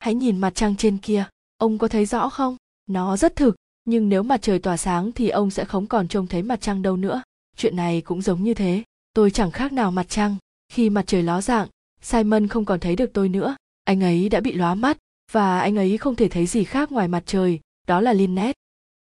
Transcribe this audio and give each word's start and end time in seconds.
hãy 0.00 0.14
nhìn 0.14 0.38
mặt 0.38 0.54
trăng 0.54 0.76
trên 0.76 0.98
kia 0.98 1.24
ông 1.58 1.78
có 1.78 1.88
thấy 1.88 2.06
rõ 2.06 2.28
không? 2.28 2.56
Nó 2.86 3.16
rất 3.16 3.36
thực 3.36 3.56
nhưng 3.84 4.08
nếu 4.08 4.22
mặt 4.22 4.42
trời 4.42 4.58
tỏa 4.58 4.76
sáng 4.76 5.12
thì 5.12 5.28
ông 5.28 5.50
sẽ 5.50 5.64
không 5.64 5.86
còn 5.86 6.08
trông 6.08 6.26
thấy 6.26 6.42
mặt 6.42 6.60
trăng 6.60 6.82
đâu 6.82 6.96
nữa. 6.96 7.22
Chuyện 7.56 7.76
này 7.76 8.00
cũng 8.00 8.22
giống 8.22 8.42
như 8.42 8.54
thế 8.54 8.82
tôi 9.14 9.30
chẳng 9.30 9.50
khác 9.50 9.72
nào 9.72 9.90
mặt 9.90 10.08
trăng. 10.08 10.36
Khi 10.72 10.90
mặt 10.90 11.04
trời 11.06 11.22
ló 11.22 11.40
dạng 11.40 11.68
simon 12.02 12.48
không 12.48 12.64
còn 12.64 12.80
thấy 12.80 12.96
được 12.96 13.10
tôi 13.12 13.28
nữa. 13.28 13.56
Anh 13.84 14.00
ấy 14.00 14.28
đã 14.28 14.40
bị 14.40 14.52
lóa 14.52 14.74
mắt 14.74 14.98
và 15.32 15.60
anh 15.60 15.76
ấy 15.76 15.98
không 15.98 16.16
thể 16.16 16.28
thấy 16.28 16.46
gì 16.46 16.64
khác 16.64 16.92
ngoài 16.92 17.08
mặt 17.08 17.22
trời 17.26 17.60
đó 17.86 18.00
là 18.00 18.12
Lynette. 18.12 18.58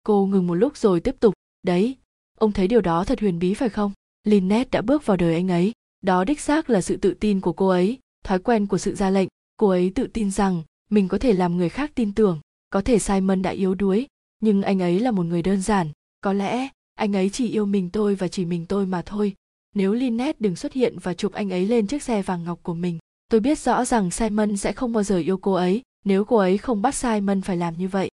Cô 0.04 0.26
ngừng 0.26 0.48
một 0.48 0.56
lúc 0.56 0.78
rồi 0.78 1.00
tiếp 1.00 1.16
tục, 1.20 1.34
đấy, 1.64 1.98
ông 2.38 2.52
thấy 2.52 2.68
điều 2.68 2.82
đó 2.82 3.04
thật 3.04 3.20
huyền 3.20 3.40
bí 3.40 3.54
phải 3.54 3.70
không? 3.70 3.92
Lynette 4.24 4.70
đã 4.72 4.82
bước 4.82 5.06
vào 5.06 5.18
đời 5.18 5.36
anh 5.36 5.48
ấy, 5.48 5.72
đó 6.02 6.24
đích 6.24 6.40
xác 6.40 6.70
là 6.70 6.82
sự 6.82 6.98
tự 6.98 7.14
tin 7.14 7.42
của 7.42 7.54
cô 7.54 7.68
ấy, 7.68 8.00
thói 8.24 8.40
quen 8.40 8.68
của 8.68 8.78
sự 8.78 8.96
ra 8.96 9.10
lệnh, 9.10 9.28
cô 9.58 9.70
ấy 9.70 9.92
tự 9.96 10.08
tin 10.08 10.32
rằng 10.32 10.64
mình 10.92 11.08
có 11.08 11.18
thể 11.18 11.34
làm 11.34 11.58
người 11.58 11.70
khác 11.70 11.92
tin 11.96 12.14
tưởng, 12.14 12.40
có 12.70 12.82
thể 12.82 13.00
Simon 13.00 13.42
đã 13.42 13.50
yếu 13.50 13.76
đuối, 13.76 14.08
nhưng 14.40 14.62
anh 14.62 14.82
ấy 14.82 15.00
là 15.00 15.12
một 15.12 15.24
người 15.24 15.42
đơn 15.42 15.62
giản, 15.62 15.88
có 16.22 16.34
lẽ 16.34 16.70
anh 16.96 17.16
ấy 17.16 17.30
chỉ 17.30 17.50
yêu 17.50 17.66
mình 17.66 17.90
tôi 17.90 18.16
và 18.16 18.28
chỉ 18.28 18.46
mình 18.46 18.66
tôi 18.66 18.86
mà 18.86 19.02
thôi. 19.06 19.34
Nếu 19.76 19.94
Lynette 19.94 20.38
đừng 20.40 20.56
xuất 20.56 20.74
hiện 20.74 21.00
và 21.00 21.14
chụp 21.14 21.34
anh 21.34 21.50
ấy 21.50 21.66
lên 21.66 21.88
chiếc 21.88 22.04
xe 22.04 22.22
vàng 22.22 22.44
ngọc 22.44 22.60
của 22.64 22.74
mình, 22.74 23.00
tôi 23.30 23.40
biết 23.40 23.60
rõ 23.60 23.86
rằng 23.86 24.12
Simon 24.12 24.58
sẽ 24.58 24.74
không 24.74 24.94
bao 24.94 25.04
giờ 25.04 25.18
yêu 25.18 25.38
cô 25.38 25.54
ấy, 25.54 25.82
nếu 26.06 26.26
cô 26.26 26.38
ấy 26.38 26.58
không 26.58 26.82
bắt 26.82 26.96
Simon 26.96 27.42
phải 27.42 27.58
làm 27.58 27.78
như 27.78 27.88
vậy 27.88 28.10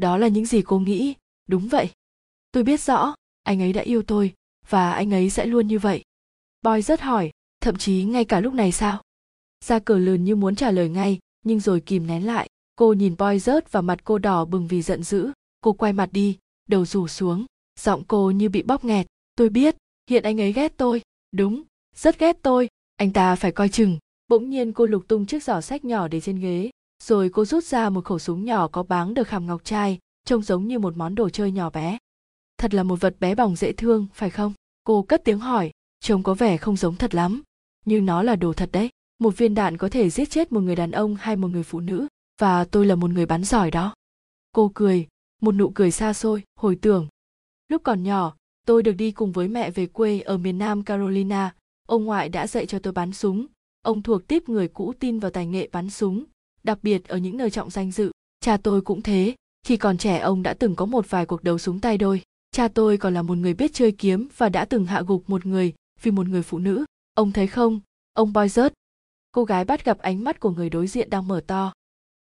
đó 0.00 0.16
là 0.16 0.28
những 0.28 0.46
gì 0.46 0.62
cô 0.62 0.78
nghĩ. 0.78 1.14
Đúng 1.48 1.68
vậy. 1.68 1.90
Tôi 2.52 2.62
biết 2.62 2.80
rõ 2.80 3.14
anh 3.42 3.62
ấy 3.62 3.72
đã 3.72 3.82
yêu 3.82 4.02
tôi 4.02 4.34
và 4.68 4.92
anh 4.92 5.10
ấy 5.10 5.30
sẽ 5.30 5.46
luôn 5.46 5.66
như 5.66 5.78
vậy. 5.78 6.02
Boy 6.62 6.82
rất 6.82 7.00
hỏi 7.00 7.30
thậm 7.60 7.76
chí 7.76 8.04
ngay 8.04 8.24
cả 8.24 8.40
lúc 8.40 8.54
này 8.54 8.72
sao? 8.72 9.02
Ra 9.64 9.78
cờ 9.78 9.98
lườn 9.98 10.24
như 10.24 10.36
muốn 10.36 10.56
trả 10.56 10.70
lời 10.70 10.88
ngay 10.88 11.18
nhưng 11.44 11.60
rồi 11.60 11.80
kìm 11.80 12.06
nén 12.06 12.26
lại, 12.26 12.48
cô 12.76 12.92
nhìn 12.92 13.14
boy 13.18 13.38
rớt 13.38 13.72
và 13.72 13.80
mặt 13.80 14.04
cô 14.04 14.18
đỏ 14.18 14.44
bừng 14.44 14.66
vì 14.66 14.82
giận 14.82 15.02
dữ. 15.02 15.30
Cô 15.60 15.72
quay 15.72 15.92
mặt 15.92 16.08
đi, 16.12 16.38
đầu 16.68 16.84
rủ 16.84 17.08
xuống. 17.08 17.46
Giọng 17.78 18.02
cô 18.08 18.30
như 18.30 18.48
bị 18.48 18.62
bóp 18.62 18.84
nghẹt. 18.84 19.06
Tôi 19.36 19.48
biết, 19.48 19.76
hiện 20.10 20.22
anh 20.22 20.40
ấy 20.40 20.52
ghét 20.52 20.72
tôi. 20.76 21.02
Đúng, 21.32 21.62
rất 21.96 22.18
ghét 22.18 22.36
tôi. 22.42 22.68
Anh 22.96 23.12
ta 23.12 23.36
phải 23.36 23.52
coi 23.52 23.68
chừng. 23.68 23.98
Bỗng 24.28 24.50
nhiên 24.50 24.72
cô 24.72 24.86
lục 24.86 25.08
tung 25.08 25.26
chiếc 25.26 25.42
giỏ 25.42 25.60
sách 25.60 25.84
nhỏ 25.84 26.08
để 26.08 26.20
trên 26.20 26.40
ghế. 26.40 26.70
Rồi 27.02 27.30
cô 27.30 27.44
rút 27.44 27.64
ra 27.64 27.90
một 27.90 28.04
khẩu 28.04 28.18
súng 28.18 28.44
nhỏ 28.44 28.68
có 28.68 28.82
báng 28.82 29.14
được 29.14 29.28
khảm 29.28 29.46
ngọc 29.46 29.64
trai, 29.64 29.98
trông 30.24 30.42
giống 30.42 30.68
như 30.68 30.78
một 30.78 30.96
món 30.96 31.14
đồ 31.14 31.28
chơi 31.28 31.50
nhỏ 31.50 31.70
bé. 31.70 31.98
Thật 32.58 32.74
là 32.74 32.82
một 32.82 33.00
vật 33.00 33.16
bé 33.20 33.34
bỏng 33.34 33.56
dễ 33.56 33.72
thương, 33.72 34.06
phải 34.14 34.30
không? 34.30 34.52
Cô 34.84 35.02
cất 35.02 35.24
tiếng 35.24 35.38
hỏi. 35.38 35.70
Trông 36.00 36.22
có 36.22 36.34
vẻ 36.34 36.56
không 36.56 36.76
giống 36.76 36.96
thật 36.96 37.14
lắm. 37.14 37.42
Nhưng 37.84 38.06
nó 38.06 38.22
là 38.22 38.36
đồ 38.36 38.52
thật 38.52 38.68
đấy 38.72 38.90
một 39.20 39.38
viên 39.38 39.54
đạn 39.54 39.76
có 39.76 39.88
thể 39.88 40.10
giết 40.10 40.30
chết 40.30 40.52
một 40.52 40.60
người 40.60 40.76
đàn 40.76 40.90
ông 40.90 41.14
hay 41.14 41.36
một 41.36 41.48
người 41.48 41.62
phụ 41.62 41.80
nữ, 41.80 42.06
và 42.40 42.64
tôi 42.64 42.86
là 42.86 42.94
một 42.94 43.10
người 43.10 43.26
bắn 43.26 43.44
giỏi 43.44 43.70
đó. 43.70 43.94
Cô 44.52 44.70
cười, 44.74 45.08
một 45.40 45.52
nụ 45.52 45.70
cười 45.74 45.90
xa 45.90 46.12
xôi, 46.12 46.42
hồi 46.56 46.78
tưởng. 46.82 47.08
Lúc 47.68 47.82
còn 47.84 48.02
nhỏ, 48.02 48.36
tôi 48.66 48.82
được 48.82 48.92
đi 48.92 49.10
cùng 49.10 49.32
với 49.32 49.48
mẹ 49.48 49.70
về 49.70 49.86
quê 49.86 50.20
ở 50.20 50.38
miền 50.38 50.58
nam 50.58 50.82
carolina. 50.82 51.54
Ông 51.88 52.04
ngoại 52.04 52.28
đã 52.28 52.46
dạy 52.46 52.66
cho 52.66 52.78
tôi 52.78 52.92
bắn 52.92 53.12
súng. 53.12 53.46
Ông 53.82 54.02
thuộc 54.02 54.26
tiếp 54.26 54.48
người 54.48 54.68
cũ 54.68 54.92
tin 55.00 55.18
vào 55.18 55.30
tài 55.30 55.46
nghệ 55.46 55.68
bắn 55.72 55.90
súng, 55.90 56.24
đặc 56.62 56.78
biệt 56.82 57.08
ở 57.08 57.16
những 57.16 57.36
nơi 57.36 57.50
trọng 57.50 57.70
danh 57.70 57.90
dự. 57.90 58.10
Cha 58.40 58.56
tôi 58.56 58.80
cũng 58.80 59.02
thế, 59.02 59.34
khi 59.66 59.76
còn 59.76 59.98
trẻ 59.98 60.18
ông 60.18 60.42
đã 60.42 60.54
từng 60.54 60.76
có 60.76 60.86
một 60.86 61.10
vài 61.10 61.26
cuộc 61.26 61.42
đấu 61.42 61.58
súng 61.58 61.80
tay 61.80 61.98
đôi. 61.98 62.22
Cha 62.50 62.68
tôi 62.68 62.96
còn 62.96 63.14
là 63.14 63.22
một 63.22 63.38
người 63.38 63.54
biết 63.54 63.70
chơi 63.74 63.92
kiếm 63.92 64.28
và 64.36 64.48
đã 64.48 64.64
từng 64.64 64.86
hạ 64.86 65.02
gục 65.06 65.30
một 65.30 65.46
người 65.46 65.74
vì 66.02 66.10
một 66.10 66.28
người 66.28 66.42
phụ 66.42 66.58
nữ. 66.58 66.84
Ông 67.14 67.32
thấy 67.32 67.46
không? 67.46 67.80
Ông 68.14 68.32
boy 68.32 68.48
rớt 68.48 68.72
cô 69.32 69.44
gái 69.44 69.64
bắt 69.64 69.84
gặp 69.84 69.98
ánh 69.98 70.24
mắt 70.24 70.40
của 70.40 70.50
người 70.50 70.70
đối 70.70 70.86
diện 70.86 71.10
đang 71.10 71.28
mở 71.28 71.40
to. 71.46 71.72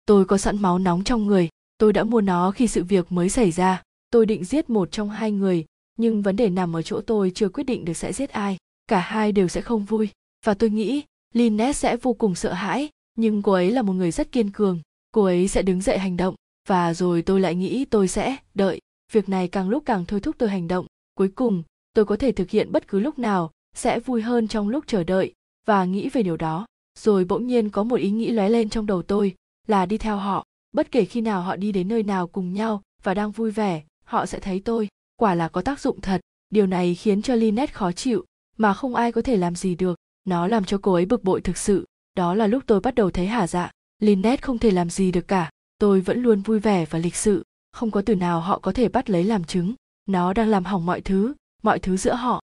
Tôi 0.06 0.24
có 0.24 0.38
sẵn 0.38 0.62
máu 0.62 0.78
nóng 0.78 1.04
trong 1.04 1.26
người. 1.26 1.48
Tôi 1.78 1.92
đã 1.92 2.04
mua 2.04 2.20
nó 2.20 2.50
khi 2.50 2.66
sự 2.66 2.84
việc 2.84 3.12
mới 3.12 3.28
xảy 3.28 3.50
ra. 3.50 3.82
Tôi 4.10 4.26
định 4.26 4.44
giết 4.44 4.70
một 4.70 4.92
trong 4.92 5.10
hai 5.10 5.32
người, 5.32 5.64
nhưng 5.98 6.22
vấn 6.22 6.36
đề 6.36 6.48
nằm 6.48 6.76
ở 6.76 6.82
chỗ 6.82 7.00
tôi 7.00 7.32
chưa 7.34 7.48
quyết 7.48 7.64
định 7.64 7.84
được 7.84 7.94
sẽ 7.94 8.12
giết 8.12 8.30
ai. 8.30 8.56
Cả 8.86 9.00
hai 9.00 9.32
đều 9.32 9.48
sẽ 9.48 9.60
không 9.60 9.84
vui. 9.84 10.08
Và 10.44 10.54
tôi 10.54 10.70
nghĩ, 10.70 11.02
Lynette 11.34 11.72
sẽ 11.72 11.96
vô 11.96 12.12
cùng 12.12 12.34
sợ 12.34 12.52
hãi, 12.52 12.88
nhưng 13.14 13.42
cô 13.42 13.52
ấy 13.52 13.70
là 13.70 13.82
một 13.82 13.92
người 13.92 14.10
rất 14.10 14.32
kiên 14.32 14.50
cường. 14.50 14.80
Cô 15.12 15.24
ấy 15.24 15.48
sẽ 15.48 15.62
đứng 15.62 15.80
dậy 15.80 15.98
hành 15.98 16.16
động. 16.16 16.34
Và 16.68 16.94
rồi 16.94 17.22
tôi 17.22 17.40
lại 17.40 17.54
nghĩ 17.54 17.84
tôi 17.84 18.08
sẽ 18.08 18.36
đợi. 18.54 18.80
Việc 19.12 19.28
này 19.28 19.48
càng 19.48 19.68
lúc 19.68 19.82
càng 19.86 20.04
thôi 20.04 20.20
thúc 20.20 20.36
tôi 20.38 20.48
hành 20.48 20.68
động. 20.68 20.86
Cuối 21.14 21.28
cùng, 21.28 21.62
tôi 21.94 22.04
có 22.04 22.16
thể 22.16 22.32
thực 22.32 22.50
hiện 22.50 22.72
bất 22.72 22.88
cứ 22.88 23.00
lúc 23.00 23.18
nào, 23.18 23.50
sẽ 23.74 24.00
vui 24.00 24.22
hơn 24.22 24.48
trong 24.48 24.68
lúc 24.68 24.84
chờ 24.86 25.04
đợi 25.04 25.32
và 25.64 25.84
nghĩ 25.84 26.08
về 26.08 26.22
điều 26.22 26.36
đó 26.36 26.66
rồi 26.98 27.24
bỗng 27.24 27.46
nhiên 27.46 27.70
có 27.70 27.82
một 27.82 27.96
ý 27.96 28.10
nghĩ 28.10 28.30
lóe 28.30 28.48
lên 28.48 28.68
trong 28.68 28.86
đầu 28.86 29.02
tôi, 29.02 29.34
là 29.66 29.86
đi 29.86 29.98
theo 29.98 30.16
họ. 30.16 30.44
Bất 30.72 30.90
kể 30.90 31.04
khi 31.04 31.20
nào 31.20 31.42
họ 31.42 31.56
đi 31.56 31.72
đến 31.72 31.88
nơi 31.88 32.02
nào 32.02 32.26
cùng 32.26 32.52
nhau 32.52 32.82
và 33.02 33.14
đang 33.14 33.30
vui 33.30 33.50
vẻ, 33.50 33.82
họ 34.04 34.26
sẽ 34.26 34.40
thấy 34.40 34.60
tôi. 34.64 34.88
Quả 35.16 35.34
là 35.34 35.48
có 35.48 35.62
tác 35.62 35.80
dụng 35.80 36.00
thật. 36.00 36.20
Điều 36.50 36.66
này 36.66 36.94
khiến 36.94 37.22
cho 37.22 37.34
Lynette 37.34 37.72
khó 37.72 37.92
chịu, 37.92 38.24
mà 38.56 38.74
không 38.74 38.94
ai 38.94 39.12
có 39.12 39.22
thể 39.22 39.36
làm 39.36 39.56
gì 39.56 39.74
được. 39.74 39.98
Nó 40.24 40.46
làm 40.46 40.64
cho 40.64 40.78
cô 40.82 40.92
ấy 40.92 41.06
bực 41.06 41.24
bội 41.24 41.40
thực 41.40 41.56
sự. 41.56 41.84
Đó 42.16 42.34
là 42.34 42.46
lúc 42.46 42.62
tôi 42.66 42.80
bắt 42.80 42.94
đầu 42.94 43.10
thấy 43.10 43.26
hả 43.26 43.46
dạ. 43.46 43.70
Lynette 43.98 44.42
không 44.42 44.58
thể 44.58 44.70
làm 44.70 44.90
gì 44.90 45.12
được 45.12 45.28
cả. 45.28 45.50
Tôi 45.78 46.00
vẫn 46.00 46.22
luôn 46.22 46.40
vui 46.40 46.60
vẻ 46.60 46.86
và 46.90 46.98
lịch 46.98 47.16
sự. 47.16 47.42
Không 47.72 47.90
có 47.90 48.02
từ 48.06 48.14
nào 48.14 48.40
họ 48.40 48.58
có 48.58 48.72
thể 48.72 48.88
bắt 48.88 49.10
lấy 49.10 49.24
làm 49.24 49.44
chứng. 49.44 49.74
Nó 50.06 50.32
đang 50.32 50.48
làm 50.48 50.64
hỏng 50.64 50.86
mọi 50.86 51.00
thứ 51.00 51.34
mọi 51.64 51.78
thứ 51.78 51.96
giữa 51.96 52.14
họ. 52.14 52.42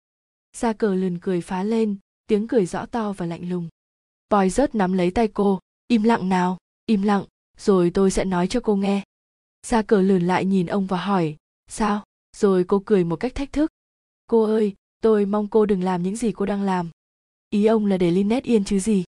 Ra 0.57 0.73
cờ 0.73 0.95
lườn 0.95 1.19
cười 1.19 1.41
phá 1.41 1.63
lên, 1.63 1.97
tiếng 2.27 2.49
cười 2.49 2.67
rõ 2.67 2.87
to 2.87 3.13
và 3.13 3.27
lạnh 3.27 3.51
lùng 3.51 3.69
boy 4.31 4.51
rớt 4.51 4.75
nắm 4.75 4.93
lấy 4.93 5.11
tay 5.11 5.29
cô. 5.29 5.61
Im 5.89 6.03
lặng 6.03 6.29
nào, 6.29 6.59
im 6.87 7.03
lặng, 7.03 7.25
rồi 7.59 7.91
tôi 7.95 8.11
sẽ 8.11 8.25
nói 8.25 8.47
cho 8.47 8.61
cô 8.61 8.77
nghe. 8.77 9.03
Ra 9.67 9.83
cờ 9.83 10.03
lườn 10.03 10.23
lại 10.23 10.45
nhìn 10.45 10.67
ông 10.67 10.87
và 10.87 11.05
hỏi, 11.05 11.37
sao? 11.67 12.05
Rồi 12.37 12.65
cô 12.65 12.83
cười 12.87 13.05
một 13.05 13.17
cách 13.17 13.35
thách 13.35 13.53
thức. 13.53 13.71
Cô 14.27 14.43
ơi, 14.43 14.75
tôi 15.01 15.27
mong 15.27 15.49
cô 15.49 15.67
đừng 15.67 15.83
làm 15.83 16.03
những 16.03 16.17
gì 16.17 16.33
cô 16.33 16.47
đang 16.47 16.63
làm. 16.63 16.91
Ý 17.51 17.67
ông 17.67 17.87
là 17.87 17.97
để 17.97 18.11
Lynette 18.11 18.49
yên 18.51 18.65
chứ 18.65 18.79
gì? 18.79 19.05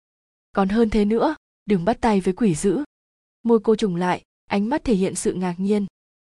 Còn 0.51 0.69
hơn 0.69 0.89
thế 0.89 1.05
nữa, 1.05 1.35
đừng 1.65 1.85
bắt 1.85 1.97
tay 2.01 2.21
với 2.21 2.33
quỷ 2.33 2.55
dữ. 2.55 2.83
Môi 3.43 3.59
cô 3.59 3.75
trùng 3.75 3.95
lại, 3.95 4.23
ánh 4.45 4.69
mắt 4.69 4.83
thể 4.83 4.95
hiện 4.95 5.15
sự 5.15 5.33
ngạc 5.33 5.55
nhiên. 5.57 5.85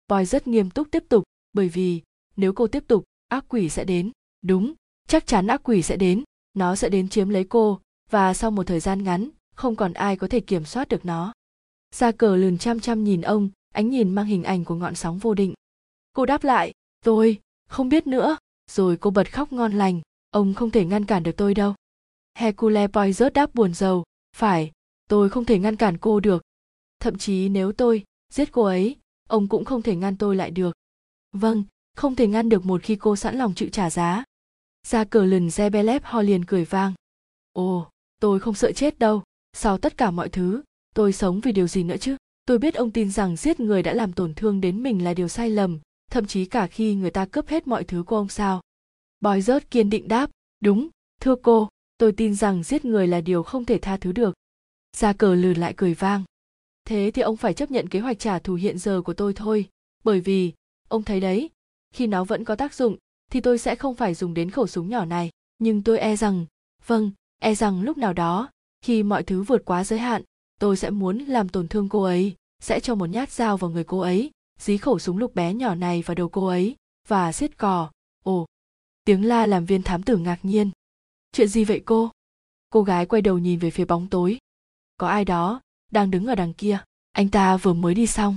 Boy 0.09 0.25
rất 0.25 0.47
nghiêm 0.47 0.71
túc 0.71 0.91
tiếp 0.91 1.05
tục, 1.09 1.25
bởi 1.53 1.69
vì, 1.69 2.03
nếu 2.37 2.53
cô 2.53 2.67
tiếp 2.67 2.85
tục, 2.87 3.05
ác 3.29 3.45
quỷ 3.49 3.69
sẽ 3.69 3.85
đến. 3.85 4.11
Đúng, 4.43 4.75
chắc 5.09 5.27
chắn 5.27 5.47
ác 5.47 5.61
quỷ 5.65 5.83
sẽ 5.83 5.97
đến, 5.97 6.25
nó 6.55 6.77
sẽ 6.77 6.89
đến 6.89 7.09
chiếm 7.09 7.29
lấy 7.29 7.45
cô 7.45 7.81
và 8.11 8.35
sau 8.35 8.51
một 8.51 8.67
thời 8.67 8.81
gian 8.81 9.05
ngắn, 9.05 9.29
không 9.55 9.77
còn 9.77 9.93
ai 9.93 10.17
có 10.17 10.29
thể 10.29 10.41
kiểm 10.41 10.65
soát 10.65 10.89
được 10.89 11.05
nó. 11.05 11.33
Ra 11.95 12.13
cờ 12.13 12.37
lườn 12.37 12.59
chăm 12.59 12.81
chăm 12.81 13.05
nhìn 13.05 13.21
ông, 13.21 13.51
ánh 13.75 13.91
nhìn 13.91 14.15
mang 14.15 14.27
hình 14.27 14.45
ảnh 14.45 14.65
của 14.65 14.75
ngọn 14.75 14.95
sóng 14.95 15.19
vô 15.19 15.35
định. 15.35 15.55
Cô 16.13 16.27
đáp 16.27 16.45
lại, 16.45 16.73
tôi 17.05 17.41
không 17.69 17.89
biết 17.89 18.07
nữa. 18.07 18.37
Rồi 18.71 18.97
cô 18.97 19.11
bật 19.11 19.33
khóc 19.33 19.53
ngon 19.53 19.73
lành, 19.73 20.01
ông 20.31 20.55
không 20.55 20.71
thể 20.71 20.85
ngăn 20.85 21.05
cản 21.05 21.23
được 21.23 21.37
tôi 21.37 21.55
đâu. 21.55 21.75
Hercule 22.35 22.89
poirot 22.89 23.33
đáp 23.33 23.55
buồn 23.55 23.75
rầu, 23.75 24.05
phải, 24.37 24.73
tôi 25.09 25.31
không 25.31 25.45
thể 25.45 25.59
ngăn 25.59 25.77
cản 25.77 25.99
cô 25.99 26.21
được. 26.21 26.43
Thậm 27.01 27.19
chí 27.19 27.49
nếu 27.49 27.73
tôi 27.73 28.05
giết 28.33 28.53
cô 28.53 28.63
ấy, 28.63 28.97
ông 29.29 29.49
cũng 29.49 29.65
không 29.65 29.83
thể 29.83 29.97
ngăn 29.97 30.17
tôi 30.17 30.37
lại 30.37 30.51
được. 30.51 30.77
Vâng 31.33 31.65
không 31.97 32.15
thể 32.15 32.27
ngăn 32.27 32.49
được 32.49 32.67
một 32.67 32.83
khi 32.83 32.97
cô 32.97 33.17
sẵn 33.17 33.37
lòng 33.37 33.55
chịu 33.55 33.69
trả 33.73 33.91
giá. 33.91 34.25
Ra 34.87 35.05
cờ 35.05 35.25
lần 35.25 35.49
zebelep 35.49 36.01
ho 36.03 36.23
liền 36.23 36.45
cười 36.45 36.65
vang, 36.65 36.93
ồ 37.53 37.91
tôi 38.21 38.41
không 38.41 38.55
sợ 38.55 38.73
chết 38.73 38.99
đâu. 38.99 39.23
Sau 39.53 39.79
tất 39.79 39.97
cả 39.97 40.11
mọi 40.11 40.29
thứ, 40.29 40.63
tôi 40.95 41.13
sống 41.13 41.41
vì 41.41 41.53
điều 41.53 41.67
gì 41.67 41.83
nữa 41.83 41.97
chứ? 42.01 42.17
Tôi 42.47 42.59
biết 42.59 42.75
ông 42.75 42.91
tin 42.91 43.11
rằng 43.11 43.37
giết 43.37 43.61
người 43.61 43.83
đã 43.83 43.93
làm 43.93 44.13
tổn 44.13 44.35
thương 44.35 44.61
đến 44.61 44.83
mình 44.83 45.05
là 45.05 45.15
điều 45.15 45.29
sai 45.29 45.51
lầm, 45.51 45.81
thậm 46.11 46.27
chí 46.27 46.45
cả 46.45 46.67
khi 46.67 46.95
người 46.95 47.11
ta 47.11 47.27
cướp 47.27 47.49
hết 47.49 47.67
mọi 47.67 47.85
thứ 47.85 48.03
của 48.03 48.17
ông 48.17 48.29
sao. 48.29 48.61
Bói 49.21 49.41
rớt 49.41 49.71
kiên 49.71 49.91
định 49.91 50.09
đáp, 50.09 50.31
đúng, 50.61 50.89
thưa 51.21 51.35
cô, 51.43 51.69
tôi 51.99 52.13
tin 52.13 52.35
rằng 52.35 52.63
giết 52.63 52.85
người 52.85 53.07
là 53.07 53.21
điều 53.21 53.43
không 53.43 53.65
thể 53.65 53.79
tha 53.79 53.97
thứ 53.97 54.13
được. 54.13 54.35
Ra 54.97 55.13
cờ 55.13 55.35
lừ 55.35 55.55
lại 55.55 55.75
cười 55.77 55.95
vang. 55.95 56.25
Thế 56.85 57.11
thì 57.15 57.23
ông 57.23 57.37
phải 57.37 57.55
chấp 57.55 57.71
nhận 57.71 57.89
kế 57.89 58.01
hoạch 58.01 58.19
trả 58.19 58.39
thù 58.39 58.55
hiện 58.55 58.79
giờ 58.79 59.03
của 59.03 59.15
tôi 59.15 59.33
thôi, 59.35 59.69
bởi 60.05 60.21
vì, 60.21 60.53
ông 60.89 61.03
thấy 61.03 61.21
đấy, 61.21 61.51
khi 61.95 62.07
nó 62.07 62.25
vẫn 62.25 62.45
có 62.45 62.55
tác 62.55 62.75
dụng, 62.75 62.97
thì 63.31 63.41
tôi 63.41 63.59
sẽ 63.59 63.75
không 63.75 63.95
phải 63.95 64.15
dùng 64.15 64.35
đến 64.35 64.51
khẩu 64.51 64.67
súng 64.67 64.89
nhỏ 64.89 65.05
này. 65.05 65.31
Nhưng 65.59 65.83
tôi 65.83 65.99
e 65.99 66.17
rằng 66.17 66.47
vâng 66.87 67.11
e 67.39 67.55
rằng 67.55 67.83
lúc 67.83 67.99
nào 67.99 68.13
đó, 68.13 68.51
khi 68.83 69.03
mọi 69.03 69.23
thứ 69.23 69.43
vượt 69.43 69.63
quá 69.65 69.85
giới 69.85 69.99
hạn, 69.99 70.23
tôi 70.61 70.77
sẽ 70.77 70.91
muốn 70.91 71.19
làm 71.19 71.49
tổn 71.49 71.69
thương 71.69 71.89
cô 71.89 72.03
ấy, 72.03 72.35
sẽ 72.61 72.81
cho 72.81 72.95
một 72.95 73.07
nhát 73.07 73.31
dao 73.31 73.57
vào 73.57 73.71
người 73.71 73.85
cô 73.85 74.01
ấy, 74.01 74.31
dí 74.59 74.77
khẩu 74.77 74.99
súng 74.99 75.19
lục 75.19 75.35
bé 75.35 75.55
nhỏ 75.55 75.75
này 75.75 76.03
vào 76.03 76.15
đầu 76.15 76.29
cô 76.29 76.47
ấy, 76.47 76.77
và 77.09 77.33
xiết 77.33 77.59
cò. 77.59 77.91
Ồ, 78.25 78.47
tiếng 79.05 79.25
la 79.25 79.47
làm 79.47 79.65
viên 79.65 79.83
thám 79.83 80.03
tử 80.03 80.17
ngạc 80.17 80.39
nhiên. 80.43 80.71
Chuyện 81.33 81.49
gì 81.49 81.65
vậy 81.65 81.83
cô? 81.85 82.11
Cô 82.71 82.83
gái 82.83 83.07
quay 83.07 83.23
đầu 83.23 83.39
nhìn 83.39 83.59
về 83.59 83.71
phía 83.71 83.85
bóng 83.85 84.07
tối. 84.07 84.39
Có 84.97 85.09
ai 85.09 85.25
đó 85.25 85.61
đang 85.91 86.11
đứng 86.11 86.27
ở 86.27 86.35
đằng 86.35 86.55
kia? 86.55 86.79
Anh 87.13 87.29
ta 87.29 87.57
vừa 87.57 87.73
mới 87.73 87.95
đi 87.95 88.07
xong. 88.07 88.37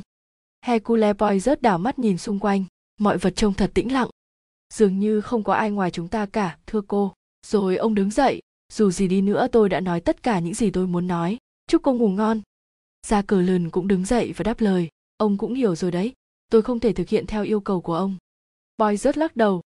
Hercule 0.61 1.13
boy 1.13 1.39
rớt 1.39 1.61
đảo 1.61 1.77
mắt 1.77 1.99
nhìn 1.99 2.17
xung 2.17 2.39
quanh. 2.39 2.65
Mọi 2.99 3.17
vật 3.17 3.33
trông 3.35 3.53
thật 3.53 3.71
tĩnh 3.73 3.93
lặng. 3.93 4.09
Dường 4.73 4.99
như 4.99 5.21
không 5.21 5.43
có 5.43 5.53
ai 5.53 5.71
ngoài 5.71 5.91
chúng 5.91 6.07
ta 6.07 6.25
cả, 6.25 6.57
thưa 6.67 6.81
cô. 6.87 7.13
Rồi 7.47 7.77
ông 7.77 7.95
đứng 7.95 8.11
dậy 8.11 8.41
dù 8.71 8.91
gì 8.91 9.07
đi 9.07 9.21
nữa 9.21 9.47
tôi 9.51 9.69
đã 9.69 9.79
nói 9.79 10.01
tất 10.01 10.23
cả 10.23 10.39
những 10.39 10.53
gì 10.53 10.71
tôi 10.71 10.87
muốn 10.87 11.07
nói 11.07 11.37
chúc 11.67 11.81
cô 11.83 11.93
ngủ 11.93 12.09
ngon 12.09 12.41
Gia 13.07 13.21
cờ 13.21 13.41
lần 13.41 13.69
cũng 13.69 13.87
đứng 13.87 14.05
dậy 14.05 14.33
và 14.35 14.43
đáp 14.43 14.61
lời, 14.61 14.89
ông 15.17 15.37
cũng 15.37 15.53
hiểu 15.53 15.75
rồi 15.75 15.91
đấy, 15.91 16.13
tôi 16.49 16.61
không 16.61 16.79
thể 16.79 16.93
thực 16.93 17.09
hiện 17.09 17.25
theo 17.25 17.43
yêu 17.43 17.59
cầu 17.59 17.81
của 17.81 17.95
ông. 17.95 18.15
Boy 18.77 18.97
rớt 18.97 19.17
lắc 19.17 19.35
đầu. 19.35 19.61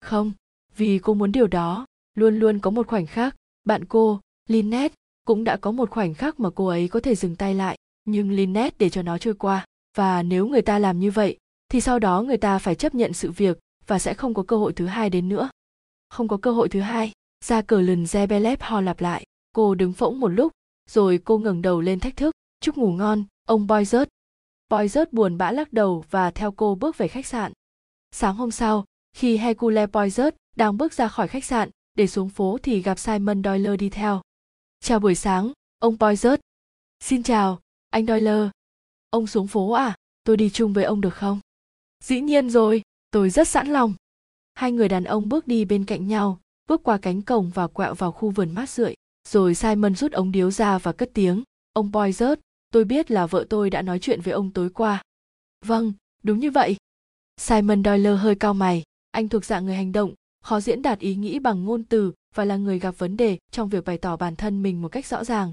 Không, 0.00 0.32
vì 0.76 0.98
cô 0.98 1.14
muốn 1.14 1.32
điều 1.32 1.46
đó, 1.46 1.86
luôn 2.14 2.38
luôn 2.38 2.58
có 2.58 2.70
một 2.70 2.86
khoảnh 2.86 3.06
khắc, 3.06 3.36
bạn 3.64 3.84
cô, 3.84 4.20
Lynette, 4.48 4.94
cũng 5.24 5.44
đã 5.44 5.56
có 5.56 5.70
một 5.70 5.90
khoảnh 5.90 6.14
khắc 6.14 6.40
mà 6.40 6.50
cô 6.50 6.66
ấy 6.66 6.88
có 6.88 7.00
thể 7.00 7.14
dừng 7.14 7.36
tay 7.36 7.54
lại, 7.54 7.78
nhưng 8.04 8.30
Lynette 8.30 8.76
để 8.78 8.90
cho 8.90 9.02
nó 9.02 9.18
trôi 9.18 9.34
qua. 9.34 9.66
Và 9.96 10.22
nếu 10.22 10.46
người 10.46 10.62
ta 10.62 10.78
làm 10.78 11.00
như 11.00 11.10
vậy, 11.10 11.36
thì 11.68 11.80
sau 11.80 11.98
đó 11.98 12.22
người 12.22 12.36
ta 12.36 12.58
phải 12.58 12.74
chấp 12.74 12.94
nhận 12.94 13.12
sự 13.12 13.30
việc 13.30 13.58
và 13.86 13.98
sẽ 13.98 14.14
không 14.14 14.34
có 14.34 14.42
cơ 14.42 14.56
hội 14.56 14.72
thứ 14.72 14.86
hai 14.86 15.10
đến 15.10 15.28
nữa. 15.28 15.50
Không 16.08 16.28
có 16.28 16.36
cơ 16.36 16.50
hội 16.50 16.68
thứ 16.68 16.80
hai, 16.80 17.12
ra 17.42 17.62
cờ 17.62 17.80
lần 17.80 18.04
Zebelep 18.04 18.56
ho 18.60 18.80
lặp 18.80 19.00
lại. 19.00 19.24
Cô 19.52 19.74
đứng 19.74 19.92
phỗng 19.92 20.20
một 20.20 20.28
lúc, 20.28 20.52
rồi 20.90 21.20
cô 21.24 21.38
ngẩng 21.38 21.62
đầu 21.62 21.80
lên 21.80 22.00
thách 22.00 22.16
thức. 22.16 22.34
Chúc 22.60 22.76
ngủ 22.76 22.92
ngon, 22.92 23.24
ông 23.46 23.66
Boy 23.66 23.84
rớt. 23.84 24.08
Boy 24.70 24.88
rớt 24.88 25.12
buồn 25.12 25.38
bã 25.38 25.50
lắc 25.52 25.72
đầu 25.72 26.04
và 26.10 26.30
theo 26.30 26.52
cô 26.52 26.74
bước 26.74 26.98
về 26.98 27.08
khách 27.08 27.26
sạn. 27.26 27.52
Sáng 28.10 28.36
hôm 28.36 28.50
sau, 28.50 28.84
khi 29.12 29.36
Hercule 29.36 29.86
Poirot 29.86 30.34
đang 30.56 30.76
bước 30.76 30.92
ra 30.92 31.08
khỏi 31.08 31.28
khách 31.28 31.44
sạn 31.44 31.70
để 31.94 32.06
xuống 32.06 32.28
phố 32.28 32.58
thì 32.62 32.82
gặp 32.82 32.98
Simon 32.98 33.42
Doyle 33.42 33.76
đi 33.76 33.90
theo. 33.90 34.22
Chào 34.80 34.98
buổi 34.98 35.14
sáng, 35.14 35.52
ông 35.78 35.98
Poirot. 35.98 36.40
Xin 37.00 37.22
chào, 37.22 37.60
anh 37.90 38.06
Doyle. 38.06 38.50
Ông 39.10 39.26
xuống 39.26 39.46
phố 39.46 39.72
à? 39.72 39.94
Tôi 40.24 40.36
đi 40.36 40.50
chung 40.50 40.72
với 40.72 40.84
ông 40.84 41.00
được 41.00 41.14
không? 41.14 41.40
Dĩ 42.04 42.20
nhiên 42.20 42.50
rồi, 42.50 42.82
tôi 43.10 43.30
rất 43.30 43.48
sẵn 43.48 43.66
lòng. 43.66 43.94
Hai 44.54 44.72
người 44.72 44.88
đàn 44.88 45.04
ông 45.04 45.28
bước 45.28 45.46
đi 45.46 45.64
bên 45.64 45.84
cạnh 45.84 46.08
nhau, 46.08 46.40
bước 46.68 46.82
qua 46.82 46.98
cánh 46.98 47.22
cổng 47.22 47.50
và 47.50 47.66
quẹo 47.66 47.94
vào 47.94 48.12
khu 48.12 48.30
vườn 48.30 48.54
mát 48.54 48.70
rượi. 48.70 48.94
Rồi 49.28 49.54
Simon 49.54 49.94
rút 49.94 50.12
ống 50.12 50.32
điếu 50.32 50.50
ra 50.50 50.78
và 50.78 50.92
cất 50.92 51.10
tiếng. 51.14 51.42
Ông 51.72 51.92
Poirot, 51.92 52.38
tôi 52.72 52.84
biết 52.84 53.10
là 53.10 53.26
vợ 53.26 53.44
tôi 53.50 53.70
đã 53.70 53.82
nói 53.82 53.98
chuyện 53.98 54.20
với 54.20 54.32
ông 54.32 54.50
tối 54.50 54.70
qua. 54.70 55.02
Vâng, 55.66 55.92
đúng 56.22 56.38
như 56.38 56.50
vậy. 56.50 56.76
Simon 57.40 57.84
Doyle 57.84 58.14
hơi 58.14 58.34
cao 58.34 58.54
mày, 58.54 58.82
anh 59.10 59.28
thuộc 59.28 59.44
dạng 59.44 59.66
người 59.66 59.74
hành 59.74 59.92
động, 59.92 60.14
khó 60.44 60.60
diễn 60.60 60.82
đạt 60.82 60.98
ý 60.98 61.14
nghĩ 61.14 61.38
bằng 61.38 61.64
ngôn 61.64 61.84
từ 61.84 62.12
và 62.34 62.44
là 62.44 62.56
người 62.56 62.78
gặp 62.78 62.94
vấn 62.98 63.16
đề 63.16 63.38
trong 63.50 63.68
việc 63.68 63.84
bày 63.84 63.98
tỏ 63.98 64.16
bản 64.16 64.36
thân 64.36 64.62
mình 64.62 64.82
một 64.82 64.88
cách 64.88 65.06
rõ 65.06 65.24
ràng. 65.24 65.52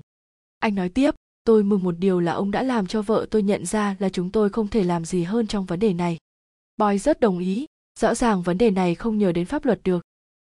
Anh 0.59 0.75
nói 0.75 0.89
tiếp, 0.89 1.15
tôi 1.43 1.63
mừng 1.63 1.83
một 1.83 1.95
điều 1.99 2.19
là 2.19 2.31
ông 2.31 2.51
đã 2.51 2.63
làm 2.63 2.87
cho 2.87 3.01
vợ 3.01 3.27
tôi 3.31 3.43
nhận 3.43 3.65
ra 3.65 3.95
là 3.99 4.09
chúng 4.09 4.31
tôi 4.31 4.49
không 4.49 4.67
thể 4.67 4.83
làm 4.83 5.05
gì 5.05 5.23
hơn 5.23 5.47
trong 5.47 5.65
vấn 5.65 5.79
đề 5.79 5.93
này. 5.93 6.17
Boy 6.77 6.97
rất 6.97 7.19
đồng 7.19 7.39
ý, 7.39 7.65
rõ 7.99 8.15
ràng 8.15 8.41
vấn 8.41 8.57
đề 8.57 8.71
này 8.71 8.95
không 8.95 9.17
nhờ 9.17 9.31
đến 9.31 9.45
pháp 9.45 9.65
luật 9.65 9.79
được. 9.83 10.01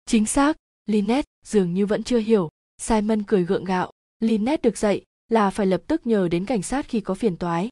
Chính 0.06 0.26
xác, 0.26 0.56
linet 0.86 1.24
dường 1.44 1.74
như 1.74 1.86
vẫn 1.86 2.02
chưa 2.02 2.18
hiểu. 2.18 2.48
Simon 2.78 3.22
cười 3.22 3.44
gượng 3.44 3.64
gạo, 3.64 3.90
linet 4.20 4.62
được 4.62 4.78
dạy 4.78 5.04
là 5.28 5.50
phải 5.50 5.66
lập 5.66 5.82
tức 5.86 6.06
nhờ 6.06 6.28
đến 6.28 6.44
cảnh 6.44 6.62
sát 6.62 6.88
khi 6.88 7.00
có 7.00 7.14
phiền 7.14 7.36
toái. 7.36 7.68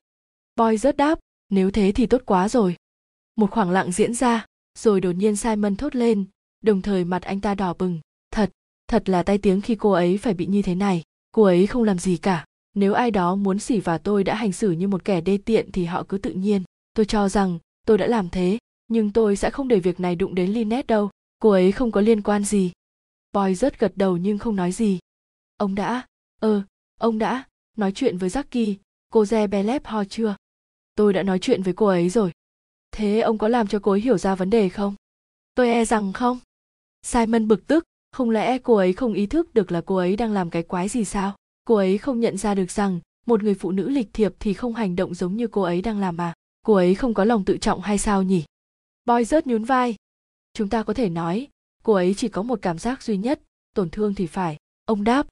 Boy 0.56 0.76
rất 0.76 0.96
đáp, 0.96 1.18
nếu 1.48 1.70
thế 1.70 1.92
thì 1.92 2.06
tốt 2.06 2.22
quá 2.26 2.48
rồi. 2.48 2.76
Một 3.36 3.50
khoảng 3.50 3.70
lặng 3.70 3.92
diễn 3.92 4.14
ra, 4.14 4.46
rồi 4.78 5.00
đột 5.00 5.12
nhiên 5.12 5.36
Simon 5.36 5.76
thốt 5.76 5.94
lên, 5.94 6.24
đồng 6.62 6.82
thời 6.82 7.04
mặt 7.04 7.22
anh 7.22 7.40
ta 7.40 7.54
đỏ 7.54 7.74
bừng. 7.78 8.00
Thật, 8.30 8.50
thật 8.88 9.08
là 9.08 9.22
tay 9.22 9.38
tiếng 9.38 9.60
khi 9.60 9.74
cô 9.74 9.90
ấy 9.90 10.18
phải 10.18 10.34
bị 10.34 10.46
như 10.46 10.62
thế 10.62 10.74
này. 10.74 11.02
Cô 11.32 11.42
ấy 11.42 11.66
không 11.66 11.82
làm 11.82 11.98
gì 11.98 12.16
cả. 12.16 12.44
Nếu 12.74 12.94
ai 12.94 13.10
đó 13.10 13.34
muốn 13.34 13.58
xỉ 13.58 13.80
và 13.80 13.98
tôi 13.98 14.24
đã 14.24 14.34
hành 14.34 14.52
xử 14.52 14.70
như 14.70 14.88
một 14.88 15.04
kẻ 15.04 15.20
đê 15.20 15.38
tiện 15.38 15.72
thì 15.72 15.84
họ 15.84 16.04
cứ 16.08 16.18
tự 16.18 16.30
nhiên. 16.30 16.62
Tôi 16.94 17.06
cho 17.06 17.28
rằng 17.28 17.58
tôi 17.86 17.98
đã 17.98 18.06
làm 18.06 18.28
thế, 18.28 18.58
nhưng 18.88 19.12
tôi 19.12 19.36
sẽ 19.36 19.50
không 19.50 19.68
để 19.68 19.80
việc 19.80 20.00
này 20.00 20.16
đụng 20.16 20.34
đến 20.34 20.50
linet 20.50 20.86
đâu. 20.86 21.10
Cô 21.42 21.50
ấy 21.50 21.72
không 21.72 21.90
có 21.90 22.00
liên 22.00 22.22
quan 22.22 22.44
gì. 22.44 22.72
Boy 23.32 23.54
rất 23.54 23.78
gật 23.78 23.92
đầu 23.96 24.16
nhưng 24.16 24.38
không 24.38 24.56
nói 24.56 24.72
gì. 24.72 24.98
Ông 25.56 25.74
đã, 25.74 26.06
ờ, 26.40 26.62
ông 27.00 27.18
đã, 27.18 27.44
nói 27.76 27.92
chuyện 27.94 28.18
với 28.18 28.28
Jackie, 28.28 28.74
cô 29.10 29.24
re 29.24 29.46
bé 29.46 29.62
lép 29.62 29.86
ho 29.86 30.04
chưa? 30.04 30.36
Tôi 30.94 31.12
đã 31.12 31.22
nói 31.22 31.38
chuyện 31.38 31.62
với 31.62 31.74
cô 31.74 31.86
ấy 31.86 32.08
rồi. 32.08 32.32
Thế 32.92 33.20
ông 33.20 33.38
có 33.38 33.48
làm 33.48 33.66
cho 33.66 33.78
cô 33.82 33.90
ấy 33.90 34.00
hiểu 34.00 34.18
ra 34.18 34.34
vấn 34.34 34.50
đề 34.50 34.68
không? 34.68 34.94
Tôi 35.54 35.68
e 35.68 35.84
rằng 35.84 36.12
không. 36.12 36.38
Simon 37.02 37.48
bực 37.48 37.66
tức, 37.66 37.84
không 38.12 38.30
lẽ 38.30 38.58
cô 38.58 38.74
ấy 38.74 38.92
không 38.92 39.12
ý 39.12 39.26
thức 39.26 39.54
được 39.54 39.72
là 39.72 39.82
cô 39.86 39.96
ấy 39.96 40.16
đang 40.16 40.32
làm 40.32 40.50
cái 40.50 40.62
quái 40.62 40.88
gì 40.88 41.04
sao? 41.04 41.36
Cô 41.64 41.74
ấy 41.74 41.98
không 41.98 42.20
nhận 42.20 42.36
ra 42.36 42.54
được 42.54 42.70
rằng 42.70 43.00
một 43.26 43.42
người 43.42 43.54
phụ 43.54 43.70
nữ 43.70 43.88
lịch 43.88 44.08
thiệp 44.12 44.32
thì 44.40 44.54
không 44.54 44.74
hành 44.74 44.96
động 44.96 45.14
giống 45.14 45.36
như 45.36 45.46
cô 45.46 45.62
ấy 45.62 45.82
đang 45.82 46.00
làm 46.00 46.16
mà. 46.16 46.32
Cô 46.62 46.74
ấy 46.74 46.94
không 46.94 47.14
có 47.14 47.24
lòng 47.24 47.44
tự 47.44 47.56
trọng 47.56 47.80
hay 47.80 47.98
sao 47.98 48.22
nhỉ? 48.22 48.44
Boy 49.04 49.24
rớt 49.24 49.46
nhún 49.46 49.64
vai. 49.64 49.96
Chúng 50.54 50.68
ta 50.68 50.82
có 50.82 50.94
thể 50.94 51.08
nói, 51.08 51.48
cô 51.82 51.92
ấy 51.92 52.14
chỉ 52.16 52.28
có 52.28 52.42
một 52.42 52.58
cảm 52.62 52.78
giác 52.78 53.02
duy 53.02 53.16
nhất, 53.16 53.40
tổn 53.74 53.90
thương 53.90 54.14
thì 54.14 54.26
phải. 54.26 54.56
Ông 54.84 55.04
đáp. 55.04 55.26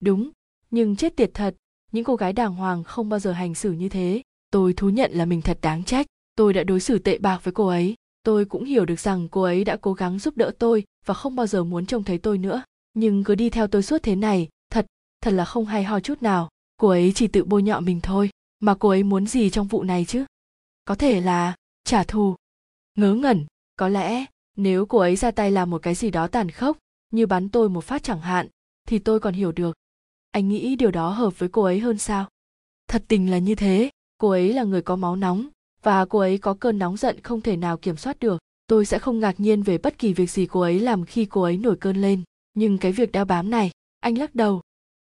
Đúng, 0.00 0.30
nhưng 0.70 0.96
chết 0.96 1.16
tiệt 1.16 1.30
thật, 1.34 1.54
những 1.92 2.04
cô 2.04 2.16
gái 2.16 2.32
đàng 2.32 2.54
hoàng 2.54 2.84
không 2.84 3.08
bao 3.08 3.20
giờ 3.20 3.32
hành 3.32 3.54
xử 3.54 3.72
như 3.72 3.88
thế. 3.88 4.22
Tôi 4.50 4.72
thú 4.72 4.88
nhận 4.88 5.12
là 5.12 5.24
mình 5.24 5.42
thật 5.42 5.58
đáng 5.62 5.84
trách 5.84 6.06
tôi 6.36 6.52
đã 6.52 6.64
đối 6.64 6.80
xử 6.80 6.98
tệ 6.98 7.18
bạc 7.18 7.40
với 7.42 7.52
cô 7.52 7.66
ấy 7.66 7.94
tôi 8.22 8.44
cũng 8.44 8.64
hiểu 8.64 8.84
được 8.84 9.00
rằng 9.00 9.28
cô 9.28 9.42
ấy 9.42 9.64
đã 9.64 9.76
cố 9.76 9.92
gắng 9.92 10.18
giúp 10.18 10.36
đỡ 10.36 10.50
tôi 10.58 10.84
và 11.04 11.14
không 11.14 11.36
bao 11.36 11.46
giờ 11.46 11.64
muốn 11.64 11.86
trông 11.86 12.04
thấy 12.04 12.18
tôi 12.18 12.38
nữa 12.38 12.62
nhưng 12.94 13.24
cứ 13.24 13.34
đi 13.34 13.50
theo 13.50 13.66
tôi 13.66 13.82
suốt 13.82 14.02
thế 14.02 14.16
này 14.16 14.48
thật 14.70 14.86
thật 15.20 15.30
là 15.30 15.44
không 15.44 15.66
hay 15.66 15.84
ho 15.84 16.00
chút 16.00 16.22
nào 16.22 16.48
cô 16.76 16.88
ấy 16.88 17.12
chỉ 17.14 17.26
tự 17.26 17.44
bôi 17.44 17.62
nhọ 17.62 17.80
mình 17.80 18.00
thôi 18.00 18.30
mà 18.60 18.74
cô 18.74 18.88
ấy 18.88 19.02
muốn 19.02 19.26
gì 19.26 19.50
trong 19.50 19.66
vụ 19.66 19.82
này 19.82 20.04
chứ 20.04 20.24
có 20.84 20.94
thể 20.94 21.20
là 21.20 21.54
trả 21.84 22.04
thù 22.04 22.36
ngớ 22.94 23.14
ngẩn 23.14 23.46
có 23.76 23.88
lẽ 23.88 24.24
nếu 24.56 24.86
cô 24.86 24.98
ấy 24.98 25.16
ra 25.16 25.30
tay 25.30 25.50
làm 25.50 25.70
một 25.70 25.82
cái 25.82 25.94
gì 25.94 26.10
đó 26.10 26.26
tàn 26.26 26.50
khốc, 26.50 26.78
như 27.10 27.26
bắn 27.26 27.48
tôi 27.48 27.68
một 27.68 27.84
phát 27.84 28.02
chẳng 28.02 28.20
hạn, 28.20 28.48
thì 28.88 28.98
tôi 28.98 29.20
còn 29.20 29.34
hiểu 29.34 29.52
được. 29.52 29.76
Anh 30.30 30.48
nghĩ 30.48 30.76
điều 30.76 30.90
đó 30.90 31.10
hợp 31.10 31.38
với 31.38 31.48
cô 31.48 31.62
ấy 31.62 31.80
hơn 31.80 31.98
sao? 31.98 32.28
Thật 32.88 33.04
tình 33.08 33.30
là 33.30 33.38
như 33.38 33.54
thế, 33.54 33.90
cô 34.18 34.30
ấy 34.30 34.52
là 34.52 34.64
người 34.64 34.82
có 34.82 34.96
máu 34.96 35.16
nóng, 35.16 35.48
và 35.82 36.04
cô 36.04 36.18
ấy 36.18 36.38
có 36.38 36.54
cơn 36.54 36.78
nóng 36.78 36.96
giận 36.96 37.20
không 37.20 37.40
thể 37.40 37.56
nào 37.56 37.76
kiểm 37.76 37.96
soát 37.96 38.18
được. 38.20 38.38
Tôi 38.66 38.86
sẽ 38.86 38.98
không 38.98 39.20
ngạc 39.20 39.40
nhiên 39.40 39.62
về 39.62 39.78
bất 39.78 39.98
kỳ 39.98 40.12
việc 40.12 40.30
gì 40.30 40.46
cô 40.46 40.60
ấy 40.60 40.80
làm 40.80 41.04
khi 41.04 41.24
cô 41.24 41.42
ấy 41.42 41.56
nổi 41.56 41.76
cơn 41.80 41.96
lên. 41.96 42.22
Nhưng 42.54 42.78
cái 42.78 42.92
việc 42.92 43.12
đeo 43.12 43.24
bám 43.24 43.50
này, 43.50 43.70
anh 44.00 44.18
lắc 44.18 44.34
đầu. 44.34 44.60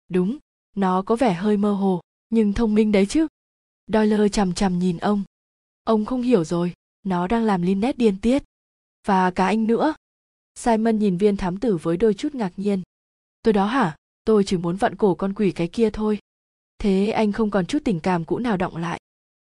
Đúng, 0.09 0.39
nó 0.77 1.03
có 1.03 1.17
vẻ 1.17 1.33
hơi 1.33 1.57
mơ 1.57 1.73
hồ, 1.73 2.01
nhưng 2.31 2.53
thông 2.53 2.75
minh 2.75 2.93
đấy 2.93 3.07
chứ. 3.07 3.27
Doyle 3.87 4.29
chằm 4.29 4.55
chằm 4.55 4.79
nhìn 4.79 4.99
ông. 4.99 5.23
Ông 5.85 6.05
không 6.05 6.23
hiểu 6.23 6.45
rồi, 6.45 6.73
nó 7.03 7.27
đang 7.27 7.45
làm 7.45 7.63
Lynette 7.63 7.97
điên 7.97 8.17
tiết 8.23 8.43
và 9.07 9.31
cả 9.31 9.47
anh 9.47 9.67
nữa 9.67 9.95
simon 10.55 10.99
nhìn 10.99 11.17
viên 11.17 11.37
thám 11.37 11.57
tử 11.57 11.77
với 11.77 11.97
đôi 11.97 12.15
chút 12.15 12.35
ngạc 12.35 12.53
nhiên 12.57 12.83
tôi 13.43 13.53
đó 13.53 13.67
hả 13.67 13.97
tôi 14.25 14.45
chỉ 14.45 14.57
muốn 14.57 14.77
vặn 14.77 14.97
cổ 14.97 15.15
con 15.15 15.35
quỷ 15.35 15.53
cái 15.53 15.69
kia 15.69 15.91
thôi 15.91 16.19
thế 16.79 17.11
anh 17.11 17.33
không 17.33 17.51
còn 17.51 17.67
chút 17.67 17.79
tình 17.85 18.01
cảm 18.01 18.25
cũ 18.25 18.39
nào 18.39 18.57
động 18.57 18.77
lại 18.77 19.01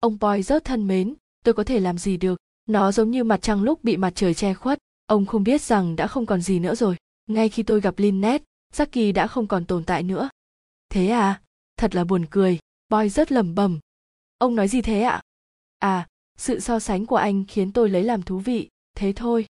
ông 0.00 0.18
boy 0.20 0.42
rất 0.42 0.64
thân 0.64 0.86
mến 0.86 1.14
tôi 1.44 1.54
có 1.54 1.64
thể 1.64 1.80
làm 1.80 1.98
gì 1.98 2.16
được 2.16 2.38
nó 2.68 2.92
giống 2.92 3.10
như 3.10 3.24
mặt 3.24 3.42
trăng 3.42 3.62
lúc 3.62 3.84
bị 3.84 3.96
mặt 3.96 4.12
trời 4.14 4.34
che 4.34 4.54
khuất 4.54 4.78
ông 5.06 5.26
không 5.26 5.44
biết 5.44 5.62
rằng 5.62 5.96
đã 5.96 6.06
không 6.06 6.26
còn 6.26 6.40
gì 6.40 6.58
nữa 6.58 6.74
rồi 6.74 6.96
ngay 7.26 7.48
khi 7.48 7.62
tôi 7.62 7.80
gặp 7.80 7.94
Lynette, 7.98 8.44
Jackie 8.72 9.12
đã 9.12 9.26
không 9.26 9.46
còn 9.46 9.64
tồn 9.64 9.84
tại 9.84 10.02
nữa. 10.02 10.28
Thế 10.88 11.06
à? 11.06 11.40
Thật 11.76 11.94
là 11.94 12.04
buồn 12.04 12.26
cười. 12.30 12.58
Boy 12.88 13.08
rất 13.08 13.32
lẩm 13.32 13.54
bẩm. 13.54 13.78
Ông 14.38 14.56
nói 14.56 14.68
gì 14.68 14.82
thế 14.82 15.02
ạ? 15.02 15.22
À, 15.78 16.08
sự 16.38 16.60
so 16.60 16.78
sánh 16.78 17.06
của 17.06 17.16
anh 17.16 17.44
khiến 17.48 17.72
tôi 17.72 17.88
lấy 17.88 18.04
làm 18.04 18.22
thú 18.22 18.38
vị, 18.38 18.68
thế 18.96 19.12
thôi. 19.16 19.46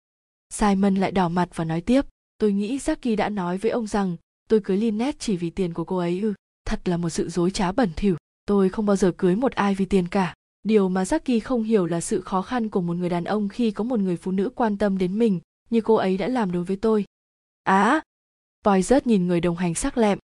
Simon 0.55 0.95
lại 0.95 1.11
đỏ 1.11 1.29
mặt 1.29 1.49
và 1.55 1.65
nói 1.65 1.81
tiếp. 1.81 2.07
Tôi 2.39 2.53
nghĩ 2.53 2.79
Jackie 2.79 3.17
đã 3.17 3.29
nói 3.29 3.59
với 3.59 3.71
ông 3.71 3.87
rằng 3.87 4.17
tôi 4.49 4.61
cưới 4.61 4.77
Lynette 4.77 5.19
chỉ 5.21 5.37
vì 5.37 5.51
tiền 5.51 5.75
của 5.75 5.85
cô 5.85 5.97
ấy 5.97 6.21
ư. 6.21 6.35
Thật 6.65 6.89
là 6.89 6.97
một 6.97 7.11
sự 7.11 7.29
dối 7.29 7.51
trá 7.51 7.73
bẩn 7.73 7.91
thỉu 7.97 8.17
tôi 8.51 8.69
không 8.69 8.87
bao 8.87 8.97
giờ 8.97 9.13
cưới 9.17 9.37
một 9.37 9.53
ai 9.53 9.75
vì 9.75 9.85
tiền 9.85 10.09
cả 10.09 10.35
điều 10.63 10.89
mà 10.89 11.03
Jackie 11.03 11.41
không 11.41 11.63
hiểu 11.63 11.87
là 11.87 12.01
sự 12.01 12.21
khó 12.21 12.43
khăn 12.43 12.69
của 12.69 12.81
một 12.81 12.97
người 12.97 13.09
đàn 13.09 13.25
ông 13.25 13.49
khi 13.49 13.71
có 13.71 13.85
một 13.85 14.01
người 14.01 14.17
phụ 14.17 14.33
nữ 14.33 14.51
quan 14.55 14.79
tâm 14.79 14.99
đến 14.99 15.19
mình 15.19 15.41
như 15.71 15.81
cô 15.81 15.95
ấy 15.95 16.17
đã 16.17 16.29
làm 16.29 16.53
đối 16.53 16.65
với 16.65 16.77
tôi 16.77 17.05
á 17.65 18.01
à, 18.63 18.81
rất 18.81 19.07
nhìn 19.07 19.27
người 19.27 19.41
đồng 19.41 19.57
hành 19.57 19.75
sắc 19.75 19.99
lẹm 19.99 20.19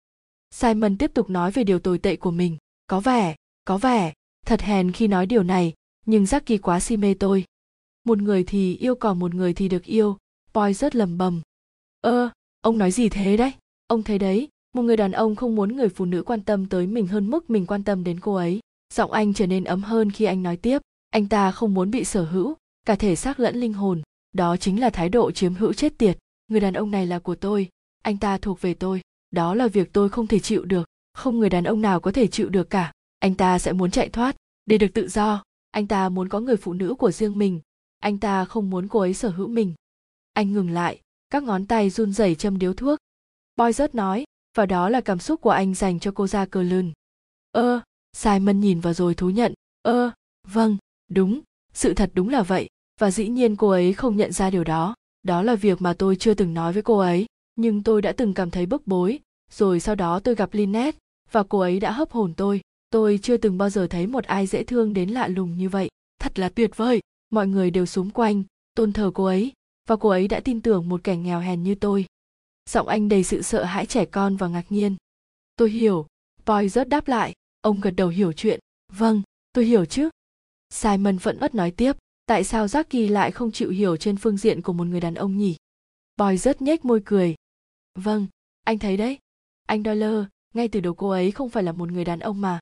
simon 0.51 0.97
tiếp 0.97 1.11
tục 1.13 1.29
nói 1.29 1.51
về 1.51 1.63
điều 1.63 1.79
tồi 1.79 1.97
tệ 1.97 2.15
của 2.15 2.31
mình 2.31 2.57
có 2.87 2.99
vẻ 2.99 3.35
có 3.65 3.77
vẻ 3.77 4.13
thật 4.45 4.61
hèn 4.61 4.91
khi 4.91 5.07
nói 5.07 5.25
điều 5.25 5.43
này 5.43 5.73
nhưng 6.05 6.23
Jackie 6.23 6.59
quá 6.61 6.79
si 6.79 6.97
mê 6.97 7.13
tôi 7.13 7.45
một 8.03 8.21
người 8.21 8.43
thì 8.43 8.77
yêu 8.77 8.95
còn 8.95 9.19
một 9.19 9.35
người 9.35 9.53
thì 9.53 9.69
được 9.69 9.83
yêu. 9.83 10.17
Boy 10.53 10.73
rất 10.73 10.95
lầm 10.95 11.17
bầm. 11.17 11.41
Ơ, 12.01 12.29
ông 12.61 12.77
nói 12.77 12.91
gì 12.91 13.09
thế 13.09 13.37
đấy? 13.37 13.53
Ông 13.87 14.03
thấy 14.03 14.19
đấy, 14.19 14.47
một 14.73 14.81
người 14.81 14.97
đàn 14.97 15.11
ông 15.11 15.35
không 15.35 15.55
muốn 15.55 15.75
người 15.75 15.89
phụ 15.89 16.05
nữ 16.05 16.23
quan 16.23 16.41
tâm 16.41 16.65
tới 16.65 16.87
mình 16.87 17.07
hơn 17.07 17.29
mức 17.29 17.49
mình 17.49 17.65
quan 17.65 17.83
tâm 17.83 18.03
đến 18.03 18.19
cô 18.19 18.35
ấy. 18.35 18.59
Giọng 18.93 19.11
anh 19.11 19.33
trở 19.33 19.47
nên 19.47 19.63
ấm 19.63 19.81
hơn 19.81 20.11
khi 20.11 20.25
anh 20.25 20.43
nói 20.43 20.57
tiếp. 20.57 20.79
Anh 21.09 21.27
ta 21.27 21.51
không 21.51 21.73
muốn 21.73 21.91
bị 21.91 22.03
sở 22.03 22.23
hữu, 22.23 22.55
cả 22.85 22.95
thể 22.95 23.15
xác 23.15 23.39
lẫn 23.39 23.55
linh 23.55 23.73
hồn. 23.73 24.01
Đó 24.33 24.57
chính 24.57 24.79
là 24.79 24.89
thái 24.89 25.09
độ 25.09 25.31
chiếm 25.31 25.55
hữu 25.55 25.73
chết 25.73 25.97
tiệt. 25.97 26.17
Người 26.47 26.59
đàn 26.59 26.73
ông 26.73 26.91
này 26.91 27.07
là 27.07 27.19
của 27.19 27.35
tôi. 27.35 27.69
Anh 28.01 28.17
ta 28.17 28.37
thuộc 28.37 28.61
về 28.61 28.73
tôi. 28.73 29.01
Đó 29.31 29.55
là 29.55 29.67
việc 29.67 29.93
tôi 29.93 30.09
không 30.09 30.27
thể 30.27 30.39
chịu 30.39 30.65
được. 30.65 30.87
Không 31.13 31.39
người 31.39 31.49
đàn 31.49 31.63
ông 31.63 31.81
nào 31.81 31.99
có 31.99 32.11
thể 32.11 32.27
chịu 32.27 32.49
được 32.49 32.69
cả. 32.69 32.91
Anh 33.19 33.35
ta 33.35 33.59
sẽ 33.59 33.73
muốn 33.73 33.91
chạy 33.91 34.09
thoát. 34.09 34.35
Để 34.65 34.77
được 34.77 34.93
tự 34.93 35.07
do, 35.07 35.43
anh 35.71 35.87
ta 35.87 36.09
muốn 36.09 36.29
có 36.29 36.39
người 36.39 36.57
phụ 36.57 36.73
nữ 36.73 36.95
của 36.95 37.11
riêng 37.11 37.37
mình 37.37 37.59
anh 38.03 38.17
ta 38.17 38.45
không 38.45 38.69
muốn 38.69 38.87
cô 38.87 38.99
ấy 38.99 39.13
sở 39.13 39.29
hữu 39.29 39.47
mình 39.47 39.73
anh 40.33 40.53
ngừng 40.53 40.69
lại 40.69 41.01
các 41.29 41.43
ngón 41.43 41.65
tay 41.65 41.89
run 41.89 42.13
rẩy 42.13 42.35
châm 42.35 42.59
điếu 42.59 42.73
thuốc 42.73 42.99
boy 43.55 43.71
rớt 43.73 43.95
nói 43.95 44.25
và 44.57 44.65
đó 44.65 44.89
là 44.89 45.01
cảm 45.01 45.19
xúc 45.19 45.41
của 45.41 45.49
anh 45.49 45.73
dành 45.73 45.99
cho 45.99 46.11
cô 46.15 46.27
Ra 46.27 46.45
cờ 46.45 46.63
lươn 46.63 46.91
ơ 47.51 47.81
Simon 48.17 48.59
nhìn 48.59 48.79
vào 48.79 48.93
rồi 48.93 49.15
thú 49.15 49.29
nhận, 49.29 49.53
ơ, 49.81 50.11
vâng, 50.47 50.77
đúng, 51.09 51.41
sự 51.73 51.93
thật 51.93 52.11
đúng 52.13 52.29
là 52.29 52.43
vậy, 52.43 52.67
và 52.99 53.11
dĩ 53.11 53.27
nhiên 53.27 53.55
cô 53.55 53.69
ấy 53.69 53.93
không 53.93 54.17
nhận 54.17 54.31
ra 54.31 54.49
điều 54.49 54.63
đó. 54.63 54.95
Đó 55.23 55.41
là 55.41 55.55
việc 55.55 55.81
mà 55.81 55.93
tôi 55.93 56.15
chưa 56.15 56.33
từng 56.33 56.53
nói 56.53 56.73
với 56.73 56.83
cô 56.83 56.97
ấy, 56.97 57.25
nhưng 57.55 57.83
tôi 57.83 58.01
đã 58.01 58.11
từng 58.11 58.33
cảm 58.33 58.51
thấy 58.51 58.65
bức 58.65 58.87
bối, 58.87 59.19
rồi 59.51 59.79
sau 59.79 59.95
đó 59.95 60.19
tôi 60.19 60.35
gặp 60.35 60.53
Lynette, 60.53 60.97
và 61.31 61.43
cô 61.43 61.59
ấy 61.59 61.79
đã 61.79 61.91
hấp 61.91 62.11
hồn 62.11 62.33
tôi. 62.37 62.61
Tôi 62.89 63.19
chưa 63.21 63.37
từng 63.37 63.57
bao 63.57 63.69
giờ 63.69 63.87
thấy 63.87 64.07
một 64.07 64.23
ai 64.23 64.47
dễ 64.47 64.63
thương 64.63 64.93
đến 64.93 65.09
lạ 65.09 65.27
lùng 65.27 65.57
như 65.57 65.69
vậy. 65.69 65.89
Thật 66.19 66.39
là 66.39 66.49
tuyệt 66.49 66.77
vời, 66.77 66.99
mọi 67.33 67.47
người 67.47 67.71
đều 67.71 67.85
xúm 67.85 68.09
quanh, 68.09 68.43
tôn 68.75 68.93
thờ 68.93 69.11
cô 69.13 69.25
ấy, 69.25 69.53
và 69.87 69.95
cô 69.95 70.09
ấy 70.09 70.27
đã 70.27 70.39
tin 70.39 70.61
tưởng 70.61 70.89
một 70.89 71.03
kẻ 71.03 71.17
nghèo 71.17 71.39
hèn 71.39 71.63
như 71.63 71.75
tôi. 71.75 72.05
Giọng 72.69 72.87
anh 72.87 73.09
đầy 73.09 73.23
sự 73.23 73.41
sợ 73.41 73.63
hãi 73.63 73.85
trẻ 73.85 74.05
con 74.05 74.35
và 74.35 74.47
ngạc 74.47 74.65
nhiên. 74.69 74.95
Tôi 75.55 75.69
hiểu, 75.69 76.07
Boy 76.45 76.69
rớt 76.69 76.89
đáp 76.89 77.07
lại, 77.07 77.33
ông 77.61 77.81
gật 77.81 77.91
đầu 77.91 78.07
hiểu 78.07 78.33
chuyện. 78.33 78.59
Vâng, 78.91 79.21
tôi 79.53 79.65
hiểu 79.65 79.85
chứ. 79.85 80.09
Simon 80.69 81.17
vẫn 81.17 81.37
ất 81.39 81.55
nói 81.55 81.71
tiếp, 81.71 81.97
tại 82.25 82.43
sao 82.43 82.65
Jackie 82.65 83.11
lại 83.11 83.31
không 83.31 83.51
chịu 83.51 83.69
hiểu 83.69 83.97
trên 83.97 84.17
phương 84.17 84.37
diện 84.37 84.61
của 84.61 84.73
một 84.73 84.87
người 84.87 84.99
đàn 84.99 85.15
ông 85.15 85.37
nhỉ? 85.37 85.55
Boy 86.17 86.37
rất 86.37 86.61
nhếch 86.61 86.85
môi 86.85 87.01
cười. 87.05 87.35
Vâng, 87.95 88.27
anh 88.63 88.79
thấy 88.79 88.97
đấy. 88.97 89.17
Anh 89.67 89.83
Dollar, 89.83 90.25
ngay 90.53 90.67
từ 90.67 90.79
đầu 90.79 90.93
cô 90.93 91.09
ấy 91.09 91.31
không 91.31 91.49
phải 91.49 91.63
là 91.63 91.71
một 91.71 91.91
người 91.91 92.05
đàn 92.05 92.19
ông 92.19 92.41
mà. 92.41 92.59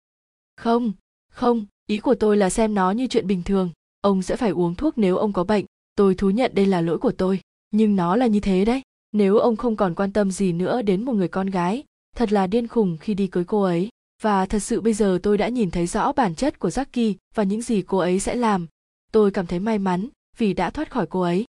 Không, 0.57 0.93
không, 1.31 1.65
ý 1.87 1.97
của 1.97 2.15
tôi 2.15 2.37
là 2.37 2.49
xem 2.49 2.73
nó 2.73 2.91
như 2.91 3.07
chuyện 3.07 3.27
bình 3.27 3.43
thường. 3.43 3.69
Ông 4.01 4.21
sẽ 4.21 4.35
phải 4.35 4.49
uống 4.49 4.75
thuốc 4.75 4.97
nếu 4.97 5.17
ông 5.17 5.33
có 5.33 5.43
bệnh. 5.43 5.65
Tôi 5.95 6.15
thú 6.15 6.29
nhận 6.29 6.51
đây 6.55 6.65
là 6.65 6.81
lỗi 6.81 6.97
của 6.97 7.11
tôi. 7.11 7.39
Nhưng 7.71 7.95
nó 7.95 8.15
là 8.15 8.27
như 8.27 8.39
thế 8.39 8.65
đấy. 8.65 8.81
Nếu 9.11 9.37
ông 9.37 9.55
không 9.55 9.75
còn 9.75 9.95
quan 9.95 10.13
tâm 10.13 10.31
gì 10.31 10.53
nữa 10.53 10.81
đến 10.81 11.05
một 11.05 11.13
người 11.13 11.27
con 11.27 11.47
gái, 11.47 11.83
thật 12.15 12.31
là 12.31 12.47
điên 12.47 12.67
khùng 12.67 12.97
khi 12.97 13.13
đi 13.13 13.27
cưới 13.27 13.43
cô 13.43 13.61
ấy. 13.61 13.89
Và 14.21 14.45
thật 14.45 14.59
sự 14.59 14.81
bây 14.81 14.93
giờ 14.93 15.19
tôi 15.23 15.37
đã 15.37 15.47
nhìn 15.47 15.71
thấy 15.71 15.87
rõ 15.87 16.11
bản 16.11 16.35
chất 16.35 16.59
của 16.59 16.69
Jackie 16.69 17.13
và 17.35 17.43
những 17.43 17.61
gì 17.61 17.81
cô 17.81 17.97
ấy 17.97 18.19
sẽ 18.19 18.35
làm. 18.35 18.67
Tôi 19.11 19.31
cảm 19.31 19.47
thấy 19.47 19.59
may 19.59 19.79
mắn 19.79 20.07
vì 20.37 20.53
đã 20.53 20.69
thoát 20.69 20.91
khỏi 20.91 21.07
cô 21.09 21.21
ấy. 21.21 21.45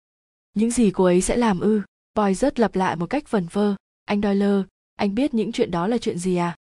Những 0.55 0.71
gì 0.71 0.91
cô 0.91 1.05
ấy 1.05 1.21
sẽ 1.21 1.37
làm 1.37 1.61
ư? 1.61 1.83
Boy 2.15 2.35
rất 2.35 2.61
lặp 2.61 2.77
lại 2.77 2.97
một 2.97 3.07
cách 3.07 3.31
vần 3.31 3.47
vơ. 3.53 3.75
Anh 4.05 4.23
Doyle, 4.23 4.63
anh 4.97 5.15
biết 5.15 5.35
những 5.35 5.53
chuyện 5.53 5.71
đó 5.71 5.87
là 5.87 5.99
chuyện 5.99 6.19
gì 6.19 6.37
à? 6.37 6.57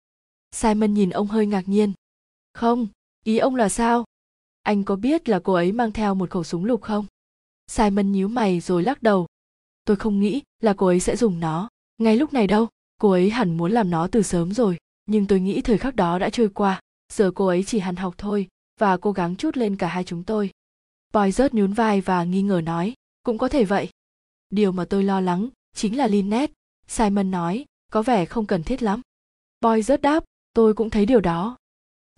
Simon 0.53 0.95
nhìn 0.95 1.11
ông 1.11 1.27
hơi 1.27 1.47
ngạc 1.47 1.69
nhiên. 1.69 1.93
Không, 2.55 2.87
ý 3.25 3.39
ông 3.39 3.55
là 3.55 3.69
sao? 3.69 4.05
Anh 4.69 4.85
có 4.85 4.97
biết 4.97 5.29
là 5.29 5.41
cô 5.45 5.53
ấy 5.53 5.73
mang 5.73 5.93
theo 5.93 6.15
một 6.15 6.31
khẩu 6.31 6.45
súng 6.45 6.65
lục 6.65 6.83
không? 6.83 7.07
Simon 7.67 8.13
nhíu 8.13 8.29
mày 8.29 8.61
rồi 8.61 8.83
lắc 8.83 9.03
đầu. 9.03 9.27
Tôi 9.85 9.97
không 9.97 10.21
nghĩ 10.21 10.43
là 10.61 10.75
cô 10.77 10.87
ấy 10.87 11.01
sẽ 11.01 11.17
dùng 11.17 11.41
nó. 11.41 11.69
Ngay 11.99 12.17
lúc 12.17 12.33
này 12.33 12.47
đâu, 12.47 12.69
cô 13.01 13.11
ấy 13.11 13.31
hẳn 13.31 13.57
muốn 13.57 13.73
làm 13.73 13.91
nó 13.91 14.07
từ 14.07 14.23
sớm 14.23 14.53
rồi. 14.53 14.79
Nhưng 15.07 15.27
tôi 15.27 15.41
nghĩ 15.41 15.61
thời 15.61 15.79
khắc 15.79 15.97
đó 15.97 16.19
đã 16.19 16.31
trôi 16.31 16.49
qua. 16.49 16.81
Giờ 17.13 17.31
cô 17.35 17.47
ấy 17.47 17.65
chỉ 17.65 17.79
hằn 17.79 17.97
học 17.97 18.15
thôi 18.19 18.49
và 18.81 18.97
cố 18.97 19.13
gắng 19.13 19.37
chút 19.37 19.57
lên 19.57 19.77
cả 19.77 19.89
hai 19.89 20.05
chúng 20.05 20.25
tôi. 20.25 20.51
Boy 21.13 21.33
rớt 21.33 21.55
nhún 21.55 21.73
vai 21.73 22.01
và 22.01 22.25
nghi 22.25 22.43
ngờ 22.43 22.61
nói, 22.65 22.95
cũng 23.23 23.39
có 23.39 23.49
thể 23.49 23.65
vậy. 23.65 23.89
Điều 24.51 24.73
mà 24.73 24.85
tôi 24.85 25.05
lo 25.05 25.21
lắng 25.21 25.49
chính 25.75 25.97
là 25.97 26.07
Lynette, 26.07 26.53
Simon 26.87 27.31
nói, 27.31 27.65
có 27.93 28.03
vẻ 28.03 28.25
không 28.25 28.47
cần 28.47 28.63
thiết 28.63 28.83
lắm. 28.83 29.01
Boy 29.61 29.83
rớt 29.83 30.03
đáp, 30.03 30.25
tôi 30.53 30.75
cũng 30.75 30.91
thấy 30.91 31.07
điều 31.07 31.21
đó. 31.21 31.57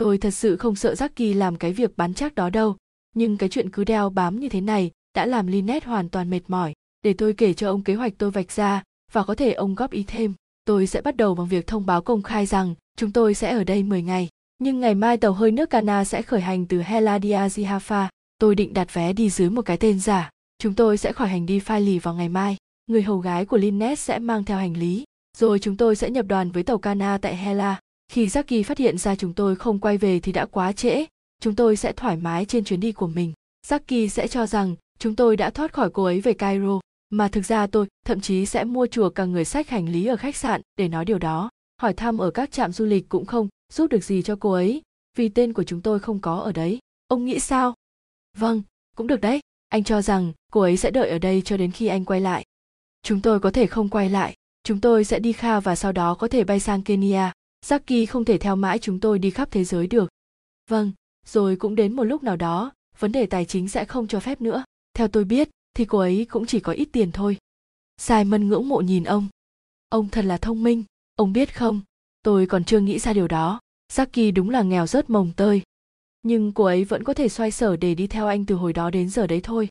Tôi 0.01 0.19
thật 0.19 0.31
sự 0.31 0.57
không 0.57 0.77
sợ 0.77 0.95
Jackie 0.95 1.37
làm 1.37 1.57
cái 1.57 1.73
việc 1.73 1.97
bán 1.97 2.15
chắc 2.15 2.35
đó 2.35 2.51
đâu, 2.51 2.77
nhưng 3.15 3.37
cái 3.37 3.49
chuyện 3.49 3.71
cứ 3.71 3.85
đeo 3.85 4.11
bám 4.11 4.41
như 4.41 4.49
thế 4.49 4.61
này 4.61 4.91
đã 5.15 5.27
làm 5.27 5.47
linet 5.47 5.85
hoàn 5.85 6.09
toàn 6.09 6.31
mệt 6.31 6.41
mỏi. 6.49 6.73
Để 7.03 7.13
tôi 7.13 7.33
kể 7.33 7.55
cho 7.55 7.71
ông 7.71 7.83
kế 7.83 7.95
hoạch 7.95 8.13
tôi 8.19 8.31
vạch 8.31 8.53
ra, 8.53 8.83
và 9.13 9.23
có 9.23 9.35
thể 9.35 9.53
ông 9.53 9.75
góp 9.75 9.91
ý 9.91 10.05
thêm. 10.07 10.35
Tôi 10.65 10.87
sẽ 10.87 11.01
bắt 11.01 11.17
đầu 11.17 11.35
bằng 11.35 11.47
việc 11.47 11.67
thông 11.67 11.87
báo 11.87 12.03
công 12.03 12.23
khai 12.23 12.47
rằng 12.47 12.75
chúng 12.97 13.13
tôi 13.13 13.35
sẽ 13.35 13.53
ở 13.53 13.65
đây 13.65 13.83
10 13.83 14.03
ngày. 14.03 14.29
Nhưng 14.59 14.81
ngày 14.81 14.95
mai 14.95 15.17
tàu 15.17 15.33
hơi 15.33 15.51
nước 15.51 15.71
Cana 15.71 16.05
sẽ 16.05 16.23
khởi 16.23 16.41
hành 16.41 16.67
từ 16.67 16.83
Heladia 16.83 17.39
Zihafa. 17.39 18.07
Tôi 18.39 18.55
định 18.55 18.75
đặt 18.75 18.95
vé 18.95 19.13
đi 19.13 19.31
dưới 19.31 19.51
một 19.51 19.63
cái 19.63 19.77
tên 19.77 20.01
giả. 20.01 20.31
Chúng 20.59 20.75
tôi 20.75 20.99
sẽ 20.99 21.13
khỏi 21.13 21.29
hành 21.29 21.47
đi 21.47 21.59
Phai 21.59 21.81
Lì 21.81 21.99
vào 21.99 22.15
ngày 22.15 22.29
mai. 22.29 22.57
Người 22.87 23.03
hầu 23.03 23.19
gái 23.19 23.45
của 23.45 23.57
Linnet 23.57 23.99
sẽ 23.99 24.19
mang 24.19 24.45
theo 24.45 24.59
hành 24.59 24.77
lý. 24.77 25.05
Rồi 25.37 25.59
chúng 25.59 25.77
tôi 25.77 25.97
sẽ 25.97 26.11
nhập 26.11 26.27
đoàn 26.27 26.51
với 26.51 26.63
tàu 26.63 26.79
Cana 26.79 27.19
tại 27.23 27.37
Hela. 27.37 27.81
Khi 28.11 28.27
Jackie 28.27 28.65
phát 28.65 28.79
hiện 28.79 28.99
ra 28.99 29.15
chúng 29.15 29.33
tôi 29.33 29.57
không 29.57 29.79
quay 29.79 29.99
về 29.99 30.21
thì 30.21 30.33
đã 30.33 30.47
quá 30.47 30.73
trễ. 30.73 31.05
Chúng 31.41 31.55
tôi 31.55 31.77
sẽ 31.77 31.93
thoải 31.93 32.17
mái 32.17 32.45
trên 32.45 32.65
chuyến 32.65 32.81
đi 32.81 32.93
của 32.93 33.07
mình. 33.07 33.33
Jackie 33.67 34.09
sẽ 34.09 34.29
cho 34.29 34.47
rằng 34.47 34.75
chúng 34.99 35.17
tôi 35.17 35.37
đã 35.37 35.51
thoát 35.51 35.73
khỏi 35.73 35.91
cô 35.91 36.05
ấy 36.05 36.21
về 36.21 36.33
Cairo. 36.33 36.81
Mà 37.11 37.29
thực 37.29 37.45
ra 37.45 37.67
tôi 37.67 37.87
thậm 38.07 38.21
chí 38.21 38.47
sẽ 38.47 38.65
mua 38.65 38.87
chùa 38.87 39.11
cả 39.11 39.25
người 39.25 39.45
sách 39.45 39.69
hành 39.69 39.89
lý 39.89 40.07
ở 40.07 40.17
khách 40.17 40.37
sạn 40.37 40.61
để 40.77 40.89
nói 40.89 41.05
điều 41.05 41.19
đó. 41.19 41.51
Hỏi 41.83 41.95
thăm 41.95 42.19
ở 42.19 42.31
các 42.31 42.53
trạm 42.53 42.73
du 42.73 42.85
lịch 42.85 43.09
cũng 43.09 43.27
không 43.27 43.49
giúp 43.73 43.87
được 43.91 44.05
gì 44.05 44.23
cho 44.23 44.37
cô 44.41 44.53
ấy, 44.53 44.83
vì 45.17 45.29
tên 45.29 45.53
của 45.53 45.65
chúng 45.65 45.81
tôi 45.81 45.99
không 45.99 46.19
có 46.19 46.37
ở 46.37 46.53
đấy. 46.53 46.79
Ông 47.09 47.25
nghĩ 47.25 47.41
sao? 47.41 47.75
Vâng, 48.37 48.63
cũng 48.97 49.07
được 49.07 49.21
đấy. 49.21 49.41
Anh 49.69 49.85
cho 49.85 50.03
rằng 50.03 50.33
cô 50.53 50.61
ấy 50.61 50.77
sẽ 50.77 50.91
đợi 50.91 51.11
ở 51.11 51.19
đây 51.19 51.43
cho 51.45 51.57
đến 51.57 51.71
khi 51.71 51.87
anh 51.87 52.05
quay 52.05 52.21
lại. 52.21 52.45
Chúng 53.03 53.21
tôi 53.21 53.41
có 53.41 53.51
thể 53.51 53.67
không 53.67 53.89
quay 53.89 54.09
lại. 54.09 54.35
Chúng 54.65 54.81
tôi 54.81 55.05
sẽ 55.05 55.19
đi 55.19 55.33
Kha 55.33 55.61
và 55.61 55.77
sau 55.77 55.93
đó 55.93 56.15
có 56.15 56.29
thể 56.29 56.45
bay 56.45 56.61
sang 56.61 56.83
Kenya. 56.83 57.33
Jackie 57.65 58.07
không 58.07 58.25
thể 58.25 58.39
theo 58.39 58.57
mãi 58.57 58.79
chúng 58.79 59.01
tôi 59.01 59.19
đi 59.19 59.31
khắp 59.31 59.49
thế 59.51 59.65
giới 59.65 59.87
được. 59.87 60.11
Vâng, 60.71 60.93
rồi 61.27 61.57
cũng 61.57 61.75
đến 61.75 61.97
một 61.97 62.05
lúc 62.05 62.23
nào 62.23 62.37
đó, 62.37 62.73
vấn 62.99 63.13
đề 63.13 63.27
tài 63.27 63.45
chính 63.45 63.69
sẽ 63.69 63.85
không 63.85 64.07
cho 64.07 64.21
phép 64.21 64.41
nữa. 64.41 64.65
Theo 64.95 65.09
tôi 65.09 65.25
biết, 65.25 65.49
thì 65.75 65.85
cô 65.85 65.99
ấy 65.99 66.27
cũng 66.31 66.47
chỉ 66.47 66.61
có 66.61 66.73
ít 66.73 66.89
tiền 66.93 67.13
thôi. 67.13 67.37
Simon 67.97 68.49
ngưỡng 68.49 68.69
mộ 68.69 68.81
nhìn 68.81 69.05
ông. 69.05 69.29
Ông 69.89 70.09
thật 70.09 70.25
là 70.25 70.37
thông 70.37 70.63
minh, 70.63 70.85
ông 71.17 71.33
biết 71.33 71.57
không, 71.57 71.81
tôi 72.23 72.47
còn 72.47 72.65
chưa 72.65 72.81
nghĩ 72.81 72.99
ra 72.99 73.13
điều 73.13 73.29
đó. 73.29 73.61
Jackie 73.93 74.35
đúng 74.35 74.51
là 74.51 74.63
nghèo 74.63 74.87
rớt 74.87 75.11
mồng 75.11 75.33
tơi. 75.37 75.63
Nhưng 76.23 76.53
cô 76.53 76.65
ấy 76.65 76.85
vẫn 76.85 77.05
có 77.05 77.15
thể 77.15 77.29
xoay 77.29 77.51
sở 77.51 77.77
để 77.77 77.95
đi 77.95 78.07
theo 78.07 78.27
anh 78.27 78.47
từ 78.47 78.55
hồi 78.55 78.73
đó 78.73 78.91
đến 78.91 79.09
giờ 79.09 79.27
đấy 79.27 79.41
thôi. 79.43 79.69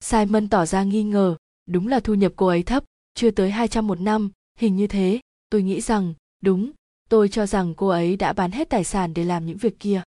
Simon 0.00 0.48
tỏ 0.48 0.66
ra 0.66 0.82
nghi 0.82 1.02
ngờ, 1.02 1.36
đúng 1.66 1.88
là 1.88 2.00
thu 2.00 2.14
nhập 2.14 2.32
cô 2.36 2.46
ấy 2.46 2.62
thấp, 2.62 2.84
chưa 3.14 3.30
tới 3.30 3.50
200 3.50 3.86
một 3.86 4.00
năm, 4.00 4.30
hình 4.58 4.76
như 4.76 4.86
thế. 4.86 5.20
Tôi 5.50 5.62
nghĩ 5.62 5.80
rằng, 5.80 6.14
đúng, 6.40 6.72
tôi 7.12 7.28
cho 7.28 7.46
rằng 7.46 7.74
cô 7.74 7.88
ấy 7.88 8.16
đã 8.16 8.32
bán 8.32 8.50
hết 8.50 8.70
tài 8.70 8.84
sản 8.84 9.14
để 9.14 9.24
làm 9.24 9.46
những 9.46 9.56
việc 9.56 9.80
kia. 9.80 10.02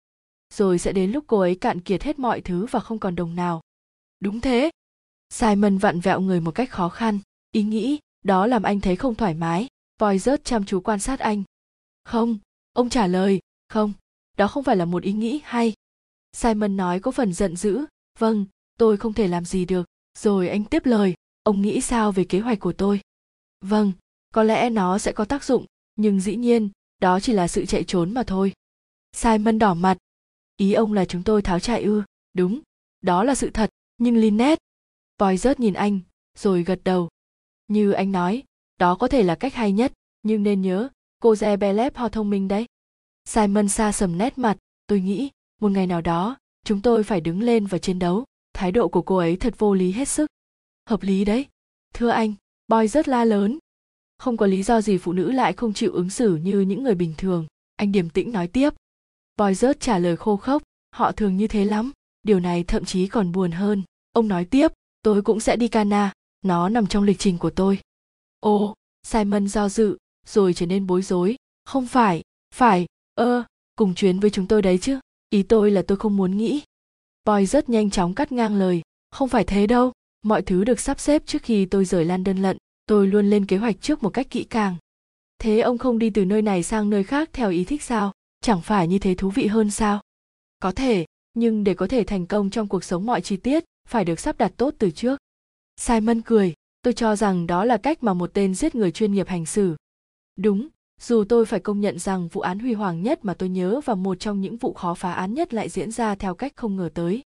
Rồi 0.55 0.79
sẽ 0.79 0.93
đến 0.93 1.11
lúc 1.11 1.25
cô 1.27 1.41
ấy 1.41 1.55
cạn 1.55 1.81
kiệt 1.81 2.03
hết 2.03 2.19
mọi 2.19 2.41
thứ 2.41 2.67
và 2.71 2.81
không 2.81 2.99
còn 2.99 3.15
đồng 3.15 3.35
nào. 3.35 3.61
Đúng 4.21 4.41
thế, 4.41 4.71
Simon 5.31 5.79
vặn 5.79 6.01
vẹo 6.01 6.21
người 6.21 6.41
một 6.41 6.51
cách 6.51 6.71
khó 6.71 6.89
khăn, 6.89 7.19
ý 7.53 7.63
nghĩ, 7.63 7.99
đó 8.25 8.47
làm 8.47 8.63
anh 8.63 8.81
thấy 8.81 8.97
không 8.97 9.15
thoải 9.15 9.35
mái. 9.35 9.69
Voi 9.99 10.19
rớt 10.19 10.45
chăm 10.45 10.65
chú 10.65 10.81
quan 10.81 10.99
sát 10.99 11.19
anh. 11.19 11.43
Không, 12.05 12.39
ông 12.73 12.89
trả 12.89 13.07
lời, 13.07 13.41
không, 13.69 13.93
đó 14.37 14.49
không 14.49 14.65
phải 14.65 14.77
là 14.77 14.85
một 14.85 15.03
ý 15.03 15.13
nghĩ 15.13 15.41
hay. 15.45 15.73
Simon 16.33 16.77
nói 16.77 17.01
có 17.01 17.11
phần 17.11 17.33
giận 17.33 17.57
dữ, 17.57 17.85
vâng, 18.19 18.47
tôi 18.79 18.97
không 18.97 19.13
thể 19.13 19.29
làm 19.29 19.45
gì 19.45 19.65
được. 19.65 19.87
Rồi 20.19 20.49
anh 20.49 20.65
tiếp 20.65 20.87
lời, 20.87 21.15
ông 21.43 21.63
nghĩ 21.63 21.81
sao 21.81 22.13
về 22.13 22.25
kế 22.25 22.41
hoạch 22.41 22.61
của 22.61 22.73
tôi? 22.73 23.01
Vâng, 23.61 23.93
có 24.35 24.43
lẽ 24.43 24.71
nó 24.71 24.99
sẽ 24.99 25.13
có 25.13 25.25
tác 25.25 25.45
dụng, 25.45 25.67
nhưng 25.97 26.21
dĩ 26.21 26.37
nhiên, 26.37 26.69
đó 27.01 27.21
chỉ 27.21 27.33
là 27.33 27.49
sự 27.49 27.67
chạy 27.67 27.85
trốn 27.85 28.15
mà 28.15 28.23
thôi. 28.23 28.53
Simon 29.13 29.59
đỏ 29.59 29.75
mặt. 29.75 29.99
Ý 30.57 30.73
ông 30.73 30.93
là 30.93 31.05
chúng 31.05 31.23
tôi 31.23 31.43
tháo 31.43 31.59
chạy 31.59 31.83
ư? 31.83 32.03
Đúng, 32.35 32.61
đó 33.01 33.25
là 33.25 33.35
sự 33.35 33.51
thật, 33.51 33.71
nhưng 33.99 34.17
Linnet. 34.17 34.59
Voi 35.19 35.37
rớt 35.37 35.61
nhìn 35.61 35.75
anh, 35.75 36.01
rồi 36.39 36.63
gật 36.65 36.81
đầu. 36.85 37.09
Như 37.69 37.93
anh 37.93 38.13
nói, 38.13 38.43
đó 38.79 38.95
có 38.95 39.09
thể 39.09 39.23
là 39.23 39.35
cách 39.35 39.55
hay 39.55 39.73
nhất, 39.73 39.93
nhưng 40.23 40.43
nên 40.43 40.63
nhớ, 40.63 40.89
cô 41.23 41.35
Zebelep 41.35 41.91
ho 41.95 42.09
thông 42.09 42.31
minh 42.31 42.49
đấy. 42.49 42.67
Simon 43.25 43.69
xa 43.69 43.93
sầm 43.93 44.19
nét 44.19 44.39
mặt, 44.39 44.57
tôi 44.87 45.01
nghĩ, 45.01 45.31
một 45.61 45.73
ngày 45.73 45.87
nào 45.87 46.01
đó, 46.01 46.39
chúng 46.65 46.83
tôi 46.83 47.05
phải 47.05 47.21
đứng 47.21 47.43
lên 47.43 47.67
và 47.67 47.79
chiến 47.79 47.99
đấu. 47.99 48.25
Thái 48.53 48.73
độ 48.73 48.89
của 48.89 49.03
cô 49.03 49.17
ấy 49.17 49.37
thật 49.37 49.55
vô 49.59 49.75
lý 49.75 49.93
hết 49.93 50.09
sức. 50.09 50.31
Hợp 50.87 51.03
lý 51.03 51.25
đấy. 51.25 51.47
Thưa 51.95 52.09
anh, 52.09 52.35
Boy 52.69 52.89
rất 52.89 53.09
la 53.09 53.25
lớn. 53.25 53.59
Không 54.21 54.37
có 54.37 54.47
lý 54.47 54.63
do 54.63 54.81
gì 54.81 54.99
phụ 54.99 55.13
nữ 55.13 55.33
lại 55.33 55.53
không 55.53 55.73
chịu 55.73 55.93
ứng 55.93 56.11
xử 56.11 56.37
như 56.37 56.61
những 56.61 56.83
người 56.83 56.95
bình 56.95 57.15
thường. 57.19 57.47
Anh 57.77 57.93
điềm 57.93 58.09
tĩnh 58.09 58.33
nói 58.33 58.49
tiếp. 58.49 58.71
Boy 59.37 59.55
rớt 59.55 59.81
trả 59.81 59.99
lời 59.99 60.17
khô 60.17 60.37
khốc, 60.37 60.63
họ 60.91 61.13
thường 61.13 61.37
như 61.37 61.47
thế 61.47 61.65
lắm. 61.65 61.93
Điều 62.23 62.41
này 62.41 62.65
thậm 62.65 62.85
chí 62.85 63.07
còn 63.07 63.33
buồn 63.33 63.51
hơn. 63.51 63.83
Ông 64.13 64.29
nói 64.29 64.45
tiếp, 64.45 64.69
tôi 65.03 65.23
cũng 65.23 65.41
sẽ 65.41 65.57
đi 65.57 65.69
Cana, 65.69 66.13
nó 66.43 66.69
nằm 66.69 66.87
trong 66.87 67.05
lịch 67.05 67.19
trình 67.19 67.39
của 67.39 67.51
tôi. 67.51 67.79
Ồ, 68.41 68.75
Simon 69.03 69.49
do 69.49 69.69
dự, 69.69 69.97
rồi 70.27 70.55
trở 70.55 70.67
nên 70.67 70.87
bối 70.87 71.03
rối. 71.03 71.37
Không 71.65 71.87
phải, 71.87 72.23
phải, 72.55 72.87
ơ, 73.15 73.45
cùng 73.77 73.95
chuyến 73.95 74.21
với 74.21 74.31
chúng 74.31 74.47
tôi 74.47 74.63
đấy 74.63 74.79
chứ. 74.79 74.99
Ý 75.31 75.43
tôi 75.43 75.71
là 75.71 75.83
tôi 75.83 75.99
không 75.99 76.17
muốn 76.17 76.37
nghĩ. 76.37 76.63
Boy 77.25 77.47
rất 77.47 77.69
nhanh 77.69 77.91
chóng 77.91 78.15
cắt 78.15 78.33
ngang 78.33 78.55
lời. 78.55 78.83
Không 79.11 79.29
phải 79.29 79.45
thế 79.45 79.67
đâu, 79.67 79.93
mọi 80.23 80.43
thứ 80.43 80.65
được 80.65 80.81
sắp 80.81 81.01
xếp 81.01 81.23
trước 81.27 81.43
khi 81.43 81.67
tôi 81.67 81.85
rời 81.85 82.05
London 82.05 82.37
lận. 82.37 82.57
Tôi 82.91 83.07
luôn 83.07 83.31
lên 83.31 83.47
kế 83.47 83.57
hoạch 83.57 83.81
trước 83.81 84.03
một 84.03 84.11
cách 84.11 84.31
kỹ 84.31 84.45
càng. 84.45 84.77
Thế 85.39 85.61
ông 85.61 85.79
không 85.79 85.99
đi 85.99 86.11
từ 86.11 86.25
nơi 86.25 86.43
này 86.43 86.63
sang 86.63 86.91
nơi 86.91 87.05
khác 87.05 87.31
theo 87.33 87.51
ý 87.51 87.65
thích 87.65 87.83
sao? 87.83 88.13
Chẳng 88.41 88.61
phải 88.61 88.89
như 88.89 88.99
thế 88.99 89.15
thú 89.15 89.31
vị 89.31 89.47
hơn 89.47 89.71
sao? 89.71 90.01
Có 90.61 90.73
thể, 90.73 91.07
nhưng 91.35 91.65
để 91.65 91.75
có 91.75 91.87
thể 91.87 92.05
thành 92.05 92.27
công 92.27 92.51
trong 92.51 92.69
cuộc 92.69 92.85
sống 92.85 93.07
mọi 93.07 93.21
chi 93.21 93.37
tiết 93.37 93.65
phải 93.89 94.05
được 94.05 94.21
sắp 94.21 94.39
đặt 94.39 94.53
tốt 94.57 94.75
từ 94.79 94.91
trước 94.91 95.19
simon 95.77 96.21
cười 96.21 96.55
tôi 96.83 96.95
cho 96.95 97.17
rằng 97.17 97.47
đó 97.47 97.65
là 97.65 97.77
cách 97.77 98.03
mà 98.03 98.15
một 98.15 98.31
tên 98.35 98.55
giết 98.55 98.75
người 98.75 98.93
chuyên 98.93 99.13
nghiệp 99.13 99.29
hành 99.29 99.47
xử 99.47 99.77
đúng 100.37 100.69
dù 101.01 101.25
tôi 101.29 101.47
phải 101.47 101.61
công 101.61 101.81
nhận 101.81 101.99
rằng 101.99 102.29
vụ 102.29 102.41
án 102.41 102.59
huy 102.59 102.73
hoàng 102.73 103.03
nhất 103.03 103.25
mà 103.25 103.35
tôi 103.35 103.49
nhớ 103.49 103.81
và 103.85 103.95
một 103.95 104.21
trong 104.21 104.41
những 104.41 104.57
vụ 104.57 104.73
khó 104.73 104.95
phá 104.95 105.13
án 105.13 105.35
nhất 105.35 105.55
lại 105.55 105.69
diễn 105.69 105.91
ra 105.91 106.15
theo 106.15 106.35
cách 106.35 106.53
không 106.57 106.77
ngờ 106.77 106.91
tới. 106.95 107.23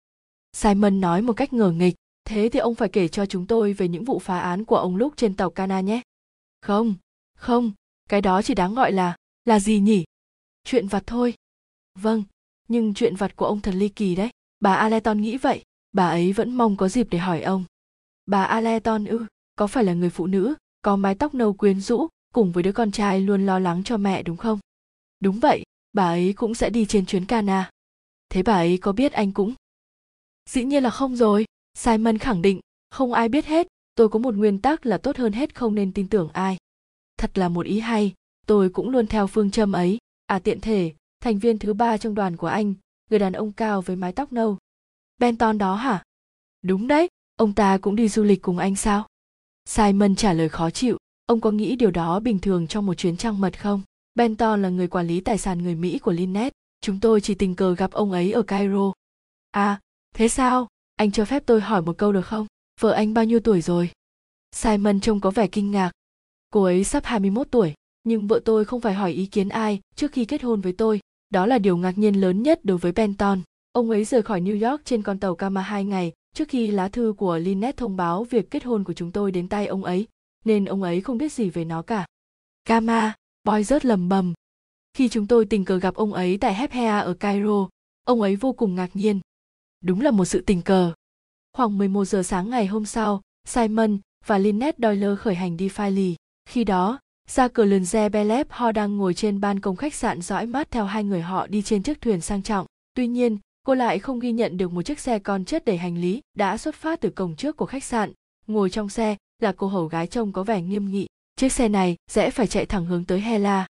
Simon 0.54 1.02
nói 1.02 1.22
một 1.22 1.34
cách 1.34 1.54
ngờ 1.54 1.72
nghịch, 1.72 1.96
thế 2.26 2.50
thì 2.52 2.60
ông 2.60 2.76
phải 2.76 2.90
kể 2.90 3.08
cho 3.08 3.26
chúng 3.26 3.48
tôi 3.48 3.74
về 3.74 3.88
những 3.88 4.04
vụ 4.04 4.20
phá 4.20 4.40
án 4.40 4.66
của 4.66 4.78
ông 4.78 4.96
lúc 4.96 5.14
trên 5.18 5.36
tàu 5.36 5.50
Cana 5.50 5.80
nhé. 5.80 6.02
Không, 6.62 6.96
không, 7.38 7.72
cái 8.10 8.22
đó 8.22 8.42
chỉ 8.42 8.54
đáng 8.54 8.76
gọi 8.76 8.92
là, 8.92 9.16
là 9.46 9.60
gì 9.60 9.80
nhỉ? 9.80 10.04
Chuyện 10.64 10.88
vặt 10.88 11.04
thôi. 11.08 11.34
Vâng, 12.00 12.24
nhưng 12.68 12.94
chuyện 12.94 13.16
vặt 13.16 13.36
của 13.36 13.46
ông 13.46 13.62
thật 13.62 13.72
ly 13.76 13.90
kỳ 13.90 14.16
đấy. 14.16 14.30
Bà 14.60 14.74
Aleton 14.74 15.22
nghĩ 15.22 15.38
vậy, 15.38 15.64
bà 15.92 16.10
ấy 16.10 16.34
vẫn 16.34 16.56
mong 16.56 16.78
có 16.78 16.90
dịp 16.90 17.08
để 17.10 17.18
hỏi 17.18 17.42
ông. 17.42 17.64
Bà 18.26 18.44
Aleton 18.44 19.06
ư, 19.06 19.26
có 19.56 19.68
phải 19.68 19.84
là 19.84 19.94
người 19.94 20.10
phụ 20.10 20.28
nữ, 20.28 20.56
có 20.82 20.96
mái 20.96 21.16
tóc 21.16 21.34
nâu 21.34 21.54
quyến 21.54 21.80
rũ, 21.80 22.08
cùng 22.34 22.52
với 22.52 22.64
đứa 22.64 22.72
con 22.72 22.92
trai 22.92 23.20
luôn 23.20 23.46
lo 23.46 23.60
lắng 23.60 23.84
cho 23.84 23.98
mẹ 23.98 24.24
đúng 24.24 24.38
không? 24.38 24.60
Đúng 25.20 25.40
vậy, 25.40 25.64
bà 25.94 26.06
ấy 26.06 26.34
cũng 26.34 26.54
sẽ 26.54 26.70
đi 26.70 26.86
trên 26.86 27.06
chuyến 27.06 27.26
cana. 27.26 27.70
Thế 28.30 28.44
bà 28.44 28.54
ấy 28.54 28.78
có 28.78 28.92
biết 28.92 29.12
anh 29.12 29.32
cũng? 29.32 29.54
Dĩ 30.50 30.64
nhiên 30.64 30.84
là 30.84 30.90
không 30.90 31.16
rồi, 31.16 31.46
Simon 31.74 32.18
khẳng 32.18 32.42
định, 32.42 32.60
không 32.90 33.14
ai 33.14 33.30
biết 33.30 33.46
hết, 33.46 33.68
tôi 33.96 34.10
có 34.10 34.20
một 34.20 34.36
nguyên 34.36 34.60
tắc 34.60 34.86
là 34.86 34.98
tốt 34.98 35.18
hơn 35.18 35.34
hết 35.34 35.56
không 35.56 35.76
nên 35.76 35.94
tin 35.94 36.08
tưởng 36.08 36.30
ai. 36.34 36.58
Thật 37.18 37.38
là 37.38 37.50
một 37.50 37.66
ý 37.66 37.80
hay, 37.80 38.14
tôi 38.46 38.70
cũng 38.70 38.90
luôn 38.90 39.08
theo 39.08 39.28
phương 39.28 39.52
châm 39.52 39.72
ấy. 39.72 39.98
À 40.26 40.40
tiện 40.40 40.60
thể, 40.62 40.94
thành 41.20 41.40
viên 41.40 41.60
thứ 41.60 41.74
ba 41.74 41.98
trong 41.98 42.16
đoàn 42.16 42.38
của 42.38 42.48
anh, 42.48 42.74
người 43.10 43.20
đàn 43.20 43.34
ông 43.34 43.52
cao 43.52 43.82
với 43.82 43.96
mái 43.96 44.12
tóc 44.12 44.34
nâu. 44.34 44.58
Benton 45.18 45.58
đó 45.58 45.76
hả? 45.76 46.04
Đúng 46.62 46.88
đấy, 46.88 47.08
ông 47.36 47.54
ta 47.54 47.78
cũng 47.78 47.96
đi 47.96 48.08
du 48.08 48.24
lịch 48.24 48.42
cùng 48.42 48.58
anh 48.58 48.76
sao? 48.76 49.08
Simon 49.66 50.16
trả 50.16 50.34
lời 50.34 50.50
khó 50.50 50.70
chịu, 50.70 50.98
ông 51.26 51.42
có 51.42 51.52
nghĩ 51.52 51.76
điều 51.76 51.92
đó 51.92 52.20
bình 52.20 52.40
thường 52.40 52.68
trong 52.68 52.86
một 52.86 52.94
chuyến 52.94 53.18
trăng 53.18 53.42
mật 53.42 53.62
không? 53.62 53.82
Benton 54.16 54.62
là 54.62 54.70
người 54.70 54.88
quản 54.88 55.08
lý 55.08 55.22
tài 55.22 55.38
sản 55.38 55.64
người 55.64 55.76
Mỹ 55.76 56.00
của 56.00 56.12
Lynette, 56.12 56.56
chúng 56.82 57.00
tôi 57.00 57.22
chỉ 57.22 57.36
tình 57.36 57.56
cờ 57.56 57.76
gặp 57.76 57.92
ông 57.92 58.12
ấy 58.12 58.32
ở 58.32 58.42
Cairo. 58.42 58.94
À, 59.52 59.80
thế 60.16 60.28
sao? 60.28 60.68
Anh 61.02 61.12
cho 61.12 61.26
phép 61.26 61.44
tôi 61.46 61.62
hỏi 61.62 61.82
một 61.82 61.98
câu 61.98 62.12
được 62.12 62.26
không? 62.26 62.48
Vợ 62.80 62.92
anh 62.92 63.14
bao 63.14 63.26
nhiêu 63.26 63.40
tuổi 63.40 63.62
rồi? 63.62 63.92
Simon 64.56 65.00
trông 65.00 65.20
có 65.20 65.32
vẻ 65.32 65.48
kinh 65.48 65.72
ngạc. 65.72 65.92
Cô 66.54 66.64
ấy 66.64 66.84
sắp 66.84 67.06
21 67.06 67.48
tuổi, 67.52 67.74
nhưng 68.04 68.28
vợ 68.28 68.42
tôi 68.46 68.66
không 68.66 68.82
phải 68.82 68.94
hỏi 68.94 69.12
ý 69.12 69.26
kiến 69.26 69.50
ai 69.50 69.80
trước 69.96 70.12
khi 70.12 70.26
kết 70.26 70.42
hôn 70.42 70.62
với 70.62 70.74
tôi. 70.74 71.00
Đó 71.30 71.46
là 71.46 71.60
điều 71.60 71.78
ngạc 71.78 71.98
nhiên 71.98 72.22
lớn 72.22 72.44
nhất 72.44 72.66
đối 72.66 72.78
với 72.78 72.92
Benton. 72.92 73.42
Ông 73.72 73.90
ấy 73.90 74.06
rời 74.06 74.22
khỏi 74.22 74.42
New 74.42 74.70
York 74.72 74.86
trên 74.86 75.02
con 75.02 75.20
tàu 75.20 75.36
Kama 75.36 75.62
hai 75.62 75.86
ngày 75.86 76.14
trước 76.36 76.50
khi 76.50 76.68
lá 76.68 76.88
thư 76.88 77.14
của 77.18 77.38
Lynette 77.38 77.78
thông 77.78 77.98
báo 77.98 78.24
việc 78.24 78.52
kết 78.52 78.64
hôn 78.64 78.84
của 78.84 78.94
chúng 78.94 79.12
tôi 79.12 79.32
đến 79.32 79.48
tay 79.48 79.68
ông 79.68 79.84
ấy, 79.84 80.08
nên 80.46 80.66
ông 80.66 80.84
ấy 80.84 81.02
không 81.02 81.18
biết 81.18 81.32
gì 81.32 81.50
về 81.50 81.66
nó 81.66 81.82
cả. 81.82 82.06
Kama, 82.66 83.14
Boy 83.44 83.64
rớt 83.64 83.86
lầm 83.86 84.10
bầm. 84.10 84.34
Khi 84.94 85.10
chúng 85.10 85.28
tôi 85.28 85.46
tình 85.46 85.66
cờ 85.66 85.78
gặp 85.78 85.96
ông 85.96 86.14
ấy 86.14 86.38
tại 86.38 86.56
Hephea 86.56 87.00
ở 87.00 87.14
Cairo, 87.14 87.68
ông 88.06 88.22
ấy 88.22 88.36
vô 88.36 88.54
cùng 88.54 88.76
ngạc 88.76 88.90
nhiên. 88.94 89.20
Đúng 89.82 90.02
là 90.02 90.12
một 90.12 90.26
sự 90.26 90.42
tình 90.42 90.62
cờ. 90.62 90.94
Khoảng 91.54 91.78
11 91.78 92.06
giờ 92.06 92.24
sáng 92.24 92.50
ngày 92.50 92.66
hôm 92.66 92.86
sau, 92.86 93.22
Simon 93.48 93.98
và 94.26 94.38
Lynette 94.38 94.78
Doyle 94.82 95.16
khởi 95.16 95.36
hành 95.36 95.58
đi 95.58 95.70
Philly. 95.70 96.16
Khi 96.50 96.64
đó, 96.64 97.00
ra 97.30 97.48
cửa 97.48 97.66
lườn 97.66 97.86
xe 97.86 98.10
Belep 98.10 98.48
ho 98.50 98.72
đang 98.72 98.98
ngồi 98.98 99.14
trên 99.14 99.40
ban 99.42 99.60
công 99.60 99.76
khách 99.76 99.94
sạn 99.94 100.22
dõi 100.22 100.46
mắt 100.46 100.72
theo 100.72 100.86
hai 100.86 101.04
người 101.04 101.22
họ 101.22 101.48
đi 101.48 101.62
trên 101.62 101.84
chiếc 101.84 102.02
thuyền 102.02 102.22
sang 102.22 102.44
trọng. 102.44 102.66
Tuy 102.94 103.08
nhiên, 103.08 103.38
cô 103.64 103.76
lại 103.76 104.00
không 104.00 104.20
ghi 104.20 104.32
nhận 104.32 104.58
được 104.58 104.74
một 104.74 104.82
chiếc 104.82 105.00
xe 105.00 105.20
con 105.20 105.46
chất 105.46 105.66
đầy 105.66 105.78
hành 105.78 105.98
lý 105.98 106.22
đã 106.38 106.58
xuất 106.58 106.76
phát 106.76 107.02
từ 107.02 107.10
cổng 107.10 107.36
trước 107.36 107.58
của 107.58 107.66
khách 107.66 107.84
sạn. 107.84 108.12
Ngồi 108.48 108.70
trong 108.70 108.90
xe 108.90 109.16
là 109.40 109.52
cô 109.52 109.68
hầu 109.68 109.86
gái 109.86 110.08
trông 110.08 110.32
có 110.32 110.44
vẻ 110.44 110.62
nghiêm 110.62 110.92
nghị. 110.92 111.08
Chiếc 111.36 111.52
xe 111.52 111.70
này 111.70 111.96
sẽ 112.12 112.32
phải 112.32 112.48
chạy 112.48 112.66
thẳng 112.66 112.86
hướng 112.86 113.06
tới 113.06 113.22
Hela. 113.22 113.68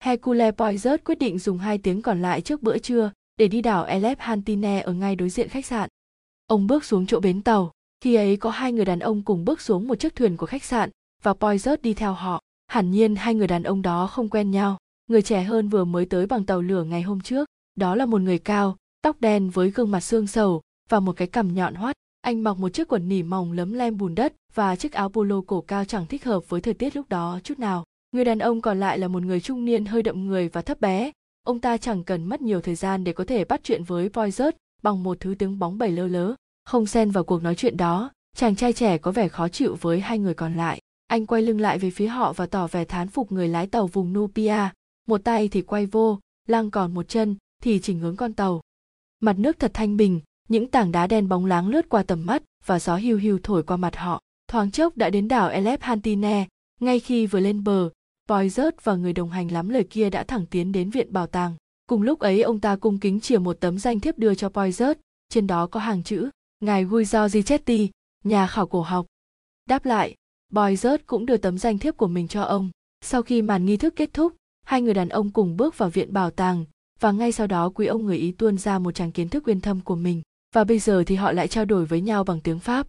Hercule 0.00 0.50
Poirot 0.50 1.00
quyết 1.04 1.18
định 1.18 1.38
dùng 1.38 1.58
hai 1.58 1.78
tiếng 1.78 2.02
còn 2.02 2.22
lại 2.22 2.40
trước 2.40 2.62
bữa 2.62 2.78
trưa 2.78 3.10
để 3.36 3.48
đi 3.48 3.62
đảo 3.62 3.84
Elephantine 3.84 4.80
ở 4.80 4.92
ngay 4.92 5.16
đối 5.16 5.28
diện 5.28 5.48
khách 5.48 5.66
sạn. 5.66 5.88
Ông 6.46 6.66
bước 6.66 6.84
xuống 6.84 7.06
chỗ 7.06 7.20
bến 7.20 7.42
tàu, 7.42 7.72
khi 8.00 8.14
ấy 8.14 8.36
có 8.36 8.50
hai 8.50 8.72
người 8.72 8.84
đàn 8.84 8.98
ông 8.98 9.22
cùng 9.22 9.44
bước 9.44 9.60
xuống 9.60 9.88
một 9.88 9.94
chiếc 9.94 10.14
thuyền 10.14 10.36
của 10.36 10.46
khách 10.46 10.64
sạn 10.64 10.90
và 11.22 11.32
Poizert 11.32 11.76
đi 11.82 11.94
theo 11.94 12.12
họ. 12.12 12.40
Hẳn 12.66 12.90
nhiên 12.90 13.16
hai 13.16 13.34
người 13.34 13.46
đàn 13.46 13.62
ông 13.62 13.82
đó 13.82 14.06
không 14.06 14.28
quen 14.28 14.50
nhau. 14.50 14.78
Người 15.06 15.22
trẻ 15.22 15.42
hơn 15.42 15.68
vừa 15.68 15.84
mới 15.84 16.06
tới 16.06 16.26
bằng 16.26 16.44
tàu 16.44 16.62
lửa 16.62 16.84
ngày 16.84 17.02
hôm 17.02 17.20
trước, 17.20 17.48
đó 17.74 17.94
là 17.94 18.06
một 18.06 18.20
người 18.20 18.38
cao, 18.38 18.76
tóc 19.02 19.20
đen 19.20 19.50
với 19.50 19.70
gương 19.70 19.90
mặt 19.90 20.00
xương 20.00 20.26
sầu 20.26 20.62
và 20.88 21.00
một 21.00 21.16
cái 21.16 21.28
cằm 21.28 21.54
nhọn 21.54 21.74
hoắt. 21.74 21.96
Anh 22.20 22.42
mặc 22.42 22.58
một 22.58 22.68
chiếc 22.68 22.88
quần 22.88 23.08
nỉ 23.08 23.22
mỏng 23.22 23.52
lấm 23.52 23.72
lem 23.72 23.96
bùn 23.96 24.14
đất 24.14 24.32
và 24.54 24.76
chiếc 24.76 24.92
áo 24.92 25.08
polo 25.08 25.40
cổ 25.46 25.60
cao 25.60 25.84
chẳng 25.84 26.06
thích 26.06 26.24
hợp 26.24 26.48
với 26.48 26.60
thời 26.60 26.74
tiết 26.74 26.96
lúc 26.96 27.08
đó 27.08 27.38
chút 27.44 27.58
nào. 27.58 27.84
Người 28.12 28.24
đàn 28.24 28.38
ông 28.38 28.60
còn 28.60 28.80
lại 28.80 28.98
là 28.98 29.08
một 29.08 29.22
người 29.22 29.40
trung 29.40 29.64
niên 29.64 29.84
hơi 29.84 30.02
đậm 30.02 30.26
người 30.26 30.48
và 30.48 30.62
thấp 30.62 30.80
bé. 30.80 31.12
Ông 31.46 31.60
ta 31.60 31.76
chẳng 31.76 32.04
cần 32.04 32.24
mất 32.24 32.42
nhiều 32.42 32.60
thời 32.60 32.74
gian 32.74 33.04
để 33.04 33.12
có 33.12 33.24
thể 33.24 33.44
bắt 33.44 33.60
chuyện 33.64 33.84
với 33.84 34.08
Poirot 34.08 34.54
bằng 34.82 35.02
một 35.02 35.20
thứ 35.20 35.34
tiếng 35.38 35.58
bóng 35.58 35.78
bẩy 35.78 35.90
lơ 35.90 36.06
lớ. 36.06 36.34
Không 36.64 36.86
xen 36.86 37.10
vào 37.10 37.24
cuộc 37.24 37.42
nói 37.42 37.54
chuyện 37.54 37.76
đó, 37.76 38.10
chàng 38.36 38.56
trai 38.56 38.72
trẻ 38.72 38.98
có 38.98 39.12
vẻ 39.12 39.28
khó 39.28 39.48
chịu 39.48 39.76
với 39.80 40.00
hai 40.00 40.18
người 40.18 40.34
còn 40.34 40.54
lại. 40.54 40.80
Anh 41.06 41.26
quay 41.26 41.42
lưng 41.42 41.60
lại 41.60 41.78
về 41.78 41.90
phía 41.90 42.06
họ 42.06 42.32
và 42.32 42.46
tỏ 42.46 42.66
vẻ 42.66 42.84
thán 42.84 43.08
phục 43.08 43.32
người 43.32 43.48
lái 43.48 43.66
tàu 43.66 43.86
vùng 43.86 44.12
Nubia. 44.12 44.68
Một 45.08 45.24
tay 45.24 45.48
thì 45.48 45.62
quay 45.62 45.86
vô, 45.86 46.18
lăng 46.48 46.70
còn 46.70 46.94
một 46.94 47.08
chân 47.08 47.36
thì 47.62 47.80
chỉnh 47.80 47.98
hướng 47.98 48.16
con 48.16 48.32
tàu. 48.32 48.60
Mặt 49.20 49.38
nước 49.38 49.58
thật 49.58 49.70
thanh 49.74 49.96
bình, 49.96 50.20
những 50.48 50.70
tảng 50.70 50.92
đá 50.92 51.06
đen 51.06 51.28
bóng 51.28 51.46
láng 51.46 51.68
lướt 51.68 51.88
qua 51.88 52.02
tầm 52.02 52.26
mắt 52.26 52.42
và 52.66 52.78
gió 52.78 52.96
hiu 52.96 53.18
hiu 53.18 53.38
thổi 53.42 53.62
qua 53.62 53.76
mặt 53.76 53.96
họ. 53.96 54.20
Thoáng 54.48 54.70
chốc 54.70 54.96
đã 54.96 55.10
đến 55.10 55.28
đảo 55.28 55.48
Elephantine, 55.48 56.46
ngay 56.80 57.00
khi 57.00 57.26
vừa 57.26 57.40
lên 57.40 57.64
bờ, 57.64 57.90
Poizert 58.28 58.72
và 58.82 58.94
người 58.94 59.12
đồng 59.12 59.30
hành 59.30 59.52
lắm 59.52 59.68
lời 59.68 59.84
kia 59.90 60.10
đã 60.10 60.24
thẳng 60.24 60.46
tiến 60.46 60.72
đến 60.72 60.90
viện 60.90 61.12
bảo 61.12 61.26
tàng. 61.26 61.54
Cùng 61.86 62.02
lúc 62.02 62.18
ấy 62.18 62.42
ông 62.42 62.60
ta 62.60 62.76
cung 62.76 62.98
kính 62.98 63.20
chìa 63.20 63.38
một 63.38 63.56
tấm 63.60 63.78
danh 63.78 64.00
thiếp 64.00 64.18
đưa 64.18 64.34
cho 64.34 64.48
Poizert, 64.48 64.94
trên 65.28 65.46
đó 65.46 65.66
có 65.66 65.80
hàng 65.80 66.02
chữ, 66.02 66.30
ngài 66.60 66.84
Guizzo 66.84 67.28
Gichetti, 67.28 67.90
nhà 68.24 68.46
khảo 68.46 68.66
cổ 68.66 68.80
học. 68.80 69.06
Đáp 69.68 69.84
lại, 69.84 70.14
Poizert 70.52 70.98
cũng 71.06 71.26
đưa 71.26 71.36
tấm 71.36 71.58
danh 71.58 71.78
thiếp 71.78 71.96
của 71.96 72.08
mình 72.08 72.28
cho 72.28 72.42
ông. 72.42 72.70
Sau 73.04 73.22
khi 73.22 73.42
màn 73.42 73.64
nghi 73.64 73.76
thức 73.76 73.96
kết 73.96 74.12
thúc, 74.12 74.32
hai 74.66 74.82
người 74.82 74.94
đàn 74.94 75.08
ông 75.08 75.30
cùng 75.30 75.56
bước 75.56 75.78
vào 75.78 75.90
viện 75.90 76.12
bảo 76.12 76.30
tàng, 76.30 76.64
và 77.00 77.12
ngay 77.12 77.32
sau 77.32 77.46
đó 77.46 77.68
quý 77.74 77.86
ông 77.86 78.06
người 78.06 78.16
ý 78.16 78.32
tuôn 78.32 78.58
ra 78.58 78.78
một 78.78 78.92
tràng 78.92 79.12
kiến 79.12 79.28
thức 79.28 79.48
uyên 79.48 79.60
thâm 79.60 79.80
của 79.80 79.96
mình 79.96 80.22
và 80.54 80.64
bây 80.64 80.78
giờ 80.78 81.04
thì 81.06 81.14
họ 81.14 81.32
lại 81.32 81.48
trao 81.48 81.64
đổi 81.64 81.86
với 81.86 82.00
nhau 82.00 82.24
bằng 82.24 82.40
tiếng 82.40 82.58
pháp 82.58 82.86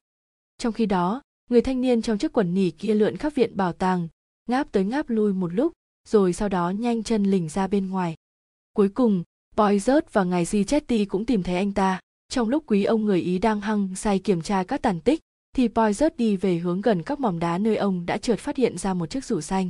trong 0.57 0.73
khi 0.73 0.85
đó 0.85 1.21
người 1.49 1.61
thanh 1.61 1.81
niên 1.81 2.01
trong 2.01 2.17
chiếc 2.17 2.33
quần 2.33 2.53
nỉ 2.53 2.69
kia 2.69 2.93
lượn 2.93 3.17
khắp 3.17 3.35
viện 3.35 3.57
bảo 3.57 3.73
tàng 3.73 4.07
ngáp 4.47 4.71
tới 4.71 4.85
ngáp 4.85 5.09
lui 5.09 5.33
một 5.33 5.53
lúc 5.53 5.73
rồi 6.07 6.33
sau 6.33 6.49
đó 6.49 6.69
nhanh 6.69 7.03
chân 7.03 7.23
lỉnh 7.23 7.49
ra 7.49 7.67
bên 7.67 7.89
ngoài 7.89 8.15
cuối 8.73 8.89
cùng 8.89 9.23
Poirot 9.55 10.13
và 10.13 10.23
ngài 10.23 10.45
Gichetti 10.45 11.05
cũng 11.05 11.25
tìm 11.25 11.43
thấy 11.43 11.55
anh 11.55 11.71
ta 11.71 11.99
trong 12.29 12.49
lúc 12.49 12.63
quý 12.67 12.83
ông 12.83 13.05
người 13.05 13.21
ý 13.21 13.39
đang 13.39 13.61
hăng 13.61 13.95
say 13.95 14.19
kiểm 14.19 14.41
tra 14.41 14.63
các 14.63 14.81
tàn 14.81 14.99
tích 14.99 15.19
thì 15.55 15.67
Poirot 15.67 16.17
đi 16.17 16.37
về 16.37 16.57
hướng 16.57 16.81
gần 16.81 17.03
các 17.03 17.19
mỏm 17.19 17.39
đá 17.39 17.57
nơi 17.57 17.75
ông 17.75 18.05
đã 18.05 18.17
trượt 18.17 18.39
phát 18.39 18.57
hiện 18.57 18.77
ra 18.77 18.93
một 18.93 19.09
chiếc 19.09 19.25
rủ 19.25 19.41
xanh 19.41 19.69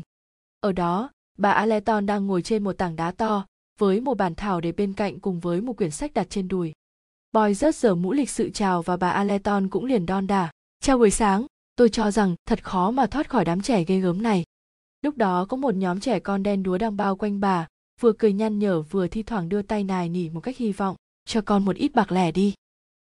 ở 0.60 0.72
đó 0.72 1.10
bà 1.38 1.52
Aleton 1.52 2.06
đang 2.06 2.28
ngồi 2.28 2.42
trên 2.42 2.64
một 2.64 2.74
tảng 2.74 2.96
đá 2.96 3.12
to 3.12 3.46
với 3.78 4.02
một 4.02 4.18
bàn 4.18 4.36
thảo 4.36 4.62
để 4.62 4.72
bên 4.72 4.94
cạnh 4.94 5.20
cùng 5.20 5.40
với 5.40 5.62
một 5.62 5.78
quyển 5.78 5.92
sách 5.92 6.14
đặt 6.14 6.28
trên 6.30 6.48
đùi. 6.48 6.74
Boy 7.34 7.54
rất 7.54 7.76
giờ 7.76 7.96
mũ 7.96 8.14
lịch 8.14 8.30
sự 8.30 8.50
chào 8.50 8.82
và 8.82 8.98
bà 8.98 9.10
Aleton 9.10 9.70
cũng 9.70 9.86
liền 9.86 10.06
đon 10.06 10.28
đả. 10.28 10.52
Chào 10.80 10.98
buổi 10.98 11.12
sáng, 11.12 11.46
tôi 11.76 11.90
cho 11.90 12.12
rằng 12.12 12.36
thật 12.46 12.64
khó 12.64 12.92
mà 12.92 13.06
thoát 13.06 13.30
khỏi 13.30 13.46
đám 13.46 13.62
trẻ 13.62 13.84
ghê 13.84 14.00
gớm 14.00 14.22
này. 14.22 14.44
Lúc 15.02 15.18
đó 15.18 15.46
có 15.46 15.58
một 15.58 15.76
nhóm 15.76 16.00
trẻ 16.00 16.20
con 16.20 16.44
đen 16.44 16.64
đúa 16.64 16.78
đang 16.78 16.98
bao 16.98 17.16
quanh 17.16 17.40
bà, 17.40 17.68
vừa 18.02 18.14
cười 18.14 18.34
nhăn 18.34 18.60
nhở 18.60 18.82
vừa 18.82 19.08
thi 19.08 19.24
thoảng 19.24 19.50
đưa 19.50 19.62
tay 19.62 19.84
nài 19.84 20.10
nỉ 20.10 20.30
một 20.30 20.40
cách 20.40 20.58
hy 20.58 20.72
vọng, 20.72 20.96
cho 21.26 21.42
con 21.42 21.66
một 21.66 21.76
ít 21.76 21.96
bạc 21.96 22.12
lẻ 22.12 22.32
đi. 22.32 22.54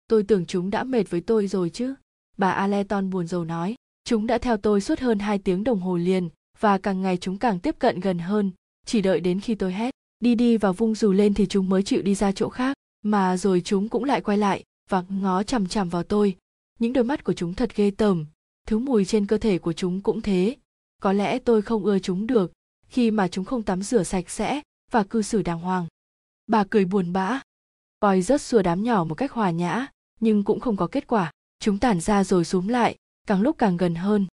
Tôi 0.07 0.23
tưởng 0.23 0.45
chúng 0.45 0.69
đã 0.69 0.83
mệt 0.83 1.09
với 1.09 1.21
tôi 1.21 1.47
rồi 1.47 1.69
chứ. 1.69 1.95
Bà 2.37 2.51
Aleton 2.51 3.09
buồn 3.09 3.27
rầu 3.27 3.45
nói, 3.45 3.75
chúng 4.03 4.27
đã 4.27 4.37
theo 4.37 4.57
tôi 4.57 4.81
suốt 4.81 4.99
hơn 4.99 5.19
hai 5.19 5.39
tiếng 5.39 5.63
đồng 5.63 5.79
hồ 5.79 5.97
liền, 5.97 6.29
và 6.59 6.77
càng 6.77 7.01
ngày 7.01 7.17
chúng 7.17 7.37
càng 7.37 7.59
tiếp 7.59 7.75
cận 7.79 7.99
gần 7.99 8.19
hơn, 8.19 8.51
chỉ 8.85 9.01
đợi 9.01 9.19
đến 9.19 9.39
khi 9.39 9.55
tôi 9.55 9.73
hét 9.73 9.91
đi 10.19 10.35
đi 10.35 10.57
và 10.57 10.71
vung 10.71 10.95
dù 10.95 11.11
lên 11.11 11.33
thì 11.33 11.45
chúng 11.45 11.69
mới 11.69 11.83
chịu 11.83 12.01
đi 12.01 12.15
ra 12.15 12.31
chỗ 12.31 12.49
khác 12.49 12.77
mà 13.01 13.37
rồi 13.37 13.61
chúng 13.61 13.89
cũng 13.89 14.03
lại 14.03 14.21
quay 14.21 14.37
lại 14.37 14.63
và 14.89 15.03
ngó 15.09 15.43
chằm 15.43 15.67
chằm 15.67 15.89
vào 15.89 16.03
tôi 16.03 16.37
những 16.79 16.93
đôi 16.93 17.03
mắt 17.03 17.23
của 17.23 17.33
chúng 17.33 17.53
thật 17.53 17.75
ghê 17.75 17.91
tởm 17.91 18.25
thứ 18.67 18.79
mùi 18.79 19.05
trên 19.05 19.25
cơ 19.25 19.37
thể 19.37 19.57
của 19.57 19.73
chúng 19.73 20.01
cũng 20.01 20.21
thế 20.21 20.55
có 21.01 21.13
lẽ 21.13 21.39
tôi 21.39 21.61
không 21.61 21.85
ưa 21.85 21.99
chúng 21.99 22.27
được, 22.27 22.51
khi 22.87 23.11
mà 23.11 23.27
chúng 23.27 23.45
không 23.45 23.63
tắm 23.63 23.81
rửa 23.81 24.03
sạch 24.03 24.29
sẽ 24.29 24.61
và 24.91 25.03
cư 25.03 25.21
xử 25.21 25.41
đàng 25.41 25.59
hoàng. 25.59 25.87
Bà 26.47 26.63
cười 26.63 26.85
buồn 26.85 27.13
bã. 27.13 27.41
Voi 28.01 28.21
rất 28.21 28.41
xua 28.41 28.61
đám 28.61 28.83
nhỏ 28.83 29.03
một 29.03 29.15
cách 29.15 29.31
hòa 29.31 29.51
nhã, 29.51 29.87
nhưng 30.19 30.43
cũng 30.43 30.59
không 30.59 30.77
có 30.77 30.87
kết 30.87 31.07
quả. 31.07 31.31
Chúng 31.59 31.79
tản 31.79 31.99
ra 31.99 32.23
rồi 32.23 32.45
xúm 32.45 32.67
lại, 32.67 32.95
càng 33.27 33.41
lúc 33.41 33.57
càng 33.57 33.77
gần 33.77 33.95
hơn. 33.95 34.27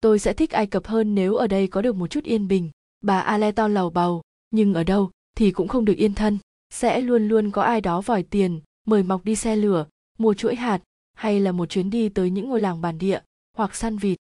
Tôi 0.00 0.18
sẽ 0.18 0.32
thích 0.32 0.50
ai 0.50 0.66
cập 0.66 0.86
hơn 0.86 1.14
nếu 1.14 1.34
ở 1.34 1.46
đây 1.46 1.66
có 1.66 1.82
được 1.82 1.96
một 1.96 2.06
chút 2.06 2.24
yên 2.24 2.48
bình. 2.48 2.70
Bà 3.00 3.20
aleton 3.20 3.74
lầu 3.74 3.90
bầu, 3.90 4.22
nhưng 4.50 4.74
ở 4.74 4.84
đâu 4.84 5.10
thì 5.36 5.50
cũng 5.50 5.68
không 5.68 5.84
được 5.84 5.96
yên 5.96 6.14
thân. 6.14 6.38
Sẽ 6.70 7.00
luôn 7.00 7.28
luôn 7.28 7.50
có 7.50 7.62
ai 7.62 7.80
đó 7.80 8.00
vòi 8.00 8.22
tiền, 8.22 8.60
mời 8.86 9.02
mọc 9.02 9.24
đi 9.24 9.36
xe 9.36 9.56
lửa, 9.56 9.86
mua 10.18 10.34
chuỗi 10.34 10.56
hạt, 10.56 10.82
hay 11.14 11.40
là 11.40 11.52
một 11.52 11.66
chuyến 11.66 11.90
đi 11.90 12.08
tới 12.08 12.30
những 12.30 12.48
ngôi 12.48 12.60
làng 12.60 12.80
bản 12.80 12.98
địa 12.98 13.20
hoặc 13.56 13.74
săn 13.74 13.98
vịt. 13.98 14.18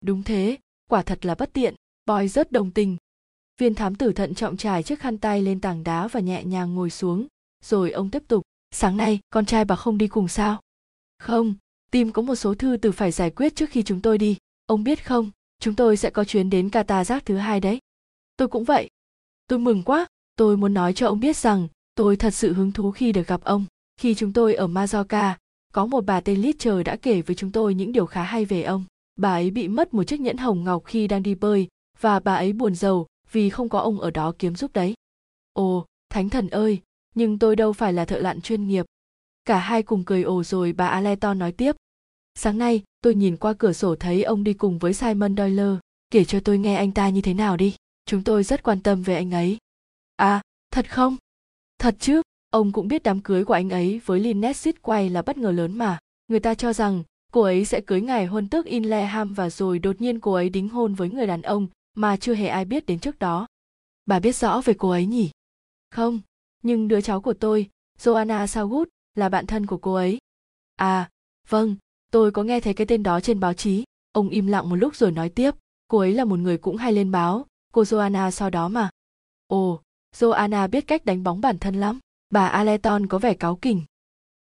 Đúng 0.00 0.22
thế 0.22 0.56
quả 0.90 1.02
thật 1.02 1.26
là 1.26 1.34
bất 1.34 1.52
tiện 1.52 1.74
boy 2.06 2.28
rất 2.28 2.52
đồng 2.52 2.70
tình. 2.70 2.96
Viên 3.58 3.74
thám 3.74 3.94
tử 3.94 4.12
thận 4.12 4.34
trọng 4.34 4.56
trải 4.56 4.82
chiếc 4.82 5.00
khăn 5.00 5.18
tay 5.18 5.42
lên 5.42 5.60
tảng 5.60 5.84
đá 5.84 6.08
và 6.08 6.20
nhẹ 6.20 6.44
nhàng 6.44 6.74
ngồi 6.74 6.90
xuống, 6.90 7.26
rồi 7.64 7.90
ông 7.90 8.10
tiếp 8.10 8.22
tục, 8.28 8.42
sáng 8.70 8.96
nay, 8.96 9.18
con 9.30 9.46
trai 9.46 9.64
bà 9.64 9.76
không 9.76 9.98
đi 9.98 10.08
cùng 10.08 10.28
sao? 10.28 10.60
Không 11.18 11.54
tim 11.90 12.12
có 12.12 12.22
một 12.22 12.34
số 12.34 12.54
thư 12.54 12.76
từ 12.82 12.92
phải 12.92 13.10
giải 13.10 13.30
quyết 13.30 13.56
trước 13.56 13.70
khi 13.70 13.82
chúng 13.82 14.00
tôi 14.00 14.18
đi. 14.18 14.36
Ông 14.66 14.84
biết 14.84 15.06
không, 15.06 15.30
chúng 15.58 15.74
tôi 15.74 15.96
sẽ 15.96 16.10
có 16.10 16.24
chuyến 16.24 16.50
đến 16.50 16.68
Katazak 16.68 17.20
thứ 17.24 17.36
hai 17.36 17.60
đấy. 17.60 17.78
Tôi 18.36 18.48
cũng 18.48 18.64
vậy. 18.64 18.90
Tôi 19.46 19.58
mừng 19.58 19.82
quá, 19.82 20.06
tôi 20.36 20.56
muốn 20.56 20.74
nói 20.74 20.92
cho 20.92 21.08
ông 21.08 21.20
biết 21.20 21.36
rằng, 21.36 21.68
tôi 21.94 22.16
thật 22.16 22.34
sự 22.34 22.52
hứng 22.52 22.72
thú 22.72 22.90
khi 22.90 23.12
được 23.12 23.26
gặp 23.26 23.40
ông. 23.44 23.64
Khi 23.96 24.14
chúng 24.14 24.32
tôi 24.32 24.54
ở 24.54 24.66
Majorca 24.66 25.34
có 25.72 25.86
một 25.86 26.04
bà 26.06 26.20
tên 26.20 26.40
Litcher 26.40 26.74
đã 26.84 26.96
kể 26.96 27.22
với 27.22 27.36
chúng 27.36 27.52
tôi 27.52 27.74
những 27.74 27.92
điều 27.92 28.06
khá 28.06 28.22
hay 28.22 28.44
về 28.44 28.62
ông 28.62 28.84
bà 29.20 29.32
ấy 29.32 29.50
bị 29.50 29.68
mất 29.68 29.94
một 29.94 30.04
chiếc 30.04 30.20
nhẫn 30.20 30.36
hồng 30.36 30.64
ngọc 30.64 30.84
khi 30.84 31.08
đang 31.08 31.22
đi 31.22 31.34
bơi, 31.34 31.68
và 32.00 32.20
bà 32.20 32.34
ấy 32.34 32.52
buồn 32.52 32.74
rầu 32.74 33.06
vì 33.32 33.50
không 33.50 33.68
có 33.68 33.78
ông 33.78 34.00
ở 34.00 34.10
đó 34.10 34.32
kiếm 34.38 34.56
giúp 34.56 34.72
đấy. 34.72 34.94
Ồ, 35.52 35.86
thánh 36.10 36.28
thần 36.28 36.48
ơi, 36.48 36.80
nhưng 37.14 37.38
tôi 37.38 37.56
đâu 37.56 37.72
phải 37.72 37.92
là 37.92 38.04
thợ 38.04 38.18
lặn 38.18 38.40
chuyên 38.40 38.68
nghiệp. 38.68 38.86
Cả 39.44 39.58
hai 39.58 39.82
cùng 39.82 40.04
cười 40.04 40.22
ồ 40.22 40.42
rồi 40.42 40.72
bà 40.72 40.86
aleton 40.86 41.38
nói 41.38 41.52
tiếp. 41.52 41.76
Sáng 42.34 42.58
nay, 42.58 42.82
tôi 43.00 43.14
nhìn 43.14 43.36
qua 43.36 43.52
cửa 43.52 43.72
sổ 43.72 43.96
thấy 43.96 44.22
ông 44.22 44.44
đi 44.44 44.52
cùng 44.52 44.78
với 44.78 44.94
simon 44.94 45.36
doyle. 45.36 45.76
Kể 46.10 46.24
cho 46.24 46.40
tôi 46.40 46.58
nghe 46.58 46.76
anh 46.76 46.92
ta 46.92 47.08
như 47.08 47.20
thế 47.20 47.34
nào 47.34 47.56
đi, 47.56 47.76
chúng 48.06 48.24
tôi 48.24 48.42
rất 48.42 48.62
quan 48.62 48.80
tâm 48.80 49.02
về 49.02 49.14
anh 49.14 49.30
ấy. 49.30 49.58
À 50.16 50.42
thật 50.70 50.90
không? 50.90 51.16
Thật 51.78 51.96
chứ, 51.98 52.22
ông 52.50 52.72
cũng 52.72 52.88
biết 52.88 53.02
đám 53.02 53.20
cưới 53.20 53.44
của 53.44 53.54
anh 53.54 53.70
ấy 53.70 54.00
với 54.04 54.20
Lynette 54.20 54.72
quay 54.82 55.10
là 55.10 55.22
bất 55.22 55.38
ngờ 55.38 55.50
lớn 55.52 55.78
mà. 55.78 55.98
Người 56.28 56.40
ta 56.40 56.54
cho 56.54 56.72
rằng 56.72 57.02
cô 57.30 57.42
ấy 57.42 57.64
sẽ 57.64 57.80
cưới 57.80 58.00
ngài 58.00 58.26
hôn 58.26 58.48
tước 58.48 58.66
Inleham 58.66 59.34
và 59.34 59.50
rồi 59.50 59.78
đột 59.78 60.00
nhiên 60.00 60.20
cô 60.20 60.32
ấy 60.32 60.48
đính 60.48 60.68
hôn 60.68 60.94
với 60.94 61.10
người 61.10 61.26
đàn 61.26 61.42
ông 61.42 61.66
mà 61.96 62.16
chưa 62.16 62.34
hề 62.34 62.46
ai 62.46 62.64
biết 62.64 62.86
đến 62.86 62.98
trước 62.98 63.18
đó. 63.18 63.46
Bà 64.06 64.18
biết 64.18 64.36
rõ 64.36 64.60
về 64.64 64.74
cô 64.78 64.90
ấy 64.90 65.06
nhỉ? 65.06 65.30
Không, 65.90 66.20
nhưng 66.62 66.88
đứa 66.88 67.00
cháu 67.00 67.20
của 67.20 67.34
tôi, 67.34 67.70
Joanna 67.98 68.44
Southwood, 68.44 68.84
là 69.14 69.28
bạn 69.28 69.46
thân 69.46 69.66
của 69.66 69.78
cô 69.78 69.94
ấy. 69.94 70.18
À, 70.76 71.10
vâng, 71.48 71.76
tôi 72.12 72.30
có 72.30 72.42
nghe 72.42 72.60
thấy 72.60 72.74
cái 72.74 72.86
tên 72.86 73.02
đó 73.02 73.20
trên 73.20 73.40
báo 73.40 73.54
chí. 73.54 73.84
Ông 74.12 74.28
im 74.28 74.46
lặng 74.46 74.68
một 74.68 74.76
lúc 74.76 74.96
rồi 74.96 75.12
nói 75.12 75.28
tiếp, 75.28 75.54
cô 75.88 75.98
ấy 75.98 76.14
là 76.14 76.24
một 76.24 76.38
người 76.38 76.58
cũng 76.58 76.76
hay 76.76 76.92
lên 76.92 77.10
báo, 77.10 77.46
cô 77.72 77.82
Joanna 77.82 78.30
sau 78.30 78.50
đó 78.50 78.68
mà. 78.68 78.90
Ồ, 79.46 79.80
Joanna 80.16 80.68
biết 80.68 80.86
cách 80.86 81.04
đánh 81.04 81.22
bóng 81.22 81.40
bản 81.40 81.58
thân 81.58 81.74
lắm. 81.74 81.98
Bà 82.30 82.46
Aleton 82.46 83.06
có 83.06 83.18
vẻ 83.18 83.34
cáu 83.34 83.56
kỉnh. 83.56 83.82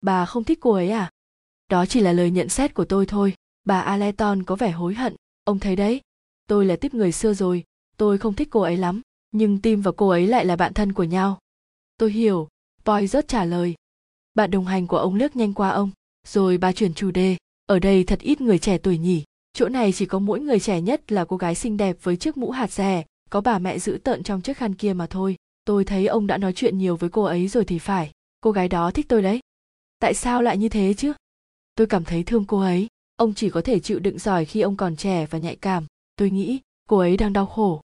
Bà 0.01 0.25
không 0.25 0.43
thích 0.43 0.59
cô 0.61 0.71
ấy 0.71 0.89
à? 0.89 1.11
Đó 1.67 1.85
chỉ 1.85 1.99
là 1.99 2.13
lời 2.13 2.31
nhận 2.31 2.49
xét 2.49 2.73
của 2.73 2.85
tôi 2.85 3.05
thôi. 3.05 3.33
Bà 3.63 3.79
Aleton 3.79 4.43
có 4.43 4.55
vẻ 4.55 4.71
hối 4.71 4.93
hận. 4.93 5.15
Ông 5.43 5.59
thấy 5.59 5.75
đấy, 5.75 6.01
tôi 6.47 6.65
là 6.65 6.75
tiếp 6.75 6.93
người 6.93 7.11
xưa 7.11 7.33
rồi, 7.33 7.63
tôi 7.97 8.17
không 8.17 8.33
thích 8.33 8.47
cô 8.51 8.61
ấy 8.61 8.77
lắm, 8.77 9.01
nhưng 9.31 9.61
Tim 9.61 9.81
và 9.81 9.91
cô 9.97 10.09
ấy 10.09 10.27
lại 10.27 10.45
là 10.45 10.55
bạn 10.55 10.73
thân 10.73 10.93
của 10.93 11.03
nhau. 11.03 11.39
Tôi 11.97 12.11
hiểu, 12.11 12.47
Boy 12.85 13.07
rớt 13.07 13.27
trả 13.27 13.45
lời. 13.45 13.75
Bạn 14.33 14.51
đồng 14.51 14.65
hành 14.65 14.87
của 14.87 14.97
ông 14.97 15.15
lướt 15.15 15.35
nhanh 15.35 15.53
qua 15.53 15.69
ông, 15.69 15.91
rồi 16.27 16.57
bà 16.57 16.71
chuyển 16.71 16.93
chủ 16.93 17.11
đề. 17.11 17.37
Ở 17.65 17.79
đây 17.79 18.03
thật 18.03 18.19
ít 18.19 18.41
người 18.41 18.59
trẻ 18.59 18.77
tuổi 18.77 18.97
nhỉ, 18.97 19.23
chỗ 19.53 19.69
này 19.69 19.91
chỉ 19.91 20.05
có 20.05 20.19
mỗi 20.19 20.39
người 20.39 20.59
trẻ 20.59 20.81
nhất 20.81 21.11
là 21.11 21.25
cô 21.25 21.37
gái 21.37 21.55
xinh 21.55 21.77
đẹp 21.77 21.97
với 22.01 22.17
chiếc 22.17 22.37
mũ 22.37 22.51
hạt 22.51 22.71
rẻ, 22.71 23.03
có 23.29 23.41
bà 23.41 23.59
mẹ 23.59 23.79
giữ 23.79 23.97
tợn 24.03 24.23
trong 24.23 24.41
chiếc 24.41 24.57
khăn 24.57 24.75
kia 24.75 24.93
mà 24.93 25.07
thôi 25.07 25.35
tôi 25.65 25.85
thấy 25.85 26.07
ông 26.07 26.27
đã 26.27 26.37
nói 26.37 26.53
chuyện 26.53 26.77
nhiều 26.77 26.95
với 26.95 27.09
cô 27.09 27.23
ấy 27.23 27.47
rồi 27.47 27.65
thì 27.65 27.79
phải 27.79 28.11
cô 28.41 28.51
gái 28.51 28.67
đó 28.67 28.91
thích 28.91 29.05
tôi 29.09 29.21
đấy 29.21 29.39
tại 29.99 30.13
sao 30.13 30.41
lại 30.41 30.57
như 30.57 30.69
thế 30.69 30.93
chứ 30.93 31.13
tôi 31.77 31.87
cảm 31.87 32.03
thấy 32.03 32.23
thương 32.23 32.45
cô 32.45 32.59
ấy. 32.59 32.87
Ông 33.15 33.33
chỉ 33.33 33.49
có 33.49 33.61
thể 33.61 33.79
chịu 33.79 33.99
đựng 33.99 34.19
giỏi 34.19 34.45
khi 34.45 34.61
ông 34.61 34.77
còn 34.77 34.95
trẻ 34.95 35.25
và 35.25 35.39
nhạy 35.39 35.55
cảm. 35.55 35.85
Tôi 36.15 36.29
nghĩ 36.29 36.59
cô 36.89 36.97
ấy 36.97 37.17
đang 37.17 37.33
đau 37.33 37.45
khổ. 37.45 37.81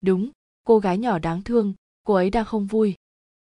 Đúng, 0.00 0.30
cô 0.64 0.78
gái 0.78 0.98
nhỏ 0.98 1.18
đáng 1.18 1.42
thương. 1.42 1.72
Cô 2.04 2.14
ấy 2.14 2.30
đang 2.30 2.44
không 2.44 2.66
vui. 2.66 2.94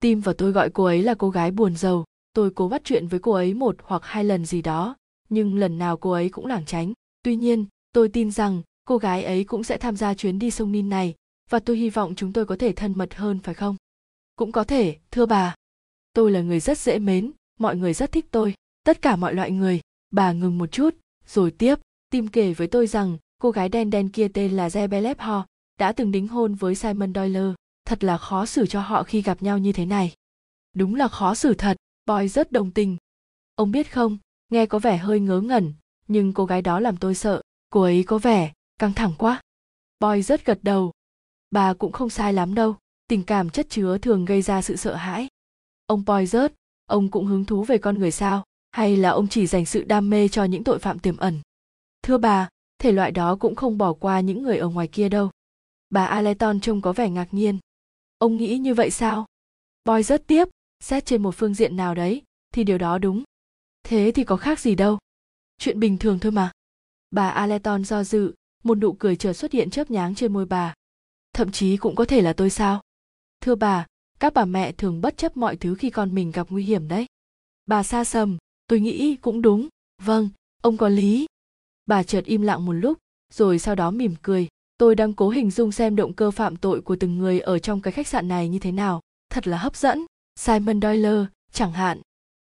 Tim 0.01 0.21
và 0.21 0.33
tôi 0.39 0.53
gọi 0.53 0.71
cô 0.71 0.85
ấy 0.85 1.03
là 1.03 1.15
cô 1.15 1.31
gái 1.31 1.51
buồn 1.51 1.77
giàu 1.77 2.05
tôi 2.35 2.51
cố 2.51 2.69
bắt 2.69 2.83
chuyện 2.85 3.07
với 3.07 3.21
cô 3.21 3.33
ấy 3.33 3.55
một 3.55 3.77
hoặc 3.83 4.03
hai 4.05 4.25
lần 4.25 4.45
gì 4.45 4.63
đó, 4.63 4.97
nhưng 5.29 5.59
lần 5.59 5.79
nào 5.79 5.97
cô 5.97 6.11
ấy 6.11 6.29
cũng 6.29 6.47
lảng 6.47 6.65
tránh. 6.65 6.93
Tuy 7.23 7.37
nhiên, 7.37 7.67
tôi 7.93 8.09
tin 8.09 8.31
rằng 8.31 8.63
cô 8.85 8.99
gái 8.99 9.25
ấy 9.25 9.45
cũng 9.45 9.65
sẽ 9.65 9.77
tham 9.77 9.97
gia 9.97 10.15
chuyến 10.15 10.39
đi 10.39 10.51
sông 10.51 10.73
nin 10.73 10.89
này, 10.89 11.15
và 11.51 11.59
tôi 11.59 11.77
hy 11.77 11.91
vọng 11.91 12.15
chúng 12.17 12.33
tôi 12.33 12.47
có 12.47 12.57
thể 12.57 12.73
thân 12.73 12.93
mật 12.97 13.15
hơn, 13.15 13.39
phải 13.43 13.55
không? 13.55 13.77
Cũng 14.37 14.53
có 14.53 14.65
thể, 14.65 14.97
thưa 15.11 15.27
bà. 15.27 15.55
Tôi 16.13 16.31
là 16.31 16.41
người 16.41 16.61
rất 16.61 16.79
dễ 16.79 16.99
mến. 16.99 17.33
Mọi 17.61 17.77
người 17.77 17.95
rất 17.95 18.13
thích 18.13 18.27
tôi 18.31 18.55
tất 18.85 19.03
cả 19.03 19.17
mọi 19.17 19.35
loại 19.35 19.51
người. 19.51 19.81
Bà 20.11 20.33
ngừng 20.33 20.59
một 20.59 20.73
chút, 20.73 20.95
rồi 21.27 21.51
tiếp 21.51 21.79
tim 22.11 22.29
kể 22.29 22.55
với 22.55 22.67
tôi 22.67 22.87
rằng 22.87 23.19
cô 23.39 23.51
gái 23.51 23.69
đen 23.69 23.91
đen 23.91 24.09
kia 24.09 24.29
tên 24.29 24.57
là 24.57 24.69
Zebelep 24.69 25.15
Ho 25.19 25.47
đã 25.79 25.93
từng 25.93 26.11
đính 26.11 26.29
hôn 26.29 26.55
với 26.55 26.75
Simon 26.75 27.15
Doyle. 27.15 27.55
Thật 27.85 28.05
là 28.05 28.19
khó 28.19 28.47
xử 28.47 28.67
cho 28.67 28.81
họ 28.81 29.03
khi 29.03 29.23
gặp 29.23 29.43
nhau 29.43 29.59
như 29.59 29.73
thế 29.73 29.87
này. 29.87 30.15
Đúng 30.75 30.95
là 30.95 31.09
khó 31.09 31.35
xử 31.35 31.55
thật, 31.55 31.77
boy 32.07 32.29
rất 32.29 32.53
đồng 32.53 32.71
tình. 32.71 32.97
Ông 33.55 33.71
biết 33.71 33.93
không, 33.93 34.19
nghe 34.49 34.67
có 34.67 34.79
vẻ 34.79 34.97
hơi 34.97 35.21
ngớ 35.21 35.41
ngẩn, 35.41 35.75
nhưng 36.09 36.33
cô 36.33 36.45
gái 36.45 36.63
đó 36.63 36.81
làm 36.81 36.97
tôi 36.97 37.15
sợ. 37.15 37.43
Cô 37.71 37.83
ấy 37.83 38.05
có 38.07 38.19
vẻ 38.19 38.53
căng 38.79 38.93
thẳng 38.93 39.13
quá. 39.19 39.43
Boy 40.01 40.23
rất 40.23 40.45
gật 40.45 40.59
đầu. 40.63 40.93
Bà 41.51 41.75
cũng 41.75 41.93
không 41.93 42.11
sai 42.11 42.33
lắm 42.33 42.55
đâu, 42.55 42.77
tình 43.09 43.23
cảm 43.23 43.51
chất 43.51 43.67
chứa 43.71 43.99
thường 43.99 44.25
gây 44.25 44.43
ra 44.43 44.63
sự 44.63 44.77
sợ 44.77 44.95
hãi. 44.95 45.29
Ông 45.87 46.03
poizert 46.03 46.49
ông 46.87 47.11
cũng 47.11 47.27
hứng 47.27 47.45
thú 47.45 47.65
về 47.65 47.79
con 47.79 47.99
người 47.99 48.11
sao? 48.11 48.45
Hay 48.75 48.97
là 48.97 49.11
ông 49.11 49.29
chỉ 49.29 49.47
dành 49.47 49.67
sự 49.67 49.85
đam 49.85 50.11
mê 50.11 50.29
cho 50.29 50.45
những 50.45 50.65
tội 50.65 50.79
phạm 50.79 50.99
tiềm 50.99 51.17
ẩn? 51.17 51.41
Thưa 52.03 52.19
bà, 52.19 52.49
thể 52.79 52.93
loại 52.93 53.11
đó 53.11 53.37
cũng 53.37 53.55
không 53.55 53.79
bỏ 53.79 53.93
qua 53.93 54.21
những 54.21 54.43
người 54.43 54.59
ở 54.59 54.69
ngoài 54.69 54.89
kia 54.89 55.09
đâu. 55.09 55.31
Bà 55.91 56.07
aleton 56.07 56.61
trông 56.61 56.81
có 56.81 56.93
vẻ 56.93 57.11
ngạc 57.11 57.35
nhiên. 57.35 57.59
Ông 58.19 58.37
nghĩ 58.37 58.59
như 58.59 58.75
vậy 58.75 58.91
sao? 58.91 59.27
Boy, 59.85 60.03
rất 60.03 60.27
tiếp 60.27 60.49
xét 60.81 61.07
trên 61.07 61.23
một 61.23 61.35
phương 61.37 61.55
diện 61.55 61.77
nào 61.77 61.95
đấy, 61.95 62.23
thì 62.55 62.65
điều 62.65 62.79
đó 62.79 62.99
đúng. 62.99 63.23
Thế 63.83 64.13
thì 64.15 64.25
có 64.25 64.37
khác 64.37 64.61
gì 64.61 64.75
đâu. 64.75 64.99
Chuyện 65.59 65.81
bình 65.81 65.99
thường 65.99 66.19
thôi 66.19 66.33
mà. 66.33 66.53
Bà 67.11 67.29
aleton 67.29 67.85
do 67.85 68.05
dự, 68.05 68.35
một 68.65 68.79
nụ 68.79 68.93
cười 68.93 69.17
chợt 69.17 69.33
xuất 69.33 69.53
hiện 69.53 69.71
chớp 69.71 69.91
nháng 69.91 70.15
trên 70.15 70.33
môi 70.33 70.47
bà. 70.47 70.75
Thậm 71.33 71.53
chí 71.53 71.77
cũng 71.77 71.95
có 71.95 72.05
thể 72.05 72.21
là 72.21 72.33
tôi 72.33 72.51
sao? 72.51 72.83
Thưa 73.41 73.55
bà, 73.55 73.87
các 74.21 74.35
bà 74.35 74.45
mẹ 74.45 74.73
thường 74.73 75.01
bất 75.01 75.17
chấp 75.17 75.37
mọi 75.37 75.57
thứ 75.57 75.75
khi 75.75 75.91
con 75.91 76.15
mình 76.15 76.31
gặp 76.31 76.47
nguy 76.51 76.65
hiểm 76.65 76.89
đấy. 76.89 77.07
Bà 77.67 77.83
xa 77.83 78.05
sầm 78.05 78.39
tôi 78.67 78.81
nghĩ 78.81 79.17
cũng 79.17 79.43
đúng. 79.43 79.69
Vâng 80.03 80.29
ông 80.63 80.77
có 80.77 80.89
lý. 80.89 81.27
Bà 81.87 82.03
chợt 82.03 82.25
im 82.25 82.43
lặng 82.43 82.67
một 82.67 82.73
lúc, 82.73 82.99
rồi 83.33 83.59
sau 83.59 83.75
đó 83.75 83.91
mỉm 83.91 84.15
cười. 84.23 84.49
Tôi 84.79 84.95
đang 84.95 85.13
cố 85.13 85.29
hình 85.29 85.51
dung 85.51 85.73
xem 85.73 85.97
động 85.97 86.13
cơ 86.13 86.31
phạm 86.31 86.57
tội 86.57 86.81
của 86.81 86.97
từng 87.01 87.19
người 87.19 87.41
ở 87.41 87.59
trong 87.59 87.81
cái 87.81 87.93
khách 87.93 88.09
sạn 88.09 88.29
này 88.29 88.49
như 88.49 88.59
thế 88.59 88.73
nào. 88.73 89.01
Thật 89.31 89.47
là 89.47 89.59
hấp 89.59 89.77
dẫn. 89.77 90.07
Simon 90.37 90.81
doyle, 90.81 91.27
chẳng 91.53 91.73
hạn. 91.73 92.01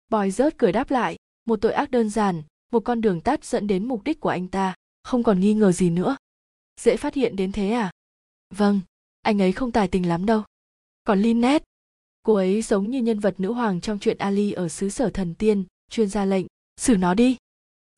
Boy 0.08 0.30
rớt 0.30 0.58
cười 0.58 0.72
đáp 0.72 0.90
lại. 0.90 1.16
Một 1.44 1.56
tội 1.60 1.72
ác 1.72 1.90
đơn 1.90 2.10
giản, 2.10 2.42
một 2.72 2.80
con 2.84 3.00
đường 3.00 3.20
tắt 3.20 3.44
dẫn 3.44 3.66
đến 3.66 3.88
mục 3.88 4.04
đích 4.04 4.20
của 4.20 4.28
anh 4.28 4.48
ta. 4.48 4.74
Không 5.02 5.22
còn 5.22 5.40
nghi 5.40 5.54
ngờ 5.54 5.72
gì 5.72 5.90
nữa. 5.90 6.16
Dễ 6.80 6.96
phát 6.96 7.14
hiện 7.14 7.36
đến 7.36 7.52
thế 7.52 7.70
à? 7.70 7.90
Vâng 8.54 8.80
anh 9.22 9.42
ấy 9.42 9.52
không 9.52 9.72
tài 9.72 9.88
tình 9.88 10.08
lắm 10.08 10.26
đâu. 10.26 10.42
Còn 11.04 11.20
Lynette? 11.20 11.64
Cô 12.22 12.34
ấy 12.34 12.62
giống 12.62 12.90
như 12.90 13.02
nhân 13.02 13.20
vật 13.20 13.34
nữ 13.40 13.52
hoàng 13.52 13.80
trong 13.80 13.98
chuyện 13.98 14.18
ali 14.18 14.52
ở 14.52 14.68
xứ 14.68 14.88
sở 14.88 15.10
thần 15.10 15.34
tiên 15.34 15.64
chuyên 15.90 16.08
gia 16.08 16.24
lệnh, 16.24 16.46
xử 16.80 16.96
nó 16.96 17.14
đi. 17.14 17.36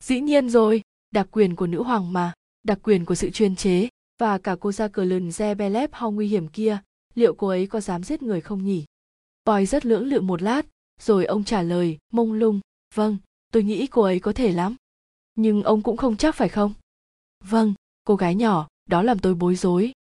Dĩ 0.03 0.19
nhiên 0.19 0.49
rồi, 0.49 0.81
đặc 1.11 1.27
quyền 1.31 1.55
của 1.55 1.67
nữ 1.67 1.83
hoàng 1.83 2.13
mà, 2.13 2.33
đặc 2.63 2.79
quyền 2.83 3.05
của 3.05 3.15
sự 3.15 3.29
chuyên 3.29 3.55
chế, 3.55 3.89
và 4.19 4.37
cả 4.37 4.55
cô 4.59 4.71
ra 4.71 4.87
cờ 4.87 5.03
lừng 5.03 5.29
Zebelep 5.29 5.87
ho 5.91 6.09
nguy 6.09 6.27
hiểm 6.27 6.47
kia, 6.47 6.77
liệu 7.15 7.33
cô 7.33 7.47
ấy 7.47 7.67
có 7.67 7.81
dám 7.81 8.03
giết 8.03 8.23
người 8.23 8.41
không 8.41 8.65
nhỉ? 8.65 8.85
Boy 9.45 9.65
rất 9.65 9.85
lưỡng 9.85 10.07
lự 10.07 10.21
một 10.21 10.41
lát, 10.41 10.65
rồi 10.99 11.25
ông 11.25 11.43
trả 11.43 11.61
lời, 11.61 11.97
mông 12.11 12.33
lung 12.33 12.59
vâng 12.95 13.17
tôi 13.51 13.63
nghĩ 13.63 13.87
cô 13.87 14.01
ấy 14.01 14.19
có 14.19 14.33
thể 14.33 14.51
lắm. 14.51 14.75
Nhưng 15.35 15.63
ông 15.63 15.81
cũng 15.81 15.97
không 15.97 16.17
chắc 16.17 16.35
phải 16.35 16.49
không? 16.49 16.73
Vâng 17.43 17.73
cô 18.03 18.15
gái 18.15 18.35
nhỏ, 18.35 18.67
đó 18.85 19.01
làm 19.01 19.19
tôi 19.19 19.35
bối 19.35 19.55
rối. 19.55 19.91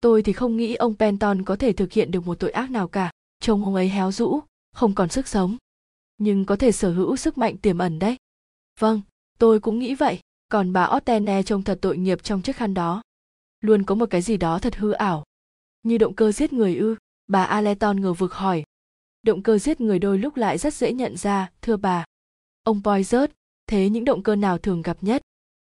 Tôi 0.00 0.22
thì 0.22 0.32
không 0.32 0.56
nghĩ 0.56 0.74
ông 0.74 0.94
penton 0.94 1.42
có 1.42 1.56
thể 1.56 1.72
thực 1.72 1.92
hiện 1.92 2.10
được 2.10 2.26
một 2.26 2.38
tội 2.38 2.50
ác 2.50 2.70
nào 2.70 2.88
cả, 2.88 3.10
trông 3.40 3.64
ông 3.64 3.74
ấy 3.74 3.88
héo 3.88 4.12
rũ, 4.12 4.40
không 4.72 4.94
còn 4.94 5.08
sức 5.08 5.28
sống 5.28 5.56
nhưng 6.22 6.44
có 6.44 6.56
thể 6.56 6.72
sở 6.72 6.92
hữu 6.92 7.16
sức 7.16 7.38
mạnh 7.38 7.56
tiềm 7.56 7.78
ẩn 7.78 7.98
đấy. 7.98 8.16
Vâng 8.80 9.00
tôi 9.38 9.60
cũng 9.60 9.78
nghĩ 9.78 9.94
vậy. 9.94 10.20
Còn 10.48 10.72
bà 10.72 10.90
Ottene 10.96 11.42
trông 11.42 11.62
thật 11.62 11.78
tội 11.82 11.96
nghiệp 11.96 12.22
trong 12.22 12.42
chiếc 12.42 12.56
khăn 12.56 12.74
đó. 12.74 13.02
Luôn 13.60 13.82
có 13.82 13.94
một 13.94 14.06
cái 14.10 14.22
gì 14.22 14.36
đó 14.36 14.58
thật 14.58 14.76
hư 14.76 14.92
ảo. 14.92 15.24
Như 15.82 15.98
động 15.98 16.14
cơ 16.14 16.32
giết 16.32 16.52
người 16.52 16.76
ư? 16.76 16.96
Bà 17.26 17.44
aleton 17.44 18.00
ngờ 18.00 18.12
vực 18.12 18.32
hỏi. 18.32 18.64
Động 19.22 19.42
cơ 19.42 19.58
giết 19.58 19.80
người 19.80 19.98
đôi 19.98 20.18
lúc 20.18 20.36
lại 20.36 20.58
rất 20.58 20.74
dễ 20.74 20.92
nhận 20.92 21.16
ra, 21.16 21.50
thưa 21.62 21.76
bà. 21.76 22.04
Ông 22.62 22.80
poizert 22.80 23.28
thế 23.66 23.88
những 23.88 24.04
động 24.04 24.22
cơ 24.22 24.36
nào 24.36 24.58
thường 24.58 24.82
gặp 24.82 24.96
nhất? 25.00 25.22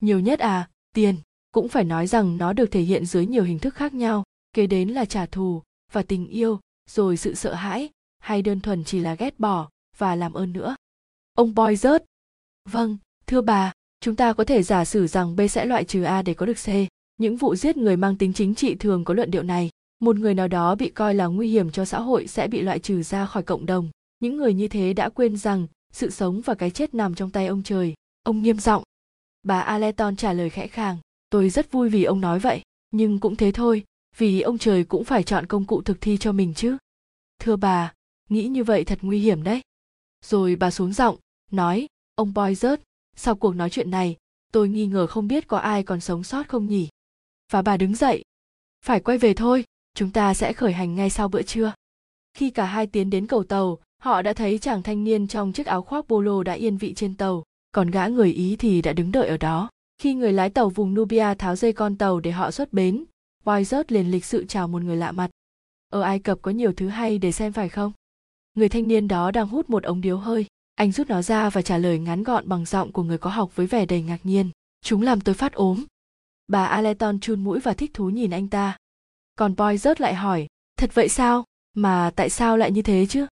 Nhiều 0.01 0.21
nhất 0.21 0.39
à 0.39 0.69
tiền. 0.95 1.17
Cũng 1.53 1.69
phải 1.69 1.85
nói 1.85 2.07
rằng 2.07 2.37
nó 2.37 2.53
được 2.53 2.71
thể 2.71 2.81
hiện 2.81 3.07
dưới 3.07 3.27
nhiều 3.27 3.45
hình 3.45 3.59
thức 3.59 3.75
khác 3.75 3.95
nhau. 3.95 4.25
Kế 4.53 4.67
đến 4.67 4.89
là 4.89 5.05
trả 5.05 5.27
thù 5.27 5.63
và 5.93 6.03
tình 6.03 6.27
yêu, 6.27 6.61
rồi 6.91 7.17
sự 7.17 7.35
sợ 7.35 7.55
hãi, 7.55 7.91
hay 8.19 8.43
đơn 8.43 8.61
thuần 8.61 8.85
chỉ 8.85 9.01
là 9.01 9.15
ghét 9.15 9.41
bỏ 9.41 9.69
và 9.99 10.15
làm 10.15 10.33
ơn 10.33 10.53
nữa. 10.53 10.77
Ông 11.35 11.55
boy 11.55 11.77
rớt 11.77 12.05
vâng 12.71 12.99
thưa 13.27 13.41
bà, 13.41 13.73
chúng 14.01 14.17
ta 14.17 14.33
có 14.33 14.45
thể 14.45 14.63
giả 14.63 14.85
sử 14.85 15.07
rằng 15.07 15.37
b 15.37 15.41
sẽ 15.51 15.65
loại 15.65 15.85
trừ 15.85 16.03
a 16.03 16.23
để 16.23 16.35
có 16.35 16.47
được 16.47 16.57
c. 16.65 16.69
Những 17.17 17.37
vụ 17.37 17.55
giết 17.55 17.77
người 17.77 17.97
mang 17.97 18.17
tính 18.17 18.33
chính 18.33 18.55
trị 18.55 18.75
thường 18.75 19.05
có 19.05 19.15
luận 19.15 19.31
điệu 19.31 19.43
này. 19.43 19.71
Một 20.01 20.17
người 20.17 20.35
nào 20.35 20.49
đó 20.49 20.75
bị 20.75 20.91
coi 20.91 21.15
là 21.15 21.27
nguy 21.27 21.49
hiểm 21.49 21.71
cho 21.71 21.85
xã 21.85 22.01
hội 22.01 22.27
sẽ 22.27 22.49
bị 22.49 22.61
loại 22.61 22.79
trừ 22.79 23.03
ra 23.03 23.27
khỏi 23.27 23.43
cộng 23.43 23.67
đồng. 23.67 23.91
Những 24.21 24.37
người 24.37 24.55
như 24.55 24.69
thế 24.69 24.93
đã 24.93 25.09
quên 25.09 25.37
rằng 25.37 25.67
sự 25.93 26.11
sống 26.11 26.41
và 26.41 26.55
cái 26.55 26.71
chết 26.71 26.95
nằm 26.95 27.15
trong 27.15 27.31
tay 27.31 27.47
ông 27.47 27.63
trời. 27.63 27.95
Ông 28.23 28.43
nghiêm 28.43 28.59
giọng. 28.59 28.83
Bà 29.43 29.61
aleton 29.61 30.17
trả 30.17 30.33
lời 30.33 30.51
khẽ 30.51 30.67
khàng. 30.67 30.99
Tôi 31.31 31.51
rất 31.51 31.73
vui 31.73 31.89
vì 31.89 32.05
ông 32.05 32.21
nói 32.21 32.39
vậy, 32.39 32.63
nhưng 32.91 33.19
cũng 33.19 33.37
thế 33.37 33.53
thôi, 33.53 33.85
vì 34.17 34.41
ông 34.41 34.59
trời 34.59 34.85
cũng 34.85 35.05
phải 35.05 35.23
chọn 35.23 35.47
công 35.47 35.65
cụ 35.65 35.83
thực 35.83 36.01
thi 36.01 36.17
cho 36.17 36.33
mình 36.33 36.55
chứ. 36.55 36.77
Thưa 37.39 37.57
bà, 37.57 37.93
nghĩ 38.29 38.47
như 38.47 38.65
vậy 38.65 38.85
thật 38.85 38.99
nguy 39.03 39.19
hiểm 39.19 39.43
đấy 39.43 39.61
rồi 40.23 40.57
bà 40.57 40.71
xuống 40.71 40.93
giọng, 40.93 41.17
nói, 41.51 41.87
ông 42.15 42.35
boy 42.35 42.55
rớt 42.55 42.81
sau 43.17 43.35
cuộc 43.35 43.57
nói 43.57 43.71
chuyện 43.71 43.91
này, 43.91 44.17
tôi 44.53 44.69
nghi 44.69 44.87
ngờ 44.87 45.07
không 45.07 45.29
biết 45.29 45.47
có 45.47 45.59
ai 45.59 45.83
còn 45.83 46.01
sống 46.01 46.25
sót 46.25 46.49
không 46.49 46.67
nhỉ? 46.67 46.89
Và 47.53 47.63
bà 47.63 47.77
đứng 47.77 47.95
dậy, 47.95 48.23
phải 48.85 49.01
quay 49.01 49.19
về 49.19 49.35
thôi, 49.35 49.65
chúng 49.95 50.11
ta 50.11 50.35
sẽ 50.35 50.53
khởi 50.53 50.73
hành 50.73 50.95
ngay 50.95 51.11
sau 51.11 51.29
bữa 51.29 51.43
trưa. 51.43 51.73
Khi 52.35 52.51
cả 52.51 52.65
hai 52.65 52.87
tiến 52.87 53.11
đến 53.11 53.27
cầu 53.27 53.45
tàu, 53.45 53.79
họ 54.03 54.23
đã 54.23 54.33
thấy 54.33 54.59
chàng 54.59 54.83
thanh 54.83 55.05
niên 55.05 55.29
trong 55.29 55.53
chiếc 55.53 55.67
áo 55.67 55.83
khoác 55.83 56.05
polo 56.05 56.43
đã 56.43 56.53
yên 56.53 56.77
vị 56.77 56.95
trên 56.95 57.15
tàu, 57.15 57.45
còn 57.73 57.91
gã 57.91 58.07
người 58.07 58.33
ý 58.33 58.57
thì 58.57 58.83
đã 58.83 58.93
đứng 58.93 59.13
đợi 59.13 59.29
ở 59.29 59.37
đó. 59.37 59.69
Khi 59.99 60.15
người 60.15 60.33
lái 60.33 60.51
tàu 60.51 60.69
vùng 60.69 60.95
nubia 60.95 61.35
tháo 61.35 61.57
dây 61.57 61.73
con 61.73 61.97
tàu 61.97 62.21
để 62.21 62.31
họ 62.31 62.51
xuất 62.51 62.73
bến 62.73 63.05
Boyzert 63.45 63.85
liền 63.89 64.11
lịch 64.11 64.25
sự 64.25 64.45
chào 64.49 64.69
một 64.69 64.83
người 64.83 64.97
lạ 64.97 65.13
mặt. 65.13 65.31
Ở 65.89 66.03
ai 66.03 66.19
cập 66.19 66.39
có 66.43 66.51
nhiều 66.51 66.73
thứ 66.77 66.89
hay 66.89 67.19
để 67.19 67.33
xem 67.33 67.53
phải 67.53 67.69
không? 67.69 67.93
Người 68.55 68.69
thanh 68.69 68.89
niên 68.89 69.09
đó 69.09 69.31
đang 69.31 69.49
hút 69.49 69.71
một 69.71 69.83
ống 69.83 70.01
điếu 70.01 70.17
hơi. 70.17 70.47
Anh 70.75 70.93
rút 70.93 71.09
nó 71.09 71.23
ra 71.23 71.51
và 71.51 71.63
trả 71.63 71.79
lời 71.79 71.99
ngắn 71.99 72.23
gọn 72.23 72.49
bằng 72.49 72.65
giọng 72.65 72.93
của 72.93 73.03
người 73.03 73.19
có 73.19 73.31
học 73.31 73.57
với 73.57 73.67
vẻ 73.67 73.87
đầy 73.87 74.03
ngạc 74.03 74.19
nhiên. 74.23 74.51
Chúng 74.85 75.03
làm 75.03 75.21
tôi 75.21 75.35
phát 75.35 75.53
ốm. 75.53 75.85
Bà 76.49 76.65
aleton 76.65 77.21
chun 77.21 77.45
mũi 77.45 77.61
và 77.61 77.75
thích 77.75 77.91
thú 77.95 78.11
nhìn 78.11 78.31
anh 78.31 78.49
ta. 78.49 78.77
Còn 79.37 79.57
boy 79.57 79.77
rớt 79.77 80.01
lại 80.01 80.15
hỏi, 80.15 80.47
thật 80.77 80.95
vậy 80.95 81.09
sao? 81.09 81.45
Mà 81.75 82.11
tại 82.17 82.31
sao 82.31 82.57
lại 82.57 82.73
như 82.73 82.83
thế 82.83 83.07
chứ? 83.09 83.27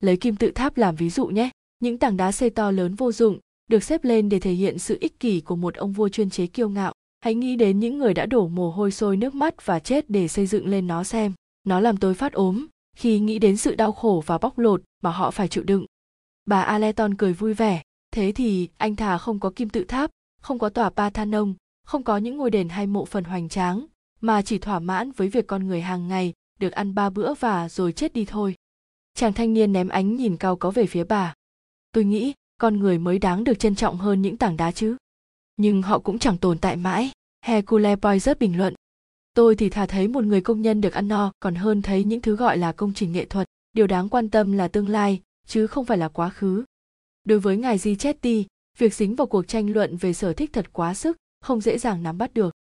Lấy 0.00 0.16
kim 0.16 0.36
tự 0.36 0.50
tháp 0.50 0.76
làm 0.76 0.96
ví 0.96 1.10
dụ 1.10 1.26
nhé. 1.26 1.50
Những 1.80 1.98
tảng 1.98 2.16
đá 2.16 2.32
xây 2.32 2.50
to 2.50 2.70
lớn 2.70 2.94
vô 2.94 3.12
dụng 3.12 3.38
được 3.66 3.82
xếp 3.82 4.04
lên 4.04 4.28
để 4.28 4.40
thể 4.40 4.52
hiện 4.52 4.78
sự 4.78 4.98
ích 5.00 5.20
kỷ 5.20 5.40
của 5.40 5.56
một 5.56 5.74
ông 5.74 5.92
vua 5.92 6.08
chuyên 6.08 6.30
chế 6.30 6.46
kiêu 6.46 6.68
ngạo. 6.68 6.92
Hãy 7.20 7.34
nghĩ 7.34 7.56
đến 7.56 7.80
những 7.80 7.98
người 7.98 8.14
đã 8.14 8.26
đổ 8.26 8.48
mồ 8.48 8.70
hôi 8.70 8.90
sôi 8.90 9.16
nước 9.16 9.34
mắt 9.34 9.66
và 9.66 9.78
chết 9.78 10.10
để 10.10 10.28
xây 10.28 10.46
dựng 10.46 10.66
lên 10.66 10.86
nó 10.86 11.04
xem. 11.04 11.32
Nó 11.64 11.80
làm 11.80 11.96
tôi 11.96 12.14
phát 12.14 12.32
ốm 12.32 12.66
khi 12.94 13.18
nghĩ 13.18 13.38
đến 13.38 13.56
sự 13.56 13.74
đau 13.74 13.92
khổ 13.92 14.22
và 14.26 14.38
bóc 14.38 14.58
lột 14.58 14.82
mà 15.02 15.10
họ 15.10 15.30
phải 15.30 15.48
chịu 15.48 15.64
đựng 15.64 15.86
bà 16.46 16.62
aleton 16.62 17.14
cười 17.14 17.32
vui 17.32 17.54
vẻ 17.54 17.82
thế 18.10 18.32
thì 18.32 18.68
anh 18.76 18.96
thà 18.96 19.18
không 19.18 19.40
có 19.40 19.52
kim 19.56 19.68
tự 19.68 19.84
tháp 19.84 20.10
không 20.44 20.58
có 20.58 20.68
tòa 20.68 20.90
Parthenon, 20.90 21.54
không 21.84 22.02
có 22.02 22.16
những 22.16 22.36
ngôi 22.36 22.50
đền 22.50 22.68
hay 22.68 22.86
mộ 22.86 23.04
phần 23.04 23.24
hoành 23.24 23.48
tráng, 23.48 23.86
mà 24.20 24.42
chỉ 24.42 24.58
thỏa 24.58 24.78
mãn 24.78 25.12
với 25.12 25.28
việc 25.28 25.46
con 25.46 25.66
người 25.66 25.80
hàng 25.80 26.08
ngày 26.08 26.32
được 26.58 26.72
ăn 26.72 26.94
ba 26.94 27.10
bữa 27.10 27.34
và 27.34 27.68
rồi 27.68 27.92
chết 27.92 28.12
đi 28.12 28.24
thôi. 28.24 28.54
Chàng 29.14 29.32
thanh 29.32 29.54
niên 29.54 29.72
ném 29.72 29.88
ánh 29.88 30.16
nhìn 30.16 30.36
cao 30.36 30.56
có 30.56 30.70
về 30.70 30.86
phía 30.86 31.04
bà. 31.04 31.34
Tôi 31.92 32.04
nghĩ 32.04 32.32
con 32.60 32.78
người 32.78 32.98
mới 32.98 33.18
đáng 33.18 33.44
được 33.44 33.58
trân 33.58 33.74
trọng 33.74 33.96
hơn 33.96 34.22
những 34.22 34.36
tảng 34.36 34.56
đá 34.56 34.72
chứ. 34.72 34.96
Nhưng 35.56 35.82
họ 35.82 35.98
cũng 35.98 36.18
chẳng 36.18 36.38
tồn 36.38 36.58
tại 36.58 36.76
mãi, 36.76 37.10
Hercule 37.44 37.96
Poirot 37.96 38.38
bình 38.38 38.58
luận. 38.58 38.74
Tôi 39.34 39.56
thì 39.56 39.68
thà 39.68 39.86
thấy 39.86 40.08
một 40.08 40.24
người 40.24 40.40
công 40.40 40.62
nhân 40.62 40.80
được 40.80 40.92
ăn 40.92 41.08
no 41.08 41.32
còn 41.40 41.54
hơn 41.54 41.82
thấy 41.82 42.04
những 42.04 42.20
thứ 42.20 42.36
gọi 42.36 42.58
là 42.58 42.72
công 42.72 42.94
trình 42.94 43.12
nghệ 43.12 43.24
thuật. 43.24 43.48
Điều 43.72 43.86
đáng 43.86 44.08
quan 44.08 44.30
tâm 44.30 44.52
là 44.52 44.68
tương 44.68 44.88
lai, 44.88 45.22
chứ 45.46 45.66
không 45.66 45.84
phải 45.84 45.98
là 45.98 46.08
quá 46.08 46.30
khứ. 46.30 46.64
Đối 47.24 47.40
với 47.40 47.56
ngài 47.56 47.78
Gichetti, 47.78 48.46
việc 48.78 48.94
dính 48.94 49.16
vào 49.16 49.26
cuộc 49.26 49.48
tranh 49.48 49.72
luận 49.72 49.96
về 49.96 50.12
sở 50.12 50.32
thích 50.32 50.50
thật 50.52 50.72
quá 50.72 50.94
sức 50.94 51.16
không 51.40 51.60
dễ 51.60 51.78
dàng 51.78 52.02
nắm 52.02 52.18
bắt 52.18 52.34
được. 52.34 52.54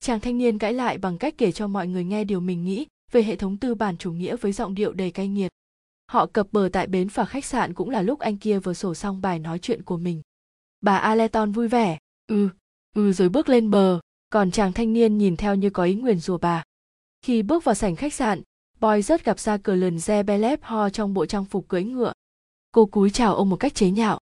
Chàng 0.00 0.20
thanh 0.20 0.38
niên 0.38 0.58
cãi 0.58 0.72
lại 0.72 0.98
bằng 0.98 1.18
cách 1.18 1.34
kể 1.38 1.52
cho 1.52 1.66
mọi 1.66 1.88
người 1.88 2.04
nghe 2.04 2.24
điều 2.24 2.40
mình 2.40 2.64
nghĩ 2.64 2.86
về 3.12 3.22
hệ 3.22 3.36
thống 3.36 3.56
tư 3.56 3.74
bản 3.74 3.96
chủ 3.96 4.12
nghĩa 4.12 4.36
với 4.36 4.52
giọng 4.52 4.74
điệu 4.74 4.92
đầy 4.92 5.10
cay 5.10 5.28
nghiệt. 5.28 5.52
Họ 6.06 6.26
cập 6.26 6.52
bờ 6.52 6.68
tại 6.72 6.86
bến 6.86 7.08
phà 7.08 7.24
khách 7.24 7.44
sạn 7.44 7.74
cũng 7.74 7.90
là 7.90 8.02
lúc 8.02 8.18
anh 8.18 8.36
kia 8.36 8.58
vừa 8.58 8.74
sổ 8.74 8.94
xong 8.94 9.20
bài 9.20 9.38
nói 9.38 9.58
chuyện 9.58 9.82
của 9.82 9.96
mình. 9.96 10.22
Bà 10.80 10.96
aleton 10.96 11.52
vui 11.52 11.68
vẻ. 11.68 11.98
Ừ 12.26 12.48
ừ 12.94 13.12
rồi 13.12 13.28
bước 13.28 13.48
lên 13.48 13.70
bờ 13.70 14.00
còn 14.34 14.50
chàng 14.50 14.72
thanh 14.72 14.92
niên 14.92 15.18
nhìn 15.18 15.36
theo 15.36 15.54
như 15.54 15.70
có 15.70 15.84
ý 15.84 15.94
nguyền 15.94 16.18
rủa 16.18 16.38
bà. 16.38 16.62
Khi 17.22 17.42
bước 17.42 17.64
vào 17.64 17.74
sảnh 17.74 17.96
khách 17.96 18.14
sạn, 18.14 18.42
boy 18.80 19.02
rớt 19.02 19.24
gặp 19.24 19.38
ra 19.38 19.56
cờ 19.56 19.74
lần 19.74 19.98
re 19.98 20.22
belep 20.22 20.62
ho 20.62 20.90
trong 20.90 21.14
bộ 21.14 21.26
trang 21.26 21.44
phục 21.44 21.68
cưỡi 21.68 21.84
ngựa. 21.84 22.12
Cô 22.72 22.86
cúi 22.86 23.10
chào 23.10 23.34
ông 23.34 23.50
một 23.50 23.56
cách 23.56 23.74
chế 23.74 23.90
nhạo. 23.90 24.18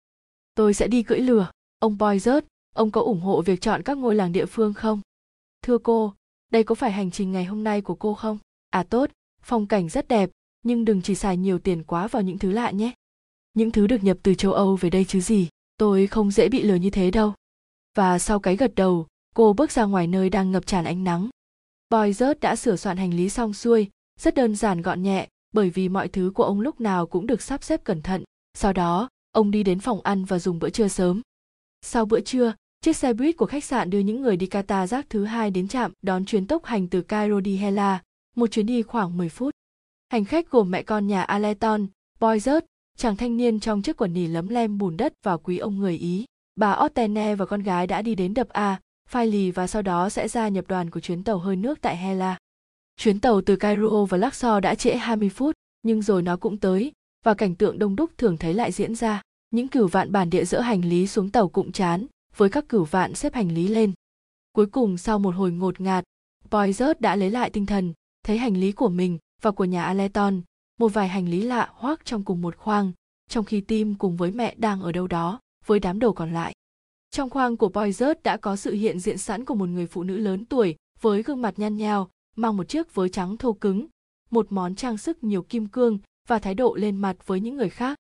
Tôi 0.54 0.74
sẽ 0.74 0.86
đi 0.86 1.02
cưỡi 1.02 1.18
lừa. 1.18 1.50
Ông 1.78 1.98
boy 1.98 2.18
rớt 2.18 2.44
ông 2.74 2.90
có 2.90 3.00
ủng 3.00 3.20
hộ 3.20 3.42
việc 3.42 3.60
chọn 3.60 3.82
các 3.82 3.98
ngôi 3.98 4.14
làng 4.14 4.32
địa 4.32 4.46
phương 4.46 4.74
không? 4.74 5.00
Thưa 5.62 5.78
cô, 5.78 6.14
đây 6.50 6.64
có 6.64 6.74
phải 6.74 6.92
hành 6.92 7.10
trình 7.10 7.32
ngày 7.32 7.44
hôm 7.44 7.64
nay 7.64 7.80
của 7.80 7.94
cô 7.94 8.14
không? 8.14 8.38
À 8.70 8.82
tốt, 8.82 9.10
phong 9.42 9.66
cảnh 9.66 9.88
rất 9.88 10.08
đẹp, 10.08 10.30
nhưng 10.62 10.84
đừng 10.84 11.02
chỉ 11.02 11.14
xài 11.14 11.36
nhiều 11.36 11.58
tiền 11.58 11.84
quá 11.84 12.06
vào 12.06 12.22
những 12.22 12.38
thứ 12.38 12.50
lạ 12.50 12.70
nhé. 12.70 12.92
Những 13.54 13.70
thứ 13.70 13.86
được 13.86 14.04
nhập 14.04 14.18
từ 14.22 14.34
châu 14.34 14.52
âu 14.52 14.76
về 14.76 14.90
đây 14.90 15.04
chứ 15.04 15.20
gì, 15.20 15.48
tôi 15.76 16.06
không 16.06 16.30
dễ 16.30 16.48
bị 16.48 16.62
lừa 16.62 16.74
như 16.74 16.90
thế 16.90 17.10
đâu. 17.10 17.34
Và 17.94 18.18
sau 18.18 18.40
cái 18.40 18.56
gật 18.56 18.74
đầu 18.74 19.06
cô 19.34 19.52
bước 19.52 19.70
ra 19.70 19.84
ngoài 19.84 20.06
nơi 20.06 20.30
đang 20.30 20.52
ngập 20.52 20.66
tràn 20.66 20.84
ánh 20.84 21.04
nắng 21.04 21.28
boy 21.90 22.12
rớt 22.12 22.40
đã 22.40 22.56
sửa 22.56 22.76
soạn 22.76 22.96
hành 22.96 23.14
lý 23.14 23.28
xong 23.28 23.52
xuôi 23.52 23.90
rất 24.20 24.34
đơn 24.34 24.56
giản 24.56 24.82
gọn 24.82 25.02
nhẹ 25.02 25.28
bởi 25.52 25.70
vì 25.70 25.88
mọi 25.88 26.08
thứ 26.08 26.32
của 26.34 26.44
ông 26.44 26.60
lúc 26.60 26.80
nào 26.80 27.06
cũng 27.06 27.26
được 27.26 27.42
sắp 27.42 27.64
xếp 27.64 27.84
cẩn 27.84 28.02
thận 28.02 28.24
sau 28.54 28.72
đó 28.72 29.08
ông 29.32 29.50
đi 29.50 29.62
đến 29.62 29.80
phòng 29.80 30.00
ăn 30.00 30.24
và 30.24 30.38
dùng 30.38 30.58
bữa 30.58 30.70
trưa 30.70 30.88
sớm. 30.88 31.20
Sau 31.82 32.04
bữa 32.04 32.20
trưa, 32.20 32.54
chiếc 32.80 32.96
xe 32.96 33.12
buýt 33.12 33.36
của 33.36 33.46
khách 33.46 33.64
sạn 33.64 33.90
đưa 33.90 33.98
những 33.98 34.22
người 34.22 34.36
đi 34.36 34.46
Qatar 34.46 34.86
rác 34.86 35.10
thứ 35.10 35.24
hai 35.24 35.50
đến 35.50 35.68
trạm 35.68 35.92
đón 36.02 36.24
chuyến 36.24 36.46
tốc 36.46 36.64
hành 36.64 36.88
từ 36.88 37.02
Cairo 37.02 37.40
đi 37.40 37.56
Hela, 37.56 38.02
một 38.36 38.46
chuyến 38.46 38.66
đi 38.66 38.82
khoảng 38.82 39.16
10 39.16 39.28
phút. 39.28 39.54
Hành 40.08 40.24
khách 40.24 40.50
gồm 40.50 40.70
mẹ 40.70 40.82
con 40.82 41.06
nhà 41.06 41.22
Aleton, 41.22 41.86
Boyzert, 42.20 42.60
chàng 42.96 43.16
thanh 43.16 43.36
niên 43.36 43.60
trong 43.60 43.82
chiếc 43.82 43.96
quần 43.96 44.12
nỉ 44.12 44.26
lấm 44.26 44.48
lem 44.48 44.78
bùn 44.78 44.96
đất 44.96 45.12
và 45.22 45.36
quý 45.36 45.58
ông 45.58 45.78
người 45.78 45.96
Ý. 45.96 46.24
Bà 46.56 46.78
Ottene 46.84 47.34
và 47.34 47.46
con 47.46 47.62
gái 47.62 47.86
đã 47.86 48.02
đi 48.02 48.14
đến 48.14 48.34
đập 48.34 48.48
A, 48.48 48.80
phai 49.12 49.26
lì 49.26 49.50
và 49.50 49.66
sau 49.66 49.82
đó 49.82 50.08
sẽ 50.08 50.28
ra 50.28 50.48
nhập 50.48 50.64
đoàn 50.68 50.90
của 50.90 51.00
chuyến 51.00 51.24
tàu 51.24 51.38
hơi 51.38 51.56
nước 51.56 51.80
tại 51.80 51.96
Hela. 51.96 52.38
Chuyến 52.96 53.20
tàu 53.20 53.40
từ 53.40 53.56
Cairo 53.56 54.04
và 54.04 54.18
Luxor 54.18 54.62
đã 54.62 54.74
trễ 54.74 54.96
20 54.96 55.28
phút, 55.28 55.54
nhưng 55.82 56.02
rồi 56.02 56.22
nó 56.22 56.36
cũng 56.36 56.56
tới, 56.56 56.92
và 57.24 57.34
cảnh 57.34 57.54
tượng 57.54 57.78
đông 57.78 57.96
đúc 57.96 58.10
thường 58.18 58.36
thấy 58.36 58.54
lại 58.54 58.72
diễn 58.72 58.94
ra. 58.94 59.22
Những 59.50 59.68
cửu 59.68 59.88
vạn 59.88 60.12
bản 60.12 60.30
địa 60.30 60.44
dỡ 60.44 60.60
hành 60.60 60.84
lý 60.84 61.06
xuống 61.06 61.30
tàu 61.30 61.48
cụm 61.48 61.70
chán 61.70 62.06
với 62.36 62.50
các 62.50 62.68
cửu 62.68 62.84
vạn 62.84 63.14
xếp 63.14 63.34
hành 63.34 63.52
lý 63.52 63.68
lên. 63.68 63.92
Cuối 64.52 64.66
cùng 64.66 64.96
sau 64.96 65.18
một 65.18 65.34
hồi 65.34 65.52
ngột 65.52 65.80
ngạt 65.80 66.04
Poizert 66.50 66.94
đã 66.98 67.16
lấy 67.16 67.30
lại 67.30 67.50
tinh 67.50 67.66
thần 67.66 67.92
thấy 68.24 68.38
hành 68.38 68.56
lý 68.56 68.72
của 68.72 68.88
mình 68.88 69.18
và 69.42 69.50
của 69.50 69.64
nhà 69.64 69.84
Aleton 69.84 70.42
một 70.78 70.88
vài 70.88 71.08
hành 71.08 71.28
lý 71.28 71.42
lạ 71.42 71.70
hoác 71.72 72.04
trong 72.04 72.24
cùng 72.24 72.42
một 72.42 72.56
khoang 72.56 72.92
trong 73.28 73.44
khi 73.44 73.60
Tim 73.60 73.94
cùng 73.94 74.16
với 74.16 74.30
mẹ 74.30 74.54
đang 74.58 74.82
ở 74.82 74.92
đâu 74.92 75.06
đó 75.06 75.40
với 75.66 75.80
đám 75.80 75.98
đồ 75.98 76.12
còn 76.12 76.32
lại 76.32 76.52
trong 77.12 77.30
khoang 77.30 77.56
của 77.56 77.68
Poizert 77.68 78.14
đã 78.24 78.36
có 78.36 78.56
sự 78.56 78.72
hiện 78.72 78.98
diện 79.00 79.18
sẵn 79.18 79.44
của 79.44 79.54
một 79.54 79.68
người 79.68 79.86
phụ 79.86 80.02
nữ 80.02 80.18
lớn 80.18 80.44
tuổi 80.44 80.76
với 81.00 81.22
gương 81.22 81.42
mặt 81.42 81.54
nhăn 81.56 81.76
nhào, 81.76 82.10
mang 82.36 82.56
một 82.56 82.68
chiếc 82.68 82.94
vớ 82.94 83.08
trắng 83.08 83.36
thô 83.36 83.52
cứng 83.52 83.86
một 84.32 84.46
món 84.50 84.74
trang 84.74 84.98
sức 84.98 85.24
nhiều 85.24 85.42
kim 85.42 85.66
cương 85.66 85.98
và 86.28 86.38
thái 86.38 86.54
độ 86.54 86.74
lên 86.74 86.96
mặt 86.96 87.16
với 87.26 87.40
những 87.40 87.56
người 87.56 87.68
khác. 87.68 87.98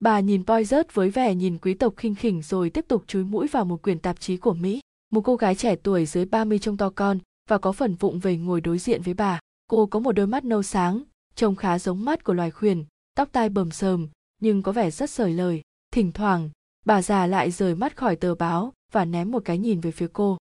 Bà 0.00 0.20
nhìn 0.20 0.42
Poizert 0.42 0.84
với 0.92 1.10
vẻ 1.10 1.34
nhìn 1.34 1.58
quý 1.58 1.74
tộc 1.74 1.94
khinh 1.96 2.14
khỉnh 2.14 2.42
rồi 2.42 2.70
tiếp 2.70 2.84
tục 2.88 3.04
chúi 3.06 3.24
mũi 3.24 3.46
vào 3.48 3.64
một 3.64 3.82
quyển 3.82 3.98
tạp 3.98 4.20
chí 4.20 4.36
của 4.36 4.54
Mỹ. 4.54 4.80
Một 5.10 5.20
cô 5.20 5.36
gái 5.36 5.54
trẻ 5.54 5.76
tuổi 5.76 6.06
dưới 6.06 6.24
30 6.24 6.58
trông 6.58 6.76
to 6.76 6.90
con 6.90 7.18
và 7.48 7.58
có 7.58 7.72
phần 7.72 7.94
vụng 7.94 8.18
về 8.18 8.36
ngồi 8.36 8.60
đối 8.60 8.78
diện 8.78 9.02
với 9.02 9.14
bà. 9.14 9.40
Cô 9.70 9.86
có 9.86 10.00
một 10.00 10.12
đôi 10.12 10.26
mắt 10.26 10.44
nâu 10.44 10.62
sáng, 10.62 11.02
trông 11.34 11.56
khá 11.56 11.78
giống 11.78 12.04
mắt 12.04 12.24
của 12.24 12.32
loài 12.32 12.50
khuyển, 12.50 12.84
tóc 13.14 13.28
tai 13.32 13.48
bầm 13.48 13.70
sờm, 13.70 14.08
nhưng 14.40 14.62
có 14.62 14.72
vẻ 14.72 14.90
rất 14.90 15.10
sởi 15.10 15.32
lời. 15.32 15.62
Thỉnh 15.92 16.12
thoảng, 16.12 16.50
bà 16.88 17.02
già 17.02 17.26
lại 17.26 17.50
rời 17.50 17.74
mắt 17.74 17.96
khỏi 17.96 18.16
tờ 18.16 18.34
báo 18.34 18.72
và 18.92 19.04
ném 19.04 19.30
một 19.30 19.42
cái 19.44 19.58
nhìn 19.58 19.80
về 19.80 19.90
phía 19.90 20.06
cô. 20.12 20.38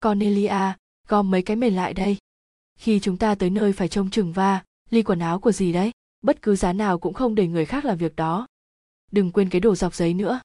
Cornelia, 0.00 0.72
gom 1.08 1.30
mấy 1.30 1.42
cái 1.42 1.56
mền 1.56 1.74
lại 1.74 1.94
đây. 1.94 2.16
Khi 2.78 3.00
chúng 3.00 3.16
ta 3.16 3.34
tới 3.34 3.50
nơi 3.50 3.72
phải 3.72 3.88
trông 3.88 4.10
chừng 4.10 4.32
va, 4.32 4.62
ly 4.90 5.02
quần 5.02 5.18
áo 5.18 5.38
của 5.38 5.52
gì 5.52 5.72
đấy? 5.72 5.90
bất 6.22 6.42
cứ 6.42 6.56
giá 6.56 6.72
nào 6.72 6.98
cũng 6.98 7.14
không 7.14 7.34
để 7.34 7.46
người 7.46 7.64
khác 7.64 7.84
làm 7.84 7.98
việc 7.98 8.16
đó. 8.16 8.46
Đừng 9.10 9.30
quên 9.30 9.48
cái 9.48 9.60
đồ 9.60 9.74
dọc 9.74 9.94
giấy 9.94 10.14
nữa. 10.14 10.40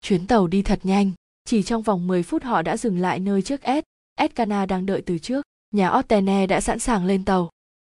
Chuyến 0.00 0.26
tàu 0.26 0.46
đi 0.46 0.62
thật 0.62 0.80
nhanh, 0.82 1.12
chỉ 1.44 1.62
trong 1.62 1.82
vòng 1.82 2.06
10 2.06 2.22
phút 2.22 2.42
họ 2.42 2.62
đã 2.62 2.76
dừng 2.76 2.98
lại 2.98 3.20
nơi 3.20 3.42
chiếc 3.42 3.60
S. 3.64 3.84
Escana 4.16 4.66
đang 4.66 4.86
đợi 4.86 5.02
từ 5.06 5.18
trước, 5.18 5.44
nhà 5.70 5.90
Ottene 5.98 6.46
đã 6.46 6.60
sẵn 6.60 6.78
sàng 6.78 7.06
lên 7.06 7.24
tàu. 7.24 7.50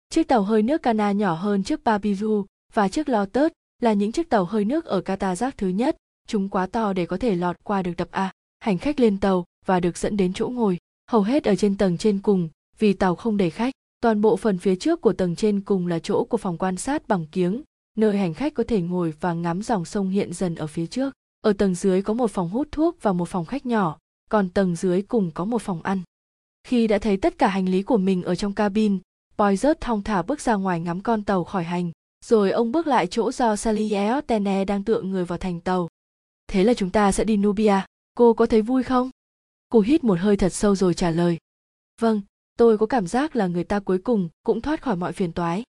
Chiếc 0.09 0.27
tàu 0.27 0.43
hơi 0.43 0.61
nước 0.61 0.81
Cana 0.81 1.11
nhỏ 1.11 1.33
hơn 1.33 1.63
chiếc 1.63 1.83
Babiru 1.83 2.45
và 2.73 2.89
chiếc 2.89 3.09
Lotus 3.09 3.51
là 3.81 3.93
những 3.93 4.11
chiếc 4.11 4.29
tàu 4.29 4.45
hơi 4.45 4.65
nước 4.65 4.85
ở 4.85 4.99
Katazak 4.99 5.51
thứ 5.57 5.67
nhất, 5.67 5.97
chúng 6.27 6.49
quá 6.49 6.65
to 6.65 6.93
để 6.93 7.05
có 7.05 7.17
thể 7.17 7.35
lọt 7.35 7.55
qua 7.63 7.81
được 7.81 7.93
đập 7.97 8.07
A. 8.11 8.31
Hành 8.59 8.77
khách 8.77 8.99
lên 8.99 9.19
tàu 9.19 9.45
và 9.65 9.79
được 9.79 9.97
dẫn 9.97 10.17
đến 10.17 10.33
chỗ 10.33 10.49
ngồi, 10.49 10.77
hầu 11.11 11.21
hết 11.21 11.43
ở 11.43 11.55
trên 11.55 11.77
tầng 11.77 11.97
trên 11.97 12.19
cùng 12.19 12.49
vì 12.79 12.93
tàu 12.93 13.15
không 13.15 13.37
đầy 13.37 13.49
khách. 13.49 13.73
Toàn 14.01 14.21
bộ 14.21 14.37
phần 14.37 14.57
phía 14.57 14.75
trước 14.75 15.01
của 15.01 15.13
tầng 15.13 15.35
trên 15.35 15.61
cùng 15.61 15.87
là 15.87 15.99
chỗ 15.99 16.23
của 16.23 16.37
phòng 16.37 16.57
quan 16.57 16.77
sát 16.77 17.07
bằng 17.07 17.25
kiếng, 17.25 17.61
nơi 17.97 18.17
hành 18.17 18.33
khách 18.33 18.53
có 18.53 18.63
thể 18.67 18.81
ngồi 18.81 19.13
và 19.19 19.33
ngắm 19.33 19.61
dòng 19.61 19.85
sông 19.85 20.09
hiện 20.09 20.33
dần 20.33 20.55
ở 20.55 20.67
phía 20.67 20.87
trước. 20.87 21.13
Ở 21.41 21.53
tầng 21.53 21.75
dưới 21.75 22.01
có 22.01 22.13
một 22.13 22.31
phòng 22.31 22.49
hút 22.49 22.67
thuốc 22.71 22.97
và 23.01 23.13
một 23.13 23.29
phòng 23.29 23.45
khách 23.45 23.65
nhỏ, 23.65 23.97
còn 24.29 24.49
tầng 24.49 24.75
dưới 24.75 25.01
cùng 25.01 25.31
có 25.31 25.45
một 25.45 25.61
phòng 25.61 25.81
ăn. 25.81 26.01
Khi 26.63 26.87
đã 26.87 26.97
thấy 26.97 27.17
tất 27.17 27.37
cả 27.37 27.47
hành 27.47 27.69
lý 27.69 27.83
của 27.83 27.97
mình 27.97 28.23
ở 28.23 28.35
trong 28.35 28.53
cabin, 28.53 28.99
Boy 29.37 29.55
thong 29.81 30.03
thả 30.03 30.21
bước 30.21 30.41
ra 30.41 30.55
ngoài 30.55 30.79
ngắm 30.79 31.01
con 31.01 31.23
tàu 31.23 31.43
khỏi 31.43 31.63
hành, 31.63 31.91
rồi 32.25 32.51
ông 32.51 32.71
bước 32.71 32.87
lại 32.87 33.07
chỗ 33.07 33.31
do 33.31 33.55
Sally 33.55 33.89
đang 34.67 34.83
tựa 34.83 35.01
người 35.01 35.25
vào 35.25 35.37
thành 35.37 35.59
tàu. 35.59 35.87
Thế 36.53 36.63
là 36.63 36.73
chúng 36.73 36.89
ta 36.89 37.11
sẽ 37.11 37.23
đi 37.23 37.37
Nubia, 37.37 37.81
cô 38.13 38.33
có 38.33 38.45
thấy 38.45 38.61
vui 38.61 38.83
không? 38.83 39.09
Cô 39.69 39.79
hít 39.79 40.03
một 40.03 40.19
hơi 40.19 40.37
thật 40.37 40.53
sâu 40.53 40.75
rồi 40.75 40.93
trả 40.93 41.09
lời. 41.09 41.37
Vâng, 42.01 42.21
tôi 42.57 42.77
có 42.77 42.85
cảm 42.85 43.07
giác 43.07 43.35
là 43.35 43.47
người 43.47 43.63
ta 43.63 43.79
cuối 43.79 43.97
cùng 43.97 44.29
cũng 44.43 44.61
thoát 44.61 44.81
khỏi 44.81 44.95
mọi 44.95 45.13
phiền 45.13 45.31
toái. 45.31 45.63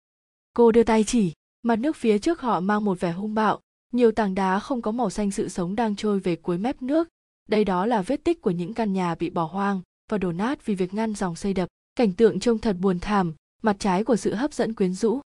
Cô 0.54 0.72
đưa 0.72 0.82
tay 0.82 1.04
chỉ, 1.04 1.32
mặt 1.62 1.76
nước 1.76 1.96
phía 1.96 2.18
trước 2.18 2.40
họ 2.40 2.60
mang 2.60 2.84
một 2.84 3.00
vẻ 3.00 3.12
hung 3.12 3.34
bạo, 3.34 3.60
nhiều 3.92 4.12
tảng 4.12 4.34
đá 4.34 4.58
không 4.58 4.82
có 4.82 4.90
màu 4.92 5.10
xanh 5.10 5.30
sự 5.30 5.48
sống 5.48 5.76
đang 5.76 5.96
trôi 5.96 6.20
về 6.20 6.36
cuối 6.36 6.58
mép 6.58 6.82
nước. 6.82 7.08
Đây 7.48 7.64
đó 7.64 7.86
là 7.86 8.02
vết 8.02 8.24
tích 8.24 8.42
của 8.42 8.50
những 8.50 8.74
căn 8.74 8.92
nhà 8.92 9.14
bị 9.14 9.30
bỏ 9.30 9.44
hoang 9.44 9.80
và 10.10 10.18
đổ 10.18 10.32
nát 10.32 10.66
vì 10.66 10.74
việc 10.74 10.94
ngăn 10.94 11.14
dòng 11.14 11.36
xây 11.36 11.54
đập. 11.54 11.68
Cảnh 11.96 12.12
tượng 12.12 12.40
trông 12.40 12.58
thật 12.58 12.76
buồn 12.80 12.98
thảm, 13.00 13.34
mặt 13.62 13.76
trái 13.78 14.04
của 14.04 14.16
sự 14.16 14.34
hấp 14.34 14.52
dẫn 14.52 14.74
quyến 14.74 14.94
rũ. 14.94 15.20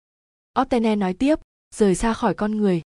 Optene 0.61 0.95
nói 0.95 1.13
tiếp, 1.13 1.39
rời 1.75 1.95
xa 1.95 2.13
khỏi 2.13 2.33
con 2.33 2.57
người. 2.57 2.81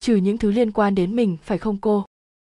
Trừ 0.00 0.16
những 0.16 0.38
thứ 0.38 0.50
liên 0.50 0.72
quan 0.72 0.94
đến 0.94 1.16
mình, 1.16 1.36
phải 1.42 1.58
không 1.58 1.80
cô? 1.80 2.04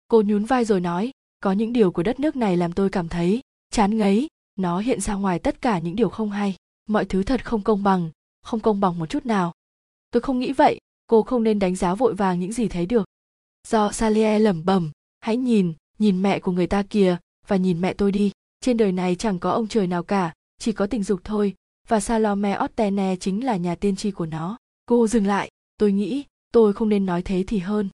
Cô 0.09 0.23
nhún 0.23 0.45
vai 0.45 0.65
rồi 0.65 0.81
nói, 0.81 1.11
có 1.41 1.53
những 1.53 1.73
điều 1.73 1.93
của 1.93 2.03
đất 2.03 2.21
nước 2.21 2.37
này 2.37 2.57
làm 2.57 2.73
tôi 2.73 2.91
cảm 2.91 3.09
thấy 3.09 3.41
chán 3.71 3.99
ngấy, 3.99 4.29
nó 4.57 4.79
hiện 4.79 5.01
ra 5.01 5.15
ngoài 5.15 5.39
tất 5.39 5.63
cả 5.63 5.79
những 5.79 5.97
điều 5.97 6.09
không 6.09 6.31
hay. 6.31 6.57
Mọi 6.87 7.05
thứ 7.05 7.23
thật 7.23 7.45
không 7.45 7.63
công 7.63 7.83
bằng, 7.83 8.11
không 8.43 8.61
công 8.61 8.81
bằng 8.81 8.99
một 8.99 9.07
chút 9.07 9.27
nào. 9.27 9.53
Tôi 10.11 10.21
không 10.21 10.39
nghĩ 10.39 10.53
vậy, 10.53 10.79
cô 11.07 11.23
không 11.23 11.43
nên 11.43 11.59
đánh 11.59 11.77
giá 11.77 11.95
vội 11.95 12.15
vàng 12.15 12.41
những 12.41 12.53
gì 12.53 12.69
thấy 12.69 12.87
được. 12.87 13.05
Do 13.69 13.93
Salie 13.93 14.39
lẩm 14.39 14.65
bẩm, 14.65 14.91
hãy 15.21 15.37
nhìn, 15.37 15.73
nhìn 15.99 16.23
mẹ 16.23 16.39
của 16.39 16.53
người 16.53 16.67
ta 16.67 16.83
kìa, 16.83 17.17
và 17.47 17.57
nhìn 17.57 17.81
mẹ 17.81 17.95
tôi 17.95 18.13
đi. 18.13 18.33
Trên 18.61 18.77
đời 18.77 18.93
này 18.93 19.15
chẳng 19.15 19.39
có 19.39 19.51
ông 19.51 19.69
trời 19.69 19.87
nào 19.87 20.03
cả, 20.03 20.33
chỉ 20.59 20.73
có 20.73 20.87
tình 20.87 21.03
dục 21.03 21.21
thôi, 21.25 21.55
và 21.89 22.01
Salome 22.01 22.59
Ottene 22.65 23.17
chính 23.17 23.45
là 23.45 23.57
nhà 23.57 23.75
tiên 23.75 23.97
tri 23.97 24.11
của 24.11 24.27
nó. 24.27 24.57
Cô 24.87 25.07
dừng 25.07 25.27
lại, 25.27 25.51
tôi 25.79 25.93
nghĩ, 25.93 26.25
tôi 26.53 26.73
không 26.73 26.89
nên 26.89 27.07
nói 27.07 27.23
thế 27.23 27.45
thì 27.47 27.59
hơn. 27.59 27.89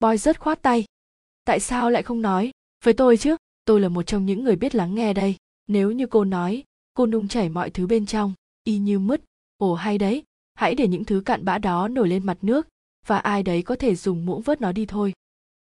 Boy 0.00 0.16
rất 0.16 0.40
khoát 0.40 0.62
tay. 0.62 0.84
Tại 1.44 1.60
sao 1.60 1.90
lại 1.90 2.02
không 2.02 2.22
nói? 2.22 2.50
Với 2.84 2.94
tôi 2.94 3.16
chứ, 3.16 3.36
tôi 3.64 3.80
là 3.80 3.88
một 3.88 4.02
trong 4.02 4.26
những 4.26 4.44
người 4.44 4.56
biết 4.56 4.74
lắng 4.74 4.94
nghe 4.94 5.12
đây. 5.12 5.36
Nếu 5.66 5.90
như 5.90 6.06
cô 6.06 6.24
nói, 6.24 6.64
cô 6.94 7.06
nung 7.06 7.28
chảy 7.28 7.48
mọi 7.48 7.70
thứ 7.70 7.86
bên 7.86 8.06
trong, 8.06 8.34
y 8.64 8.78
như 8.78 8.98
mứt, 8.98 9.22
ồ 9.56 9.74
hay 9.74 9.98
đấy, 9.98 10.24
hãy 10.54 10.74
để 10.74 10.88
những 10.88 11.04
thứ 11.04 11.22
cặn 11.24 11.44
bã 11.44 11.58
đó 11.58 11.88
nổi 11.88 12.08
lên 12.08 12.26
mặt 12.26 12.38
nước, 12.42 12.68
và 13.06 13.18
ai 13.18 13.42
đấy 13.42 13.62
có 13.62 13.76
thể 13.76 13.94
dùng 13.94 14.26
muỗng 14.26 14.42
vớt 14.42 14.60
nó 14.60 14.72
đi 14.72 14.86
thôi. 14.86 15.12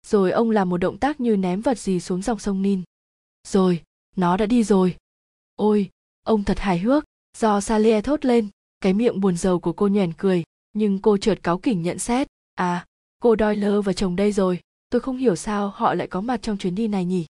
Rồi 0.06 0.32
ông 0.32 0.50
làm 0.50 0.70
một 0.70 0.78
động 0.78 0.98
tác 0.98 1.20
như 1.20 1.38
ném 1.38 1.62
vật 1.62 1.80
gì 1.80 2.00
xuống 2.00 2.22
dòng 2.22 2.40
sông 2.40 2.62
Nin. 2.62 2.82
Rồi, 3.48 3.84
nó 4.16 4.38
đã 4.38 4.46
đi 4.46 4.64
rồi. 4.64 4.96
Ôi, 5.56 5.90
ông 6.24 6.44
thật 6.44 6.60
hài 6.60 6.80
hước, 6.80 7.04
do 7.38 7.62
Salie 7.62 8.02
thốt 8.02 8.26
lên, 8.26 8.48
cái 8.82 8.94
miệng 8.94 9.20
buồn 9.20 9.38
rầu 9.38 9.60
của 9.60 9.74
cô 9.74 9.88
nhoẻn 9.88 10.14
cười, 10.18 10.44
nhưng 10.74 11.00
cô 11.00 11.18
chợt 11.18 11.44
cáu 11.44 11.58
kỉnh 11.58 11.82
nhận 11.82 12.00
xét, 12.00 12.28
à, 12.56 12.86
cô 13.20 13.36
Doyle 13.40 13.82
và 13.86 13.94
chồng 13.94 14.16
đây 14.16 14.32
rồi, 14.32 14.60
tôi 14.90 15.02
không 15.02 15.18
hiểu 15.18 15.36
sao 15.36 15.70
họ 15.70 15.94
lại 15.94 16.08
có 16.08 16.22
mặt 16.22 16.42
trong 16.42 16.58
chuyến 16.58 16.76
đi 16.76 16.88
này 16.88 17.06
nhỉ. 17.06 17.26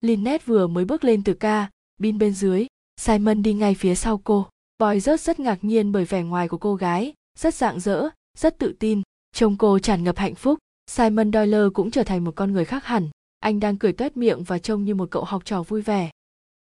Lynette 0.00 0.44
vừa 0.46 0.66
mới 0.66 0.84
bước 0.84 1.04
lên 1.04 1.24
từ 1.24 1.34
ca, 1.34 1.70
bin 1.98 2.18
bên 2.18 2.32
dưới, 2.32 2.66
Simon 3.00 3.42
đi 3.42 3.54
ngay 3.54 3.74
phía 3.74 3.94
sau 3.94 4.18
cô. 4.24 4.46
Boy 4.78 5.00
rất 5.00 5.20
rất 5.20 5.40
ngạc 5.40 5.64
nhiên 5.64 5.92
bởi 5.92 6.04
vẻ 6.04 6.22
ngoài 6.22 6.48
của 6.48 6.58
cô 6.58 6.74
gái, 6.74 7.12
rất 7.38 7.54
rạng 7.54 7.80
rỡ, 7.80 8.08
rất 8.38 8.58
tự 8.58 8.74
tin, 8.78 9.02
trông 9.32 9.56
cô 9.56 9.78
tràn 9.78 10.04
ngập 10.04 10.16
hạnh 10.18 10.34
phúc. 10.34 10.58
Simon 10.90 11.32
Doyle 11.32 11.68
cũng 11.74 11.90
trở 11.90 12.02
thành 12.02 12.24
một 12.24 12.32
con 12.36 12.52
người 12.52 12.64
khác 12.64 12.84
hẳn, 12.84 13.08
anh 13.38 13.60
đang 13.60 13.78
cười 13.78 13.92
tuét 13.92 14.16
miệng 14.16 14.42
và 14.42 14.58
trông 14.58 14.84
như 14.84 14.94
một 14.94 15.10
cậu 15.10 15.24
học 15.24 15.44
trò 15.44 15.62
vui 15.62 15.82
vẻ. 15.82 16.10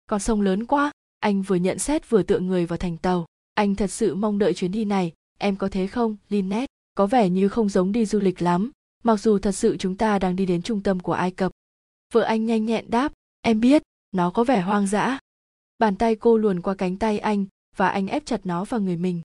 Con 0.10 0.20
sông 0.20 0.42
lớn 0.42 0.66
quá, 0.66 0.92
anh 1.20 1.42
vừa 1.42 1.56
nhận 1.56 1.80
xét 1.80 2.10
vừa 2.10 2.24
tựa 2.24 2.40
người 2.40 2.66
vào 2.66 2.78
thành 2.78 2.98
tàu. 2.98 3.26
Anh 3.54 3.76
thật 3.76 3.92
sự 3.92 4.16
mong 4.16 4.40
đợi 4.40 4.54
chuyến 4.54 4.72
đi 4.72 4.86
này, 4.86 5.12
em 5.38 5.56
có 5.56 5.69
thế 5.69 5.88
không, 5.88 6.15
Lynette? 6.30 6.67
Có 6.93 7.08
vẻ 7.08 7.30
như 7.30 7.50
không 7.50 7.69
giống 7.69 7.91
đi 7.91 8.06
du 8.06 8.19
lịch 8.19 8.41
lắm, 8.41 8.72
mặc 9.04 9.19
dù 9.19 9.39
thật 9.39 9.52
sự 9.52 9.78
chúng 9.78 9.98
ta 9.98 10.19
đang 10.19 10.36
đi 10.36 10.46
đến 10.46 10.62
trung 10.62 10.84
tâm 10.84 11.00
của 11.00 11.13
Ai 11.13 11.32
Cập. 11.32 11.52
Vợ 12.13 12.22
anh 12.22 12.46
nhanh 12.46 12.65
nhẹn 12.65 12.91
đáp, 12.91 13.13
em 13.41 13.60
biết, 13.60 13.84
nó 14.12 14.30
có 14.30 14.43
vẻ 14.43 14.62
hoang 14.62 14.88
dã. 14.88 15.19
Bàn 15.80 15.96
tay 15.96 16.15
cô 16.15 16.38
luồn 16.38 16.62
qua 16.62 16.76
cánh 16.76 16.98
tay 16.98 17.19
anh 17.19 17.46
và 17.76 17.88
anh 17.88 18.08
ép 18.08 18.26
chặt 18.26 18.46
nó 18.46 18.63
vào 18.63 18.82
người 18.82 18.98
mình. 18.98 19.22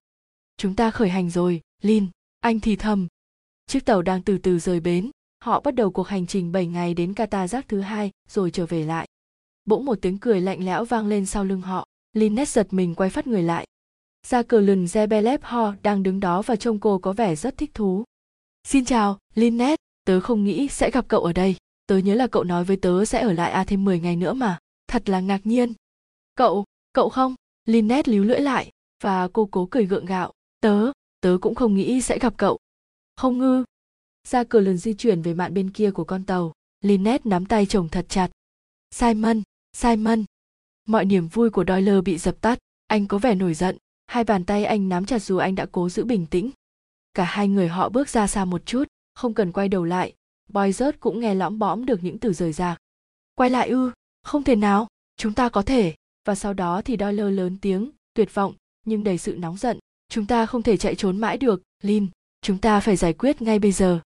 Chúng 0.57 0.77
ta 0.77 0.91
khởi 0.91 1.09
hành 1.09 1.31
rồi, 1.31 1.61
Lin, 1.83 2.07
anh 2.41 2.61
thì 2.61 2.77
thầm. 2.77 3.07
Chiếc 3.67 3.85
tàu 3.85 4.03
đang 4.03 4.23
từ 4.23 4.39
từ 4.39 4.59
rời 4.59 4.81
bến, 4.81 5.11
họ 5.45 5.61
bắt 5.61 5.75
đầu 5.75 5.91
cuộc 5.91 6.09
hành 6.09 6.27
trình 6.27 6.53
7 6.53 6.67
ngày 6.67 6.95
đến 6.95 7.13
Qatar 7.13 7.63
thứ 7.69 7.81
hai 7.81 8.11
rồi 8.29 8.51
trở 8.51 8.67
về 8.67 8.85
lại. 8.85 9.09
Bỗng 9.65 9.85
một 9.85 9.99
tiếng 10.03 10.19
cười 10.19 10.41
lạnh 10.41 10.65
lẽo 10.65 10.85
vang 10.85 11.07
lên 11.07 11.27
sau 11.27 11.45
lưng 11.45 11.61
họ. 11.61 11.87
Lynette 12.13 12.51
giật 12.51 12.73
mình 12.73 12.95
quay 12.95 13.11
phát 13.11 13.27
người 13.27 13.43
lại. 13.43 13.67
Ra 14.27 14.43
cờ 14.43 14.61
lừng 14.61 14.85
Zebelep 14.85 15.39
Ho 15.43 15.75
đang 15.83 16.03
đứng 16.03 16.21
đó 16.21 16.43
và 16.43 16.57
trông 16.57 16.81
cô 16.81 16.99
có 16.99 17.13
vẻ 17.13 17.37
rất 17.37 17.57
thích 17.57 17.71
thú. 17.75 18.05
Xin 18.65 18.85
chào, 18.85 19.19
Linnet. 19.35 19.79
tớ 20.05 20.21
không 20.21 20.45
nghĩ 20.45 20.69
sẽ 20.69 20.91
gặp 20.91 21.05
cậu 21.09 21.25
ở 21.25 21.33
đây. 21.33 21.57
Tớ 21.87 21.99
nhớ 21.99 22.15
là 22.15 22.27
cậu 22.27 22.45
nói 22.45 22.65
với 22.65 22.77
tớ 22.77 23.05
sẽ 23.05 23.21
ở 23.21 23.33
lại 23.33 23.51
A 23.51 23.65
thêm 23.65 23.85
10 23.85 24.01
ngày 24.01 24.17
nữa 24.17 24.33
mà. 24.33 24.59
Thật 24.89 25.09
là 25.09 25.21
ngạc 25.21 25.47
nhiên. 25.47 25.73
Cậu, 26.35 26.65
cậu 26.93 27.09
không? 27.09 27.35
Linnet 27.65 28.09
líu 28.09 28.25
lưỡi 28.25 28.41
lại, 28.41 28.71
và 29.03 29.29
cô 29.29 29.49
cố 29.51 29.69
cười 29.71 29.87
gượng 29.87 30.05
gạo. 30.07 30.33
Tớ, 30.61 30.93
tớ 31.21 31.39
cũng 31.41 31.55
không 31.55 31.75
nghĩ 31.75 32.01
sẽ 32.01 32.19
gặp 32.19 32.35
cậu. 32.37 32.59
Không 33.17 33.39
ngư. 33.39 33.65
Ra 34.29 34.45
cờ 34.45 34.61
lừng 34.61 34.77
di 34.77 34.95
chuyển 34.95 35.23
về 35.23 35.35
mạn 35.35 35.55
bên 35.55 35.71
kia 35.71 35.91
của 35.91 36.05
con 36.05 36.25
tàu. 36.25 36.53
Linnet 36.81 37.27
nắm 37.27 37.47
tay 37.47 37.67
chồng 37.67 37.89
thật 37.89 38.07
chặt. 38.09 38.31
Simon, 38.91 39.43
Simon. 39.73 40.25
Mọi 40.87 41.05
niềm 41.05 41.29
vui 41.29 41.51
của 41.51 41.65
Doyle 41.69 42.01
bị 42.01 42.19
dập 42.19 42.41
tắt, 42.41 42.59
anh 42.87 43.07
có 43.07 43.19
vẻ 43.19 43.35
nổi 43.35 43.55
giận, 43.55 43.77
hai 44.09 44.25
bàn 44.25 44.45
tay 44.45 44.65
anh 44.65 44.89
nắm 44.89 45.07
chặt 45.07 45.19
dù 45.19 45.37
anh 45.37 45.55
đã 45.55 45.67
cố 45.73 45.89
giữ 45.89 46.05
bình 46.05 46.27
tĩnh. 46.27 46.51
Cả 47.15 47.25
hai 47.25 47.49
người 47.49 47.69
họ 47.69 47.89
bước 47.89 48.09
ra 48.09 48.27
xa 48.27 48.45
một 48.45 48.67
chút, 48.67 48.85
không 49.15 49.35
cần 49.35 49.53
quay 49.53 49.69
đầu 49.69 49.85
lại, 49.85 50.15
Boy 50.49 50.73
rớt 50.73 51.01
cũng 51.01 51.21
nghe 51.21 51.35
lõm 51.35 51.59
bõm 51.59 51.87
được 51.87 52.05
những 52.05 52.19
từ 52.19 52.33
rời 52.33 52.53
rạc. 52.53 52.79
Quay 53.35 53.51
lại 53.51 53.69
ư, 53.69 53.91
không 54.23 54.45
thể 54.45 54.57
nào, 54.57 54.87
chúng 55.17 55.35
ta 55.35 55.49
có 55.49 55.63
thể, 55.63 55.95
và 56.25 56.35
sau 56.35 56.53
đó 56.53 56.83
thì 56.85 56.97
Doyle 57.01 57.31
lớn 57.31 57.57
tiếng, 57.61 57.91
tuyệt 58.15 58.35
vọng, 58.35 58.55
nhưng 58.87 59.05
đầy 59.05 59.19
sự 59.19 59.37
nóng 59.39 59.57
giận. 59.57 59.79
Chúng 60.09 60.27
ta 60.27 60.47
không 60.47 60.63
thể 60.63 60.77
chạy 60.77 60.95
trốn 60.95 61.19
mãi 61.19 61.39
được, 61.39 61.63
Lin, 61.83 62.07
chúng 62.43 62.59
ta 62.59 62.81
phải 62.81 62.97
giải 62.97 63.13
quyết 63.13 63.43
ngay 63.43 63.59
bây 63.59 63.73
giờ. 63.73 64.01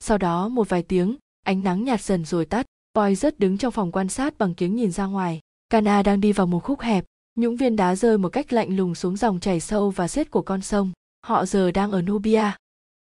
Sau 0.00 0.18
đó 0.18 0.48
một 0.48 0.68
vài 0.68 0.82
tiếng, 0.82 1.16
ánh 1.42 1.64
nắng 1.64 1.84
nhạt 1.84 2.02
dần 2.02 2.24
rồi 2.24 2.44
tắt, 2.44 2.66
Boy 2.94 3.14
rất 3.14 3.38
đứng 3.38 3.58
trong 3.58 3.72
phòng 3.72 3.92
quan 3.92 4.08
sát 4.08 4.38
bằng 4.38 4.54
kiếng 4.54 4.76
nhìn 4.76 4.90
ra 4.90 5.06
ngoài. 5.06 5.40
Kana 5.68 6.02
đang 6.02 6.20
đi 6.20 6.32
vào 6.32 6.46
một 6.46 6.60
khúc 6.60 6.80
hẹp, 6.80 7.04
những 7.38 7.56
viên 7.56 7.76
đá 7.76 7.96
rơi 7.96 8.18
một 8.18 8.28
cách 8.28 8.52
lạnh 8.52 8.76
lùng 8.76 8.94
xuống 8.94 9.16
dòng 9.16 9.40
chảy 9.40 9.60
sâu 9.60 9.90
và 9.90 10.08
xiết 10.08 10.30
của 10.30 10.42
con 10.42 10.62
sông. 10.62 10.92
Họ 11.26 11.46
giờ 11.46 11.70
đang 11.70 11.90
ở 11.90 12.02
Nubia. 12.02 12.50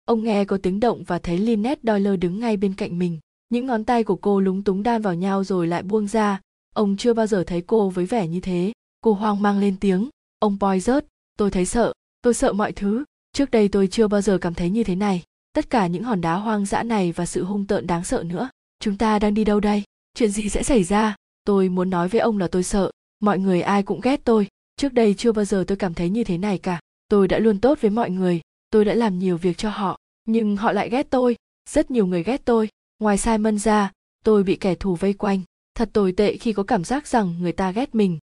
Ông 0.06 0.24
nghe 0.24 0.46
có 0.46 0.58
tiếng 0.64 0.80
động 0.80 1.04
và 1.04 1.20
thấy 1.20 1.38
Lynette 1.38 1.82
Doyle 1.84 2.18
đứng 2.18 2.40
ngay 2.40 2.58
bên 2.58 2.74
cạnh 2.74 3.00
mình. 3.00 3.20
Những 3.50 3.66
ngón 3.66 3.84
tay 3.84 4.04
của 4.04 4.16
cô 4.16 4.40
lúng 4.40 4.64
túng 4.64 4.84
đan 4.84 5.02
vào 5.02 5.16
nhau 5.16 5.44
rồi 5.44 5.68
lại 5.68 5.84
buông 5.84 6.08
ra. 6.08 6.42
Ông 6.76 6.98
chưa 6.98 7.14
bao 7.14 7.28
giờ 7.28 7.44
thấy 7.48 7.62
cô 7.68 7.90
với 7.90 8.06
vẻ 8.06 8.28
như 8.28 8.40
thế. 8.40 8.72
Cô 9.02 9.14
hoang 9.14 9.42
mang 9.42 9.60
lên 9.60 9.76
tiếng. 9.80 10.10
Ông 10.40 10.58
Boy 10.60 10.80
rớt, 10.80 11.06
tôi 11.38 11.52
thấy 11.52 11.66
sợ, 11.66 11.94
tôi 12.22 12.34
sợ 12.34 12.54
mọi 12.54 12.72
thứ. 12.72 13.04
Trước 13.34 13.52
đây 13.52 13.68
tôi 13.68 13.88
chưa 13.88 14.08
bao 14.08 14.22
giờ 14.22 14.38
cảm 14.38 14.54
thấy 14.54 14.70
như 14.70 14.84
thế 14.84 14.96
này. 14.96 15.24
Tất 15.54 15.70
cả 15.70 15.88
những 15.88 16.04
hòn 16.04 16.22
đá 16.22 16.36
hoang 16.36 16.66
dã 16.66 16.84
này 16.84 17.12
và 17.12 17.26
sự 17.26 17.44
hung 17.44 17.66
tợn 17.66 17.88
đáng 17.88 18.04
sợ 18.04 18.24
nữa 18.24 18.50
chúng 18.80 18.98
ta 18.98 19.20
đang 19.20 19.34
đi 19.34 19.44
đâu 19.44 19.60
đây 19.60 19.84
chuyện 20.14 20.32
gì 20.32 20.50
sẽ 20.50 20.64
xảy 20.64 20.84
ra 20.84 21.16
tôi 21.44 21.70
muốn 21.70 21.90
nói 21.90 22.08
với 22.08 22.22
ông 22.22 22.38
là 22.38 22.48
tôi 22.48 22.64
sợ 22.64 22.92
mọi 23.20 23.40
người 23.40 23.62
ai 23.62 23.84
cũng 23.84 24.02
ghét 24.02 24.22
tôi. 24.24 24.48
Trước 24.76 24.94
đây 24.94 25.14
chưa 25.14 25.32
bao 25.32 25.46
giờ 25.46 25.64
tôi 25.68 25.78
cảm 25.78 25.94
thấy 25.94 26.10
như 26.10 26.24
thế 26.24 26.38
này 26.38 26.58
cả. 26.58 26.80
Tôi 27.08 27.28
đã 27.28 27.40
luôn 27.40 27.62
tốt 27.62 27.78
với 27.82 27.92
mọi 27.92 28.10
người. 28.10 28.42
Tôi 28.70 28.86
đã 28.86 28.94
làm 28.94 29.20
nhiều 29.20 29.38
việc 29.38 29.58
cho 29.58 29.70
họ. 29.70 29.98
Nhưng 30.26 30.58
họ 30.58 30.72
lại 30.72 30.90
ghét 30.90 31.08
tôi. 31.10 31.36
Rất 31.70 31.92
nhiều 31.92 32.06
người 32.06 32.24
ghét 32.24 32.42
tôi. 32.46 32.70
Ngoài 33.00 33.18
simon 33.18 33.60
ra, 33.60 33.92
tôi 34.24 34.44
bị 34.44 34.56
kẻ 34.56 34.76
thù 34.76 34.96
vây 34.96 35.14
quanh. 35.14 35.42
Thật 35.76 35.90
tồi 35.94 36.12
tệ 36.12 36.38
khi 36.38 36.54
có 36.54 36.64
cảm 36.64 36.84
giác 36.84 37.08
rằng 37.08 37.36
người 37.40 37.52
ta 37.52 37.72
ghét 37.72 37.96
mình. 37.96 38.20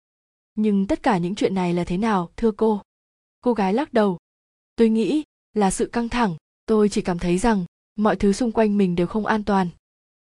Nhưng 0.55 0.87
tất 0.87 1.03
cả 1.03 1.19
những 1.19 1.35
chuyện 1.35 1.55
này 1.55 1.75
là 1.75 1.85
thế 1.85 1.97
nào, 1.97 2.31
thưa 2.37 2.51
cô? 2.51 2.83
Cô 3.41 3.55
gái 3.55 3.75
lắc 3.75 3.93
đầu. 3.93 4.19
Tôi 4.77 4.89
nghĩ 4.89 5.23
là 5.55 5.71
sự 5.71 5.87
căng 5.87 6.09
thẳng. 6.09 6.37
Tôi 6.67 6.89
chỉ 6.89 7.01
cảm 7.01 7.19
thấy 7.19 7.39
rằng 7.39 7.65
mọi 7.97 8.17
thứ 8.17 8.33
xung 8.33 8.53
quanh 8.53 8.77
mình 8.77 8.95
đều 8.95 9.07
không 9.07 9.27
an 9.27 9.45
toàn. 9.45 9.69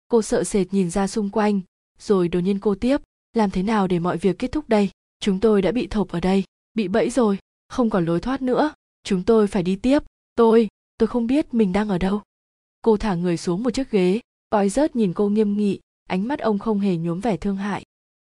Cô 0.08 0.22
sợ 0.22 0.44
sệt 0.44 0.74
nhìn 0.74 0.90
ra 0.90 1.08
xung 1.08 1.30
quanh, 1.30 1.62
rồi 2.00 2.28
đột 2.28 2.40
nhiên 2.40 2.60
cô 2.60 2.76
tiếp 2.76 3.02
làm 3.34 3.52
thế 3.52 3.64
nào 3.64 3.88
để 3.88 4.00
mọi 4.00 4.18
việc 4.18 4.40
kết 4.40 4.52
thúc 4.52 4.70
đây? 4.70 4.90
Chúng 5.20 5.40
tôi 5.40 5.62
đã 5.62 5.72
bị 5.72 5.88
thộp 5.88 6.10
ở 6.10 6.20
đây, 6.20 6.44
bị 6.74 6.88
bẫy 6.88 7.10
rồi, 7.10 7.40
không 7.68 7.90
còn 7.90 8.06
lối 8.06 8.20
thoát 8.20 8.42
nữa. 8.42 8.74
Chúng 9.04 9.24
tôi 9.24 9.48
phải 9.48 9.64
đi 9.64 9.76
tiếp. 9.76 10.04
Tôi 10.36 10.68
tôi 10.98 11.08
không 11.08 11.28
biết 11.28 11.54
mình 11.54 11.74
đang 11.74 11.90
ở 11.90 11.98
đâu. 11.98 12.22
Cô 12.82 12.98
thả 12.98 13.16
người 13.16 13.38
xuống 13.38 13.64
một 13.64 13.72
chiếc 13.72 13.92
ghế. 13.92 14.20
Bói 14.52 14.70
rớt 14.70 14.96
nhìn 14.96 15.14
cô 15.14 15.30
nghiêm 15.30 15.58
nghị, 15.58 15.80
ánh 16.10 16.28
mắt 16.28 16.40
ông 16.40 16.60
không 16.60 16.80
hề 16.80 16.98
nhuốm 16.98 17.20
vẻ 17.20 17.38
thương 17.38 17.56
hại. 17.56 17.84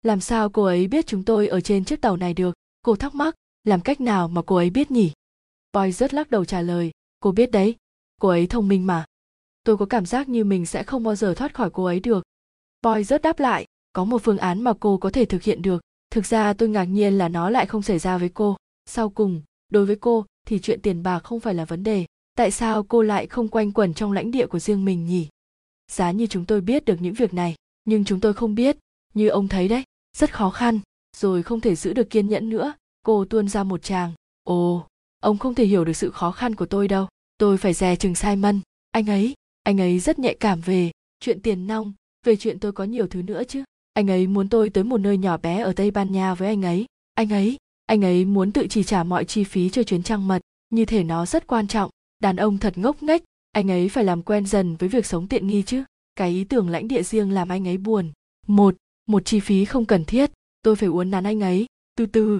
Làm 0.02 0.20
sao 0.20 0.48
cô 0.48 0.64
ấy 0.64 0.86
biết 0.86 1.06
chúng 1.06 1.24
tôi 1.24 1.48
ở 1.48 1.60
trên 1.60 1.84
chiếc 1.84 2.00
tàu 2.00 2.16
này 2.16 2.34
được? 2.34 2.54
Cô 2.82 2.96
thắc 2.96 3.14
mắc, 3.14 3.34
làm 3.64 3.80
cách 3.80 4.00
nào 4.00 4.28
mà 4.28 4.42
cô 4.42 4.56
ấy 4.56 4.70
biết 4.70 4.90
nhỉ? 4.90 5.12
Boy 5.72 5.92
rất 5.92 6.14
lắc 6.14 6.30
đầu 6.30 6.44
trả 6.44 6.62
lời, 6.62 6.90
cô 7.20 7.32
biết 7.32 7.50
đấy, 7.50 7.76
cô 8.20 8.28
ấy 8.28 8.46
thông 8.46 8.68
minh 8.68 8.86
mà. 8.86 9.04
Tôi 9.64 9.76
có 9.76 9.86
cảm 9.86 10.06
giác 10.06 10.28
như 10.28 10.44
mình 10.44 10.66
sẽ 10.66 10.82
không 10.82 11.02
bao 11.02 11.14
giờ 11.14 11.34
thoát 11.34 11.54
khỏi 11.54 11.70
cô 11.70 11.84
ấy 11.84 12.00
được. 12.00 12.24
Boy 12.82 13.04
rất 13.04 13.22
đáp 13.22 13.40
lại 13.40 13.66
có 13.98 14.04
một 14.04 14.22
phương 14.22 14.38
án 14.38 14.62
mà 14.62 14.72
cô 14.80 14.98
có 14.98 15.10
thể 15.10 15.24
thực 15.24 15.42
hiện 15.42 15.62
được. 15.62 15.82
Thực 16.10 16.26
ra 16.26 16.52
tôi 16.52 16.68
ngạc 16.68 16.84
nhiên 16.84 17.18
là 17.18 17.28
nó 17.28 17.50
lại 17.50 17.66
không 17.66 17.82
xảy 17.82 17.98
ra 17.98 18.18
với 18.18 18.28
cô. 18.28 18.56
Sau 18.86 19.10
cùng, 19.10 19.42
đối 19.72 19.86
với 19.86 19.96
cô 19.96 20.26
thì 20.46 20.58
chuyện 20.58 20.80
tiền 20.82 21.02
bạc 21.02 21.18
không 21.18 21.40
phải 21.40 21.54
là 21.54 21.64
vấn 21.64 21.82
đề. 21.82 22.06
Tại 22.34 22.50
sao 22.50 22.82
cô 22.82 23.02
lại 23.02 23.26
không 23.26 23.48
quanh 23.48 23.72
quẩn 23.72 23.94
trong 23.94 24.12
lãnh 24.12 24.30
địa 24.30 24.46
của 24.46 24.58
riêng 24.58 24.84
mình 24.84 25.06
nhỉ? 25.06 25.28
Giá 25.92 26.10
như 26.10 26.26
chúng 26.26 26.44
tôi 26.44 26.60
biết 26.60 26.84
được 26.84 26.96
những 27.00 27.14
việc 27.14 27.34
này, 27.34 27.54
nhưng 27.84 28.04
chúng 28.04 28.20
tôi 28.20 28.32
không 28.32 28.54
biết. 28.54 28.76
Như 29.14 29.28
ông 29.28 29.48
thấy 29.48 29.68
đấy, 29.68 29.84
rất 30.16 30.34
khó 30.34 30.50
khăn, 30.50 30.80
rồi 31.16 31.42
không 31.42 31.60
thể 31.60 31.74
giữ 31.74 31.92
được 31.92 32.10
kiên 32.10 32.28
nhẫn 32.28 32.48
nữa. 32.48 32.72
Cô 33.02 33.24
tuôn 33.24 33.48
ra 33.48 33.64
một 33.64 33.82
tràng. 33.82 34.12
Ồ, 34.44 34.86
ông 35.20 35.38
không 35.38 35.54
thể 35.54 35.64
hiểu 35.64 35.84
được 35.84 35.96
sự 35.96 36.10
khó 36.10 36.30
khăn 36.30 36.54
của 36.54 36.66
tôi 36.66 36.88
đâu. 36.88 37.06
Tôi 37.38 37.58
phải 37.58 37.74
dè 37.74 37.96
chừng 37.96 38.14
simon. 38.14 38.60
Anh 38.90 39.06
ấy 39.06 39.34
anh 39.62 39.80
ấy 39.80 39.98
rất 39.98 40.18
nhạy 40.18 40.36
cảm 40.40 40.60
về 40.60 40.90
chuyện 41.20 41.42
tiền 41.42 41.66
nong, 41.66 41.92
về 42.26 42.36
chuyện 42.36 42.58
tôi 42.58 42.72
có 42.72 42.84
nhiều 42.84 43.06
thứ 43.06 43.22
nữa 43.22 43.42
chứ 43.48 43.64
anh 43.92 44.10
ấy 44.10 44.26
muốn 44.26 44.48
tôi 44.48 44.70
tới 44.70 44.84
một 44.84 44.98
nơi 44.98 45.18
nhỏ 45.18 45.36
bé 45.36 45.60
ở 45.60 45.72
tây 45.72 45.90
ban 45.90 46.12
nha 46.12 46.34
với 46.34 46.48
anh 46.48 46.62
ấy. 46.62 46.86
Anh 47.14 47.32
ấy 47.32 47.56
anh 47.86 48.04
ấy 48.04 48.24
muốn 48.24 48.52
tự 48.52 48.66
chi 48.70 48.82
trả 48.82 49.04
mọi 49.04 49.24
chi 49.24 49.44
phí 49.44 49.70
cho 49.70 49.82
chuyến 49.82 50.02
trăng 50.02 50.28
mật. 50.28 50.42
Như 50.70 50.84
thể 50.84 51.04
nó 51.04 51.26
rất 51.26 51.46
quan 51.46 51.68
trọng. 51.68 51.90
Đàn 52.18 52.36
ông 52.36 52.58
thật 52.58 52.78
ngốc 52.78 53.02
nghếch. 53.02 53.22
Anh 53.52 53.70
ấy 53.70 53.88
phải 53.88 54.04
làm 54.04 54.22
quen 54.22 54.46
dần 54.46 54.76
với 54.76 54.88
việc 54.88 55.06
sống 55.06 55.28
tiện 55.28 55.46
nghi 55.46 55.62
chứ. 55.62 55.84
Cái 56.16 56.30
ý 56.30 56.44
tưởng 56.44 56.68
lãnh 56.68 56.88
địa 56.88 57.02
riêng 57.02 57.32
làm 57.32 57.48
anh 57.48 57.68
ấy 57.68 57.76
buồn. 57.76 58.12
Một 58.46 58.76
một 59.06 59.24
chi 59.24 59.40
phí 59.40 59.64
không 59.64 59.86
cần 59.86 60.04
thiết. 60.04 60.30
Tôi 60.62 60.76
phải 60.76 60.88
uốn 60.88 61.10
nắn 61.10 61.24
anh 61.24 61.40
ấy. 61.40 61.66
Từ 61.96 62.06
từ. 62.06 62.38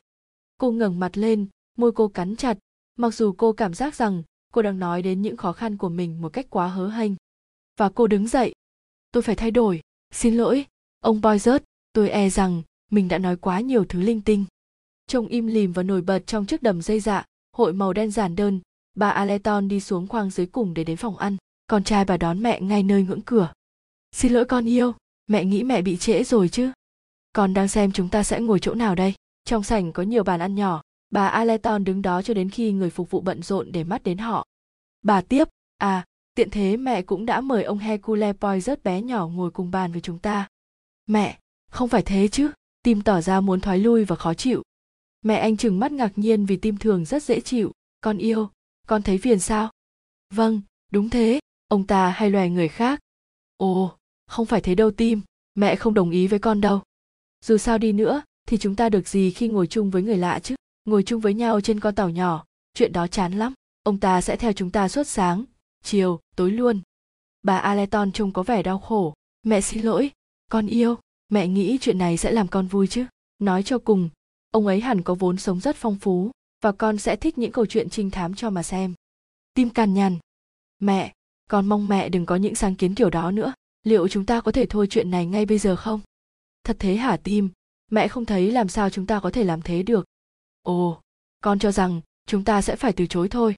Cô 0.59 0.72
ngẩng 0.72 1.01
mặt 1.01 1.16
lên, 1.16 1.46
môi 1.76 1.92
cô 1.92 2.09
cắn 2.09 2.36
chặt. 2.36 2.59
Mặc 2.96 3.14
dù 3.14 3.32
cô 3.32 3.53
cảm 3.53 3.74
giác 3.74 3.94
rằng 3.94 4.22
cô 4.53 4.62
đang 4.62 4.78
nói 4.78 5.03
đến 5.03 5.22
những 5.22 5.36
khó 5.36 5.53
khăn 5.53 5.76
của 5.76 5.88
mình 5.88 6.20
một 6.20 6.32
cách 6.32 6.46
quá 6.51 6.68
hớ 6.68 6.88
hênh. 6.88 7.12
Và 7.76 7.88
cô 7.88 8.07
đứng 8.07 8.28
dậy. 8.28 8.53
Tôi 9.12 9.22
phải 9.22 9.34
thay 9.34 9.51
đổi. 9.51 9.80
Xin 10.11 10.34
lỗi 10.34 10.66
ông 11.01 11.20
boy 11.20 11.38
tôi 11.92 12.11
e 12.11 12.30
rằng 12.30 12.62
mình 12.90 13.09
đã 13.09 13.18
nói 13.18 13.36
quá 13.36 13.61
nhiều 13.61 13.84
thứ 13.84 14.01
linh 14.01 14.20
tinh. 14.20 14.44
Trông 15.07 15.26
im 15.26 15.46
lìm 15.46 15.72
và 15.72 15.82
nổi 15.82 16.01
bật 16.01 16.26
trong 16.26 16.46
chiếc 16.46 16.62
đầm 16.62 16.82
dây 16.82 17.01
dạ 17.01 17.24
hội 17.53 17.72
màu 17.72 17.92
đen 17.92 18.11
giản 18.11 18.36
đơn, 18.36 18.61
bà 18.94 19.11
aleton 19.11 19.68
đi 19.68 19.80
xuống 19.80 20.07
khoang 20.07 20.30
dưới 20.30 20.46
cùng 20.46 20.74
để 20.74 20.84
đến 20.84 20.96
phòng 20.96 21.16
ăn. 21.16 21.36
Con 21.66 21.84
trai 21.84 22.05
bà 22.05 22.16
đón 22.16 22.42
mẹ 22.42 22.61
ngay 22.61 22.82
nơi 22.82 23.03
ngưỡng 23.03 23.20
cửa. 23.20 23.53
Xin 24.12 24.32
lỗi 24.32 24.44
con 24.44 24.64
yêu, 24.64 24.94
mẹ 25.26 25.44
nghĩ 25.44 25.62
mẹ 25.62 25.82
bị 25.82 25.96
trễ 25.96 26.24
rồi 26.24 26.49
chứ. 26.49 26.72
Con 27.32 27.55
đang 27.55 27.68
xem 27.68 27.92
chúng 27.92 28.09
ta 28.09 28.22
sẽ 28.22 28.40
ngồi 28.40 28.59
chỗ 28.61 28.74
nào 28.74 28.94
đây? 28.94 29.14
Trong 29.44 29.62
sảnh 29.62 29.92
có 29.92 30.03
nhiều 30.03 30.24
bàn 30.24 30.40
ăn 30.40 30.55
nhỏ, 30.55 30.82
bà 31.11 31.28
aleton 31.28 31.84
đứng 31.84 32.03
đó 32.03 32.22
cho 32.22 32.34
đến 32.34 32.51
khi 32.51 32.72
người 32.72 32.90
phục 32.90 33.11
vụ 33.11 33.20
bận 33.20 33.42
rộn 33.42 33.72
để 33.72 33.84
mắt 33.84 34.03
đến 34.03 34.18
họ. 34.18 34.46
Bà 35.03 35.20
tiếp 35.20 35.49
à 35.78 36.05
tiện 36.34 36.51
thế 36.51 36.76
mẹ 36.76 37.03
cũng 37.03 37.26
đã 37.26 37.40
mời 37.40 37.64
ông 37.64 37.78
hercule 37.78 38.32
poirot 38.32 38.82
bé 38.82 39.03
nhỏ 39.03 39.26
ngồi 39.26 39.51
cùng 39.51 39.70
bàn 39.70 39.92
với 39.92 40.01
chúng 40.01 40.18
ta 40.18 40.49
mẹ, 41.09 41.39
không 41.71 41.89
phải 41.89 42.03
thế 42.03 42.29
chứ? 42.29 42.51
Tim 42.83 43.03
tỏ 43.03 43.21
ra 43.21 43.41
muốn 43.41 43.61
thoái 43.61 43.79
lui 43.79 44.05
và 44.05 44.17
khó 44.17 44.35
chịu. 44.35 44.63
Mẹ 45.23 45.39
anh 45.39 45.57
chừng 45.57 45.81
mắt 45.81 45.93
ngạc 45.93 46.13
nhiên 46.17 46.47
vì 46.47 46.57
tim 46.57 46.77
thường 46.77 47.05
rất 47.05 47.23
dễ 47.23 47.41
chịu. 47.41 47.73
Con 48.01 48.19
yêu, 48.19 48.51
con 48.87 49.03
thấy 49.03 49.19
phiền 49.19 49.39
sao? 49.39 49.71
Vâng 50.35 50.61
đúng 50.93 51.11
thế. 51.11 51.41
Ông 51.69 51.87
ta 51.87 52.11
hay 52.11 52.31
loè 52.31 52.49
người 52.49 52.69
khác. 52.69 53.01
Ồ, 53.57 53.97
không 54.27 54.47
phải 54.47 54.61
thế 54.61 54.75
đâu 54.75 54.91
tim. 54.91 55.21
Mẹ 55.55 55.77
không 55.77 55.95
đồng 55.95 56.11
ý 56.11 56.27
với 56.27 56.39
con 56.39 56.61
đâu. 56.61 56.83
Dù 57.45 57.57
sao 57.57 57.79
đi 57.79 57.93
nữa, 57.93 58.23
thì 58.47 58.59
chúng 58.59 58.77
ta 58.77 58.89
được 58.89 59.09
gì 59.09 59.31
khi 59.31 59.49
ngồi 59.49 59.67
chung 59.67 59.91
với 59.91 60.03
người 60.03 60.17
lạ 60.17 60.39
chứ? 60.39 60.55
Ngồi 60.85 61.03
chung 61.03 61.21
với 61.21 61.35
nhau 61.35 61.61
trên 61.61 61.81
con 61.81 61.95
tàu 61.95 62.11
nhỏ, 62.11 62.45
chuyện 62.75 62.93
đó 62.93 63.07
chán 63.07 63.33
lắm. 63.33 63.55
Ông 63.83 64.01
ta 64.01 64.21
sẽ 64.21 64.37
theo 64.37 64.53
chúng 64.53 64.71
ta 64.71 64.89
suốt 64.89 65.07
sáng, 65.07 65.45
chiều, 65.83 66.21
tối 66.37 66.51
luôn. 66.51 66.81
Bà 67.43 67.59
aleton 67.59 68.13
trông 68.13 68.33
có 68.33 68.43
vẻ 68.43 68.63
đau 68.63 68.79
khổ. 68.79 69.15
Mẹ 69.43 69.61
xin 69.61 69.83
lỗi 69.83 70.11
con 70.49 70.66
yêu, 70.66 70.99
mẹ 71.28 71.49
nghĩ 71.49 71.78
chuyện 71.80 71.99
này 71.99 72.16
sẽ 72.16 72.32
làm 72.32 72.49
con 72.49 72.66
vui 72.66 72.86
chứ? 72.86 73.07
Nói 73.38 73.62
cho 73.62 73.78
cùng, 73.78 74.09
ông 74.51 74.66
ấy 74.66 74.80
hẳn 74.80 75.03
có 75.03 75.14
vốn 75.14 75.36
sống 75.36 75.61
rất 75.61 75.76
phong 75.76 75.96
phú, 75.96 76.30
và 76.61 76.72
con 76.72 76.99
sẽ 76.99 77.16
thích 77.16 77.38
những 77.38 77.53
câu 77.53 77.66
chuyện 77.66 77.90
trinh 77.90 78.11
thám 78.11 78.34
cho 78.34 78.51
mà 78.51 78.62
xem. 78.62 78.94
Tim 79.55 79.70
càn 79.70 79.94
nhằn 79.94 80.18
mẹ, 80.78 81.12
con 81.51 81.66
mong 81.66 81.88
mẹ 81.88 82.09
đừng 82.09 82.26
có 82.26 82.36
những 82.36 82.55
sáng 82.55 82.74
kiến 82.74 82.94
kiểu 82.94 83.11
đó 83.11 83.30
nữa. 83.30 83.53
Liệu 83.82 84.09
chúng 84.09 84.26
ta 84.26 84.40
có 84.40 84.53
thể 84.53 84.66
thôi 84.66 84.86
chuyện 84.90 85.11
này 85.11 85.26
ngay 85.26 85.46
bây 85.46 85.59
giờ 85.59 85.76
không? 85.76 86.01
Thật 86.64 86.76
thế 86.78 86.96
hả 86.96 87.16
tim? 87.16 87.51
Mẹ 87.90 88.09
không 88.09 88.24
thấy 88.24 88.53
làm 88.53 88.68
sao 88.68 88.90
chúng 88.90 89.07
ta 89.07 89.20
có 89.20 89.30
thể 89.30 89.44
làm 89.44 89.62
thế 89.62 89.82
được? 89.82 90.07
Ồ, 90.62 91.01
con 91.40 91.59
cho 91.59 91.72
rằng 91.72 92.01
chúng 92.26 92.44
ta 92.44 92.62
sẽ 92.62 92.76
phải 92.76 92.92
từ 92.92 93.07
chối 93.07 93.28
thôi. 93.28 93.55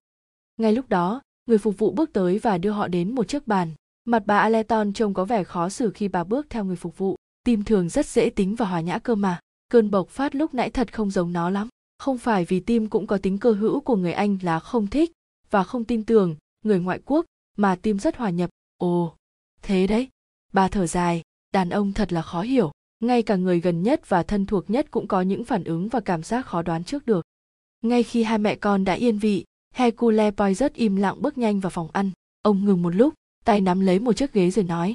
Ngay 0.57 0.73
lúc 0.73 0.89
đó, 0.89 1.23
người 1.47 1.59
phục 1.59 1.79
vụ 1.79 1.91
bước 1.91 2.13
tới 2.13 2.39
và 2.39 2.59
đưa 2.59 2.71
họ 2.71 2.89
đến 2.89 3.15
một 3.15 3.29
chiếc 3.29 3.47
bàn 3.47 3.75
mặt 4.05 4.23
bà 4.27 4.39
aleton 4.39 4.93
trông 4.93 5.15
có 5.15 5.25
vẻ 5.25 5.45
khó 5.45 5.69
xử 5.69 5.91
khi 5.91 6.09
bà 6.09 6.25
bước 6.25 6.47
theo 6.51 6.65
người 6.65 6.77
phục 6.77 6.99
vụ. 6.99 7.17
Tim 7.45 7.65
thường 7.65 7.89
rất 7.89 8.07
dễ 8.07 8.31
tính 8.31 8.55
và 8.55 8.67
hòa 8.67 8.81
nhã 8.81 8.99
cơ 8.99 9.15
mà. 9.15 9.41
Cơn 9.69 9.91
bộc 9.91 10.09
phát 10.09 10.35
lúc 10.35 10.55
nãy 10.55 10.71
thật 10.71 10.95
không 10.95 11.11
giống 11.11 11.33
nó 11.33 11.51
lắm. 11.51 11.69
Không 11.99 12.19
phải 12.19 12.45
vì 12.45 12.61
tim 12.61 12.89
cũng 12.89 13.07
có 13.07 13.19
tính 13.19 13.39
cơ 13.39 13.53
hữu 13.53 13.81
của 13.81 13.97
người 13.97 14.13
anh 14.13 14.39
là 14.43 14.61
không 14.61 14.87
thích 14.87 15.13
và 15.51 15.65
không 15.65 15.85
tin 15.85 16.05
tưởng 16.05 16.37
người 16.65 16.81
ngoại 16.81 17.01
quốc, 17.05 17.27
mà 17.57 17.77
tim 17.77 17.99
rất 17.99 18.17
hòa 18.17 18.31
nhập. 18.31 18.51
Ồ, 18.79 19.15
thế 19.63 19.87
đấy. 19.87 20.09
Bà 20.53 20.69
thở 20.69 20.87
dài. 20.87 21.23
Đàn 21.55 21.71
ông 21.71 21.93
thật 21.93 22.13
là 22.13 22.23
khó 22.23 22.43
hiểu. 22.43 22.71
Ngay 23.01 23.23
cả 23.23 23.37
người 23.37 23.61
gần 23.61 23.83
nhất 23.83 24.09
và 24.09 24.23
thân 24.23 24.47
thuộc 24.47 24.71
nhất 24.71 24.87
cũng 24.91 25.07
có 25.09 25.23
những 25.23 25.45
phản 25.45 25.65
ứng 25.65 25.89
và 25.89 26.01
cảm 26.01 26.23
giác 26.23 26.47
khó 26.47 26.63
đoán 26.63 26.85
trước 26.85 27.07
được. 27.07 27.25
Ngay 27.83 28.03
khi 28.03 28.23
hai 28.23 28.39
mẹ 28.39 28.57
con 28.57 28.85
đã 28.85 28.93
yên 28.93 29.19
vị, 29.19 29.45
hercule 29.75 30.31
poirot 30.31 30.75
im 30.75 30.97
lặng 30.97 31.23
bước 31.23 31.39
nhanh 31.39 31.61
vào 31.61 31.71
phòng 31.71 31.89
ăn. 31.93 32.11
Ông 32.43 32.65
ngừng 32.65 32.83
một 32.83 32.95
lúc 32.95 33.15
tay 33.51 33.61
nắm 33.61 33.81
lấy 33.81 33.99
một 33.99 34.13
chiếc 34.13 34.33
ghế 34.33 34.51
rồi 34.51 34.65
nói, 34.65 34.95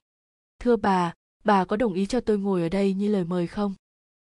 thưa 0.59 0.75
bà 0.75 1.13
bà 1.43 1.65
có 1.65 1.75
đồng 1.75 1.93
ý 1.93 2.05
cho 2.05 2.19
tôi 2.19 2.37
ngồi 2.37 2.61
ở 2.61 2.69
đây 2.69 2.93
như 2.93 3.07
lời 3.07 3.23
mời 3.23 3.47
không? 3.47 3.73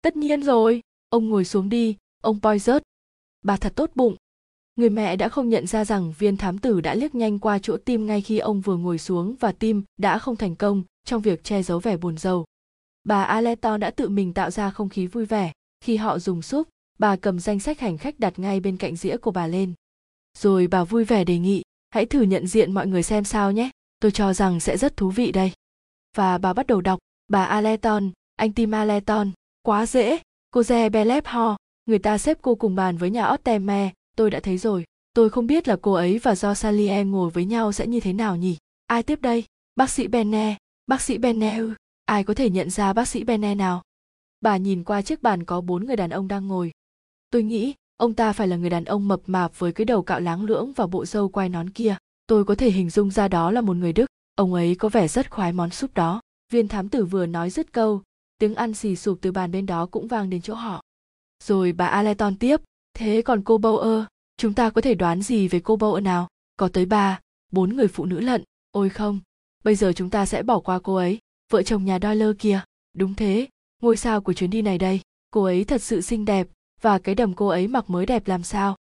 Tất 0.03 0.17
nhiên 0.17 0.43
rồi, 0.43 0.81
ông 1.09 1.29
ngồi 1.29 1.45
xuống 1.45 1.69
đi, 1.69 1.97
ông 2.21 2.41
poirot 2.41 2.83
bà 3.45 3.57
thật 3.57 3.73
tốt 3.77 3.91
bụng. 3.95 4.17
Người 4.77 4.91
mẹ 4.91 5.17
đã 5.17 5.29
không 5.29 5.49
nhận 5.49 5.67
ra 5.67 5.85
rằng 5.85 6.13
viên 6.19 6.37
thám 6.37 6.59
tử 6.59 6.81
đã 6.81 6.95
liếc 6.95 7.15
nhanh 7.15 7.39
qua 7.39 7.59
chỗ 7.59 7.77
tim 7.85 8.07
ngay 8.07 8.21
khi 8.21 8.39
ông 8.39 8.61
vừa 8.61 8.77
ngồi 8.77 8.99
xuống 8.99 9.35
và 9.41 9.53
tim 9.53 9.83
đã 9.97 10.19
không 10.19 10.37
thành 10.37 10.57
công 10.57 10.83
trong 11.05 11.23
việc 11.23 11.45
che 11.45 11.63
giấu 11.63 11.79
vẻ 11.79 11.97
buồn 11.97 12.19
rầu. 12.19 12.45
Bà 13.05 13.23
aleton 13.23 13.81
đã 13.81 13.91
tự 13.91 14.09
mình 14.09 14.35
tạo 14.35 14.51
ra 14.51 14.71
không 14.71 14.89
khí 14.89 15.07
vui 15.07 15.25
vẻ. 15.25 15.53
Khi 15.81 15.97
họ 15.97 16.19
dùng 16.19 16.43
súp, 16.43 16.69
bà 16.99 17.17
cầm 17.17 17.41
danh 17.41 17.61
sách 17.61 17.81
hành 17.81 17.99
khách 17.99 18.19
đặt 18.19 18.39
ngay 18.39 18.61
bên 18.61 18.77
cạnh 18.77 18.97
dĩa 18.97 19.17
của 19.17 19.31
bà 19.31 19.47
lên. 19.47 19.75
Rồi 20.39 20.67
bà 20.67 20.85
vui 20.85 21.05
vẻ 21.05 21.25
đề 21.25 21.39
nghị, 21.39 21.63
hãy 21.91 22.07
thử 22.07 22.23
nhận 22.23 22.47
diện 22.47 22.75
mọi 22.75 22.87
người 22.87 23.03
xem 23.03 23.25
sao 23.25 23.53
nhé 23.53 23.71
tôi 24.03 24.13
cho 24.13 24.33
rằng 24.33 24.61
sẽ 24.61 24.77
rất 24.77 24.97
thú 24.97 25.11
vị 25.11 25.33
đây. 25.33 25.53
Và 26.17 26.39
bà 26.39 26.53
bắt 26.53 26.67
đầu 26.67 26.81
đọc, 26.81 26.99
bà 27.29 27.45
aleton 27.45 28.11
anh 28.37 28.53
tim 28.53 28.71
aleton 28.71 29.31
quá 29.63 29.87
dễ, 29.87 30.19
cô 30.51 30.63
re 30.63 30.89
belep 30.89 31.27
ho 31.27 31.57
người 31.87 31.99
ta 31.99 32.19
xếp 32.19 32.39
cô 32.43 32.55
cùng 32.55 32.75
bàn 32.75 32.97
với 32.97 33.11
nhà 33.11 33.31
otteme 33.33 33.93
tôi 34.17 34.31
đã 34.31 34.41
thấy 34.41 34.59
rồi. 34.59 34.85
Tôi 35.15 35.31
không 35.31 35.47
biết 35.47 35.69
là 35.69 35.77
cô 35.83 35.93
ấy 35.93 36.19
và 36.19 36.35
do 36.35 36.55
salie 36.55 37.05
ngồi 37.05 37.31
với 37.31 37.45
nhau 37.45 37.73
sẽ 37.73 37.87
như 37.87 38.01
thế 38.01 38.13
nào 38.13 38.37
nhỉ? 38.37 38.57
Ai 38.87 39.03
tiếp 39.03 39.21
đây? 39.21 39.45
Bác 39.77 39.91
sĩ 39.91 40.07
benne 40.07 40.57
bác 40.87 41.01
sĩ 41.01 41.19
benne 41.19 41.59
ư? 41.59 41.75
Ai 42.05 42.25
có 42.25 42.35
thể 42.35 42.51
nhận 42.51 42.71
ra 42.71 42.93
bác 42.93 43.09
sĩ 43.09 43.25
benne 43.25 43.55
nào? 43.55 43.83
Bà 44.41 44.57
nhìn 44.57 44.85
qua 44.85 45.03
chiếc 45.03 45.23
bàn 45.23 45.45
có 45.45 45.61
bốn 45.61 45.87
người 45.87 45.97
đàn 45.97 46.11
ông 46.11 46.29
đang 46.29 46.49
ngồi. 46.49 46.71
Tôi 47.31 47.43
nghĩ, 47.43 47.75
ông 47.97 48.15
ta 48.15 48.33
phải 48.33 48.49
là 48.49 48.57
người 48.57 48.71
đàn 48.71 48.85
ông 48.85 49.09
mập 49.09 49.21
mạp 49.27 49.59
với 49.59 49.73
cái 49.73 49.85
đầu 49.85 50.03
cạo 50.03 50.21
láng 50.21 50.45
lưỡng 50.45 50.73
và 50.73 50.87
bộ 50.87 51.05
râu 51.07 51.29
quai 51.29 51.49
nón 51.49 51.71
kia 51.71 51.97
tôi 52.33 52.45
có 52.45 52.55
thể 52.55 52.71
hình 52.71 52.91
dung 52.91 53.11
ra 53.11 53.29
đó 53.29 53.51
là 53.51 53.61
một 53.61 53.77
người 53.77 53.93
đức. 53.93 54.07
Ông 54.35 54.55
ấy 54.55 54.75
có 54.75 54.89
vẻ 54.89 55.09
rất 55.09 55.31
khoái 55.31 55.53
món 55.53 55.71
súp 55.71 55.95
đó. 55.95 56.21
Viên 56.53 56.69
thám 56.69 56.89
tử 56.89 57.05
vừa 57.05 57.27
nói 57.27 57.51
dứt 57.51 57.73
câu, 57.73 58.03
tiếng 58.39 58.55
ăn 58.55 58.75
xì 58.75 58.97
sụp 58.97 59.19
từ 59.21 59.33
bàn 59.33 59.51
bên 59.51 59.67
đó 59.67 59.87
cũng 59.87 60.09
vang 60.09 60.31
đến 60.31 60.43
chỗ 60.43 60.55
họ. 60.55 60.83
Rồi 61.45 61.73
bà 61.73 61.87
aleton 61.87 62.37
tiếp, 62.37 62.61
thế 62.95 63.23
còn 63.23 63.43
cô 63.43 63.59
bâu 63.59 63.79
ơ, 63.79 64.07
chúng 64.37 64.55
ta 64.55 64.71
có 64.71 64.81
thể 64.81 64.95
đoán 64.95 65.23
gì 65.23 65.49
về 65.49 65.61
cô 65.61 65.77
bâu 65.77 65.95
ơ 65.95 66.01
nào? 66.01 66.29
Có 66.57 66.69
tới 66.69 66.87
ba, 66.87 67.21
bốn 67.51 67.77
người 67.77 67.89
phụ 67.89 68.05
nữ 68.05 68.21
lận. 68.21 68.45
Ôi 68.71 68.89
không, 68.89 69.21
bây 69.65 69.75
giờ 69.75 69.93
chúng 69.93 70.11
ta 70.11 70.27
sẽ 70.27 70.43
bỏ 70.43 70.61
qua 70.61 70.79
cô 70.79 70.95
ấy, 70.95 71.19
vợ 71.51 71.63
chồng 71.63 71.85
nhà 71.85 71.99
Doyle 72.03 72.33
kia. 72.39 72.61
Đúng 72.97 73.15
thế, 73.15 73.49
ngôi 73.83 73.97
sao 73.97 74.21
của 74.21 74.33
chuyến 74.33 74.51
đi 74.51 74.63
này 74.63 74.79
đây. 74.79 75.01
Cô 75.31 75.45
ấy 75.45 75.65
thật 75.65 75.83
sự 75.83 76.01
xinh 76.01 76.25
đẹp, 76.25 76.49
và 76.81 76.99
cái 76.99 77.15
đầm 77.15 77.35
cô 77.35 77.49
ấy 77.49 77.69
mặc 77.69 77.91
mới 77.91 78.07
đẹp 78.07 78.29
làm 78.29 78.43
sao? 78.43 78.77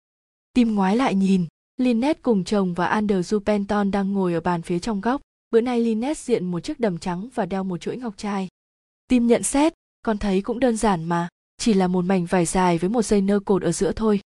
Tim 0.53 0.75
ngoái 0.75 0.95
lại 0.95 1.15
nhìn 1.15 1.47
Lynette 1.81 2.19
cùng 2.21 2.43
chồng 2.43 2.73
và 2.73 3.01
Andrew 3.01 3.39
Penton 3.39 3.91
đang 3.91 4.13
ngồi 4.13 4.33
ở 4.33 4.39
bàn 4.39 4.61
phía 4.61 4.79
trong 4.79 5.01
góc. 5.01 5.21
Bữa 5.51 5.61
nay 5.61 5.79
Lynette 5.79 6.21
diện 6.23 6.51
một 6.51 6.59
chiếc 6.59 6.79
đầm 6.79 6.97
trắng 6.97 7.29
và 7.33 7.45
đeo 7.45 7.63
một 7.63 7.77
chuỗi 7.77 7.97
ngọc 7.97 8.13
trai. 8.17 8.47
Tim 9.07 9.27
nhận 9.27 9.43
xét, 9.43 9.73
con 10.01 10.17
thấy 10.17 10.41
cũng 10.41 10.59
đơn 10.59 10.77
giản 10.77 11.03
mà, 11.03 11.27
chỉ 11.57 11.73
là 11.73 11.87
một 11.87 12.05
mảnh 12.05 12.25
vải 12.25 12.45
dài 12.45 12.77
với 12.77 12.89
một 12.89 13.01
dây 13.01 13.21
nơ 13.21 13.39
cột 13.39 13.61
ở 13.61 13.71
giữa 13.71 13.91
thôi. 13.91 14.19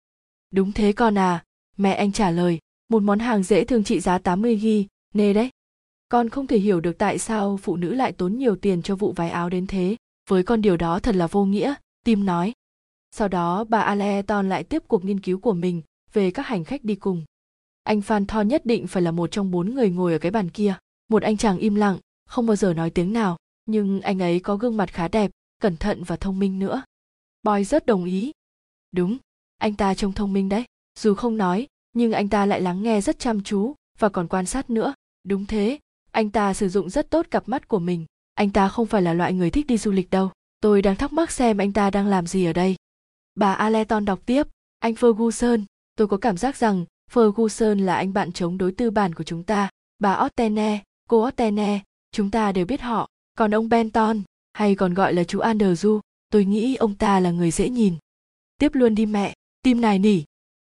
Đúng 0.50 0.72
thế 0.72 0.92
con 0.92 1.18
à 1.18 1.44
mẹ 1.76 1.94
anh 1.94 2.12
trả 2.12 2.30
lời, 2.30 2.59
một 2.88 3.03
món 3.03 3.18
hàng 3.18 3.42
dễ 3.42 3.64
thương 3.64 3.84
trị 3.84 4.00
giá 4.00 4.18
80 4.18 4.57
ghi 4.57 4.86
nê 5.14 5.32
đấy. 5.32 5.50
Con 6.09 6.28
không 6.28 6.46
thể 6.46 6.59
hiểu 6.59 6.80
được 6.80 6.98
tại 6.98 7.18
sao 7.18 7.57
phụ 7.62 7.76
nữ 7.76 7.94
lại 7.94 8.12
tốn 8.12 8.38
nhiều 8.38 8.57
tiền 8.57 8.82
cho 8.82 8.96
vụ 8.96 9.12
váy 9.12 9.30
áo 9.30 9.48
đến 9.50 9.66
thế. 9.66 9.96
Với 10.28 10.42
con 10.42 10.62
điều 10.62 10.76
đó 10.76 10.98
thật 10.98 11.14
là 11.14 11.26
vô 11.26 11.44
nghĩa 11.44 11.74
tim 12.05 12.24
nói. 12.26 12.53
Sau 13.11 13.28
đó, 13.28 13.64
bà 13.64 13.80
aleton 13.80 14.48
lại 14.48 14.64
tiếp 14.64 14.82
cuộc 14.88 15.05
nghiên 15.05 15.20
cứu 15.20 15.38
của 15.38 15.53
mình 15.53 15.82
về 16.12 16.30
các 16.30 16.46
hành 16.46 16.64
khách 16.64 16.84
đi 16.84 16.94
cùng 16.94 17.24
anh 17.83 18.03
phan 18.03 18.26
tho 18.26 18.41
nhất 18.41 18.66
định 18.66 18.87
phải 18.87 19.03
là 19.03 19.11
một 19.11 19.30
trong 19.30 19.51
bốn 19.51 19.74
người 19.74 19.91
ngồi 19.91 20.12
ở 20.12 20.18
cái 20.18 20.30
bàn 20.30 20.51
kia. 20.51 20.74
Một 21.09 21.22
anh 21.22 21.37
chàng 21.37 21.59
im 21.59 21.74
lặng, 21.74 21.99
không 22.26 22.47
bao 22.47 22.57
giờ 22.57 22.74
nói 22.74 22.91
tiếng 22.91 23.12
nào, 23.12 23.37
nhưng 23.66 24.01
anh 24.01 24.22
ấy 24.22 24.41
có 24.41 24.57
gương 24.57 24.76
mặt 24.76 24.93
khá 24.93 25.09
đẹp, 25.09 25.30
cẩn 25.61 25.76
thận 25.76 26.05
và 26.05 26.16
thông 26.16 26.39
minh 26.39 26.59
nữa. 26.59 26.83
Boy 27.43 27.64
rất 27.64 27.87
đồng 27.87 28.05
ý. 28.05 28.33
Đúng, 28.93 29.18
anh 29.59 29.74
ta 29.74 29.95
trông 29.95 30.12
thông 30.12 30.33
minh 30.33 30.49
đấy. 30.49 30.64
Dù 30.99 31.14
không 31.14 31.37
nói, 31.37 31.66
nhưng 31.93 32.12
anh 32.12 32.28
ta 32.28 32.47
lại 32.47 32.61
lắng 32.61 32.83
nghe 32.83 33.01
rất 33.01 33.18
chăm 33.18 33.43
chú 33.43 33.74
và 33.99 34.09
còn 34.09 34.28
quan 34.28 34.47
sát 34.47 34.70
nữa. 34.70 34.95
Đúng 35.24 35.47
thế, 35.47 35.78
anh 36.11 36.30
ta 36.30 36.55
sử 36.55 36.68
dụng 36.68 36.91
rất 36.91 37.11
tốt 37.11 37.26
cặp 37.30 37.49
mắt 37.49 37.68
của 37.68 37.78
mình. 37.78 38.07
Anh 38.35 38.51
ta 38.51 38.68
không 38.68 38.87
phải 38.87 39.03
là 39.03 39.14
loại 39.14 39.33
người 39.33 39.51
thích 39.51 39.66
đi 39.66 39.78
du 39.78 39.91
lịch 39.91 40.11
đâu. 40.11 40.30
Tôi 40.61 40.83
đang 40.83 40.97
thắc 40.97 41.12
mắc 41.12 41.30
xem 41.30 41.59
anh 41.59 41.72
ta 41.72 41.91
đang 41.91 42.07
làm 42.07 42.26
gì 42.26 42.45
ở 42.45 42.53
đây. 42.53 42.76
Bà 43.35 43.53
aleton 43.53 44.05
đọc 44.05 44.20
tiếp. 44.26 44.47
Anh 44.78 44.93
ferguson, 44.93 45.64
tôi 45.97 46.09
có 46.09 46.16
cảm 46.16 46.37
giác 46.37 46.57
rằng 46.57 46.85
ferguson 47.13 47.85
là 47.85 47.95
anh 47.97 48.13
bạn 48.13 48.33
chống 48.33 48.59
đối 48.59 48.73
tư 48.73 48.91
bản 48.91 49.15
của 49.15 49.25
chúng 49.25 49.43
ta. 49.43 49.69
Bà 49.99 50.25
ottene, 50.25 50.83
cô 51.09 51.29
ottene, 51.29 51.81
chúng 52.13 52.31
ta 52.31 52.53
đều 52.53 52.67
biết 52.67 52.81
họ. 52.81 53.09
Còn 53.39 53.55
ông 53.55 53.69
benton, 53.69 54.23
hay 54.53 54.75
còn 54.75 54.95
gọi 54.95 55.15
là 55.15 55.25
chú 55.25 55.41
andrew, 55.41 56.01
tôi 56.31 56.45
nghĩ 56.45 56.75
ông 56.75 56.95
ta 56.95 57.21
là 57.21 57.31
người 57.31 57.51
dễ 57.51 57.69
nhìn. 57.69 57.95
Tiếp 58.59 58.75
luôn 58.75 58.95
đi 58.95 59.07
mẹ 59.07 59.35
tim 59.63 59.81
này 59.81 59.99
nỉ. 59.99 60.23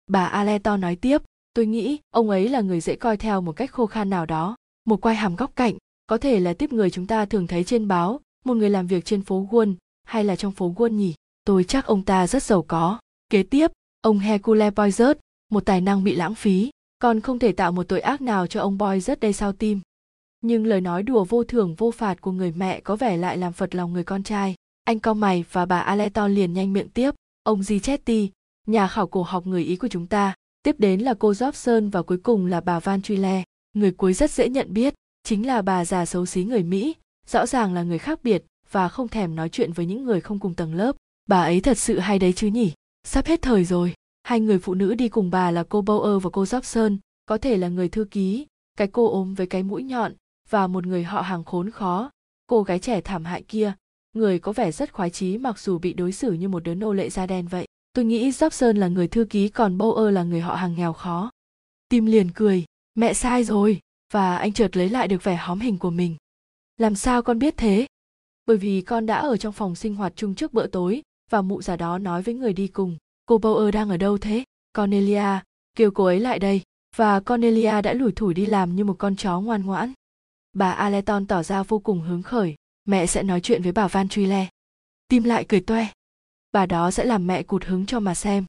Bà 0.07 0.25
Aleto 0.25 0.77
nói 0.77 0.95
tiếp, 0.95 1.21
tôi 1.53 1.65
nghĩ 1.65 1.99
ông 2.11 2.29
ấy 2.29 2.49
là 2.49 2.61
người 2.61 2.81
dễ 2.81 2.95
coi 2.95 3.17
theo 3.17 3.41
một 3.41 3.51
cách 3.51 3.71
khô 3.71 3.85
khan 3.85 4.09
nào 4.09 4.25
đó, 4.25 4.55
một 4.85 5.01
quai 5.01 5.15
hàm 5.15 5.35
góc 5.35 5.55
cạnh. 5.55 5.73
Có 6.07 6.17
thể 6.17 6.39
là 6.39 6.53
tiếp 6.53 6.73
người 6.73 6.89
chúng 6.89 7.07
ta 7.07 7.25
thường 7.25 7.47
thấy 7.47 7.63
trên 7.63 7.87
báo, 7.87 8.19
một 8.45 8.53
người 8.53 8.69
làm 8.69 8.87
việc 8.87 9.05
trên 9.05 9.21
phố 9.21 9.47
Wall, 9.51 9.75
hay 10.03 10.23
là 10.23 10.35
trong 10.35 10.51
phố 10.51 10.73
Wall 10.73 10.89
nhỉ. 10.89 11.13
Tôi 11.45 11.63
chắc 11.63 11.85
ông 11.85 12.03
ta 12.03 12.27
rất 12.27 12.43
giàu 12.43 12.61
có. 12.67 12.99
Kế 13.29 13.43
tiếp, 13.43 13.71
ông 14.01 14.19
hercule 14.19 14.71
poirot 14.71 15.17
một 15.55 15.65
tài 15.65 15.81
năng 15.81 16.03
bị 16.03 16.15
lãng 16.15 16.35
phí 16.35 16.69
còn 16.99 17.21
không 17.21 17.39
thể 17.39 17.51
tạo 17.51 17.71
một 17.71 17.83
tội 17.83 17.99
ác 17.99 18.21
nào 18.21 18.47
cho 18.47 18.61
ông 18.61 18.77
boy 18.77 18.99
rất 18.99 19.19
đây 19.19 19.33
sao 19.33 19.53
tim 19.53 19.81
nhưng 20.41 20.65
lời 20.65 20.81
nói 20.81 21.03
đùa 21.03 21.23
vô 21.23 21.43
thưởng 21.43 21.75
vô 21.75 21.91
phạt 21.91 22.21
của 22.21 22.31
người 22.31 22.53
mẹ 22.55 22.79
có 22.79 22.95
vẻ 22.95 23.17
lại 23.17 23.37
làm 23.37 23.53
phật 23.53 23.75
lòng 23.75 23.93
người 23.93 24.03
con 24.03 24.23
trai 24.23 24.55
anh 24.83 24.99
cau 24.99 25.13
mày 25.13 25.45
và 25.51 25.65
bà 25.65 25.79
aleton 25.79 26.35
liền 26.35 26.53
nhanh 26.53 26.73
miệng 26.73 26.89
tiếp 26.89 27.11
ông 27.45 27.63
Gichetti, 27.63 28.29
nhà 28.67 28.87
khảo 28.87 29.07
cổ 29.07 29.23
học 29.23 29.47
người 29.47 29.63
ý 29.63 29.75
của 29.75 29.87
chúng 29.87 30.07
ta 30.07 30.33
tiếp 30.63 30.75
đến 30.79 30.99
là 30.99 31.13
cô 31.13 31.31
Jobson 31.31 31.91
và 31.91 32.01
cuối 32.01 32.17
cùng 32.17 32.45
là 32.45 32.61
bà 32.61 32.79
Van 32.79 33.01
Truyle, 33.01 33.43
người 33.73 33.91
cuối 33.91 34.13
rất 34.13 34.31
dễ 34.31 34.49
nhận 34.49 34.73
biết, 34.73 34.93
chính 35.23 35.47
là 35.47 35.61
bà 35.61 35.85
già 35.85 36.05
xấu 36.05 36.25
xí 36.25 36.43
người 36.43 36.63
Mỹ, 36.63 36.95
rõ 37.27 37.45
ràng 37.45 37.73
là 37.73 37.83
người 37.83 37.97
khác 37.97 38.19
biệt 38.23 38.43
và 38.71 38.89
không 38.89 39.07
thèm 39.07 39.35
nói 39.35 39.49
chuyện 39.49 39.71
với 39.73 39.85
những 39.85 40.03
người 40.05 40.21
không 40.21 40.39
cùng 40.39 40.53
tầng 40.53 40.75
lớp. 40.75 40.95
Bà 41.25 41.41
ấy 41.41 41.61
thật 41.61 41.77
sự 41.77 41.99
hay 41.99 42.19
đấy 42.19 42.33
chứ 42.33 42.47
nhỉ? 42.47 42.71
Sắp 43.03 43.25
hết 43.25 43.41
thời 43.41 43.65
rồi. 43.65 43.93
Hai 44.25 44.39
người 44.39 44.59
phụ 44.59 44.73
nữ 44.73 44.95
đi 44.95 45.09
cùng 45.09 45.29
bà 45.29 45.51
là 45.51 45.63
cô 45.63 45.81
Bauer 45.81 46.23
và 46.23 46.29
cô 46.33 46.43
Jobson, 46.43 46.97
có 47.25 47.37
thể 47.37 47.57
là 47.57 47.67
người 47.67 47.89
thư 47.89 48.05
ký, 48.05 48.47
cái 48.77 48.87
cô 48.87 49.09
ốm 49.11 49.33
với 49.33 49.47
cái 49.47 49.63
mũi 49.63 49.83
nhọn 49.83 50.13
và 50.49 50.67
một 50.67 50.85
người 50.85 51.03
họ 51.03 51.21
hàng 51.21 51.43
khốn 51.43 51.69
khó. 51.69 52.11
Cô 52.47 52.63
gái 52.63 52.79
trẻ 52.79 53.01
thảm 53.01 53.25
hại 53.25 53.41
kia, 53.41 53.73
người 54.13 54.39
có 54.39 54.53
vẻ 54.53 54.71
rất 54.71 54.93
khoái 54.93 55.09
chí 55.09 55.37
mặc 55.37 55.59
dù 55.59 55.79
bị 55.79 55.93
đối 55.93 56.11
xử 56.11 56.31
như 56.31 56.49
một 56.49 56.63
đứa 56.63 56.73
nô 56.75 56.93
lệ 56.93 57.09
da 57.09 57.25
đen 57.25 57.47
vậy. 57.47 57.67
Tôi 57.93 58.05
nghĩ 58.05 58.29
Jobson 58.29 58.77
là 58.77 58.87
người 58.87 59.07
thư 59.07 59.25
ký 59.25 59.49
còn 59.49 59.77
Bauer 59.77 60.13
là 60.13 60.23
người 60.23 60.41
họ 60.41 60.55
hàng 60.55 60.75
nghèo 60.75 60.93
khó. 60.93 61.31
Tim 61.89 62.05
liền 62.05 62.31
cười, 62.35 62.65
mẹ 62.95 63.13
sai 63.13 63.43
rồi, 63.43 63.79
và 64.13 64.37
anh 64.37 64.53
chợt 64.53 64.77
lấy 64.77 64.89
lại 64.89 65.07
được 65.07 65.23
vẻ 65.23 65.35
hóm 65.35 65.59
hình 65.59 65.77
của 65.77 65.91
mình. 65.91 66.15
Làm 66.77 66.95
sao 66.95 67.21
con 67.21 67.39
biết 67.39 67.57
thế? 67.57 67.87
Bởi 68.45 68.57
vì 68.57 68.81
con 68.81 69.05
đã 69.05 69.17
ở 69.17 69.37
trong 69.37 69.53
phòng 69.53 69.75
sinh 69.75 69.95
hoạt 69.95 70.13
chung 70.15 70.35
trước 70.35 70.53
bữa 70.53 70.67
tối 70.67 71.01
và 71.31 71.41
mụ 71.41 71.61
già 71.61 71.75
đó 71.75 71.97
nói 71.97 72.21
với 72.21 72.35
người 72.35 72.53
đi 72.53 72.67
cùng, 72.67 72.97
cô 73.25 73.37
Bauer 73.37 73.73
đang 73.73 73.89
ở 73.89 73.97
đâu 73.97 74.17
thế? 74.17 74.43
Cornelia, 74.77 75.39
kêu 75.77 75.91
cô 75.91 76.05
ấy 76.05 76.19
lại 76.19 76.39
đây. 76.39 76.61
Và 76.95 77.19
Cornelia 77.19 77.81
đã 77.81 77.93
lủi 77.93 78.11
thủi 78.11 78.33
đi 78.33 78.45
làm 78.45 78.75
như 78.75 78.85
một 78.85 78.95
con 78.99 79.15
chó 79.15 79.39
ngoan 79.39 79.65
ngoãn. 79.65 79.93
Bà 80.53 80.71
Aleton 80.71 81.25
tỏ 81.25 81.43
ra 81.43 81.63
vô 81.63 81.79
cùng 81.79 82.01
hứng 82.01 82.23
khởi, 82.23 82.55
mẹ 82.85 83.05
sẽ 83.05 83.23
nói 83.23 83.41
chuyện 83.41 83.61
với 83.61 83.71
bà 83.71 83.87
Van 83.87 84.09
Truyle. 84.09 84.47
Tim 85.07 85.23
lại 85.23 85.45
cười 85.49 85.61
toe 85.61 85.87
bà 86.55 86.65
đó 86.65 86.91
sẽ 86.91 87.05
làm 87.05 87.27
mẹ 87.27 87.43
cụt 87.43 87.65
hứng 87.65 87.85
cho 87.85 87.99
mà 87.99 88.15
xem 88.15 88.45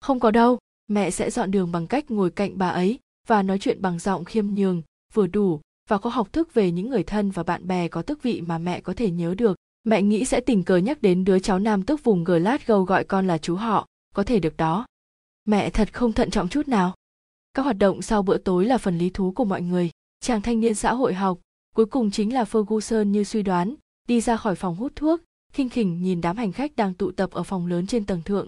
không 0.00 0.20
có 0.20 0.30
đâu 0.30 0.58
mẹ 0.88 1.10
sẽ 1.10 1.30
dọn 1.30 1.50
đường 1.50 1.72
bằng 1.72 1.86
cách 1.86 2.10
ngồi 2.10 2.30
cạnh 2.30 2.58
bà 2.58 2.68
ấy 2.68 2.98
và 3.28 3.42
nói 3.42 3.58
chuyện 3.58 3.82
bằng 3.82 3.98
giọng 3.98 4.24
khiêm 4.24 4.46
nhường 4.46 4.82
vừa 5.14 5.26
đủ 5.26 5.60
và 5.88 5.98
có 5.98 6.10
học 6.10 6.32
thức 6.32 6.54
về 6.54 6.70
những 6.70 6.90
người 6.90 7.02
thân 7.02 7.30
và 7.30 7.42
bạn 7.42 7.66
bè 7.66 7.88
có 7.88 8.02
tước 8.02 8.22
vị 8.22 8.40
mà 8.40 8.58
mẹ 8.58 8.80
có 8.80 8.92
thể 8.96 9.10
nhớ 9.10 9.34
được 9.34 9.56
mẹ 9.84 10.02
nghĩ 10.02 10.24
sẽ 10.24 10.40
tình 10.40 10.62
cờ 10.62 10.76
nhắc 10.76 11.02
đến 11.02 11.24
đứa 11.24 11.38
cháu 11.38 11.58
nam 11.58 11.82
tức 11.82 12.04
vùng 12.04 12.24
glasgow 12.24 12.84
gọi 12.84 13.04
con 13.04 13.26
là 13.26 13.38
chú 13.38 13.56
họ 13.56 13.86
có 14.14 14.22
thể 14.22 14.40
được 14.40 14.56
đó 14.56 14.86
mẹ 15.44 15.70
thật 15.70 15.94
không 15.94 16.12
thận 16.12 16.30
trọng 16.30 16.48
chút 16.48 16.68
nào 16.68 16.94
các 17.54 17.62
hoạt 17.62 17.78
động 17.78 18.02
sau 18.02 18.22
bữa 18.22 18.38
tối 18.38 18.64
là 18.64 18.78
phần 18.78 18.98
lý 18.98 19.10
thú 19.10 19.32
của 19.32 19.44
mọi 19.44 19.62
người 19.62 19.90
chàng 20.20 20.42
thanh 20.42 20.60
niên 20.60 20.74
xã 20.74 20.94
hội 20.94 21.14
học 21.14 21.38
cuối 21.76 21.86
cùng 21.86 22.10
chính 22.10 22.34
là 22.34 22.44
ferguson 22.44 23.04
như 23.04 23.24
suy 23.24 23.42
đoán 23.42 23.74
đi 24.08 24.20
ra 24.20 24.36
khỏi 24.36 24.54
phòng 24.54 24.76
hút 24.76 24.92
thuốc 24.96 25.20
khinh 25.52 25.68
khỉnh 25.68 26.02
nhìn 26.02 26.20
đám 26.20 26.36
hành 26.36 26.52
khách 26.52 26.76
đang 26.76 26.94
tụ 26.94 27.10
tập 27.10 27.30
ở 27.30 27.42
phòng 27.42 27.66
lớn 27.66 27.86
trên 27.86 28.06
tầng 28.06 28.22
thượng. 28.22 28.46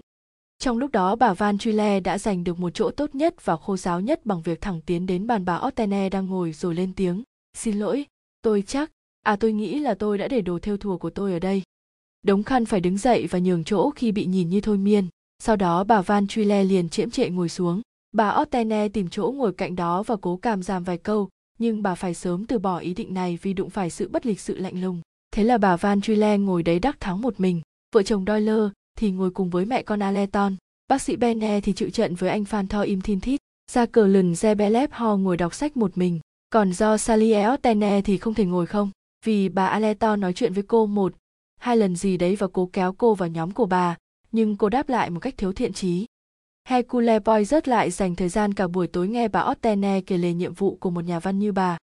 Trong 0.59 0.77
lúc 0.77 0.91
đó 0.91 1.15
bà 1.15 1.33
Van 1.33 1.57
Truyle 1.57 1.99
đã 1.99 2.17
giành 2.17 2.43
được 2.43 2.59
một 2.59 2.69
chỗ 2.73 2.91
tốt 2.91 3.15
nhất 3.15 3.45
và 3.45 3.57
khô 3.57 3.77
giáo 3.77 4.01
nhất 4.01 4.25
bằng 4.25 4.41
việc 4.41 4.61
thẳng 4.61 4.81
tiến 4.85 5.05
đến 5.05 5.27
bàn 5.27 5.45
bà 5.45 5.61
Ottene 5.67 6.09
đang 6.09 6.25
ngồi 6.25 6.51
rồi 6.51 6.75
lên 6.75 6.93
tiếng. 6.93 7.23
Xin 7.57 7.79
lỗi, 7.79 8.05
tôi 8.41 8.63
chắc, 8.67 8.91
à 9.23 9.35
tôi 9.35 9.53
nghĩ 9.53 9.79
là 9.79 9.93
tôi 9.93 10.17
đã 10.17 10.27
để 10.27 10.41
đồ 10.41 10.59
theo 10.59 10.77
thùa 10.77 10.97
của 10.97 11.09
tôi 11.09 11.33
ở 11.33 11.39
đây. 11.39 11.61
Đống 12.21 12.43
khăn 12.43 12.65
phải 12.65 12.79
đứng 12.79 12.97
dậy 12.97 13.27
và 13.27 13.39
nhường 13.39 13.63
chỗ 13.63 13.91
khi 13.91 14.11
bị 14.11 14.25
nhìn 14.25 14.49
như 14.49 14.61
thôi 14.61 14.77
miên. 14.77 15.07
Sau 15.45 15.55
đó 15.55 15.83
bà 15.83 16.01
Van 16.01 16.27
Truyle 16.27 16.63
liền 16.63 16.89
chiễm 16.89 17.09
trệ 17.09 17.29
ngồi 17.29 17.49
xuống. 17.49 17.81
Bà 18.11 18.35
Ottene 18.41 18.87
tìm 18.89 19.09
chỗ 19.09 19.33
ngồi 19.35 19.53
cạnh 19.53 19.75
đó 19.75 20.03
và 20.03 20.15
cố 20.21 20.37
cảm 20.37 20.63
giảm 20.63 20.83
vài 20.83 20.97
câu, 20.97 21.29
nhưng 21.59 21.83
bà 21.83 21.95
phải 21.95 22.13
sớm 22.13 22.45
từ 22.45 22.59
bỏ 22.59 22.77
ý 22.77 22.93
định 22.93 23.13
này 23.13 23.39
vì 23.41 23.53
đụng 23.53 23.69
phải 23.69 23.89
sự 23.89 24.09
bất 24.09 24.25
lịch 24.25 24.39
sự 24.39 24.57
lạnh 24.57 24.81
lùng. 24.81 25.01
Thế 25.31 25.43
là 25.43 25.57
bà 25.57 25.75
Van 25.75 26.01
Truyle 26.01 26.37
ngồi 26.37 26.63
đấy 26.63 26.79
đắc 26.79 26.99
thắng 26.99 27.21
một 27.21 27.39
mình, 27.39 27.61
vợ 27.95 28.03
chồng 28.03 28.25
Doyle 28.27 28.69
thì 28.97 29.11
ngồi 29.11 29.31
cùng 29.31 29.49
với 29.49 29.65
mẹ 29.65 29.83
con 29.83 29.99
Aleton, 29.99 30.55
bác 30.87 31.01
sĩ 31.01 31.15
Bene 31.15 31.61
thì 31.61 31.73
chịu 31.73 31.89
trận 31.89 32.15
với 32.15 32.29
anh 32.29 32.45
Phan 32.45 32.67
Tho 32.67 32.81
Im 32.81 33.01
Thin 33.01 33.19
Thít, 33.19 33.39
ra 33.71 33.85
cờ 33.85 34.07
lần 34.07 34.33
Zebelep 34.33 34.87
Ho 34.91 35.17
ngồi 35.17 35.37
đọc 35.37 35.53
sách 35.53 35.77
một 35.77 35.97
mình, 35.97 36.19
còn 36.49 36.73
do 36.73 36.97
Sally 36.97 37.31
Eostene 37.31 38.01
thì 38.01 38.17
không 38.17 38.33
thể 38.33 38.45
ngồi 38.45 38.65
không, 38.65 38.89
vì 39.25 39.49
bà 39.49 39.67
Aleton 39.67 40.19
nói 40.19 40.33
chuyện 40.33 40.53
với 40.53 40.63
cô 40.63 40.85
một, 40.85 41.13
hai 41.59 41.77
lần 41.77 41.95
gì 41.95 42.17
đấy 42.17 42.35
và 42.35 42.47
cố 42.53 42.69
kéo 42.73 42.93
cô 42.97 43.15
vào 43.15 43.29
nhóm 43.29 43.51
của 43.51 43.65
bà, 43.65 43.95
nhưng 44.33 44.57
cô 44.57 44.69
đáp 44.69 44.89
lại 44.89 45.09
một 45.09 45.19
cách 45.19 45.33
thiếu 45.37 45.53
thiện 45.53 45.73
trí. 45.73 46.05
Hercule 46.67 47.19
Poirot 47.19 47.67
lại 47.67 47.91
dành 47.91 48.15
thời 48.15 48.29
gian 48.29 48.53
cả 48.53 48.67
buổi 48.67 48.87
tối 48.87 49.07
nghe 49.07 49.27
bà 49.27 49.41
Ottene 49.51 50.01
kể 50.01 50.17
lể 50.17 50.33
nhiệm 50.33 50.53
vụ 50.53 50.75
của 50.75 50.89
một 50.89 51.03
nhà 51.03 51.19
văn 51.19 51.39
như 51.39 51.51
bà. 51.51 51.77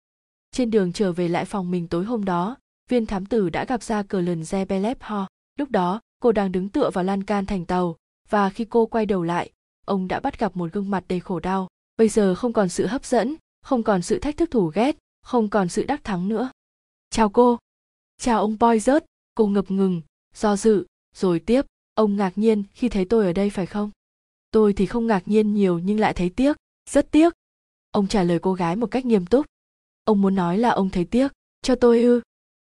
Trên 0.52 0.70
đường 0.70 0.92
trở 0.92 1.12
về 1.12 1.28
lại 1.28 1.44
phòng 1.44 1.70
mình 1.70 1.88
tối 1.88 2.04
hôm 2.04 2.24
đó, 2.24 2.56
viên 2.88 3.06
thám 3.06 3.26
tử 3.26 3.50
đã 3.50 3.64
gặp 3.64 3.82
ra 3.82 4.02
cờ 4.02 4.20
lần 4.20 4.42
Zebelep 4.42 4.94
Ho. 5.00 5.28
Lúc 5.58 5.70
đó, 5.70 6.00
cô 6.20 6.32
đang 6.32 6.52
đứng 6.52 6.68
tựa 6.68 6.90
vào 6.90 7.04
lan 7.04 7.24
can 7.24 7.46
thành 7.46 7.64
tàu, 7.64 7.96
và 8.28 8.50
khi 8.50 8.64
cô 8.64 8.86
quay 8.86 9.06
đầu 9.06 9.22
lại, 9.22 9.50
ông 9.86 10.08
đã 10.08 10.20
bắt 10.20 10.38
gặp 10.38 10.56
một 10.56 10.72
gương 10.72 10.90
mặt 10.90 11.04
đầy 11.08 11.20
khổ 11.20 11.40
đau. 11.40 11.68
Bây 11.96 12.08
giờ 12.08 12.34
không 12.34 12.52
còn 12.52 12.68
sự 12.68 12.86
hấp 12.86 13.04
dẫn, 13.04 13.36
không 13.62 13.82
còn 13.82 14.02
sự 14.02 14.18
thách 14.18 14.36
thức 14.36 14.50
thủ 14.50 14.70
ghét, 14.74 14.96
không 15.22 15.48
còn 15.48 15.68
sự 15.68 15.84
đắc 15.84 16.04
thắng 16.04 16.28
nữa. 16.28 16.50
Chào 17.10 17.28
cô. 17.28 17.58
Chào 18.18 18.40
ông 18.40 18.56
Boy 18.60 18.78
rớt, 18.78 19.04
cô 19.34 19.46
ngập 19.46 19.70
ngừng, 19.70 20.02
do 20.34 20.56
dự, 20.56 20.86
rồi 21.14 21.38
tiếp, 21.38 21.66
ông 21.98 22.16
ngạc 22.16 22.38
nhiên 22.38 22.62
khi 22.74 22.88
thấy 22.88 23.04
tôi 23.04 23.26
ở 23.26 23.32
đây 23.32 23.50
phải 23.50 23.66
không? 23.66 23.90
Tôi 24.50 24.72
thì 24.72 24.86
không 24.86 25.06
ngạc 25.06 25.28
nhiên 25.28 25.54
nhiều 25.54 25.78
nhưng 25.78 26.00
lại 26.00 26.12
thấy 26.14 26.30
tiếc, 26.30 26.56
rất 26.90 27.10
tiếc. 27.10 27.32
Ông 27.90 28.06
trả 28.06 28.22
lời 28.22 28.38
cô 28.42 28.54
gái 28.54 28.76
một 28.76 28.86
cách 28.86 29.06
nghiêm 29.06 29.26
túc. 29.26 29.46
Ông 30.04 30.20
muốn 30.20 30.34
nói 30.34 30.58
là 30.58 30.70
ông 30.70 30.90
thấy 30.90 31.04
tiếc, 31.04 31.32
cho 31.62 31.74
tôi 31.74 32.02
ư? 32.02 32.20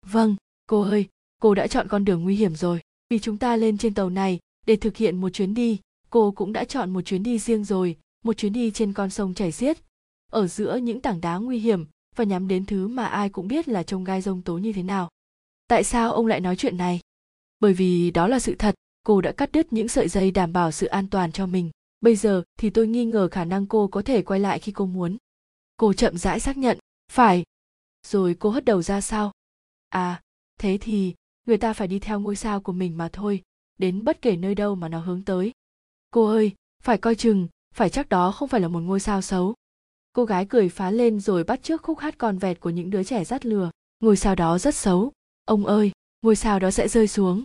Vâng, 0.06 0.36
cô 0.66 0.80
ơi, 0.82 1.06
cô 1.42 1.54
đã 1.54 1.66
chọn 1.66 1.88
con 1.88 2.04
đường 2.04 2.22
nguy 2.22 2.36
hiểm 2.36 2.56
rồi. 2.56 2.80
Vì 3.10 3.18
chúng 3.18 3.38
ta 3.38 3.56
lên 3.56 3.78
trên 3.78 3.94
tàu 3.94 4.10
này 4.10 4.38
để 4.66 4.76
thực 4.76 4.96
hiện 4.96 5.20
một 5.20 5.30
chuyến 5.30 5.54
đi, 5.54 5.80
cô 6.10 6.30
cũng 6.30 6.52
đã 6.52 6.64
chọn 6.64 6.90
một 6.90 7.02
chuyến 7.02 7.22
đi 7.22 7.38
riêng 7.38 7.64
rồi, 7.64 7.96
một 8.24 8.32
chuyến 8.32 8.52
đi 8.52 8.70
trên 8.70 8.92
con 8.92 9.10
sông 9.10 9.34
chảy 9.34 9.52
xiết, 9.52 9.78
ở 10.32 10.46
giữa 10.46 10.76
những 10.76 11.00
tảng 11.00 11.20
đá 11.20 11.36
nguy 11.36 11.58
hiểm 11.58 11.86
và 12.16 12.24
nhắm 12.24 12.48
đến 12.48 12.66
thứ 12.66 12.88
mà 12.88 13.06
ai 13.06 13.28
cũng 13.28 13.48
biết 13.48 13.68
là 13.68 13.82
trông 13.82 14.04
gai 14.04 14.20
rông 14.20 14.42
tố 14.42 14.58
như 14.58 14.72
thế 14.72 14.82
nào. 14.82 15.08
Tại 15.68 15.84
sao 15.84 16.12
ông 16.12 16.26
lại 16.26 16.40
nói 16.40 16.56
chuyện 16.56 16.76
này? 16.76 17.00
Bởi 17.60 17.72
vì 17.72 18.10
đó 18.10 18.28
là 18.28 18.38
sự 18.38 18.54
thật, 18.58 18.74
cô 19.08 19.20
đã 19.20 19.32
cắt 19.32 19.52
đứt 19.52 19.72
những 19.72 19.88
sợi 19.88 20.08
dây 20.08 20.30
đảm 20.30 20.52
bảo 20.52 20.72
sự 20.72 20.86
an 20.86 21.08
toàn 21.08 21.32
cho 21.32 21.46
mình. 21.46 21.70
Bây 22.00 22.16
giờ 22.16 22.42
thì 22.58 22.70
tôi 22.70 22.86
nghi 22.86 23.04
ngờ 23.04 23.28
khả 23.28 23.44
năng 23.44 23.66
cô 23.66 23.88
có 23.88 24.02
thể 24.02 24.22
quay 24.22 24.40
lại 24.40 24.58
khi 24.58 24.72
cô 24.72 24.86
muốn. 24.86 25.16
Cô 25.76 25.92
chậm 25.92 26.18
rãi 26.18 26.40
xác 26.40 26.56
nhận, 26.56 26.78
phải. 27.12 27.44
Rồi 28.06 28.36
cô 28.38 28.50
hất 28.50 28.64
đầu 28.64 28.82
ra 28.82 29.00
sao? 29.00 29.32
à 29.88 30.20
thế 30.60 30.78
thì 30.80 31.14
người 31.46 31.58
ta 31.58 31.72
phải 31.72 31.88
đi 31.88 31.98
theo 31.98 32.20
ngôi 32.20 32.36
sao 32.36 32.60
của 32.60 32.72
mình 32.72 32.98
mà 32.98 33.08
thôi 33.12 33.42
đến 33.78 34.04
bất 34.04 34.22
kể 34.22 34.36
nơi 34.36 34.54
đâu 34.54 34.74
mà 34.74 34.88
nó 34.88 35.00
hướng 35.00 35.22
tới 35.24 35.52
cô 36.10 36.26
ơi 36.26 36.52
phải 36.82 36.98
coi 36.98 37.14
chừng 37.14 37.48
phải 37.74 37.90
chắc 37.90 38.08
đó 38.08 38.32
không 38.32 38.48
phải 38.48 38.60
là 38.60 38.68
một 38.68 38.80
ngôi 38.80 39.00
sao 39.00 39.22
xấu 39.22 39.54
cô 40.12 40.24
gái 40.24 40.46
cười 40.46 40.68
phá 40.68 40.90
lên 40.90 41.20
rồi 41.20 41.44
bắt 41.44 41.60
trước 41.62 41.82
khúc 41.82 41.98
hát 41.98 42.14
con 42.18 42.38
vẹt 42.38 42.60
của 42.60 42.70
những 42.70 42.90
đứa 42.90 43.04
trẻ 43.04 43.24
dắt 43.24 43.46
lừa 43.46 43.70
ngôi 44.00 44.16
sao 44.16 44.34
đó 44.34 44.58
rất 44.58 44.74
xấu 44.74 45.12
ông 45.44 45.66
ơi 45.66 45.92
ngôi 46.22 46.36
sao 46.36 46.58
đó 46.58 46.70
sẽ 46.70 46.88
rơi 46.88 47.08
xuống 47.08 47.42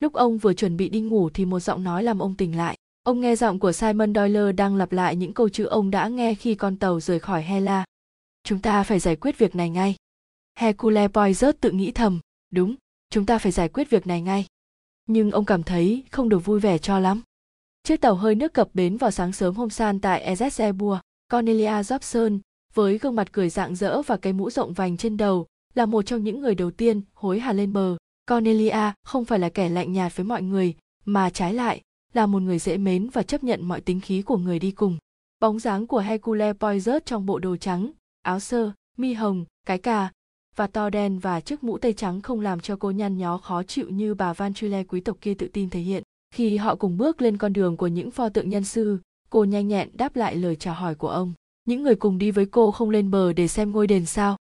lúc 0.00 0.12
ông 0.12 0.38
vừa 0.38 0.54
chuẩn 0.54 0.76
bị 0.76 0.88
đi 0.88 1.00
ngủ 1.00 1.30
thì 1.30 1.44
một 1.44 1.60
giọng 1.60 1.84
nói 1.84 2.02
làm 2.02 2.18
ông 2.18 2.34
tỉnh 2.34 2.56
lại 2.56 2.76
ông 3.02 3.20
nghe 3.20 3.36
giọng 3.36 3.58
của 3.58 3.72
simon 3.72 4.14
doyle 4.14 4.52
đang 4.52 4.76
lặp 4.76 4.92
lại 4.92 5.16
những 5.16 5.32
câu 5.32 5.48
chữ 5.48 5.64
ông 5.64 5.90
đã 5.90 6.08
nghe 6.08 6.34
khi 6.34 6.54
con 6.54 6.76
tàu 6.76 7.00
rời 7.00 7.18
khỏi 7.18 7.42
hela 7.42 7.84
chúng 8.44 8.58
ta 8.58 8.82
phải 8.82 8.98
giải 8.98 9.16
quyết 9.16 9.38
việc 9.38 9.56
này 9.56 9.70
ngay 9.70 9.96
Hercule 10.58 11.08
Poirot 11.08 11.54
tự 11.60 11.70
nghĩ 11.70 11.92
thầm, 11.92 12.20
đúng, 12.50 12.74
chúng 13.10 13.26
ta 13.26 13.38
phải 13.38 13.52
giải 13.52 13.68
quyết 13.68 13.90
việc 13.90 14.06
này 14.06 14.22
ngay. 14.22 14.46
Nhưng 15.06 15.30
ông 15.30 15.44
cảm 15.44 15.62
thấy 15.62 16.02
không 16.10 16.28
được 16.28 16.38
vui 16.38 16.60
vẻ 16.60 16.78
cho 16.78 16.98
lắm. 16.98 17.22
Chiếc 17.82 18.00
tàu 18.00 18.14
hơi 18.14 18.34
nước 18.34 18.52
cập 18.52 18.68
bến 18.74 18.96
vào 18.96 19.10
sáng 19.10 19.32
sớm 19.32 19.54
hôm 19.54 19.70
san 19.70 20.00
tại 20.00 20.36
Ezebua, 20.36 20.98
Cornelia 21.32 21.70
Jobson, 21.70 22.38
với 22.74 22.98
gương 22.98 23.16
mặt 23.16 23.32
cười 23.32 23.50
rạng 23.50 23.76
rỡ 23.76 24.02
và 24.02 24.16
cái 24.16 24.32
mũ 24.32 24.50
rộng 24.50 24.72
vành 24.72 24.96
trên 24.96 25.16
đầu, 25.16 25.46
là 25.74 25.86
một 25.86 26.02
trong 26.02 26.24
những 26.24 26.40
người 26.40 26.54
đầu 26.54 26.70
tiên 26.70 27.00
hối 27.14 27.40
hả 27.40 27.52
lên 27.52 27.72
bờ. 27.72 27.96
Cornelia 28.30 28.92
không 29.04 29.24
phải 29.24 29.38
là 29.38 29.48
kẻ 29.48 29.68
lạnh 29.68 29.92
nhạt 29.92 30.16
với 30.16 30.24
mọi 30.24 30.42
người, 30.42 30.74
mà 31.04 31.30
trái 31.30 31.54
lại, 31.54 31.82
là 32.12 32.26
một 32.26 32.42
người 32.42 32.58
dễ 32.58 32.76
mến 32.76 33.08
và 33.08 33.22
chấp 33.22 33.44
nhận 33.44 33.68
mọi 33.68 33.80
tính 33.80 34.00
khí 34.00 34.22
của 34.22 34.36
người 34.38 34.58
đi 34.58 34.70
cùng. 34.70 34.98
Bóng 35.40 35.58
dáng 35.58 35.86
của 35.86 35.98
Hercule 35.98 36.52
Poirot 36.52 37.06
trong 37.06 37.26
bộ 37.26 37.38
đồ 37.38 37.56
trắng, 37.56 37.90
áo 38.22 38.40
sơ, 38.40 38.72
mi 38.96 39.12
hồng, 39.12 39.44
cái 39.66 39.78
cà 39.78 40.10
và 40.56 40.66
to 40.66 40.90
đen 40.90 41.18
và 41.18 41.40
chiếc 41.40 41.64
mũ 41.64 41.78
tây 41.78 41.92
trắng 41.92 42.22
không 42.22 42.40
làm 42.40 42.60
cho 42.60 42.76
cô 42.76 42.90
nhăn 42.90 43.18
nhó 43.18 43.38
khó 43.38 43.62
chịu 43.62 43.88
như 43.88 44.14
bà 44.14 44.32
Van 44.32 44.54
Chule 44.54 44.84
quý 44.84 45.00
tộc 45.00 45.16
kia 45.20 45.34
tự 45.34 45.48
tin 45.52 45.70
thể 45.70 45.80
hiện. 45.80 46.02
Khi 46.34 46.56
họ 46.56 46.74
cùng 46.74 46.96
bước 46.96 47.22
lên 47.22 47.36
con 47.36 47.52
đường 47.52 47.76
của 47.76 47.86
những 47.86 48.10
pho 48.10 48.28
tượng 48.28 48.50
nhân 48.50 48.64
sư, 48.64 48.98
cô 49.30 49.44
nhanh 49.44 49.68
nhẹn 49.68 49.90
đáp 49.92 50.16
lại 50.16 50.36
lời 50.36 50.56
chào 50.56 50.74
hỏi 50.74 50.94
của 50.94 51.08
ông. 51.08 51.32
Những 51.64 51.82
người 51.82 51.94
cùng 51.94 52.18
đi 52.18 52.30
với 52.30 52.46
cô 52.46 52.70
không 52.70 52.90
lên 52.90 53.10
bờ 53.10 53.32
để 53.32 53.48
xem 53.48 53.72
ngôi 53.72 53.86
đền 53.86 54.06
sao? 54.06 54.36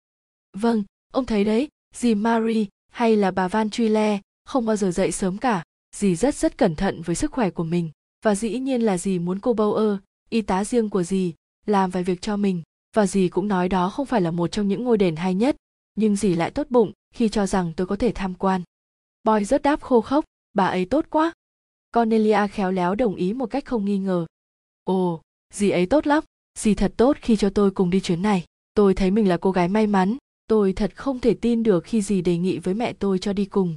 Vâng, 0.57 0.83
ông 1.13 1.25
thấy 1.25 1.43
đấy, 1.43 1.67
dì 1.93 2.15
Marie 2.15 2.65
hay 2.91 3.15
là 3.15 3.31
bà 3.31 3.47
Van 3.47 3.69
Chule 3.69 4.19
không 4.45 4.65
bao 4.65 4.75
giờ 4.75 4.91
dậy 4.91 5.11
sớm 5.11 5.37
cả. 5.37 5.63
Dì 5.95 6.15
rất 6.15 6.35
rất 6.35 6.57
cẩn 6.57 6.75
thận 6.75 7.01
với 7.01 7.15
sức 7.15 7.31
khỏe 7.31 7.49
của 7.49 7.63
mình. 7.63 7.91
Và 8.25 8.35
dĩ 8.35 8.59
nhiên 8.59 8.81
là 8.81 8.97
dì 8.97 9.19
muốn 9.19 9.39
cô 9.39 9.53
Bauer, 9.53 9.99
y 10.29 10.41
tá 10.41 10.63
riêng 10.63 10.89
của 10.89 11.03
dì, 11.03 11.33
làm 11.65 11.89
vài 11.89 12.03
việc 12.03 12.21
cho 12.21 12.37
mình. 12.37 12.61
Và 12.95 13.07
dì 13.07 13.29
cũng 13.29 13.47
nói 13.47 13.69
đó 13.69 13.89
không 13.89 14.05
phải 14.05 14.21
là 14.21 14.31
một 14.31 14.47
trong 14.47 14.67
những 14.67 14.83
ngôi 14.83 14.97
đền 14.97 15.15
hay 15.15 15.35
nhất, 15.35 15.55
nhưng 15.95 16.15
dì 16.15 16.35
lại 16.35 16.51
tốt 16.51 16.67
bụng 16.69 16.91
khi 17.13 17.29
cho 17.29 17.47
rằng 17.47 17.73
tôi 17.77 17.87
có 17.87 17.95
thể 17.95 18.11
tham 18.15 18.33
quan. 18.33 18.61
Boy 19.23 19.43
rất 19.45 19.61
đáp 19.61 19.81
khô 19.81 20.01
khốc, 20.01 20.25
bà 20.53 20.65
ấy 20.65 20.85
tốt 20.85 21.05
quá. 21.09 21.33
Cornelia 21.93 22.47
khéo 22.47 22.71
léo 22.71 22.95
đồng 22.95 23.15
ý 23.15 23.33
một 23.33 23.45
cách 23.45 23.65
không 23.65 23.85
nghi 23.85 23.97
ngờ. 23.97 24.25
Ồ, 24.83 25.21
dì 25.53 25.69
ấy 25.69 25.85
tốt 25.85 26.07
lắm, 26.07 26.23
dì 26.59 26.75
thật 26.75 26.93
tốt 26.97 27.17
khi 27.21 27.35
cho 27.35 27.49
tôi 27.49 27.71
cùng 27.71 27.89
đi 27.89 27.99
chuyến 27.99 28.21
này. 28.21 28.45
Tôi 28.73 28.93
thấy 28.93 29.11
mình 29.11 29.29
là 29.29 29.37
cô 29.37 29.51
gái 29.51 29.67
may 29.67 29.87
mắn, 29.87 30.17
tôi 30.51 30.73
thật 30.73 30.95
không 30.95 31.19
thể 31.19 31.33
tin 31.33 31.63
được 31.63 31.83
khi 31.83 32.01
dì 32.01 32.21
đề 32.21 32.37
nghị 32.37 32.59
với 32.59 32.73
mẹ 32.73 32.93
tôi 32.93 33.19
cho 33.19 33.33
đi 33.33 33.45
cùng. 33.45 33.75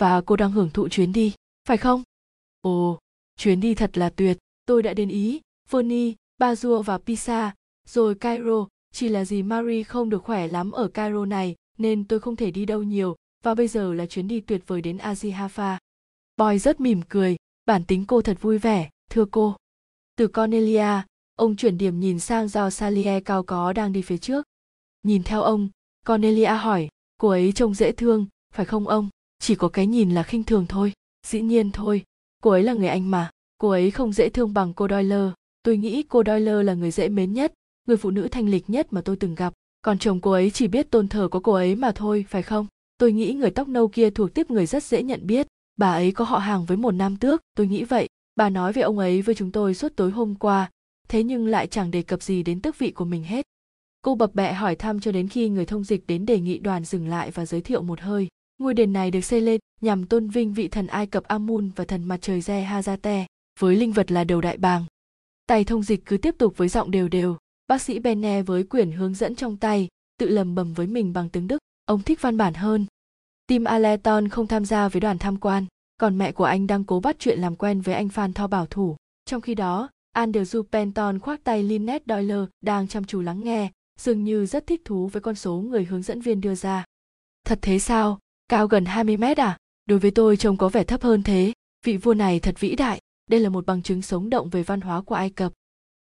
Và 0.00 0.20
cô 0.20 0.36
đang 0.36 0.52
hưởng 0.52 0.70
thụ 0.70 0.88
chuyến 0.88 1.12
đi, 1.12 1.32
phải 1.68 1.76
không? 1.76 2.02
Ồ, 2.60 2.98
chuyến 3.36 3.60
đi 3.60 3.74
thật 3.74 3.98
là 3.98 4.10
tuyệt, 4.10 4.38
tôi 4.66 4.82
đã 4.82 4.94
đến 4.94 5.08
Ý, 5.08 5.40
Venice, 5.70 6.16
Bazua 6.38 6.82
và 6.82 6.98
Pisa, 6.98 7.54
rồi 7.88 8.14
Cairo, 8.14 8.66
chỉ 8.94 9.08
là 9.08 9.24
gì 9.24 9.42
Marie 9.42 9.82
không 9.82 10.10
được 10.10 10.22
khỏe 10.22 10.48
lắm 10.48 10.72
ở 10.72 10.88
Cairo 10.88 11.24
này 11.24 11.54
nên 11.78 12.04
tôi 12.04 12.20
không 12.20 12.36
thể 12.36 12.50
đi 12.50 12.64
đâu 12.64 12.82
nhiều 12.82 13.16
và 13.42 13.54
bây 13.54 13.68
giờ 13.68 13.94
là 13.94 14.06
chuyến 14.06 14.28
đi 14.28 14.40
tuyệt 14.40 14.62
vời 14.66 14.82
đến 14.82 14.96
Azihafa. 14.96 15.76
Boy 16.36 16.58
rất 16.58 16.80
mỉm 16.80 17.02
cười, 17.08 17.36
bản 17.66 17.84
tính 17.84 18.04
cô 18.06 18.22
thật 18.22 18.36
vui 18.40 18.58
vẻ, 18.58 18.90
thưa 19.10 19.24
cô. 19.30 19.56
Từ 20.16 20.28
Cornelia, 20.28 21.02
ông 21.36 21.56
chuyển 21.56 21.78
điểm 21.78 22.00
nhìn 22.00 22.18
sang 22.18 22.48
do 22.48 22.70
Salier 22.70 23.22
cao 23.24 23.42
có 23.42 23.72
đang 23.72 23.92
đi 23.92 24.02
phía 24.02 24.18
trước. 24.18 24.46
Nhìn 25.02 25.22
theo 25.22 25.42
ông, 25.42 25.68
Cornelia 26.06 26.54
hỏi, 26.54 26.88
cô 27.18 27.28
ấy 27.28 27.52
trông 27.52 27.74
dễ 27.74 27.92
thương, 27.92 28.26
phải 28.54 28.66
không 28.66 28.88
ông? 28.88 29.08
Chỉ 29.38 29.54
có 29.54 29.68
cái 29.68 29.86
nhìn 29.86 30.10
là 30.10 30.22
khinh 30.22 30.44
thường 30.44 30.66
thôi. 30.68 30.92
Dĩ 31.26 31.40
nhiên 31.40 31.70
thôi, 31.70 32.04
cô 32.42 32.50
ấy 32.50 32.62
là 32.62 32.72
người 32.72 32.88
Anh 32.88 33.10
mà, 33.10 33.30
cô 33.58 33.68
ấy 33.68 33.90
không 33.90 34.12
dễ 34.12 34.28
thương 34.28 34.54
bằng 34.54 34.74
cô 34.74 34.88
Doyle. 34.88 35.30
Tôi 35.62 35.76
nghĩ 35.76 36.02
cô 36.02 36.22
Doyle 36.26 36.62
là 36.62 36.74
người 36.74 36.90
dễ 36.90 37.08
mến 37.08 37.32
nhất, 37.32 37.52
người 37.88 37.96
phụ 37.96 38.10
nữ 38.10 38.28
thanh 38.28 38.48
lịch 38.48 38.70
nhất 38.70 38.92
mà 38.92 39.00
tôi 39.00 39.16
từng 39.16 39.34
gặp 39.34 39.52
còn 39.82 39.98
chồng 39.98 40.20
cô 40.20 40.30
ấy 40.30 40.50
chỉ 40.50 40.68
biết 40.68 40.90
tôn 40.90 41.08
thờ 41.08 41.28
có 41.30 41.40
cô 41.40 41.52
ấy 41.52 41.74
mà 41.74 41.92
thôi 41.92 42.24
phải 42.28 42.42
không 42.42 42.66
tôi 42.98 43.12
nghĩ 43.12 43.32
người 43.32 43.50
tóc 43.50 43.68
nâu 43.68 43.88
kia 43.88 44.10
thuộc 44.10 44.34
tiếp 44.34 44.50
người 44.50 44.66
rất 44.66 44.82
dễ 44.82 45.02
nhận 45.02 45.26
biết 45.26 45.46
bà 45.76 45.92
ấy 45.92 46.12
có 46.12 46.24
họ 46.24 46.38
hàng 46.38 46.64
với 46.64 46.76
một 46.76 46.90
nam 46.90 47.16
tước 47.16 47.42
tôi 47.54 47.66
nghĩ 47.66 47.84
vậy 47.84 48.08
bà 48.36 48.50
nói 48.50 48.72
về 48.72 48.82
ông 48.82 48.98
ấy 48.98 49.22
với 49.22 49.34
chúng 49.34 49.52
tôi 49.52 49.74
suốt 49.74 49.92
tối 49.96 50.10
hôm 50.10 50.34
qua 50.34 50.70
thế 51.08 51.22
nhưng 51.22 51.46
lại 51.46 51.66
chẳng 51.66 51.90
đề 51.90 52.02
cập 52.02 52.22
gì 52.22 52.42
đến 52.42 52.60
tước 52.60 52.78
vị 52.78 52.90
của 52.90 53.04
mình 53.04 53.24
hết 53.24 53.46
cô 54.02 54.14
bập 54.14 54.34
bẹ 54.34 54.52
hỏi 54.52 54.76
thăm 54.76 55.00
cho 55.00 55.12
đến 55.12 55.28
khi 55.28 55.48
người 55.48 55.66
thông 55.66 55.84
dịch 55.84 56.06
đến 56.06 56.26
đề 56.26 56.40
nghị 56.40 56.58
đoàn 56.58 56.84
dừng 56.84 57.08
lại 57.08 57.30
và 57.30 57.46
giới 57.46 57.60
thiệu 57.60 57.82
một 57.82 58.00
hơi. 58.00 58.28
Ngôi 58.58 58.74
đền 58.74 58.92
này 58.92 59.10
được 59.10 59.20
xây 59.20 59.40
lên 59.40 59.60
nhằm 59.80 60.06
tôn 60.06 60.28
vinh 60.28 60.52
vị 60.52 60.68
thần 60.68 60.86
ai 60.86 61.06
cập 61.06 61.24
amun 61.24 61.70
và 61.76 61.84
thần 61.84 62.04
mặt 62.04 62.18
trời 62.22 62.40
re 62.40 62.68
hazate 62.70 63.24
với 63.60 63.76
linh 63.76 63.92
vật 63.92 64.12
là 64.12 64.24
đầu 64.24 64.40
đại 64.40 64.56
bàng. 64.56 64.84
Tay 65.46 65.64
thông 65.64 65.82
dịch 65.82 66.04
cứ 66.06 66.16
tiếp 66.16 66.34
tục 66.38 66.56
với 66.56 66.68
giọng 66.68 66.90
đều 66.90 67.08
đều. 67.08 67.36
Bác 67.68 67.82
sĩ 67.82 67.98
Benne 67.98 68.42
với 68.42 68.64
quyển 68.64 68.92
hướng 68.92 69.14
dẫn 69.14 69.34
trong 69.34 69.56
tay, 69.56 69.88
tự 70.18 70.28
lầm 70.28 70.54
bầm 70.54 70.74
với 70.74 70.86
mình 70.86 71.12
bằng 71.12 71.28
tiếng 71.28 71.48
Đức, 71.48 71.58
ông 71.84 72.02
thích 72.02 72.22
văn 72.22 72.36
bản 72.36 72.54
hơn. 72.54 72.86
Tim 73.46 73.64
Aleton 73.64 74.28
không 74.28 74.46
tham 74.46 74.64
gia 74.64 74.88
với 74.88 75.00
đoàn 75.00 75.18
tham 75.18 75.36
quan, 75.36 75.66
còn 75.96 76.18
mẹ 76.18 76.32
của 76.32 76.44
anh 76.44 76.66
đang 76.66 76.84
cố 76.84 77.00
bắt 77.00 77.16
chuyện 77.18 77.38
làm 77.38 77.56
quen 77.56 77.80
với 77.80 77.94
anh 77.94 78.08
Phan 78.08 78.32
Tho 78.32 78.46
bảo 78.46 78.66
thủ. 78.66 78.96
Trong 79.24 79.40
khi 79.40 79.54
đó, 79.54 79.88
Andrew 80.16 80.62
Penton 80.62 81.18
khoác 81.18 81.44
tay 81.44 81.62
Lynette 81.62 82.14
Doyle 82.14 82.46
đang 82.60 82.88
chăm 82.88 83.04
chú 83.04 83.20
lắng 83.20 83.40
nghe, 83.44 83.70
dường 83.98 84.24
như 84.24 84.46
rất 84.46 84.66
thích 84.66 84.82
thú 84.84 85.06
với 85.06 85.22
con 85.22 85.34
số 85.34 85.56
người 85.56 85.84
hướng 85.84 86.02
dẫn 86.02 86.20
viên 86.20 86.40
đưa 86.40 86.54
ra. 86.54 86.84
Thật 87.44 87.58
thế 87.62 87.78
sao? 87.78 88.18
Cao 88.48 88.66
gần 88.66 88.84
20 88.84 89.16
mét 89.16 89.38
à? 89.38 89.58
Đối 89.86 89.98
với 89.98 90.10
tôi 90.10 90.36
trông 90.36 90.56
có 90.56 90.68
vẻ 90.68 90.84
thấp 90.84 91.02
hơn 91.02 91.22
thế. 91.22 91.52
Vị 91.84 91.96
vua 91.96 92.14
này 92.14 92.40
thật 92.40 92.54
vĩ 92.60 92.76
đại. 92.76 93.00
Đây 93.30 93.40
là 93.40 93.48
một 93.48 93.66
bằng 93.66 93.82
chứng 93.82 94.02
sống 94.02 94.30
động 94.30 94.50
về 94.50 94.62
văn 94.62 94.80
hóa 94.80 95.02
của 95.02 95.14
Ai 95.14 95.30
Cập 95.30 95.52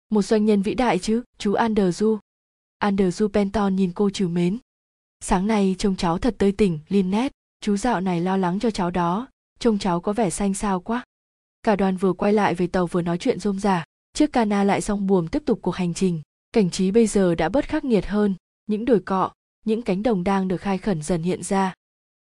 một 0.09 0.21
doanh 0.21 0.45
nhân 0.45 0.61
vĩ 0.61 0.73
đại 0.73 0.99
chứ 0.99 1.23
chú 1.37 1.53
Andrew 1.53 2.17
Andrew 2.83 3.27
Penton 3.27 3.75
nhìn 3.75 3.91
cô 3.95 4.09
trìu 4.09 4.29
mến 4.29 4.57
sáng 5.19 5.47
nay 5.47 5.75
trông 5.77 5.95
cháu 5.95 6.17
thật 6.17 6.35
tươi 6.37 6.51
tỉnh 6.51 6.79
Lynette 6.87 7.33
chú 7.61 7.77
dạo 7.77 8.01
này 8.01 8.21
lo 8.21 8.37
lắng 8.37 8.59
cho 8.59 8.71
cháu 8.71 8.91
đó 8.91 9.27
trông 9.59 9.79
cháu 9.79 10.01
có 10.01 10.13
vẻ 10.13 10.29
xanh 10.29 10.53
xao 10.53 10.79
quá 10.79 11.03
cả 11.63 11.75
đoàn 11.75 11.97
vừa 11.97 12.13
quay 12.13 12.33
lại 12.33 12.55
về 12.55 12.67
tàu 12.67 12.87
vừa 12.87 13.01
nói 13.01 13.17
chuyện 13.17 13.39
rôm 13.39 13.59
rả 13.59 13.85
chiếc 14.13 14.33
cana 14.33 14.63
lại 14.63 14.81
xong 14.81 15.07
buồm 15.07 15.27
tiếp 15.27 15.43
tục 15.45 15.59
cuộc 15.61 15.75
hành 15.75 15.93
trình 15.93 16.21
cảnh 16.51 16.69
trí 16.69 16.91
bây 16.91 17.07
giờ 17.07 17.35
đã 17.35 17.49
bớt 17.49 17.65
khắc 17.65 17.85
nghiệt 17.85 18.05
hơn 18.05 18.35
những 18.67 18.85
đồi 18.85 18.99
cọ 18.99 19.31
những 19.65 19.81
cánh 19.81 20.03
đồng 20.03 20.23
đang 20.23 20.47
được 20.47 20.57
khai 20.57 20.77
khẩn 20.77 21.01
dần 21.01 21.23
hiện 21.23 21.43
ra 21.43 21.73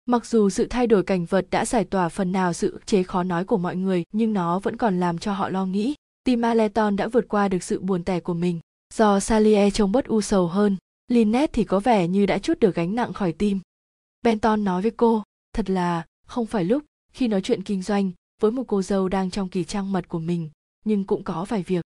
mặc 0.06 0.26
dù 0.26 0.50
sự 0.50 0.68
thay 0.70 0.88
đổi 0.88 1.04
cảnh 1.04 1.26
vật 1.26 1.48
đã 1.52 1.66
giải 1.66 1.84
tỏa 1.84 2.10
phần 2.10 2.32
nào 2.32 2.54
sự 2.54 2.72
ức 2.72 2.88
chế 2.88 3.04
khó 3.04 3.24
nói 3.24 3.46
của 3.46 3.58
mọi 3.58 3.76
người 3.76 4.04
nhưng 4.12 4.34
nó 4.34 4.60
vẫn 4.60 4.78
còn 4.78 5.00
làm 5.00 5.18
cho 5.18 5.34
họ 5.34 5.50
lo 5.50 5.66
nghĩ 5.66 5.96
Tim 6.24 6.42
Aleton 6.42 6.96
đã 6.96 7.08
vượt 7.08 7.26
qua 7.28 7.48
được 7.48 7.64
sự 7.64 7.80
buồn 7.80 8.04
tẻ 8.04 8.20
của 8.20 8.34
mình. 8.34 8.60
Do 8.94 9.20
Salier 9.20 9.74
trông 9.74 9.92
bớt 9.92 10.06
u 10.06 10.22
sầu 10.22 10.48
hơn, 10.48 10.78
Lynette 11.08 11.52
thì 11.54 11.64
có 11.64 11.80
vẻ 11.80 12.08
như 12.08 12.26
đã 12.26 12.40
chút 12.40 12.60
được 12.60 12.76
gánh 12.76 12.96
nặng 12.96 13.14
khỏi 13.14 13.32
tim. 13.32 13.60
Benton 14.22 14.64
nói 14.64 14.82
với 14.82 14.92
cô, 14.92 15.24
thật 15.54 15.70
là 15.70 16.06
không 16.26 16.46
phải 16.46 16.64
lúc 16.64 16.84
khi 17.12 17.28
nói 17.28 17.42
chuyện 17.42 17.64
kinh 17.64 17.82
doanh 17.82 18.12
với 18.42 18.52
một 18.52 18.64
cô 18.68 18.82
dâu 18.82 19.10
đang 19.10 19.32
trong 19.32 19.50
kỳ 19.50 19.64
trang 19.64 19.92
mật 19.92 20.08
của 20.08 20.20
mình, 20.20 20.50
nhưng 20.86 21.04
cũng 21.04 21.24
có 21.24 21.46
vài 21.46 21.64
việc. 21.64 21.86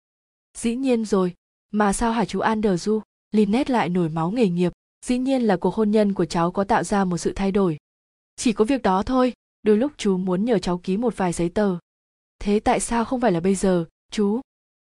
Dĩ 0.58 0.74
nhiên 0.74 1.04
rồi, 1.04 1.34
mà 1.70 1.92
sao 1.92 2.12
hả 2.12 2.24
chú 2.24 2.40
Andrew? 2.40 3.00
Lynette 3.32 3.72
lại 3.72 3.88
nổi 3.88 4.08
máu 4.08 4.30
nghề 4.30 4.48
nghiệp, 4.48 4.72
dĩ 5.06 5.18
nhiên 5.18 5.42
là 5.42 5.56
cuộc 5.56 5.74
hôn 5.74 5.90
nhân 5.90 6.14
của 6.14 6.24
cháu 6.24 6.50
có 6.50 6.64
tạo 6.64 6.84
ra 6.84 7.04
một 7.04 7.18
sự 7.18 7.32
thay 7.36 7.52
đổi. 7.52 7.76
Chỉ 8.36 8.52
có 8.52 8.64
việc 8.64 8.82
đó 8.82 9.02
thôi, 9.02 9.32
đôi 9.62 9.76
lúc 9.76 9.92
chú 9.96 10.16
muốn 10.16 10.44
nhờ 10.44 10.58
cháu 10.58 10.78
ký 10.78 10.96
một 10.96 11.16
vài 11.16 11.32
giấy 11.32 11.48
tờ. 11.48 11.78
Thế 12.38 12.60
tại 12.60 12.80
sao 12.80 13.04
không 13.04 13.20
phải 13.20 13.32
là 13.32 13.40
bây 13.40 13.54
giờ, 13.54 13.84
chú 14.10 14.40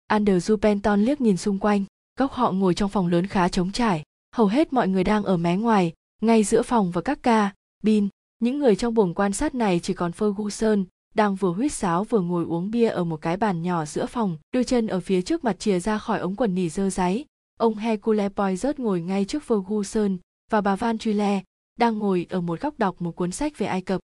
andrew 0.07 0.57
penton 0.57 1.03
liếc 1.03 1.21
nhìn 1.21 1.37
xung 1.37 1.59
quanh 1.59 1.85
góc 2.19 2.31
họ 2.31 2.51
ngồi 2.51 2.73
trong 2.73 2.89
phòng 2.89 3.07
lớn 3.07 3.27
khá 3.27 3.49
trống 3.49 3.71
trải 3.71 4.03
hầu 4.35 4.47
hết 4.47 4.73
mọi 4.73 4.87
người 4.87 5.03
đang 5.03 5.23
ở 5.23 5.37
mé 5.37 5.57
ngoài 5.57 5.93
ngay 6.21 6.43
giữa 6.43 6.61
phòng 6.61 6.91
và 6.91 7.01
các 7.01 7.19
ca 7.23 7.53
bin 7.83 8.07
những 8.39 8.59
người 8.59 8.75
trong 8.75 8.93
buồng 8.93 9.13
quan 9.13 9.33
sát 9.33 9.55
này 9.55 9.79
chỉ 9.83 9.93
còn 9.93 10.11
ferguson 10.11 10.85
đang 11.13 11.35
vừa 11.35 11.51
huýt 11.51 11.71
sáo 11.71 12.03
vừa 12.03 12.21
ngồi 12.21 12.45
uống 12.45 12.71
bia 12.71 12.87
ở 12.87 13.03
một 13.03 13.17
cái 13.21 13.37
bàn 13.37 13.61
nhỏ 13.61 13.85
giữa 13.85 14.05
phòng 14.05 14.37
đôi 14.51 14.63
chân 14.63 14.87
ở 14.87 14.99
phía 14.99 15.21
trước 15.21 15.43
mặt 15.43 15.59
chìa 15.59 15.79
ra 15.79 15.97
khỏi 15.97 16.19
ống 16.19 16.35
quần 16.35 16.55
nỉ 16.55 16.69
dơ 16.69 16.89
giấy. 16.89 17.25
Ông 17.59 17.75
hercule 17.75 18.29
poirot 18.29 18.79
ngồi 18.79 19.01
ngay 19.01 19.25
trước 19.25 19.43
ferguson 19.47 20.17
và 20.51 20.61
bà 20.61 20.75
van 20.75 20.97
Trule 20.97 21.43
đang 21.75 21.97
ngồi 21.97 22.27
ở 22.29 22.41
một 22.41 22.61
góc 22.61 22.79
đọc 22.79 23.01
một 23.01 23.15
cuốn 23.15 23.31
sách 23.31 23.57
về 23.57 23.67
ai 23.67 23.81
cập. 23.81 24.01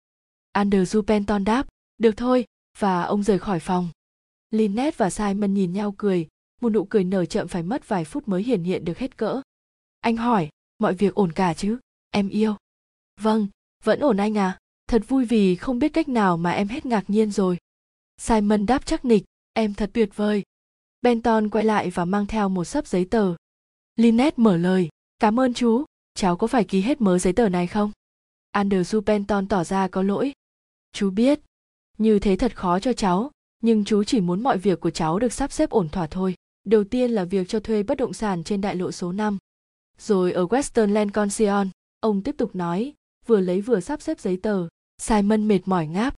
Andrew 0.54 1.02
penton 1.02 1.44
đáp 1.44 1.68
được 1.98 2.18
thôi. 2.18 2.46
Và 2.80 3.02
ông 3.02 3.24
rời 3.24 3.40
khỏi 3.40 3.60
phòng. 3.60 3.90
Lynette 4.52 4.96
và 4.98 5.10
Simon 5.10 5.54
nhìn 5.54 5.74
nhau 5.74 5.96
cười, 5.98 6.28
một 6.62 6.70
nụ 6.70 6.86
cười 6.86 7.04
nở 7.04 7.26
chậm 7.26 7.48
phải 7.48 7.64
mất 7.64 7.88
vài 7.88 8.06
phút 8.06 8.28
mới 8.28 8.44
hiển 8.44 8.64
hiện 8.64 8.86
được 8.86 8.98
hết 8.98 9.18
cỡ. 9.18 9.42
Anh 10.00 10.18
hỏi, 10.18 10.50
mọi 10.78 10.94
việc 10.94 11.14
ổn 11.14 11.32
cả 11.32 11.54
chứ, 11.54 11.78
em 12.12 12.30
yêu. 12.30 12.56
Vâng, 13.22 13.48
vẫn 13.84 14.00
ổn 14.00 14.18
anh 14.18 14.38
à, 14.38 14.58
thật 14.88 15.02
vui 15.08 15.26
vì 15.26 15.56
không 15.56 15.80
biết 15.80 15.94
cách 15.94 16.10
nào 16.10 16.38
mà 16.38 16.52
em 16.52 16.68
hết 16.68 16.86
ngạc 16.86 17.10
nhiên 17.10 17.32
rồi. 17.32 17.58
Simon 18.18 18.66
đáp 18.66 18.86
chắc 18.86 19.06
nịch, 19.06 19.24
em 19.54 19.74
thật 19.74 19.90
tuyệt 19.94 20.10
vời. 20.16 20.44
Benton 21.02 21.50
quay 21.50 21.64
lại 21.64 21.90
và 21.90 22.06
mang 22.06 22.26
theo 22.26 22.50
một 22.50 22.66
sấp 22.66 22.88
giấy 22.88 23.06
tờ. 23.06 23.36
Lynette 23.96 24.36
mở 24.38 24.58
lời, 24.58 24.90
cảm 25.20 25.40
ơn 25.40 25.54
chú, 25.54 25.86
cháu 26.14 26.38
có 26.38 26.48
phải 26.48 26.64
ký 26.64 26.82
hết 26.82 27.02
mớ 27.02 27.20
giấy 27.20 27.34
tờ 27.34 27.50
này 27.50 27.68
không? 27.68 27.92
Andrew 28.52 29.02
Benton 29.02 29.48
tỏ 29.48 29.64
ra 29.64 29.88
có 29.88 30.04
lỗi. 30.04 30.34
Chú 30.94 31.10
biết, 31.10 31.40
như 31.98 32.20
thế 32.20 32.36
thật 32.36 32.56
khó 32.56 32.80
cho 32.80 32.94
cháu, 32.94 33.32
nhưng 33.64 33.86
chú 33.86 34.04
chỉ 34.04 34.22
muốn 34.22 34.44
mọi 34.44 34.58
việc 34.58 34.80
của 34.80 34.90
cháu 34.90 35.20
được 35.20 35.34
sắp 35.34 35.52
xếp 35.52 35.70
ổn 35.70 35.90
thỏa 35.90 36.08
thôi. 36.08 36.36
Đầu 36.64 36.84
tiên 36.84 37.12
là 37.12 37.24
việc 37.24 37.50
cho 37.50 37.60
thuê 37.60 37.84
bất 37.84 37.98
động 37.98 38.14
sản 38.14 38.44
trên 38.44 38.62
đại 38.62 38.76
lộ 38.76 38.92
số 38.92 39.12
5. 39.12 39.38
Rồi 39.98 40.32
ở 40.32 40.46
Western 40.46 40.94
Lancashire, 40.94 41.64
ông 42.00 42.22
tiếp 42.22 42.36
tục 42.38 42.56
nói, 42.56 42.94
vừa 43.26 43.40
lấy 43.40 43.62
vừa 43.62 43.80
sắp 43.80 44.02
xếp 44.02 44.20
giấy 44.20 44.38
tờ. 44.38 44.68
Simon 45.02 45.48
mệt 45.48 45.60
mỏi 45.66 45.88
ngáp. 45.88 46.16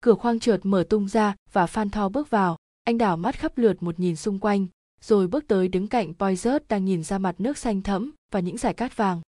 Cửa 0.00 0.14
khoang 0.14 0.40
trượt 0.40 0.60
mở 0.66 0.84
tung 0.88 1.08
ra 1.08 1.34
và 1.52 1.66
Phan 1.66 1.90
Tho 1.90 2.08
bước 2.08 2.30
vào. 2.30 2.56
anh 2.84 2.98
đảo 2.98 3.16
mắt 3.16 3.38
khắp 3.38 3.58
lượt 3.58 3.82
một 3.82 4.00
nhìn 4.00 4.16
xung 4.16 4.38
quanh 4.38 4.66
rồi 5.04 5.26
bước 5.26 5.48
tới 5.48 5.68
đứng 5.68 5.88
cạnh 5.88 6.12
Poizert 6.18 6.60
đang 6.68 6.84
nhìn 6.84 7.02
ra 7.02 7.18
mặt 7.18 7.34
nước 7.38 7.58
xanh 7.58 7.82
thẫm 7.82 8.10
và 8.32 8.40
những 8.40 8.58
dải 8.58 8.74
cát 8.74 8.96
vàng. 8.96 9.20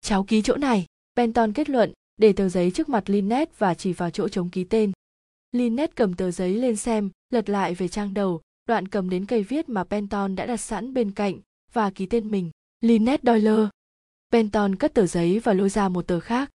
Cháu 0.00 0.24
ký 0.24 0.42
chỗ 0.42 0.56
này, 0.56 0.86
Benton 1.14 1.52
kết 1.52 1.70
luận, 1.70 1.92
để 2.16 2.32
tờ 2.32 2.48
giấy 2.48 2.70
trước 2.70 2.88
mặt 2.88 3.10
Lynette 3.10 3.52
và 3.58 3.74
chỉ 3.74 3.92
vào 3.92 4.10
chỗ 4.10 4.28
chống 4.28 4.50
ký 4.50 4.64
tên. 4.64 4.92
Lynette 5.52 5.92
cầm 5.96 6.14
tờ 6.14 6.30
giấy 6.30 6.54
lên 6.54 6.76
xem, 6.76 7.10
lật 7.30 7.48
lại 7.48 7.74
về 7.74 7.88
trang 7.88 8.14
đầu, 8.14 8.40
đoạn 8.68 8.88
cầm 8.88 9.10
đến 9.10 9.26
cây 9.26 9.42
viết 9.42 9.68
mà 9.68 9.84
Benton 9.84 10.36
đã 10.36 10.46
đặt 10.46 10.56
sẵn 10.56 10.94
bên 10.94 11.10
cạnh 11.10 11.40
và 11.72 11.90
ký 11.90 12.06
tên 12.06 12.30
mình. 12.30 12.50
Lynette 12.80 13.32
Doyle. 13.32 13.68
Benton 14.30 14.76
cất 14.76 14.94
tờ 14.94 15.06
giấy 15.06 15.38
và 15.38 15.52
lôi 15.52 15.68
ra 15.68 15.88
một 15.88 16.06
tờ 16.06 16.20
khác. 16.20 16.50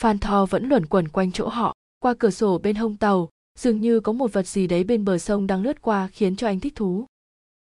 Phan 0.00 0.18
Tho 0.18 0.46
vẫn 0.46 0.68
luẩn 0.68 0.86
quẩn 0.86 1.08
quanh 1.08 1.32
chỗ 1.32 1.48
họ, 1.48 1.74
qua 1.98 2.14
cửa 2.18 2.30
sổ 2.30 2.58
bên 2.58 2.76
hông 2.76 2.96
tàu, 2.96 3.28
dường 3.58 3.80
như 3.80 4.00
có 4.00 4.12
một 4.12 4.32
vật 4.32 4.46
gì 4.46 4.66
đấy 4.66 4.84
bên 4.84 5.04
bờ 5.04 5.18
sông 5.18 5.46
đang 5.46 5.62
lướt 5.62 5.82
qua 5.82 6.08
khiến 6.12 6.36
cho 6.36 6.46
anh 6.46 6.60
thích 6.60 6.76
thú. 6.76 7.06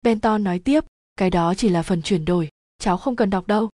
Benton 0.02 0.44
nói 0.44 0.58
tiếp, 0.58 0.84
cái 1.16 1.30
đó 1.30 1.54
chỉ 1.54 1.68
là 1.68 1.82
phần 1.82 2.02
chuyển 2.02 2.24
đổi, 2.24 2.48
cháu 2.78 2.96
không 2.96 3.16
cần 3.16 3.30
đọc 3.30 3.46
đâu. 3.46 3.68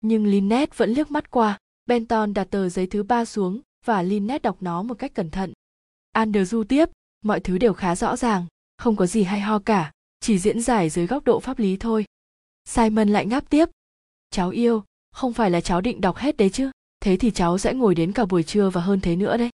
Nhưng 0.00 0.26
Lynette 0.26 0.72
vẫn 0.76 0.90
liếc 0.90 1.10
mắt 1.10 1.30
qua, 1.30 1.58
Benton 1.86 2.34
đặt 2.34 2.44
tờ 2.50 2.68
giấy 2.68 2.86
thứ 2.86 3.02
ba 3.02 3.24
xuống 3.24 3.60
và 3.84 4.02
Lynette 4.02 4.42
đọc 4.42 4.56
nó 4.60 4.82
một 4.82 4.94
cách 4.94 5.14
cẩn 5.14 5.30
thận. 5.30 5.52
Andrew 6.12 6.64
tiếp, 6.64 6.88
mọi 7.22 7.40
thứ 7.40 7.58
đều 7.58 7.72
khá 7.72 7.96
rõ 7.96 8.16
ràng, 8.16 8.46
không 8.78 8.96
có 8.96 9.06
gì 9.06 9.22
hay 9.22 9.40
ho 9.40 9.58
cả, 9.58 9.92
chỉ 10.20 10.38
diễn 10.38 10.60
giải 10.60 10.90
dưới 10.90 11.06
góc 11.06 11.24
độ 11.24 11.40
pháp 11.40 11.58
lý 11.58 11.76
thôi. 11.76 12.04
Simon 12.64 13.08
lại 13.08 13.26
ngáp 13.26 13.50
tiếp. 13.50 13.68
Cháu 14.30 14.50
yêu, 14.50 14.84
không 15.12 15.32
phải 15.32 15.50
là 15.50 15.60
cháu 15.60 15.80
định 15.80 16.00
đọc 16.00 16.16
hết 16.16 16.36
đấy 16.36 16.50
chứ, 16.50 16.70
thế 17.08 17.16
thì 17.16 17.30
cháu 17.30 17.58
sẽ 17.58 17.74
ngồi 17.74 17.94
đến 17.94 18.12
cả 18.12 18.24
buổi 18.24 18.42
trưa 18.42 18.70
và 18.70 18.80
hơn 18.80 19.00
thế 19.00 19.16
nữa 19.16 19.36
đấy. 19.36 19.50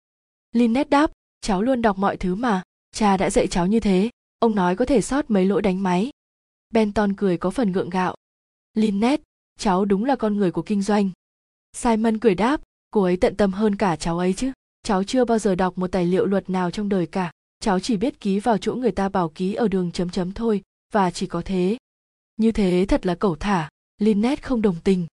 Linnet 0.52 0.90
đáp, 0.90 1.12
cháu 1.42 1.62
luôn 1.62 1.82
đọc 1.82 1.98
mọi 1.98 2.18
thứ 2.18 2.36
mà, 2.36 2.64
cha 2.92 3.18
đã 3.18 3.30
dạy 3.30 3.48
cháu 3.48 3.68
như 3.68 3.80
thế, 3.80 4.10
ông 4.40 4.56
nói 4.56 4.76
có 4.76 4.86
thể 4.86 5.02
sót 5.02 5.32
mấy 5.32 5.46
lỗi 5.46 5.62
đánh 5.62 5.84
máy. 5.84 6.10
Benton 6.70 7.14
cười 7.14 7.38
có 7.38 7.50
phần 7.50 7.72
gượng 7.72 7.90
gạo. 7.90 8.16
Linnet, 8.74 9.22
cháu 9.60 9.86
đúng 9.86 10.06
là 10.06 10.16
con 10.16 10.38
người 10.38 10.52
của 10.52 10.62
kinh 10.62 10.82
doanh. 10.82 11.10
Simon 11.74 12.20
cười 12.20 12.36
đáp, 12.36 12.62
cô 12.92 13.04
ấy 13.04 13.18
tận 13.18 13.36
tâm 13.36 13.52
hơn 13.54 13.76
cả 13.76 13.96
cháu 13.96 14.20
ấy 14.20 14.34
chứ. 14.34 14.52
Cháu 14.84 15.04
chưa 15.04 15.26
bao 15.26 15.40
giờ 15.40 15.56
đọc 15.56 15.78
một 15.78 15.92
tài 15.92 16.06
liệu 16.06 16.26
luật 16.26 16.50
nào 16.50 16.72
trong 16.72 16.90
đời 16.90 17.06
cả. 17.06 17.32
Cháu 17.60 17.80
chỉ 17.80 17.98
biết 17.98 18.20
ký 18.20 18.40
vào 18.40 18.58
chỗ 18.58 18.76
người 18.76 18.92
ta 18.92 19.10
bảo 19.10 19.30
ký 19.30 19.54
ở 19.54 19.68
đường 19.68 19.92
chấm 19.92 20.10
chấm 20.10 20.32
thôi, 20.32 20.62
và 20.94 21.12
chỉ 21.12 21.28
có 21.28 21.42
thế. 21.46 21.78
Như 22.38 22.52
thế 22.52 22.86
thật 22.90 23.06
là 23.06 23.16
cẩu 23.16 23.36
thả, 23.36 23.70
Linnet 23.98 24.44
không 24.44 24.62
đồng 24.62 24.76
tình. 24.84 25.08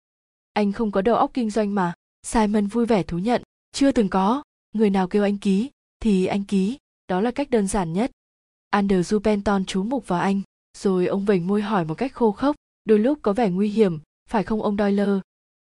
Anh 0.53 0.73
không 0.73 0.91
có 0.91 1.03
đầu 1.03 1.17
óc 1.17 1.31
kinh 1.35 1.51
doanh 1.51 1.75
mà, 1.75 1.95
Simon 2.23 2.67
vui 2.67 2.87
vẻ 2.87 3.03
thú 3.03 3.19
nhận, 3.19 3.43
chưa 3.73 3.93
từng 3.93 4.09
có, 4.09 4.43
người 4.75 4.91
nào 4.91 5.09
kêu 5.09 5.23
anh 5.23 5.39
ký, 5.39 5.71
thì 6.01 6.27
anh 6.27 6.45
ký, 6.45 6.79
đó 7.09 7.21
là 7.21 7.31
cách 7.31 7.51
đơn 7.51 7.67
giản 7.67 7.93
nhất. 7.93 8.11
Andrew 8.71 9.21
Penton 9.21 9.65
chú 9.65 9.83
mục 9.83 10.09
vào 10.09 10.21
anh, 10.21 10.41
rồi 10.79 11.07
ông 11.07 11.25
vểnh 11.25 11.47
môi 11.47 11.63
hỏi 11.63 11.85
một 11.85 11.95
cách 11.95 12.13
khô 12.13 12.33
khốc, 12.33 12.57
đôi 12.85 12.99
lúc 12.99 13.19
có 13.23 13.33
vẻ 13.33 13.51
nguy 13.51 13.69
hiểm, 13.69 13.99
phải 14.29 14.43
không 14.43 14.63
ông 14.63 14.77
Doyle? 14.77 15.21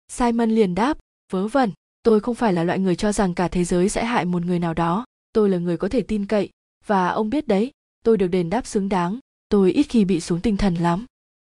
Simon 0.08 0.50
liền 0.50 0.76
đáp, 0.76 0.98
vớ 1.32 1.48
vẩn, 1.48 1.72
tôi 2.04 2.20
không 2.20 2.36
phải 2.36 2.54
là 2.54 2.64
loại 2.64 2.80
người 2.80 2.96
cho 2.96 3.12
rằng 3.12 3.34
cả 3.34 3.48
thế 3.48 3.64
giới 3.64 3.90
sẽ 3.90 4.06
hại 4.06 4.26
một 4.26 4.46
người 4.46 4.60
nào 4.60 4.74
đó, 4.74 5.06
tôi 5.34 5.50
là 5.50 5.58
người 5.58 5.78
có 5.78 5.90
thể 5.90 6.02
tin 6.02 6.26
cậy, 6.26 6.50
và 6.86 7.10
ông 7.10 7.30
biết 7.30 7.48
đấy, 7.48 7.72
tôi 8.04 8.18
được 8.18 8.28
đền 8.28 8.50
đáp 8.50 8.66
xứng 8.66 8.90
đáng, 8.90 9.20
tôi 9.50 9.72
ít 9.72 9.84
khi 9.84 10.06
bị 10.06 10.20
xuống 10.22 10.42
tinh 10.42 10.58
thần 10.58 10.76
lắm. 10.76 11.06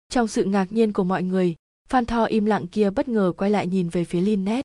Trong 0.09 0.29
sự 0.29 0.45
ngạc 0.45 0.73
nhiên 0.73 0.93
của 0.93 1.05
mọi 1.05 1.23
người, 1.23 1.55
Phan 1.89 2.07
Tho 2.07 2.25
im 2.25 2.45
lặng 2.45 2.67
kia 2.67 2.91
bất 2.91 3.09
ngờ 3.09 3.33
quay 3.37 3.51
lại 3.51 3.67
nhìn 3.67 3.89
về 3.89 4.05
phía 4.05 4.21
Lynette. 4.21 4.63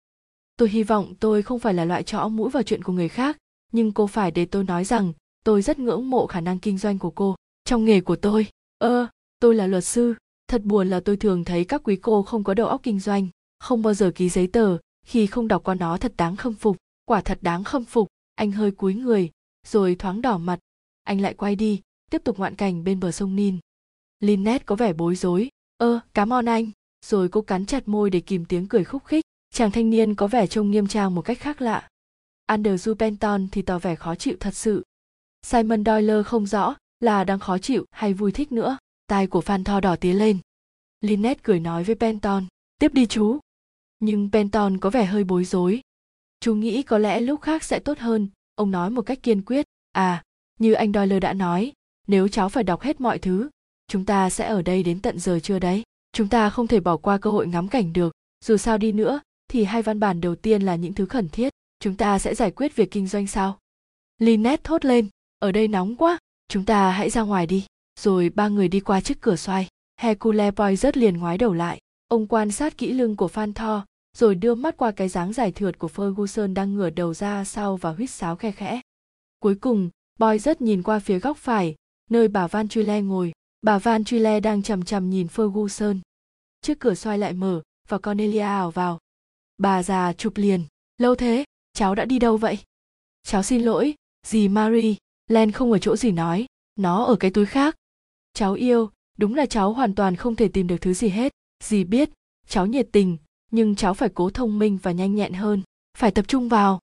Tôi 0.58 0.70
hy 0.70 0.84
vọng 0.84 1.14
tôi 1.20 1.42
không 1.42 1.60
phải 1.60 1.74
là 1.74 1.86
loại 1.86 2.04
chõ 2.04 2.28
mũi 2.28 2.50
vào 2.50 2.64
chuyện 2.64 2.84
của 2.84 2.94
người 2.94 3.10
khác, 3.10 3.38
nhưng 3.72 3.92
cô 3.92 4.08
phải 4.08 4.32
để 4.32 4.46
tôi 4.46 4.64
nói 4.64 4.86
rằng 4.86 5.14
tôi 5.44 5.62
rất 5.62 5.80
ngưỡng 5.80 6.10
mộ 6.10 6.28
khả 6.28 6.42
năng 6.42 6.60
kinh 6.60 6.78
doanh 6.78 7.00
của 7.00 7.12
cô. 7.12 7.36
Trong 7.66 7.86
nghề 7.86 8.02
của 8.02 8.16
tôi, 8.16 8.48
ơ, 8.78 9.08
tôi 9.40 9.56
là 9.56 9.68
luật 9.68 9.86
sư, 9.86 10.14
thật 10.48 10.64
buồn 10.64 10.90
là 10.90 11.00
tôi 11.00 11.18
thường 11.18 11.44
thấy 11.44 11.66
các 11.66 11.82
quý 11.84 11.96
cô 11.96 12.24
không 12.24 12.44
có 12.44 12.54
đầu 12.54 12.68
óc 12.68 12.82
kinh 12.84 13.00
doanh, 13.00 13.28
không 13.60 13.82
bao 13.82 13.94
giờ 13.94 14.12
ký 14.16 14.30
giấy 14.30 14.48
tờ, 14.48 14.78
khi 15.06 15.28
không 15.28 15.48
đọc 15.48 15.64
qua 15.64 15.76
nó 15.76 15.98
thật 15.98 16.14
đáng 16.18 16.36
khâm 16.36 16.54
phục, 16.54 16.78
quả 17.06 17.22
thật 17.22 17.40
đáng 17.42 17.64
khâm 17.64 17.86
phục. 17.86 18.08
Anh 18.36 18.52
hơi 18.52 18.72
cúi 18.72 18.94
người, 18.94 19.32
rồi 19.68 19.96
thoáng 19.96 20.22
đỏ 20.22 20.38
mặt, 20.38 20.60
anh 21.04 21.22
lại 21.22 21.34
quay 21.34 21.56
đi, 21.56 21.82
tiếp 22.12 22.22
tục 22.24 22.40
ngoạn 22.40 22.56
cảnh 22.56 22.84
bên 22.84 23.00
bờ 23.00 23.12
sông 23.12 23.36
Nin. 23.36 23.58
Lynette 24.20 24.64
có 24.66 24.76
vẻ 24.76 24.94
bối 24.94 25.16
rối, 25.16 25.50
ơ, 25.78 26.00
cám 26.14 26.34
ơn 26.34 26.46
anh, 26.46 26.72
rồi 27.06 27.30
cô 27.30 27.42
cắn 27.42 27.66
chặt 27.66 27.88
môi 27.88 28.10
để 28.10 28.20
kìm 28.20 28.46
tiếng 28.46 28.68
cười 28.68 28.84
khúc 28.84 29.06
khích. 29.06 29.26
Chàng 29.54 29.72
thanh 29.72 29.90
niên 29.90 30.16
có 30.16 30.28
vẻ 30.28 30.48
trông 30.48 30.72
nghiêm 30.72 30.88
trang 30.88 31.16
một 31.16 31.22
cách 31.22 31.40
khác 31.40 31.62
lạ. 31.62 31.88
Andrew 32.48 32.96
Penton 32.96 33.48
thì 33.52 33.62
tỏ 33.62 33.80
vẻ 33.80 33.96
khó 33.96 34.16
chịu 34.16 34.36
thật 34.40 34.56
sự. 34.56 34.84
Simon 35.42 35.86
Doyle 35.86 36.24
không 36.24 36.46
rõ 36.46 36.76
là 37.00 37.24
đang 37.24 37.40
khó 37.40 37.58
chịu 37.58 37.86
hay 37.92 38.14
vui 38.14 38.32
thích 38.32 38.52
nữa. 38.52 38.78
Tai 39.08 39.28
của 39.28 39.42
Phan 39.42 39.64
Tho 39.64 39.80
đỏ 39.80 39.96
tía 39.96 40.14
lên. 40.14 40.38
Lynette 41.02 41.42
cười 41.44 41.60
nói 41.60 41.84
với 41.84 41.96
Penton, 41.96 42.46
tiếp 42.80 42.94
đi 42.94 43.06
chú. 43.06 43.40
Nhưng 44.00 44.30
Penton 44.32 44.78
có 44.78 44.90
vẻ 44.90 45.06
hơi 45.06 45.24
bối 45.24 45.46
rối. 45.46 45.82
Chú 46.40 46.56
nghĩ 46.56 46.84
có 46.84 46.98
lẽ 46.98 47.20
lúc 47.20 47.42
khác 47.42 47.64
sẽ 47.64 47.80
tốt 47.80 48.00
hơn, 48.00 48.28
ông 48.56 48.72
nói 48.72 48.90
một 48.90 49.02
cách 49.02 49.24
kiên 49.24 49.42
quyết. 49.42 49.66
À, 49.92 50.24
như 50.60 50.74
anh 50.74 50.94
Doyle 50.94 51.20
đã 51.20 51.34
nói, 51.34 51.74
nếu 52.08 52.28
cháu 52.28 52.50
phải 52.50 52.64
đọc 52.64 52.82
hết 52.82 53.02
mọi 53.02 53.20
thứ, 53.20 53.50
chúng 53.88 54.06
ta 54.06 54.30
sẽ 54.30 54.48
ở 54.48 54.62
đây 54.62 54.84
đến 54.84 55.00
tận 55.00 55.20
giờ 55.20 55.40
chưa 55.44 55.60
đấy. 55.60 55.84
Chúng 56.12 56.30
ta 56.30 56.50
không 56.50 56.68
thể 56.68 56.80
bỏ 56.80 56.98
qua 56.98 57.18
cơ 57.18 57.30
hội 57.30 57.48
ngắm 57.48 57.68
cảnh 57.68 57.94
được, 57.94 58.14
dù 58.46 58.58
sao 58.58 58.78
đi 58.78 58.92
nữa, 58.92 59.20
thì 59.54 59.64
hai 59.64 59.82
văn 59.82 60.00
bản 60.00 60.22
đầu 60.22 60.36
tiên 60.36 60.62
là 60.62 60.76
những 60.76 60.94
thứ 60.94 61.06
khẩn 61.06 61.30
thiết. 61.30 61.54
Chúng 61.80 61.96
ta 61.96 62.20
sẽ 62.20 62.36
giải 62.36 62.52
quyết 62.52 62.76
việc 62.76 62.92
kinh 62.92 63.08
doanh 63.08 63.28
sao 63.28 63.60
Lynette 64.20 64.62
thốt 64.64 64.86
lên. 64.86 65.08
Ở 65.40 65.52
đây 65.52 65.68
nóng 65.68 65.96
quá. 65.96 66.18
Chúng 66.48 66.66
ta 66.66 66.92
hãy 66.92 67.10
ra 67.10 67.22
ngoài 67.22 67.48
đi. 67.48 67.66
Rồi 68.00 68.30
ba 68.30 68.48
người 68.48 68.68
đi 68.68 68.80
qua 68.80 69.02
chiếc 69.02 69.22
cửa 69.22 69.36
xoay. 69.36 69.68
Hercule 69.98 70.52
poirot 70.52 70.98
liền 70.98 71.18
ngoái 71.18 71.38
đầu 71.38 71.54
lại. 71.54 71.80
Ông 72.08 72.28
quan 72.28 72.52
sát 72.52 72.78
kỹ 72.78 72.94
lưng 72.94 73.16
của 73.16 73.28
phan 73.28 73.54
tho, 73.54 73.86
rồi 74.18 74.36
đưa 74.36 74.56
mắt 74.56 74.78
qua 74.78 74.92
cái 74.92 75.10
dáng 75.10 75.34
dài 75.34 75.52
thượt 75.52 75.80
của 75.80 75.90
ferguson 75.96 76.54
đang 76.54 76.74
ngửa 76.74 76.90
đầu 76.90 77.14
ra 77.14 77.44
sau 77.44 77.78
và 77.78 77.92
huýt 77.92 78.10
sáo 78.10 78.36
khe 78.36 78.52
khẽ. 78.52 78.82
Cuối 79.40 79.56
cùng 79.56 79.90
boy 80.20 80.40
rất 80.40 80.62
nhìn 80.62 80.84
qua 80.84 81.00
phía 81.00 81.20
góc 81.20 81.38
phải, 81.38 81.76
nơi 82.10 82.28
bà 82.28 82.48
van 82.48 82.68
chule 82.68 83.02
ngồi. 83.02 83.32
Bà 83.62 83.80
van 83.80 84.04
chule 84.04 84.40
đang 84.40 84.64
chằm 84.64 84.84
chằm 84.84 85.10
nhìn 85.10 85.28
ferguson. 85.28 86.00
Chiếc 86.62 86.80
cửa 86.80 86.94
xoay 86.94 87.18
lại 87.18 87.34
mở, 87.34 87.62
và 87.88 87.98
cornelia 87.98 88.40
ảo 88.40 88.72
vào 88.72 89.00
bà 89.58 89.84
già 89.84 90.14
chụp 90.14 90.34
liền. 90.36 90.66
Lâu 90.98 91.16
thế 91.16 91.44
cháu 91.74 91.96
đã 91.96 92.06
đi 92.06 92.20
đâu 92.20 92.38
vậy? 92.38 92.58
Cháu 93.24 93.44
xin 93.44 93.62
lỗi 93.62 93.96
dì 94.28 94.48
Marie, 94.48 94.96
len 95.28 95.52
không 95.52 95.72
ở 95.72 95.78
chỗ 95.78 95.96
gì 95.96 96.12
nói. 96.12 96.46
Nó 96.76 97.04
ở 97.04 97.16
cái 97.16 97.32
túi 97.32 97.46
khác. 97.46 97.76
Cháu 98.34 98.54
yêu 98.54 98.90
đúng 99.18 99.36
là 99.36 99.46
cháu 99.46 99.74
hoàn 99.74 99.96
toàn 99.96 100.16
không 100.16 100.36
thể 100.36 100.48
tìm 100.48 100.68
được 100.68 100.78
thứ 100.82 100.94
gì 100.94 101.10
hết. 101.10 101.34
Dì 101.64 101.84
biết 101.84 102.10
cháu 102.48 102.66
nhiệt 102.66 102.88
tình 102.92 103.18
nhưng 103.52 103.76
cháu 103.76 103.94
phải 103.94 104.10
cố 104.10 104.30
thông 104.30 104.60
minh 104.60 104.78
và 104.84 104.92
nhanh 104.92 105.16
nhẹn 105.16 105.34
hơn. 105.34 105.62
Phải 105.98 106.12
tập 106.12 106.26
trung 106.28 106.50
vào. 106.50 106.80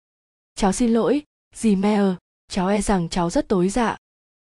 Cháu 0.54 0.72
xin 0.72 0.90
lỗi 0.90 1.22
dì 1.54 1.76
Meyer, 1.76 2.14
cháu 2.48 2.68
e 2.68 2.82
rằng 2.82 3.08
cháu 3.08 3.30
rất 3.30 3.48
tối 3.48 3.68
dạ. 3.68 3.96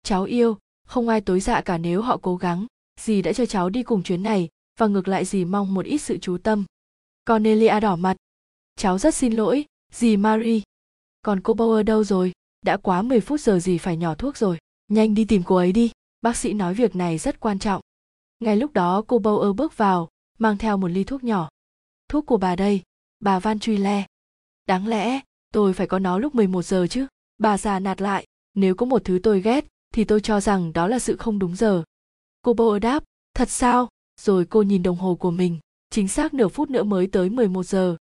Cháu 0.03 0.23
yêu 0.23 0.57
không 0.87 1.09
ai 1.09 1.21
tối 1.21 1.39
dạ 1.39 1.61
cả 1.61 1.77
nếu 1.77 2.01
họ 2.01 2.17
cố 2.17 2.35
gắng. 2.35 2.65
Dì 2.99 3.21
đã 3.21 3.33
cho 3.33 3.45
cháu 3.45 3.69
đi 3.69 3.83
cùng 3.83 4.03
chuyến 4.03 4.23
này 4.23 4.49
và 4.79 4.87
ngược 4.87 5.07
lại 5.07 5.25
dì 5.25 5.45
mong 5.45 5.73
một 5.73 5.85
ít 5.85 5.97
sự 5.97 6.17
chú 6.17 6.37
tâm. 6.37 6.65
Cornelia 7.27 7.79
đỏ 7.79 7.95
mặt. 7.95 8.17
Cháu 8.75 8.97
rất 8.97 9.15
xin 9.15 9.33
lỗi, 9.33 9.65
dì 9.91 10.17
Marie. 10.17 10.61
Còn 11.21 11.41
cô 11.41 11.53
Bauer 11.53 11.85
đâu 11.85 12.03
rồi? 12.03 12.31
Đã 12.61 12.77
quá 12.77 13.01
10 13.01 13.19
phút 13.19 13.41
giờ 13.41 13.59
dì 13.59 13.77
phải 13.77 13.97
nhỏ 13.97 14.15
thuốc 14.15 14.37
rồi. 14.37 14.57
Nhanh 14.87 15.13
đi 15.13 15.25
tìm 15.25 15.43
cô 15.45 15.55
ấy 15.55 15.71
đi. 15.71 15.91
Bác 16.21 16.37
sĩ 16.37 16.53
nói 16.53 16.73
việc 16.73 16.95
này 16.95 17.17
rất 17.17 17.39
quan 17.39 17.59
trọng. 17.59 17.81
Ngay 18.39 18.57
lúc 18.57 18.73
đó 18.73 19.03
cô 19.07 19.19
Bauer 19.19 19.55
bước 19.55 19.77
vào, 19.77 20.09
mang 20.37 20.57
theo 20.57 20.77
một 20.77 20.87
ly 20.87 21.03
thuốc 21.03 21.23
nhỏ. 21.23 21.49
Thuốc 22.09 22.25
của 22.25 22.37
bà 22.37 22.55
đây, 22.55 22.81
bà 23.19 23.39
Van 23.39 23.59
Truy 23.59 23.77
Le. 23.77 24.05
Đáng 24.67 24.87
lẽ, 24.87 25.19
tôi 25.53 25.73
phải 25.73 25.87
có 25.87 25.99
nó 25.99 26.19
lúc 26.19 26.35
11 26.35 26.65
giờ 26.65 26.87
chứ. 26.89 27.07
Bà 27.37 27.57
già 27.57 27.79
nạt 27.79 28.01
lại, 28.01 28.25
nếu 28.53 28.75
có 28.75 28.85
một 28.85 29.01
thứ 29.05 29.19
tôi 29.23 29.41
ghét, 29.41 29.65
thì 29.93 30.03
tôi 30.03 30.21
cho 30.21 30.41
rằng 30.41 30.73
đó 30.73 30.87
là 30.87 30.99
sự 30.99 31.17
không 31.17 31.39
đúng 31.39 31.55
giờ. 31.55 31.83
Cô 32.41 32.53
Bauer 32.53 32.81
đáp, 32.81 33.03
thật 33.33 33.49
sao? 33.49 33.89
Rồi 34.21 34.45
cô 34.45 34.61
nhìn 34.61 34.83
đồng 34.83 34.97
hồ 34.97 35.15
của 35.15 35.31
mình, 35.31 35.59
chính 35.89 36.07
xác 36.07 36.33
nửa 36.33 36.47
phút 36.47 36.69
nữa 36.69 36.83
mới 36.83 37.07
tới 37.07 37.29
11 37.29 37.63
giờ. 37.65 37.97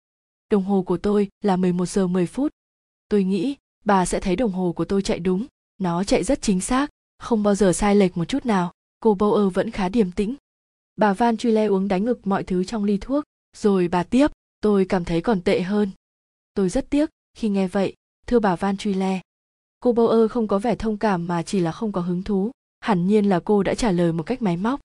Đồng 0.50 0.64
hồ 0.64 0.82
của 0.82 0.96
tôi 0.96 1.28
là 1.42 1.56
11 1.56 1.86
giờ 1.86 2.06
10 2.06 2.26
phút. 2.26 2.52
Tôi 3.08 3.24
nghĩ 3.24 3.56
bà 3.84 4.06
sẽ 4.06 4.20
thấy 4.20 4.36
đồng 4.36 4.52
hồ 4.52 4.72
của 4.72 4.84
tôi 4.84 5.02
chạy 5.02 5.18
đúng, 5.18 5.46
nó 5.78 6.04
chạy 6.04 6.24
rất 6.24 6.42
chính 6.42 6.60
xác, 6.60 6.90
không 7.18 7.42
bao 7.42 7.54
giờ 7.54 7.72
sai 7.72 7.96
lệch 7.96 8.16
một 8.16 8.24
chút 8.24 8.46
nào. 8.46 8.72
Cô 9.00 9.14
Bower 9.14 9.50
vẫn 9.50 9.70
khá 9.70 9.88
điềm 9.88 10.12
tĩnh. 10.12 10.34
Bà 10.96 11.12
Van 11.12 11.36
Truyle 11.36 11.66
uống 11.66 11.88
đánh 11.88 12.04
ngực 12.04 12.26
mọi 12.26 12.44
thứ 12.44 12.64
trong 12.64 12.84
ly 12.84 12.98
thuốc, 13.00 13.24
rồi 13.56 13.88
bà 13.88 14.02
tiếp, 14.02 14.30
tôi 14.60 14.84
cảm 14.84 15.04
thấy 15.04 15.20
còn 15.20 15.40
tệ 15.40 15.60
hơn. 15.60 15.90
Tôi 16.54 16.68
rất 16.68 16.90
tiếc 16.90 17.10
khi 17.34 17.48
nghe 17.48 17.68
vậy, 17.68 17.94
thưa 18.26 18.38
bà 18.38 18.56
Van 18.56 18.76
Truyle. 18.76 19.20
Cô 19.80 19.92
Bower 19.92 20.28
không 20.28 20.48
có 20.48 20.58
vẻ 20.58 20.74
thông 20.74 20.96
cảm 20.96 21.26
mà 21.26 21.42
chỉ 21.42 21.60
là 21.60 21.72
không 21.72 21.92
có 21.92 22.00
hứng 22.00 22.22
thú, 22.22 22.50
hẳn 22.80 23.06
nhiên 23.06 23.28
là 23.28 23.40
cô 23.44 23.62
đã 23.62 23.74
trả 23.74 23.90
lời 23.90 24.12
một 24.12 24.22
cách 24.22 24.42
máy 24.42 24.56
móc. 24.56 24.80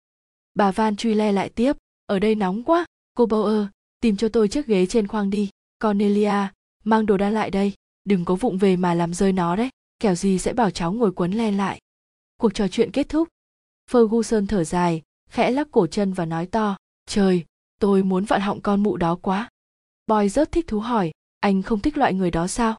Bà 0.53 0.71
Van 0.71 0.95
Truyle 0.95 1.31
lại 1.31 1.49
tiếp, 1.49 1.77
ở 2.05 2.19
đây 2.19 2.35
nóng 2.35 2.63
quá, 2.63 2.85
cô 3.17 3.25
bauer 3.25 3.67
tìm 4.01 4.17
cho 4.17 4.29
tôi 4.29 4.47
chiếc 4.47 4.67
ghế 4.67 4.85
trên 4.85 5.07
khoang 5.07 5.29
đi. 5.29 5.49
Cornelia, 5.83 6.47
mang 6.83 7.05
đồ 7.05 7.17
đa 7.17 7.29
lại 7.29 7.51
đây. 7.51 7.73
Đừng 8.03 8.25
có 8.25 8.35
vụng 8.35 8.57
về 8.57 8.75
mà 8.75 8.93
làm 8.93 9.13
rơi 9.13 9.33
nó 9.33 9.55
đấy. 9.55 9.69
Kẻo 9.99 10.15
gì 10.15 10.39
sẽ 10.39 10.53
bảo 10.53 10.71
cháu 10.71 10.93
ngồi 10.93 11.11
quấn 11.11 11.31
len 11.31 11.57
lại. 11.57 11.79
Cuộc 12.37 12.53
trò 12.53 12.67
chuyện 12.67 12.91
kết 12.91 13.09
thúc. 13.09 13.27
Ferguson 13.91 14.47
thở 14.47 14.63
dài, 14.63 15.01
khẽ 15.29 15.51
lắc 15.51 15.67
cổ 15.71 15.87
chân 15.87 16.13
và 16.13 16.25
nói 16.25 16.45
to, 16.45 16.77
trời, 17.09 17.45
tôi 17.79 18.03
muốn 18.03 18.25
vặn 18.25 18.41
họng 18.41 18.61
con 18.61 18.83
mụ 18.83 18.97
đó 18.97 19.17
quá. 19.21 19.49
Boy 20.07 20.29
rất 20.29 20.51
thích 20.51 20.67
thú 20.67 20.79
hỏi, 20.79 21.11
anh 21.39 21.61
không 21.61 21.79
thích 21.79 21.97
loại 21.97 22.13
người 22.13 22.31
đó 22.31 22.47
sao? 22.47 22.77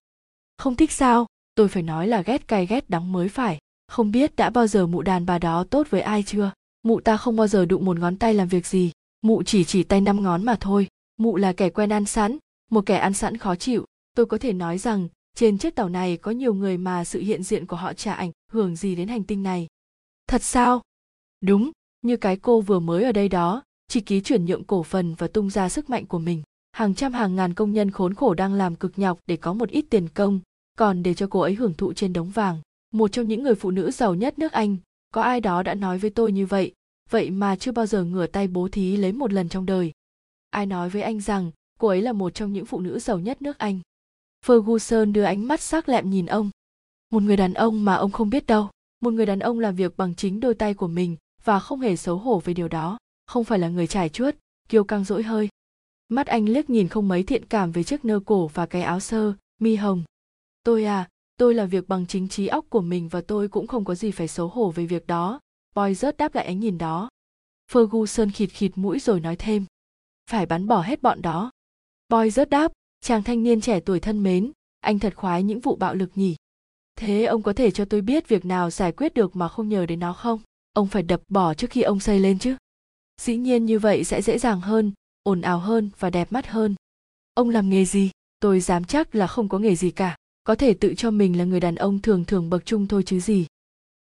Không 0.59 0.77
thích 0.77 0.93
sao? 0.93 1.27
Tôi 1.55 1.69
phải 1.69 1.83
nói 1.83 2.09
là 2.09 2.23
ghét 2.23 2.49
cay 2.49 2.67
ghét 2.67 2.91
đắng 2.91 3.13
mới 3.13 3.29
phải. 3.29 3.59
Không 3.89 4.11
biết 4.11 4.37
đã 4.37 4.51
bao 4.51 4.67
giờ 4.67 4.87
mụ 4.87 5.03
đàn 5.03 5.27
bà 5.27 5.39
đó 5.39 5.65
tốt 5.71 5.87
với 5.91 6.01
ai 6.01 6.23
chưa? 6.23 6.53
Mụ 6.83 7.01
ta 7.01 7.17
không 7.17 7.37
bao 7.37 7.47
giờ 7.47 7.65
đụng 7.65 7.85
một 7.85 7.99
ngón 7.99 8.17
tay 8.17 8.35
làm 8.35 8.49
việc 8.49 8.67
gì 8.67 8.93
mụ 9.23 9.43
chỉ 9.43 9.65
chỉ 9.65 9.83
tay 9.83 10.01
năm 10.01 10.23
ngón 10.23 10.45
mà 10.45 10.57
thôi. 10.61 10.89
Mụ 11.17 11.37
là 11.37 11.53
kẻ 11.53 11.71
quen 11.71 11.93
ăn 11.93 12.05
sẵn, 12.05 12.39
một 12.71 12.87
kẻ 12.87 12.97
ăn 12.97 13.13
sẵn 13.13 13.37
khó 13.37 13.55
chịu. 13.55 13.85
Tôi 14.15 14.27
có 14.27 14.39
thể 14.39 14.53
nói 14.53 14.79
rằng, 14.79 15.09
trên 15.35 15.59
chiếc 15.59 15.75
tàu 15.75 15.89
này 15.89 16.17
có 16.17 16.31
nhiều 16.31 16.55
người 16.55 16.79
mà 16.79 17.05
sự 17.05 17.21
hiện 17.21 17.43
diện 17.43 17.67
của 17.67 17.77
họ 17.77 17.93
chả 17.93 18.15
ảnh 18.15 18.31
hưởng 18.53 18.77
gì 18.77 18.95
đến 18.95 19.09
hành 19.09 19.25
tinh 19.25 19.43
này. 19.43 19.67
Thật 20.29 20.43
sao? 20.43 20.83
Đúng, 21.41 21.71
như 22.03 22.17
cái 22.17 22.37
cô 22.37 22.61
vừa 22.61 22.79
mới 22.79 23.05
ở 23.05 23.13
đây 23.13 23.29
đó 23.29 23.63
chỉ 23.89 24.01
ký 24.01 24.21
chuyển 24.21 24.45
nhượng 24.45 24.65
cổ 24.65 24.83
phần 24.83 25.15
và 25.15 25.29
tung 25.29 25.51
ra 25.51 25.69
sức 25.69 25.91
mạnh 25.91 26.07
của 26.07 26.19
mình. 26.19 26.43
Hàng 26.73 26.95
trăm 26.95 27.13
hàng 27.13 27.37
ngàn 27.37 27.55
công 27.55 27.73
nhân 27.73 27.91
khốn 27.91 28.15
khổ 28.15 28.35
đang 28.35 28.55
làm 28.55 28.77
cực 28.77 28.99
nhọc 28.99 29.19
để 29.27 29.37
có 29.37 29.53
một 29.53 29.69
ít 29.69 29.85
tiền 29.91 30.09
công, 30.09 30.41
còn 30.79 31.03
để 31.03 31.15
cho 31.15 31.27
cô 31.31 31.41
ấy 31.41 31.55
hưởng 31.55 31.75
thụ 31.75 31.93
trên 31.93 32.13
đống 32.13 32.31
vàng. 32.31 32.61
Một 32.93 33.13
trong 33.13 33.29
những 33.29 33.43
người 33.43 33.55
phụ 33.55 33.71
nữ 33.71 33.91
giàu 33.91 34.15
nhất 34.15 34.39
nước 34.39 34.53
anh, 34.53 34.77
có 35.15 35.23
ai 35.23 35.41
đó 35.41 35.63
đã 35.63 35.75
nói 35.75 35.99
với 35.99 36.11
tôi 36.11 36.33
như 36.33 36.47
vậy 36.47 36.73
vậy 37.11 37.31
mà 37.31 37.57
chưa 37.57 37.73
bao 37.73 37.87
giờ 37.87 38.05
ngửa 38.05 38.27
tay 38.27 38.49
bố 38.49 38.69
thí 38.69 38.97
lấy 38.97 39.13
một 39.13 39.33
lần 39.33 39.49
trong 39.49 39.67
đời. 39.67 39.93
Ai 40.51 40.67
nói 40.67 40.89
với 40.89 41.03
anh 41.03 41.21
rằng, 41.21 41.51
cô 41.79 41.89
ấy 41.89 42.03
là 42.03 42.13
một 42.13 42.31
trong 42.31 42.53
những 42.53 42.67
phụ 42.67 42.81
nữ 42.81 42.99
giàu 42.99 43.19
nhất 43.19 43.43
nước 43.43 43.59
anh? 43.59 43.81
Ferguson 44.47 45.13
đưa 45.13 45.23
ánh 45.23 45.49
mắt 45.49 45.61
sắc 45.61 45.89
lẹm 45.89 46.11
nhìn 46.11 46.27
ông. 46.27 46.51
Một 47.11 47.23
người 47.23 47.37
đàn 47.37 47.55
ông 47.55 47.85
mà 47.85 47.95
ông 47.95 48.13
không 48.13 48.31
biết 48.31 48.47
đâu. 48.47 48.69
Một 49.01 49.13
người 49.13 49.27
đàn 49.27 49.39
ông 49.39 49.59
làm 49.59 49.77
việc 49.77 49.97
bằng 49.97 50.15
chính 50.15 50.41
đôi 50.41 50.55
tay 50.55 50.75
của 50.75 50.89
mình 50.89 51.17
và 51.45 51.61
không 51.61 51.81
hề 51.81 51.97
xấu 51.97 52.17
hổ 52.17 52.41
về 52.45 52.55
điều 52.55 52.69
đó. 52.69 52.99
Không 53.27 53.45
phải 53.45 53.59
là 53.59 53.69
người 53.69 53.87
trải 53.87 54.09
chuốt, 54.09 54.37
kiêu 54.69 54.85
căng 54.85 55.05
dỗi 55.05 55.23
hơi. 55.23 55.49
Mắt 56.09 56.27
anh 56.27 56.49
liếc 56.49 56.71
nhìn 56.71 56.89
không 56.89 57.09
mấy 57.09 57.23
thiện 57.23 57.45
cảm 57.45 57.73
về 57.73 57.83
chiếc 57.83 58.05
nơ 58.05 58.21
cổ 58.27 58.47
và 58.47 58.67
cái 58.67 58.83
áo 58.83 59.01
sơ, 59.01 59.33
mi 59.59 59.77
hồng. 59.77 60.05
Tôi 60.65 60.85
à 60.85 61.09
tôi 61.37 61.55
là 61.55 61.65
việc 61.65 61.89
bằng 61.89 62.07
chính 62.07 62.29
trí 62.29 62.47
óc 62.47 62.67
của 62.69 62.81
mình 62.81 63.09
và 63.09 63.21
tôi 63.21 63.49
cũng 63.49 63.67
không 63.67 63.85
có 63.85 63.95
gì 63.95 64.11
phải 64.11 64.29
xấu 64.29 64.49
hổ 64.49 64.71
về 64.71 64.87
việc 64.87 65.07
đó 65.07 65.41
boy 65.77 65.95
rớt 65.95 66.17
đáp 66.17 66.35
lại 66.35 66.47
ánh 66.47 66.61
nhìn 66.61 66.79
đó. 66.79 67.09
Ferguson 67.73 68.31
khịt 68.35 68.51
khịt 68.51 68.73
mũi 68.75 68.99
rồi 68.99 69.21
nói 69.21 69.37
thêm. 69.37 69.65
Phải 70.31 70.47
bắn 70.47 70.67
bỏ 70.67 70.81
hết 70.81 71.03
bọn 71.03 71.23
đó. 71.23 71.51
Boy 72.09 72.31
rớt 72.31 72.51
đáp, 72.51 72.73
chàng 73.01 73.23
thanh 73.23 73.43
niên 73.43 73.61
trẻ 73.61 73.81
tuổi 73.81 74.01
thân 74.01 74.23
mến, 74.23 74.53
anh 74.81 74.99
thật 74.99 75.17
khoái 75.17 75.43
những 75.43 75.61
vụ 75.61 75.77
bạo 75.77 75.95
lực 75.95 76.11
nhỉ. 76.15 76.37
Thế 76.97 77.25
ông 77.25 77.43
có 77.43 77.53
thể 77.53 77.71
cho 77.71 77.85
tôi 77.85 78.01
biết 78.01 78.29
việc 78.29 78.45
nào 78.45 78.71
giải 78.71 78.93
quyết 78.93 79.15
được 79.15 79.37
mà 79.37 79.49
không 79.49 79.69
nhờ 79.69 79.87
đến 79.87 80.01
nó 80.01 80.13
không? 80.13 80.41
Ông 80.73 80.87
phải 80.87 81.03
đập 81.03 81.23
bỏ 81.29 81.55
trước 81.55 81.71
khi 81.71 81.83
ông 81.83 82.01
xây 82.01 82.21
lên 82.21 82.39
chứ. 82.39 82.57
Dĩ 83.21 83.37
nhiên 83.37 83.67
như 83.67 83.79
vậy 83.79 84.05
sẽ 84.05 84.23
dễ 84.23 84.39
dàng 84.39 84.61
hơn, 84.61 84.93
ồn 85.23 85.41
ào 85.41 85.59
hơn 85.59 85.91
và 85.99 86.11
đẹp 86.11 86.33
mắt 86.33 86.47
hơn. 86.47 86.75
Ông 87.35 87.51
làm 87.51 87.71
nghề 87.71 87.85
gì? 87.85 88.11
Tôi 88.41 88.61
dám 88.61 88.85
chắc 88.85 89.15
là 89.15 89.27
không 89.27 89.49
có 89.49 89.59
nghề 89.59 89.77
gì 89.77 89.91
cả. 89.91 90.17
Có 90.45 90.55
thể 90.55 90.75
tự 90.75 90.95
cho 90.97 91.11
mình 91.11 91.39
là 91.39 91.45
người 91.45 91.61
đàn 91.61 91.75
ông 91.75 92.03
thường 92.03 92.25
thường 92.25 92.51
bậc 92.51 92.67
trung 92.67 92.87
thôi 92.87 93.03
chứ 93.07 93.21
gì 93.21 93.47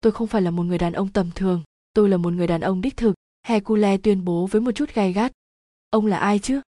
tôi 0.01 0.11
không 0.11 0.27
phải 0.27 0.41
là 0.41 0.51
một 0.51 0.63
người 0.63 0.77
đàn 0.77 0.93
ông 0.93 1.11
tầm 1.11 1.29
thường. 1.35 1.63
Tôi 1.93 2.09
là 2.09 2.17
một 2.17 2.33
người 2.33 2.47
đàn 2.47 2.61
ông 2.61 2.81
đích 2.81 2.97
thực. 2.97 3.13
Hercule 3.47 3.97
tuyên 3.97 4.25
bố 4.25 4.45
với 4.45 4.61
một 4.61 4.71
chút 4.71 4.93
gay 4.93 5.13
gắt. 5.13 5.31
Ông 5.89 6.05
là 6.05 6.17
ai 6.17 6.39
chứ? 6.39 6.61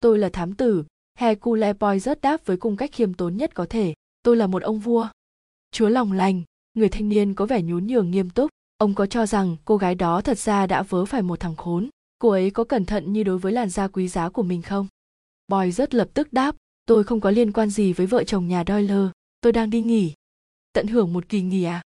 Tôi 0.00 0.18
là 0.18 0.28
thám 0.28 0.54
tử. 0.54 0.84
Hercule 1.18 1.72
poirot 1.72 2.20
đáp 2.20 2.46
với 2.46 2.56
cung 2.56 2.76
cách 2.76 2.92
khiêm 2.92 3.14
tốn 3.14 3.36
nhất 3.36 3.54
có 3.54 3.66
thể. 3.70 3.94
Tôi 4.22 4.36
là 4.36 4.46
một 4.46 4.62
ông 4.62 4.78
vua. 4.78 5.08
Chúa 5.72 5.88
lòng 5.88 6.12
lành. 6.12 6.42
Người 6.74 6.88
thanh 6.88 7.08
niên 7.08 7.34
có 7.34 7.46
vẻ 7.46 7.62
nhún 7.62 7.86
nhường 7.86 8.10
nghiêm 8.10 8.30
túc. 8.30 8.50
Ông 8.76 8.94
có 8.94 9.06
cho 9.06 9.26
rằng 9.26 9.56
cô 9.64 9.76
gái 9.76 9.94
đó 9.94 10.20
thật 10.20 10.38
ra 10.38 10.66
đã 10.66 10.82
vớ 10.82 11.04
phải 11.04 11.22
một 11.22 11.40
thằng 11.40 11.56
khốn. 11.56 11.88
Cô 12.18 12.28
ấy 12.28 12.50
có 12.50 12.64
cẩn 12.64 12.84
thận 12.84 13.12
như 13.12 13.22
đối 13.22 13.38
với 13.38 13.52
làn 13.52 13.68
da 13.68 13.88
quý 13.88 14.08
giá 14.08 14.28
của 14.28 14.42
mình 14.42 14.62
không? 14.62 14.86
Boy 15.48 15.72
rất 15.72 15.94
lập 15.94 16.08
tức 16.14 16.32
đáp. 16.32 16.56
Tôi 16.86 17.04
không 17.04 17.20
có 17.20 17.30
liên 17.30 17.52
quan 17.52 17.70
gì 17.70 17.92
với 17.92 18.06
vợ 18.06 18.24
chồng 18.24 18.48
nhà 18.48 18.64
doyle. 18.66 19.08
Tôi 19.40 19.52
đang 19.52 19.70
đi 19.70 19.82
nghỉ. 19.82 20.14
Tận 20.72 20.86
hưởng 20.86 21.12
một 21.12 21.28
kỳ 21.28 21.42
nghỉ 21.42 21.64
à? 21.64 21.82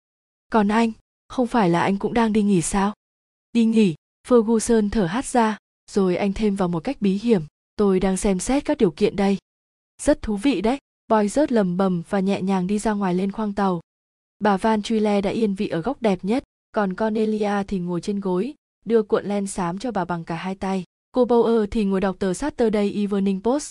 Còn 0.52 0.68
anh 0.68 0.92
không 1.28 1.46
phải 1.46 1.70
là 1.70 1.80
anh 1.80 1.96
cũng 1.96 2.14
đang 2.14 2.32
đi 2.32 2.42
nghỉ 2.42 2.62
sao 2.62 2.94
đi 3.52 3.64
nghỉ 3.64 3.94
ferguson 4.28 4.90
thở 4.90 5.04
hắt 5.04 5.24
ra 5.24 5.56
rồi 5.90 6.16
anh 6.16 6.32
thêm 6.32 6.56
vào 6.56 6.68
một 6.68 6.84
cách 6.84 6.96
bí 7.00 7.12
hiểm 7.12 7.42
tôi 7.76 8.00
đang 8.00 8.16
xem 8.16 8.38
xét 8.38 8.64
các 8.64 8.78
điều 8.78 8.90
kiện 8.90 9.16
đây 9.16 9.38
rất 10.02 10.22
thú 10.22 10.36
vị 10.36 10.60
đấy 10.60 10.78
boy 11.08 11.28
rớt 11.28 11.52
lầm 11.52 11.76
bầm 11.76 12.02
và 12.08 12.20
nhẹ 12.20 12.42
nhàng 12.42 12.66
đi 12.66 12.78
ra 12.78 12.92
ngoài 12.92 13.14
lên 13.14 13.32
khoang 13.32 13.54
tàu 13.54 13.80
bà 14.38 14.56
van 14.56 14.82
truy 14.82 15.00
le 15.00 15.20
đã 15.20 15.30
yên 15.30 15.54
vị 15.54 15.68
ở 15.68 15.80
góc 15.80 16.02
đẹp 16.02 16.18
nhất 16.22 16.44
còn 16.72 16.94
cornelia 16.94 17.64
thì 17.68 17.78
ngồi 17.78 18.00
trên 18.00 18.20
gối 18.20 18.54
đưa 18.84 19.02
cuộn 19.02 19.24
len 19.26 19.46
xám 19.46 19.78
cho 19.78 19.92
bà 19.92 20.04
bằng 20.04 20.24
cả 20.24 20.34
hai 20.34 20.54
tay 20.54 20.84
cô 21.12 21.24
bower 21.24 21.66
thì 21.70 21.84
ngồi 21.84 22.00
đọc 22.00 22.16
tờ 22.18 22.34
Saturday 22.34 22.92
Evening 22.92 23.42
Post. 23.42 23.70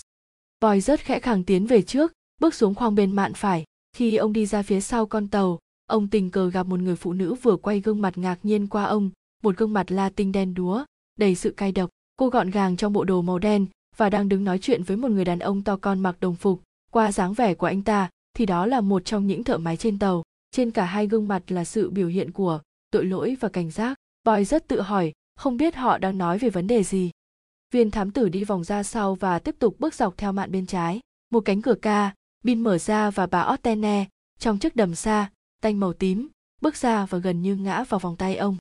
Boy 0.60 0.80
rớt 0.80 1.00
khẽ 1.00 1.20
khàng 1.20 1.44
tiến 1.44 1.66
về 1.66 1.82
trước, 1.82 2.12
bước 2.40 2.54
xuống 2.54 2.74
khoang 2.74 2.94
bên 2.94 3.16
mạn 3.16 3.34
phải. 3.34 3.64
Khi 3.96 4.16
ông 4.16 4.32
đi 4.32 4.46
ra 4.46 4.62
phía 4.62 4.80
sau 4.80 5.06
con 5.06 5.28
tàu, 5.28 5.58
ông 5.88 6.08
tình 6.08 6.30
cờ 6.30 6.50
gặp 6.50 6.66
một 6.66 6.80
người 6.80 6.96
phụ 6.96 7.12
nữ 7.12 7.34
vừa 7.34 7.56
quay 7.56 7.80
gương 7.80 8.02
mặt 8.02 8.18
ngạc 8.18 8.38
nhiên 8.42 8.66
qua 8.66 8.84
ông, 8.84 9.10
một 9.42 9.56
gương 9.56 9.72
mặt 9.72 9.92
la 9.92 10.08
tinh 10.08 10.32
đen 10.32 10.54
đúa, 10.54 10.84
đầy 11.18 11.34
sự 11.34 11.50
cay 11.50 11.72
độc. 11.72 11.90
Cô 12.16 12.28
gọn 12.28 12.50
gàng 12.50 12.76
trong 12.76 12.92
bộ 12.92 13.04
đồ 13.04 13.22
màu 13.22 13.38
đen 13.38 13.66
và 13.96 14.10
đang 14.10 14.28
đứng 14.28 14.44
nói 14.44 14.58
chuyện 14.58 14.82
với 14.82 14.96
một 14.96 15.10
người 15.10 15.24
đàn 15.24 15.38
ông 15.38 15.62
to 15.62 15.76
con 15.76 16.00
mặc 16.00 16.16
đồng 16.20 16.34
phục. 16.34 16.62
Qua 16.90 17.12
dáng 17.12 17.32
vẻ 17.32 17.54
của 17.54 17.66
anh 17.66 17.82
ta, 17.82 18.10
thì 18.34 18.46
đó 18.46 18.66
là 18.66 18.80
một 18.80 19.04
trong 19.04 19.26
những 19.26 19.44
thợ 19.44 19.58
máy 19.58 19.76
trên 19.76 19.98
tàu. 19.98 20.22
Trên 20.50 20.70
cả 20.70 20.84
hai 20.84 21.06
gương 21.06 21.28
mặt 21.28 21.42
là 21.48 21.64
sự 21.64 21.90
biểu 21.90 22.08
hiện 22.08 22.32
của 22.32 22.60
tội 22.90 23.04
lỗi 23.04 23.36
và 23.40 23.48
cảnh 23.48 23.70
giác. 23.70 23.98
Boy 24.24 24.44
rất 24.44 24.68
tự 24.68 24.80
hỏi, 24.80 25.12
không 25.36 25.56
biết 25.56 25.76
họ 25.76 25.98
đang 25.98 26.18
nói 26.18 26.38
về 26.38 26.50
vấn 26.50 26.66
đề 26.66 26.82
gì. 26.82 27.10
Viên 27.70 27.90
thám 27.90 28.10
tử 28.10 28.28
đi 28.28 28.44
vòng 28.44 28.64
ra 28.64 28.82
sau 28.82 29.14
và 29.14 29.38
tiếp 29.38 29.54
tục 29.58 29.76
bước 29.78 29.94
dọc 29.94 30.16
theo 30.16 30.32
mạn 30.32 30.52
bên 30.52 30.66
trái. 30.66 31.00
Một 31.30 31.40
cánh 31.40 31.62
cửa 31.62 31.74
ca, 31.82 32.14
bin 32.44 32.60
mở 32.60 32.78
ra 32.78 33.10
và 33.10 33.26
bà 33.26 33.50
Ottene, 33.52 34.06
trong 34.38 34.58
chiếc 34.58 34.76
đầm 34.76 34.94
xa, 34.94 35.30
tanh 35.60 35.80
màu 35.80 35.92
tím, 35.92 36.28
bước 36.60 36.76
ra 36.76 37.06
và 37.06 37.18
gần 37.18 37.42
như 37.42 37.56
ngã 37.56 37.84
vào 37.84 38.00
vòng 38.00 38.16
tay 38.16 38.36
ông. 38.36 38.56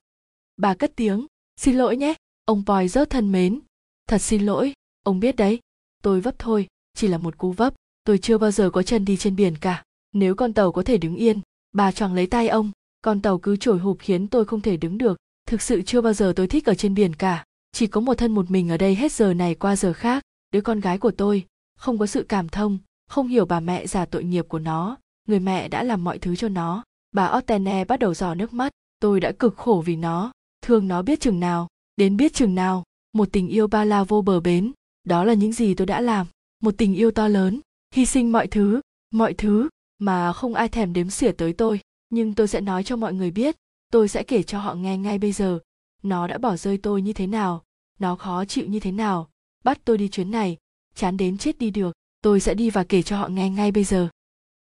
Bà 0.57 0.73
cất 0.73 0.91
tiếng, 0.95 1.25
xin 1.55 1.75
lỗi 1.75 1.97
nhé, 1.97 2.13
ông 2.45 2.63
Boy 2.65 2.87
rớt 2.87 3.09
thân 3.09 3.31
mến. 3.31 3.59
Thật 4.07 4.17
xin 4.17 4.45
lỗi, 4.45 4.73
ông 5.03 5.19
biết 5.19 5.35
đấy, 5.35 5.59
tôi 6.03 6.21
vấp 6.21 6.39
thôi, 6.39 6.67
chỉ 6.93 7.07
là 7.07 7.17
một 7.17 7.37
cú 7.37 7.51
vấp, 7.51 7.73
tôi 8.03 8.17
chưa 8.17 8.37
bao 8.37 8.51
giờ 8.51 8.69
có 8.69 8.83
chân 8.83 9.05
đi 9.05 9.17
trên 9.17 9.35
biển 9.35 9.57
cả. 9.57 9.83
Nếu 10.13 10.35
con 10.35 10.53
tàu 10.53 10.71
có 10.71 10.83
thể 10.83 10.97
đứng 10.97 11.15
yên, 11.15 11.39
bà 11.71 11.91
choàng 11.91 12.13
lấy 12.13 12.27
tay 12.27 12.47
ông, 12.47 12.71
con 13.01 13.21
tàu 13.21 13.37
cứ 13.37 13.55
trổi 13.55 13.79
hụp 13.79 13.97
khiến 13.99 14.27
tôi 14.27 14.45
không 14.45 14.61
thể 14.61 14.77
đứng 14.77 14.97
được. 14.97 15.17
Thực 15.45 15.61
sự 15.61 15.81
chưa 15.81 16.01
bao 16.01 16.13
giờ 16.13 16.33
tôi 16.35 16.47
thích 16.47 16.65
ở 16.65 16.75
trên 16.75 16.93
biển 16.93 17.15
cả 17.15 17.43
chỉ 17.77 17.87
có 17.87 18.01
một 18.01 18.13
thân 18.13 18.31
một 18.31 18.51
mình 18.51 18.69
ở 18.69 18.77
đây 18.77 18.95
hết 18.95 19.11
giờ 19.11 19.33
này 19.33 19.55
qua 19.55 19.75
giờ 19.75 19.93
khác 19.93 20.23
đứa 20.51 20.61
con 20.61 20.79
gái 20.79 20.97
của 20.97 21.11
tôi 21.11 21.45
không 21.77 21.97
có 21.97 22.05
sự 22.05 22.25
cảm 22.29 22.49
thông 22.49 22.77
không 23.09 23.27
hiểu 23.27 23.45
bà 23.45 23.59
mẹ 23.59 23.87
già 23.87 24.05
tội 24.05 24.23
nghiệp 24.23 24.45
của 24.47 24.59
nó 24.59 24.97
người 25.27 25.39
mẹ 25.39 25.67
đã 25.67 25.83
làm 25.83 26.03
mọi 26.03 26.19
thứ 26.19 26.35
cho 26.35 26.49
nó 26.49 26.83
bà 27.17 27.31
ottene 27.37 27.85
bắt 27.85 27.99
đầu 27.99 28.13
dò 28.13 28.35
nước 28.35 28.53
mắt. 28.53 28.71
Tôi 28.99 29.19
đã 29.19 29.31
cực 29.31 29.57
khổ 29.57 29.83
vì 29.85 29.95
nó. 29.95 30.31
Thương 30.61 30.87
nó 30.87 31.01
biết 31.01 31.19
chừng 31.19 31.39
nào, 31.39 31.67
đến 31.95 32.17
biết 32.17 32.33
chừng 32.33 32.55
nào. 32.55 32.83
Một 33.13 33.27
tình 33.31 33.47
yêu 33.47 33.67
ba 33.67 33.85
la 33.85 34.03
vô 34.03 34.21
bờ 34.21 34.39
bến. 34.39 34.71
Đó 35.03 35.23
là 35.23 35.33
những 35.33 35.53
gì 35.53 35.73
tôi 35.73 35.87
đã 35.87 36.01
làm. 36.01 36.27
Một 36.59 36.73
tình 36.77 36.95
yêu 36.95 37.11
to 37.11 37.27
lớn. 37.27 37.59
Hy 37.95 38.05
sinh 38.05 38.31
mọi 38.31 38.47
thứ 38.47 38.81
mọi 39.11 39.33
thứ 39.33 39.69
mà 39.99 40.33
không 40.33 40.53
ai 40.53 40.69
thèm 40.69 40.93
đếm 40.93 41.09
xỉa 41.09 41.31
tới 41.31 41.53
tôi. 41.53 41.79
Nhưng 42.09 42.33
tôi 42.33 42.47
sẽ 42.47 42.61
nói 42.61 42.83
cho 42.83 42.95
mọi 42.95 43.13
người 43.13 43.31
biết. 43.31 43.55
Tôi 43.91 44.07
sẽ 44.07 44.23
kể 44.23 44.43
cho 44.43 44.59
họ 44.59 44.73
nghe 44.73 44.97
ngay 44.97 45.17
bây 45.17 45.31
giờ. 45.31 45.59
Nó 46.03 46.27
đã 46.27 46.37
bỏ 46.37 46.55
rơi 46.55 46.77
tôi 46.77 47.01
như 47.01 47.13
thế 47.13 47.27
nào. 47.27 47.63
Nó 47.99 48.15
khó 48.15 48.45
chịu 48.45 48.67
như 48.67 48.79
thế 48.79 48.91
nào. 48.91 49.29
Bắt 49.63 49.79
tôi 49.85 49.97
đi 49.97 50.07
chuyến 50.07 50.31
này. 50.31 50.57
Chán 50.95 51.17
đến 51.17 51.37
chết 51.37 51.57
đi 51.57 51.69
được. 51.69 51.95
Tôi 52.21 52.39
sẽ 52.39 52.53
đi 52.53 52.69
và 52.69 52.83
kể 52.83 53.01
cho 53.01 53.17
họ 53.17 53.27
nghe 53.27 53.49
ngay 53.49 53.71
bây 53.71 53.83
giờ 53.83 54.09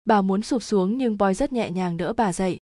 bà 0.05 0.23
muốn 0.23 0.43
sụp 0.43 0.63
xuống 0.63 0.99
nhưng 0.99 1.19
boy 1.19 1.35
rất 1.35 1.53
nhẹ 1.53 1.71
nhàng 1.71 1.97
đỡ 1.97 2.13
bà 2.13 2.33
dậy. 2.33 2.59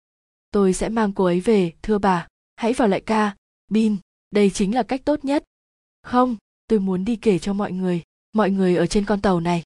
Tôi 0.51 0.73
sẽ 0.73 0.89
mang 0.89 1.13
cô 1.13 1.25
ấy 1.25 1.41
về, 1.41 1.73
thưa 1.83 1.99
bà. 1.99 2.29
Hãy 2.57 2.73
vào 2.73 2.89
lại 2.89 3.01
ca. 3.01 3.37
Bin, 3.71 3.97
đây 4.31 4.51
chính 4.51 4.75
là 4.75 4.83
cách 4.83 5.03
tốt 5.05 5.25
nhất. 5.25 5.45
Không, 6.03 6.37
tôi 6.69 6.79
muốn 6.79 7.05
đi 7.05 7.17
kể 7.17 7.39
cho 7.39 7.53
mọi 7.53 7.73
người. 7.73 8.03
Mọi 8.33 8.51
người 8.51 8.77
ở 8.77 8.87
trên 8.87 9.05
con 9.05 9.21
tàu 9.21 9.41
này. 9.41 9.63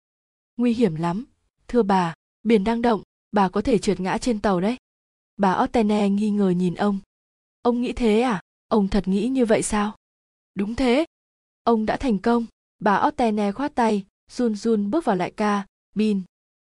Nguy 0.56 0.74
hiểm 0.74 0.94
lắm. 0.94 1.24
Thưa 1.68 1.82
bà, 1.82 2.14
biển 2.42 2.64
đang 2.64 2.82
động. 2.82 3.02
Bà 3.32 3.48
có 3.48 3.62
thể 3.62 3.78
trượt 3.78 4.00
ngã 4.00 4.18
trên 4.18 4.40
tàu 4.40 4.60
đấy. 4.60 4.76
Bà 5.36 5.62
ottene 5.62 6.08
nghi 6.08 6.30
ngờ 6.30 6.50
nhìn 6.50 6.74
ông. 6.74 6.98
Ông 7.62 7.80
nghĩ 7.82 7.92
thế 7.92 8.20
à? 8.20 8.40
Ông 8.68 8.88
thật 8.88 9.08
nghĩ 9.08 9.28
như 9.28 9.46
vậy 9.46 9.62
sao? 9.62 9.96
Đúng 10.54 10.74
thế. 10.74 11.04
Ông 11.62 11.86
đã 11.86 11.96
thành 11.96 12.18
công. 12.18 12.46
Bà 12.78 13.06
ottene 13.06 13.52
khoát 13.52 13.74
tay, 13.74 14.04
run 14.30 14.54
run 14.54 14.90
bước 14.90 15.04
vào 15.04 15.16
lại 15.16 15.32
ca. 15.36 15.66
Bin 15.94 16.22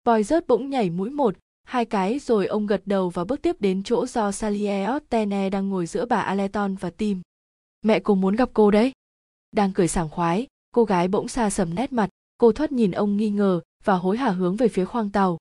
Voi 0.05 0.23
rớt 0.23 0.47
bỗng 0.47 0.71
nhảy 0.71 0.91
mũi 0.91 1.11
một 1.11 1.37
hai 1.65 1.85
cái 1.85 2.19
rồi 2.19 2.47
ông 2.47 2.67
gật 2.67 2.83
đầu 2.87 3.11
và 3.11 3.25
bước 3.25 3.43
tiếp 3.43 3.57
đến 3.61 3.83
chỗ 3.83 4.07
do 4.07 4.33
Salier 4.33 4.91
Tene 5.09 5.51
đang 5.51 5.69
ngồi 5.69 5.87
giữa 5.87 6.07
bà 6.07 6.21
Aleton 6.21 6.75
và 6.75 6.91
Tim. 6.91 7.23
Mẹ 7.83 8.01
cô 8.01 8.15
muốn 8.15 8.37
gặp 8.37 8.51
cô 8.55 8.71
đấy. 8.71 8.93
Đang 9.53 9.73
cười 9.73 9.89
sảng 9.89 10.09
khoái, 10.09 10.47
cô 10.71 10.85
gái 10.85 11.09
bỗng 11.09 11.29
xa 11.29 11.51
sầm 11.51 11.75
nét 11.75 11.93
mặt, 11.93 12.11
cô 12.39 12.53
thoát 12.53 12.73
nhìn 12.73 12.91
ông 12.91 13.17
nghi 13.17 13.31
ngờ 13.31 13.61
và 13.85 13.95
hối 13.95 14.17
hả 14.17 14.31
hướng 14.31 14.57
về 14.57 14.69
phía 14.69 14.85
khoang 14.85 15.11
tàu. 15.11 15.39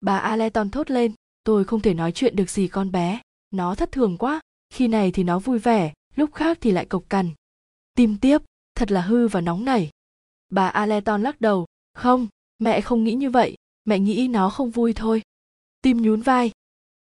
Bà 0.00 0.18
Aleton 0.18 0.70
thốt 0.70 0.90
lên, 0.90 1.12
tôi 1.44 1.64
không 1.64 1.80
thể 1.80 1.94
nói 1.94 2.12
chuyện 2.12 2.36
được 2.36 2.50
gì 2.50 2.68
con 2.68 2.92
bé. 2.92 3.20
nó 3.50 3.74
thất 3.74 3.92
thường 3.92 4.18
quá 4.18 4.40
khi 4.70 4.88
này 4.88 5.10
thì 5.12 5.24
nó 5.24 5.38
vui 5.38 5.58
vẻ 5.58 5.92
lúc 6.16 6.34
khác 6.34 6.58
thì 6.60 6.70
lại 6.70 6.84
cộc 6.86 7.04
cằn 7.08 7.30
tim 7.94 8.16
tiếp 8.20 8.38
thật 8.74 8.90
là 8.92 9.00
hư 9.00 9.28
và 9.28 9.40
nóng 9.40 9.64
nảy 9.64 9.90
bà 10.50 10.68
aleton 10.68 11.22
lắc 11.22 11.40
đầu 11.40 11.66
không 11.94 12.26
mẹ 12.58 12.80
không 12.80 13.04
nghĩ 13.04 13.14
như 13.14 13.30
vậy 13.30 13.56
mẹ 13.84 13.98
nghĩ 13.98 14.28
nó 14.28 14.50
không 14.50 14.70
vui 14.70 14.92
thôi. 14.92 15.22
Tim 15.82 16.02
nhún 16.02 16.20
vai. 16.20 16.50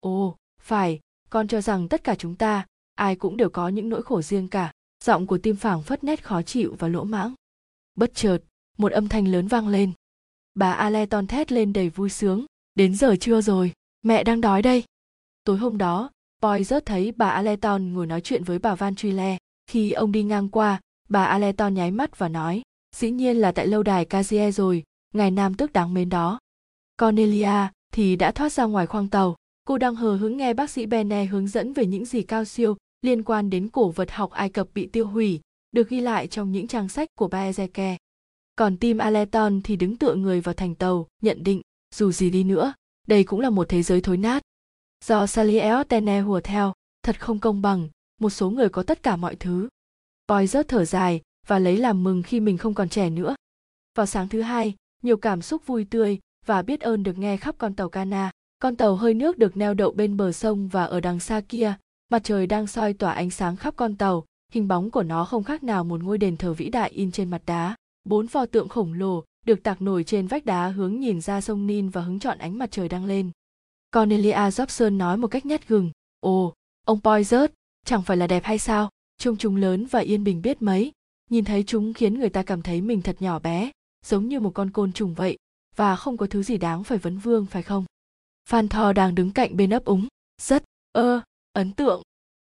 Ồ, 0.00 0.36
phải, 0.60 1.00
con 1.30 1.48
cho 1.48 1.60
rằng 1.60 1.88
tất 1.88 2.04
cả 2.04 2.14
chúng 2.14 2.36
ta, 2.36 2.66
ai 2.94 3.16
cũng 3.16 3.36
đều 3.36 3.50
có 3.50 3.68
những 3.68 3.88
nỗi 3.88 4.02
khổ 4.02 4.22
riêng 4.22 4.48
cả. 4.48 4.72
Giọng 5.04 5.26
của 5.26 5.38
tim 5.38 5.56
phảng 5.56 5.82
phất 5.82 6.04
nét 6.04 6.24
khó 6.24 6.42
chịu 6.42 6.76
và 6.78 6.88
lỗ 6.88 7.04
mãng. 7.04 7.34
Bất 7.94 8.14
chợt, 8.14 8.38
một 8.78 8.92
âm 8.92 9.08
thanh 9.08 9.28
lớn 9.28 9.46
vang 9.46 9.68
lên. 9.68 9.92
Bà 10.54 10.72
aleton 10.72 11.26
thét 11.26 11.52
lên 11.52 11.72
đầy 11.72 11.90
vui 11.90 12.10
sướng. 12.10 12.46
Đến 12.74 12.94
giờ 12.94 13.16
trưa 13.20 13.40
rồi, 13.40 13.72
mẹ 14.02 14.24
đang 14.24 14.40
đói 14.40 14.62
đây. 14.62 14.84
Tối 15.44 15.58
hôm 15.58 15.78
đó, 15.78 16.10
boy 16.42 16.64
rớt 16.64 16.86
thấy 16.86 17.12
bà 17.12 17.28
aleton 17.28 17.92
ngồi 17.92 18.06
nói 18.06 18.20
chuyện 18.20 18.44
với 18.44 18.58
bà 18.58 18.74
van 18.74 18.94
truy 18.94 19.10
le 19.10 19.38
khi 19.66 19.92
ông 19.92 20.12
đi 20.12 20.22
ngang 20.22 20.48
qua, 20.48 20.80
bà 21.08 21.24
aleton 21.24 21.74
nháy 21.74 21.90
mắt 21.90 22.18
và 22.18 22.28
nói, 22.28 22.62
dĩ 22.96 23.10
nhiên 23.10 23.36
là 23.36 23.52
tại 23.52 23.66
lâu 23.66 23.82
đài 23.82 24.04
cazier 24.04 24.50
rồi 24.50 24.82
ngài 25.14 25.30
nam 25.30 25.54
tước 25.54 25.72
đáng 25.72 25.94
mến 25.94 26.08
đó 26.08 26.38
cornelia 27.00 27.68
thì 27.92 28.16
đã 28.16 28.30
thoát 28.30 28.52
ra 28.52 28.64
ngoài 28.64 28.86
khoang 28.86 29.08
tàu 29.08 29.36
cô 29.64 29.78
đang 29.78 29.94
hờ 29.94 30.16
hứng 30.16 30.36
nghe 30.36 30.54
bác 30.54 30.70
sĩ 30.70 30.86
bene 30.86 31.24
hướng 31.24 31.48
dẫn 31.48 31.72
về 31.72 31.86
những 31.86 32.04
gì 32.04 32.22
cao 32.22 32.44
siêu 32.44 32.76
liên 33.02 33.22
quan 33.22 33.50
đến 33.50 33.68
cổ 33.68 33.90
vật 33.90 34.10
học 34.10 34.30
ai 34.30 34.48
cập 34.48 34.68
bị 34.74 34.86
tiêu 34.86 35.06
hủy 35.06 35.40
được 35.72 35.88
ghi 35.88 36.00
lại 36.00 36.26
trong 36.26 36.52
những 36.52 36.66
trang 36.66 36.88
sách 36.88 37.08
của 37.18 37.28
ba 37.28 37.50
Ezeke. 37.50 37.96
Còn 38.56 38.76
Tim 38.76 38.98
Aleton 38.98 39.60
thì 39.62 39.76
đứng 39.76 39.96
tựa 39.96 40.14
người 40.14 40.40
vào 40.40 40.54
thành 40.54 40.74
tàu, 40.74 41.06
nhận 41.22 41.44
định, 41.44 41.60
dù 41.94 42.12
gì 42.12 42.30
đi 42.30 42.44
nữa, 42.44 42.74
đây 43.06 43.24
cũng 43.24 43.40
là 43.40 43.50
một 43.50 43.68
thế 43.68 43.82
giới 43.82 44.00
thối 44.00 44.16
nát. 44.16 44.42
Do 45.04 45.26
Sally 45.26 45.58
Eostene 45.58 46.20
hùa 46.20 46.40
theo, 46.40 46.72
thật 47.02 47.20
không 47.20 47.38
công 47.40 47.62
bằng, 47.62 47.88
một 48.20 48.30
số 48.30 48.50
người 48.50 48.68
có 48.68 48.82
tất 48.82 49.02
cả 49.02 49.16
mọi 49.16 49.36
thứ. 49.36 49.68
Boy 50.28 50.46
rớt 50.46 50.68
thở 50.68 50.84
dài 50.84 51.22
và 51.46 51.58
lấy 51.58 51.76
làm 51.76 52.04
mừng 52.04 52.22
khi 52.22 52.40
mình 52.40 52.58
không 52.58 52.74
còn 52.74 52.88
trẻ 52.88 53.10
nữa. 53.10 53.34
Vào 53.94 54.06
sáng 54.06 54.28
thứ 54.28 54.42
hai, 54.42 54.74
nhiều 55.02 55.16
cảm 55.16 55.42
xúc 55.42 55.66
vui 55.66 55.86
tươi 55.90 56.18
và 56.46 56.62
biết 56.62 56.80
ơn 56.80 57.02
được 57.02 57.18
nghe 57.18 57.36
khắp 57.36 57.54
con 57.58 57.74
tàu 57.74 57.88
Cana. 57.88 58.30
Con 58.58 58.76
tàu 58.76 58.96
hơi 58.96 59.14
nước 59.14 59.38
được 59.38 59.56
neo 59.56 59.74
đậu 59.74 59.92
bên 59.92 60.16
bờ 60.16 60.32
sông 60.32 60.68
và 60.68 60.84
ở 60.84 61.00
đằng 61.00 61.20
xa 61.20 61.40
kia, 61.48 61.74
mặt 62.10 62.24
trời 62.24 62.46
đang 62.46 62.66
soi 62.66 62.92
tỏa 62.92 63.12
ánh 63.12 63.30
sáng 63.30 63.56
khắp 63.56 63.74
con 63.76 63.96
tàu, 63.96 64.24
hình 64.52 64.68
bóng 64.68 64.90
của 64.90 65.02
nó 65.02 65.24
không 65.24 65.44
khác 65.44 65.62
nào 65.62 65.84
một 65.84 66.02
ngôi 66.02 66.18
đền 66.18 66.36
thờ 66.36 66.52
vĩ 66.52 66.68
đại 66.68 66.90
in 66.90 67.12
trên 67.12 67.30
mặt 67.30 67.42
đá. 67.46 67.74
Bốn 68.04 68.26
pho 68.26 68.46
tượng 68.46 68.68
khổng 68.68 68.92
lồ 68.92 69.24
được 69.46 69.62
tạc 69.62 69.82
nổi 69.82 70.04
trên 70.04 70.26
vách 70.26 70.44
đá 70.44 70.68
hướng 70.68 71.00
nhìn 71.00 71.20
ra 71.20 71.40
sông 71.40 71.66
Nin 71.66 71.88
và 71.88 72.00
hứng 72.00 72.18
chọn 72.18 72.38
ánh 72.38 72.58
mặt 72.58 72.70
trời 72.70 72.88
đang 72.88 73.04
lên. 73.04 73.30
Cornelia 73.92 74.32
Jobson 74.32 74.96
nói 74.96 75.16
một 75.16 75.28
cách 75.28 75.46
nhát 75.46 75.68
gừng, 75.68 75.90
ồ, 76.20 76.54
ông 76.86 77.00
Poizert, 77.02 77.48
chẳng 77.84 78.02
phải 78.02 78.16
là 78.16 78.26
đẹp 78.26 78.44
hay 78.44 78.58
sao? 78.58 78.90
Trông 79.18 79.36
chúng 79.36 79.56
lớn 79.56 79.86
và 79.90 80.00
yên 80.00 80.24
bình 80.24 80.42
biết 80.42 80.62
mấy, 80.62 80.92
nhìn 81.30 81.44
thấy 81.44 81.64
chúng 81.66 81.94
khiến 81.94 82.18
người 82.18 82.28
ta 82.28 82.42
cảm 82.42 82.62
thấy 82.62 82.80
mình 82.80 83.02
thật 83.02 83.16
nhỏ 83.20 83.38
bé, 83.38 83.70
giống 84.04 84.28
như 84.28 84.40
một 84.40 84.50
con 84.54 84.70
côn 84.70 84.92
trùng 84.92 85.14
vậy, 85.14 85.36
và 85.76 85.96
không 85.96 86.16
có 86.16 86.26
thứ 86.26 86.42
gì 86.42 86.58
đáng 86.58 86.84
phải 86.84 86.98
vấn 86.98 87.18
vương 87.18 87.46
phải 87.46 87.62
không? 87.62 87.84
Phan 88.48 88.68
thò 88.68 88.92
đang 88.92 89.14
đứng 89.14 89.30
cạnh 89.30 89.56
bên 89.56 89.70
ấp 89.70 89.84
úng, 89.84 90.08
rất, 90.42 90.64
ơ, 90.92 91.20
ấn 91.52 91.72
tượng. 91.72 92.02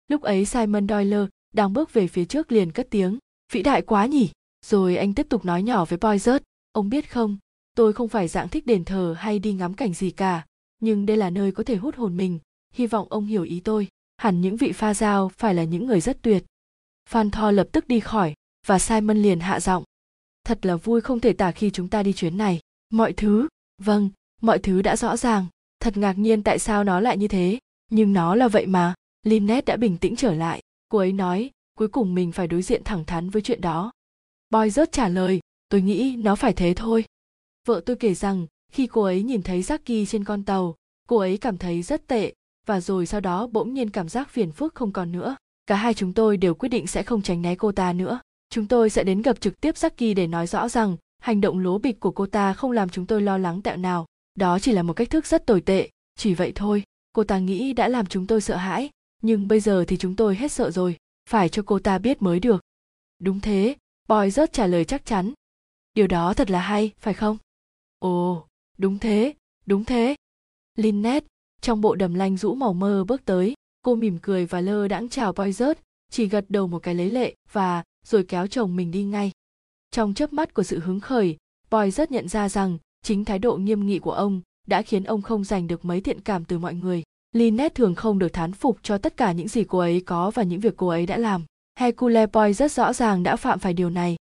Lúc 0.08 0.22
ấy 0.22 0.44
Simon 0.44 0.88
Doyle 0.88 1.26
đang 1.54 1.72
bước 1.72 1.92
về 1.92 2.08
phía 2.08 2.24
trước 2.24 2.52
liền 2.52 2.72
cất 2.72 2.86
tiếng, 2.90 3.18
vĩ 3.52 3.62
đại 3.62 3.82
quá 3.82 4.06
nhỉ. 4.06 4.30
Rồi 4.66 4.96
anh 4.96 5.14
tiếp 5.14 5.26
tục 5.28 5.44
nói 5.44 5.62
nhỏ 5.62 5.84
với 5.84 5.98
Poizert, 5.98 6.40
ông 6.72 6.88
biết 6.88 7.12
không, 7.12 7.38
tôi 7.74 7.92
không 7.92 8.08
phải 8.08 8.28
dạng 8.28 8.48
thích 8.48 8.66
đền 8.66 8.84
thờ 8.84 9.14
hay 9.18 9.38
đi 9.38 9.52
ngắm 9.52 9.74
cảnh 9.74 9.94
gì 9.94 10.10
cả, 10.10 10.46
nhưng 10.80 11.06
đây 11.06 11.16
là 11.16 11.30
nơi 11.30 11.52
có 11.52 11.64
thể 11.64 11.76
hút 11.76 11.96
hồn 11.96 12.16
mình, 12.16 12.38
hy 12.74 12.86
vọng 12.86 13.06
ông 13.10 13.26
hiểu 13.26 13.42
ý 13.42 13.60
tôi. 13.60 13.88
Hẳn 14.16 14.40
những 14.40 14.56
vị 14.56 14.72
pha 14.72 14.94
giao 14.94 15.28
phải 15.28 15.54
là 15.54 15.64
những 15.64 15.86
người 15.86 16.00
rất 16.00 16.22
tuyệt. 16.22 16.44
Phan 17.08 17.30
Tho 17.30 17.50
lập 17.50 17.68
tức 17.72 17.88
đi 17.88 18.00
khỏi, 18.00 18.34
và 18.66 18.78
Simon 18.78 19.16
liền 19.16 19.40
hạ 19.40 19.60
giọng. 19.60 19.84
Thật 20.44 20.66
là 20.66 20.76
vui 20.76 21.00
không 21.00 21.20
thể 21.20 21.32
tả 21.32 21.52
khi 21.52 21.70
chúng 21.70 21.88
ta 21.88 22.02
đi 22.02 22.12
chuyến 22.12 22.36
này. 22.36 22.60
Mọi 22.90 23.12
thứ, 23.12 23.48
vâng, 23.82 24.10
mọi 24.42 24.58
thứ 24.58 24.82
đã 24.82 24.96
rõ 24.96 25.16
ràng. 25.16 25.46
Thật 25.80 25.96
ngạc 25.96 26.18
nhiên 26.18 26.42
tại 26.42 26.58
sao 26.58 26.84
nó 26.84 27.00
lại 27.00 27.16
như 27.16 27.28
thế, 27.28 27.58
nhưng 27.90 28.12
nó 28.12 28.34
là 28.34 28.48
vậy 28.48 28.66
mà. 28.66 28.94
Lynette 29.22 29.72
đã 29.72 29.76
bình 29.76 29.96
tĩnh 29.96 30.16
trở 30.16 30.34
lại. 30.34 30.60
Cô 30.88 30.98
ấy 30.98 31.12
nói, 31.12 31.50
cuối 31.78 31.88
cùng 31.88 32.14
mình 32.14 32.32
phải 32.32 32.46
đối 32.46 32.62
diện 32.62 32.84
thẳng 32.84 33.04
thắn 33.04 33.30
với 33.30 33.42
chuyện 33.42 33.60
đó. 33.60 33.92
Boy 34.50 34.70
rớt 34.70 34.92
trả 34.92 35.08
lời, 35.08 35.40
tôi 35.68 35.80
nghĩ 35.80 36.16
nó 36.16 36.36
phải 36.36 36.52
thế 36.52 36.74
thôi. 36.76 37.04
Vợ 37.66 37.80
tôi 37.86 37.96
kể 37.96 38.14
rằng, 38.14 38.46
khi 38.72 38.86
cô 38.86 39.02
ấy 39.02 39.22
nhìn 39.22 39.42
thấy 39.42 39.60
Jackie 39.60 40.06
trên 40.06 40.24
con 40.24 40.42
tàu, 40.42 40.74
cô 41.08 41.16
ấy 41.16 41.38
cảm 41.38 41.58
thấy 41.58 41.82
rất 41.82 42.06
tệ, 42.06 42.32
và 42.66 42.80
rồi 42.80 43.06
sau 43.06 43.20
đó 43.20 43.46
bỗng 43.46 43.74
nhiên 43.74 43.90
cảm 43.90 44.08
giác 44.08 44.30
phiền 44.30 44.52
phức 44.52 44.74
không 44.74 44.92
còn 44.92 45.12
nữa. 45.12 45.36
Cả 45.66 45.76
hai 45.76 45.94
chúng 45.94 46.12
tôi 46.12 46.36
đều 46.36 46.54
quyết 46.54 46.68
định 46.68 46.86
sẽ 46.86 47.02
không 47.02 47.22
tránh 47.22 47.42
né 47.42 47.54
cô 47.54 47.72
ta 47.72 47.92
nữa. 47.92 48.20
Chúng 48.50 48.66
tôi 48.66 48.90
sẽ 48.90 49.04
đến 49.04 49.22
gặp 49.22 49.40
trực 49.40 49.60
tiếp 49.60 49.74
Jackie 49.74 50.14
để 50.14 50.26
nói 50.26 50.46
rõ 50.46 50.68
rằng 50.68 50.96
hành 51.20 51.40
động 51.40 51.58
lố 51.58 51.78
bịch 51.78 52.00
của 52.00 52.10
cô 52.10 52.26
ta 52.26 52.52
không 52.52 52.72
làm 52.72 52.88
chúng 52.88 53.06
tôi 53.06 53.22
lo 53.22 53.38
lắng 53.38 53.62
tẹo 53.62 53.76
nào. 53.76 54.06
Đó 54.34 54.58
chỉ 54.58 54.72
là 54.72 54.82
một 54.82 54.92
cách 54.92 55.10
thức 55.10 55.26
rất 55.26 55.46
tồi 55.46 55.60
tệ, 55.60 55.90
chỉ 56.16 56.34
vậy 56.34 56.52
thôi. 56.54 56.82
Cô 57.12 57.24
ta 57.24 57.38
nghĩ 57.38 57.72
đã 57.72 57.88
làm 57.88 58.06
chúng 58.06 58.26
tôi 58.26 58.40
sợ 58.40 58.56
hãi, 58.56 58.90
nhưng 59.22 59.48
bây 59.48 59.60
giờ 59.60 59.84
thì 59.88 59.96
chúng 59.96 60.16
tôi 60.16 60.36
hết 60.36 60.52
sợ 60.52 60.70
rồi, 60.70 60.96
phải 61.28 61.48
cho 61.48 61.62
cô 61.66 61.78
ta 61.78 61.98
biết 61.98 62.22
mới 62.22 62.40
được. 62.40 62.60
Đúng 63.18 63.40
thế, 63.40 63.76
Boy 64.08 64.30
rớt 64.30 64.52
trả 64.52 64.66
lời 64.66 64.84
chắc 64.84 65.06
chắn. 65.06 65.32
Điều 65.94 66.06
đó 66.06 66.34
thật 66.34 66.50
là 66.50 66.60
hay, 66.60 66.90
phải 66.98 67.14
không? 67.14 67.36
Ồ, 67.98 68.44
đúng 68.78 68.98
thế, 68.98 69.34
đúng 69.66 69.84
thế. 69.84 70.16
Lynette, 70.76 71.26
trong 71.60 71.80
bộ 71.80 71.94
đầm 71.94 72.14
lanh 72.14 72.36
rũ 72.36 72.54
màu 72.54 72.72
mơ 72.72 73.04
bước 73.04 73.24
tới, 73.24 73.54
cô 73.82 73.94
mỉm 73.94 74.18
cười 74.22 74.46
và 74.46 74.60
lơ 74.60 74.88
đãng 74.88 75.08
chào 75.08 75.32
Boy 75.32 75.52
rớt, 75.52 75.78
chỉ 76.10 76.26
gật 76.26 76.44
đầu 76.48 76.66
một 76.66 76.78
cái 76.78 76.94
lấy 76.94 77.10
lệ 77.10 77.34
và 77.52 77.82
rồi 78.06 78.24
kéo 78.28 78.46
chồng 78.46 78.76
mình 78.76 78.90
đi 78.90 79.04
ngay. 79.04 79.32
Trong 79.90 80.14
chớp 80.14 80.32
mắt 80.32 80.54
của 80.54 80.62
sự 80.62 80.78
hứng 80.78 81.00
khởi, 81.00 81.36
Boy 81.70 81.90
rất 81.90 82.10
nhận 82.10 82.28
ra 82.28 82.48
rằng 82.48 82.78
chính 83.02 83.24
thái 83.24 83.38
độ 83.38 83.56
nghiêm 83.56 83.86
nghị 83.86 83.98
của 83.98 84.12
ông 84.12 84.40
đã 84.66 84.82
khiến 84.82 85.04
ông 85.04 85.22
không 85.22 85.44
giành 85.44 85.66
được 85.66 85.84
mấy 85.84 86.00
thiện 86.00 86.20
cảm 86.20 86.44
từ 86.44 86.58
mọi 86.58 86.74
người. 86.74 87.02
Lynette 87.32 87.74
thường 87.74 87.94
không 87.94 88.18
được 88.18 88.28
thán 88.28 88.52
phục 88.52 88.78
cho 88.82 88.98
tất 88.98 89.16
cả 89.16 89.32
những 89.32 89.48
gì 89.48 89.64
cô 89.64 89.78
ấy 89.78 90.02
có 90.06 90.30
và 90.30 90.42
những 90.42 90.60
việc 90.60 90.76
cô 90.76 90.88
ấy 90.88 91.06
đã 91.06 91.16
làm. 91.16 91.44
Hercule 91.78 92.26
Poirot 92.26 92.56
rất 92.56 92.72
rõ 92.72 92.92
ràng 92.92 93.22
đã 93.22 93.36
phạm 93.36 93.58
phải 93.58 93.72
điều 93.72 93.90
này. 93.90 94.16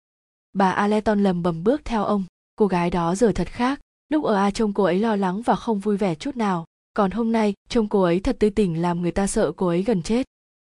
Bà 0.54 0.72
Aleton 0.72 1.24
lầm 1.24 1.44
bầm 1.44 1.64
bước 1.64 1.86
theo 1.86 2.04
ông. 2.04 2.24
Cô 2.56 2.68
gái 2.68 2.90
đó 2.90 3.16
giờ 3.16 3.32
thật 3.36 3.48
khác. 3.48 3.80
Lúc 4.10 4.24
ở 4.24 4.36
A 4.36 4.52
trông 4.52 4.74
cô 4.74 4.84
ấy 4.84 5.00
lo 5.00 5.16
lắng 5.16 5.42
và 5.42 5.56
không 5.56 5.80
vui 5.80 5.98
vẻ 5.98 6.16
chút 6.16 6.38
nào. 6.38 6.66
Còn 6.94 7.12
hôm 7.12 7.32
nay, 7.32 7.54
trông 7.70 7.88
cô 7.88 8.02
ấy 8.02 8.20
thật 8.20 8.38
tươi 8.40 8.50
tỉnh 8.50 8.82
làm 8.82 9.02
người 9.02 9.12
ta 9.12 9.28
sợ 9.28 9.52
cô 9.52 9.68
ấy 9.68 9.84
gần 9.84 10.02
chết. 10.02 10.26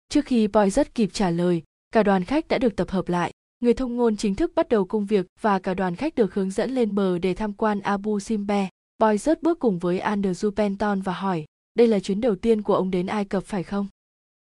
Trước 0.08 0.24
khi 0.24 0.46
Poirot 0.46 0.86
kịp 0.94 1.10
trả 1.12 1.30
lời, 1.30 1.62
cả 1.92 2.02
đoàn 2.02 2.24
khách 2.24 2.48
đã 2.48 2.58
được 2.58 2.76
tập 2.76 2.90
hợp 2.90 3.08
lại. 3.08 3.32
Người 3.62 3.74
thông 3.74 3.96
ngôn 3.96 4.16
chính 4.16 4.34
thức 4.34 4.52
bắt 4.54 4.68
đầu 4.68 4.84
công 4.84 5.06
việc 5.06 5.26
và 5.40 5.58
cả 5.58 5.74
đoàn 5.74 5.96
khách 5.96 6.14
được 6.14 6.34
hướng 6.34 6.50
dẫn 6.50 6.70
lên 6.70 6.94
bờ 6.94 7.18
để 7.18 7.34
tham 7.34 7.52
quan 7.52 7.80
Abu 7.80 8.20
Simbe. 8.20 8.68
Poirot 9.00 9.42
bước 9.42 9.58
cùng 9.58 9.78
với 9.78 10.00
Andrew 10.00 10.50
Penton 10.50 11.00
và 11.00 11.12
hỏi, 11.12 11.44
đây 11.74 11.86
là 11.86 12.00
chuyến 12.00 12.20
đầu 12.20 12.36
tiên 12.36 12.62
của 12.62 12.74
ông 12.74 12.90
đến 12.90 13.06
Ai 13.06 13.24
Cập 13.24 13.44
phải 13.44 13.62
không? 13.62 13.86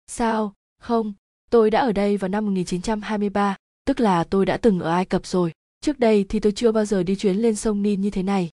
Sao? 0.06 0.54
Không, 0.78 1.12
tôi 1.50 1.70
đã 1.70 1.80
ở 1.80 1.92
đây 1.92 2.16
vào 2.16 2.28
năm 2.28 2.46
1923, 2.46 3.56
tức 3.84 4.00
là 4.00 4.24
tôi 4.24 4.46
đã 4.46 4.56
từng 4.56 4.80
ở 4.80 4.90
Ai 4.90 5.04
Cập 5.04 5.26
rồi. 5.26 5.52
Trước 5.80 5.98
đây 5.98 6.24
thì 6.28 6.40
tôi 6.40 6.52
chưa 6.52 6.72
bao 6.72 6.84
giờ 6.84 7.02
đi 7.02 7.16
chuyến 7.16 7.36
lên 7.36 7.56
sông 7.56 7.82
Nin 7.82 8.00
như 8.00 8.10
thế 8.10 8.22
này. 8.22 8.50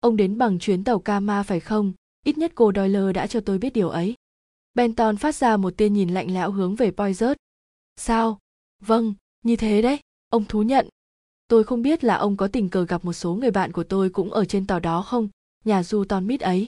Ông 0.00 0.16
đến 0.16 0.38
bằng 0.38 0.58
chuyến 0.58 0.84
tàu 0.84 0.98
Kama 0.98 1.42
phải 1.42 1.60
không? 1.60 1.92
Ít 2.24 2.38
nhất 2.38 2.52
cô 2.54 2.72
Doyle 2.76 3.12
đã 3.12 3.26
cho 3.26 3.40
tôi 3.40 3.58
biết 3.58 3.72
điều 3.72 3.88
ấy. 3.88 4.14
Benton 4.74 5.16
phát 5.16 5.34
ra 5.34 5.56
một 5.56 5.76
tia 5.76 5.88
nhìn 5.88 6.08
lạnh 6.08 6.34
lẽo 6.34 6.50
hướng 6.50 6.76
về 6.76 6.90
Poizert. 6.90 7.36
Sao? 7.96 8.38
Vâng, 8.80 9.14
như 9.42 9.56
thế 9.56 9.82
đấy, 9.82 10.00
ông 10.28 10.44
thú 10.44 10.62
nhận. 10.62 10.88
Tôi 11.48 11.64
không 11.64 11.82
biết 11.82 12.04
là 12.04 12.14
ông 12.14 12.36
có 12.36 12.48
tình 12.48 12.68
cờ 12.68 12.84
gặp 12.84 13.04
một 13.04 13.12
số 13.12 13.34
người 13.34 13.50
bạn 13.50 13.72
của 13.72 13.84
tôi 13.84 14.10
cũng 14.10 14.30
ở 14.32 14.44
trên 14.44 14.66
tàu 14.66 14.80
đó 14.80 15.02
không, 15.02 15.28
nhà 15.64 15.82
du 15.82 16.04
Ton 16.04 16.26
Mít 16.26 16.40
ấy. 16.40 16.66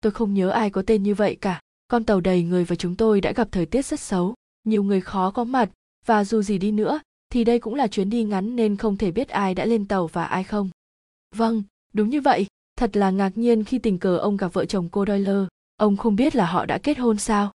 Tôi 0.00 0.12
không 0.12 0.34
nhớ 0.34 0.50
ai 0.50 0.70
có 0.70 0.82
tên 0.86 1.02
như 1.02 1.14
vậy 1.14 1.36
cả 1.40 1.60
con 1.88 2.04
tàu 2.04 2.20
đầy 2.20 2.42
người 2.42 2.64
và 2.64 2.76
chúng 2.76 2.96
tôi 2.96 3.20
đã 3.20 3.32
gặp 3.32 3.48
thời 3.52 3.66
tiết 3.66 3.86
rất 3.86 4.00
xấu 4.00 4.34
nhiều 4.64 4.82
người 4.82 5.00
khó 5.00 5.30
có 5.30 5.44
mặt 5.44 5.70
và 6.06 6.24
dù 6.24 6.42
gì 6.42 6.58
đi 6.58 6.72
nữa 6.72 7.00
thì 7.30 7.44
đây 7.44 7.58
cũng 7.58 7.74
là 7.74 7.86
chuyến 7.86 8.10
đi 8.10 8.24
ngắn 8.24 8.56
nên 8.56 8.76
không 8.76 8.96
thể 8.96 9.10
biết 9.10 9.28
ai 9.28 9.54
đã 9.54 9.64
lên 9.64 9.88
tàu 9.88 10.06
và 10.06 10.24
ai 10.24 10.44
không. 10.44 10.70
Vâng 11.34 11.62
đúng 11.92 12.08
như 12.08 12.20
vậy 12.20 12.46
thật 12.76 12.96
là 12.96 13.10
ngạc 13.10 13.38
nhiên 13.38 13.64
khi 13.64 13.78
tình 13.78 13.98
cờ 13.98 14.16
ông 14.16 14.36
gặp 14.36 14.52
vợ 14.52 14.64
chồng 14.64 14.88
cô 14.92 15.04
doyle. 15.06 15.46
Ông 15.76 15.96
không 15.96 16.16
biết 16.16 16.36
là 16.36 16.46
họ 16.46 16.66
đã 16.66 16.78
kết 16.78 16.98
hôn 16.98 17.18
sao? 17.18 17.52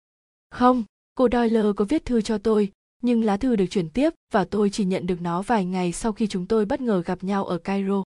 Không 0.50 0.84
cô 1.14 1.28
doyle 1.32 1.62
có 1.76 1.84
viết 1.84 2.04
thư 2.04 2.20
cho 2.20 2.38
tôi 2.38 2.72
nhưng 3.03 3.24
lá 3.24 3.36
thư 3.36 3.57
được 3.57 3.66
chuyển 3.70 3.88
tiếp 3.88 4.11
và 4.32 4.44
tôi 4.44 4.70
chỉ 4.70 4.84
nhận 4.84 5.07
được 5.07 5.20
nó 5.20 5.42
vài 5.42 5.64
ngày 5.64 5.92
sau 5.92 6.12
khi 6.12 6.26
chúng 6.26 6.46
tôi 6.46 6.64
bất 6.64 6.80
ngờ 6.80 7.03
gặp 7.07 7.24
nhau 7.24 7.44
ở 7.44 7.59
cairo 7.59 8.03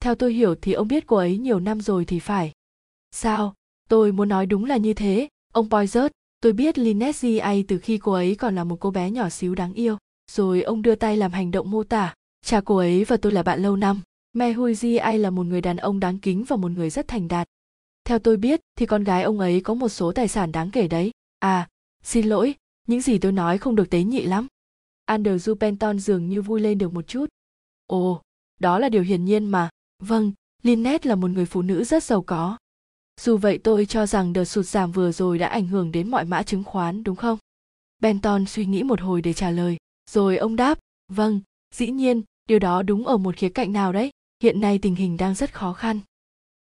theo 0.00 0.14
tôi 0.14 0.32
hiểu 0.32 0.54
thì 0.54 0.72
ông 0.72 0.88
biết 0.88 1.06
cô 1.06 1.16
ấy 1.16 1.38
nhiều 1.38 1.60
năm 1.60 1.80
rồi 1.80 2.04
thì 2.04 2.18
phải 2.18 2.52
sao 3.10 3.54
Tôi 3.88 4.12
muốn 4.12 4.28
nói 4.28 4.46
đúng 4.46 4.64
là 4.64 4.76
như 4.76 4.94
thế, 4.94 5.28
ông 5.52 5.68
Poizert, 5.68 6.08
tôi 6.40 6.52
biết 6.52 6.78
Lynette 6.78 7.30
GA 7.30 7.54
từ 7.68 7.78
khi 7.78 7.98
cô 7.98 8.12
ấy 8.12 8.34
còn 8.34 8.54
là 8.54 8.64
một 8.64 8.76
cô 8.80 8.90
bé 8.90 9.10
nhỏ 9.10 9.28
xíu 9.28 9.54
đáng 9.54 9.74
yêu. 9.74 9.96
Rồi 10.30 10.62
ông 10.62 10.82
đưa 10.82 10.94
tay 10.94 11.16
làm 11.16 11.32
hành 11.32 11.50
động 11.50 11.70
mô 11.70 11.84
tả, 11.84 12.14
cha 12.44 12.60
cô 12.64 12.76
ấy 12.76 13.04
và 13.04 13.16
tôi 13.16 13.32
là 13.32 13.42
bạn 13.42 13.62
lâu 13.62 13.76
năm. 13.76 14.00
Mehui 14.32 14.74
G.A. 14.74 15.12
là 15.12 15.30
một 15.30 15.46
người 15.46 15.60
đàn 15.60 15.76
ông 15.76 16.00
đáng 16.00 16.18
kính 16.18 16.44
và 16.44 16.56
một 16.56 16.70
người 16.70 16.90
rất 16.90 17.08
thành 17.08 17.28
đạt. 17.28 17.48
Theo 18.04 18.18
tôi 18.18 18.36
biết 18.36 18.60
thì 18.78 18.86
con 18.86 19.04
gái 19.04 19.22
ông 19.22 19.40
ấy 19.40 19.60
có 19.60 19.74
một 19.74 19.88
số 19.88 20.12
tài 20.12 20.28
sản 20.28 20.52
đáng 20.52 20.70
kể 20.70 20.88
đấy. 20.88 21.10
À, 21.38 21.68
xin 22.02 22.26
lỗi 22.26 22.54
những 22.86 23.00
gì 23.00 23.18
tôi 23.18 23.32
nói 23.32 23.58
không 23.58 23.76
được 23.76 23.90
tế 23.90 24.02
nhị 24.02 24.22
lắm. 24.22 24.46
Andrew 25.06 25.54
penton 25.54 25.98
dường 25.98 26.28
như 26.28 26.42
vui 26.42 26.60
lên 26.60 26.78
được 26.78 26.92
một 26.92 27.08
chút. 27.08 27.26
Ồ, 27.86 28.22
đó 28.60 28.78
là 28.78 28.88
điều 28.88 29.02
hiển 29.02 29.24
nhiên 29.24 29.44
mà. 29.44 29.68
Vâng 30.02 30.32
lynette 30.62 31.08
là 31.08 31.14
một 31.14 31.30
người 31.30 31.46
phụ 31.46 31.62
nữ 31.62 31.84
rất 31.84 32.04
giàu 32.04 32.22
có. 32.22 32.56
Dù 33.20 33.36
vậy 33.36 33.58
tôi 33.58 33.86
cho 33.86 34.06
rằng 34.06 34.32
đợt 34.32 34.44
sụt 34.44 34.66
giảm 34.66 34.92
vừa 34.92 35.12
rồi 35.12 35.38
đã 35.38 35.48
ảnh 35.48 35.66
hưởng 35.66 35.92
đến 35.92 36.10
mọi 36.10 36.24
mã 36.24 36.42
chứng 36.42 36.64
khoán, 36.64 37.04
đúng 37.04 37.16
không? 37.16 37.38
Benton 37.98 38.46
suy 38.46 38.66
nghĩ 38.66 38.82
một 38.82 39.00
hồi 39.00 39.22
để 39.22 39.32
trả 39.32 39.50
lời. 39.50 39.76
Rồi 40.10 40.36
ông 40.36 40.56
đáp 40.56 40.78
vâng 41.12 41.40
dĩ 41.74 41.90
nhiên, 41.90 42.22
điều 42.48 42.58
đó 42.58 42.82
đúng 42.82 43.06
ở 43.06 43.16
một 43.16 43.36
khía 43.36 43.48
cạnh 43.48 43.72
nào 43.72 43.92
đấy. 43.92 44.10
Hiện 44.42 44.60
nay 44.60 44.78
tình 44.78 44.94
hình 44.94 45.16
đang 45.16 45.34
rất 45.34 45.54
khó 45.54 45.72
khăn. 45.72 46.00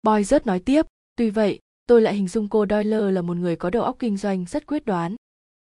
Boy 0.02 0.24
rất 0.24 0.46
nói 0.46 0.60
tiếp, 0.60 0.86
tuy 1.16 1.30
vậy, 1.30 1.58
tôi 1.86 2.02
lại 2.02 2.14
hình 2.14 2.28
dung 2.28 2.48
cô 2.48 2.66
doyle 2.70 3.10
là 3.10 3.22
một 3.22 3.36
người 3.36 3.56
có 3.56 3.70
đầu 3.70 3.82
óc 3.82 3.96
kinh 3.98 4.16
doanh, 4.16 4.44
rất 4.48 4.66
quyết 4.66 4.84
đoán 4.84 5.16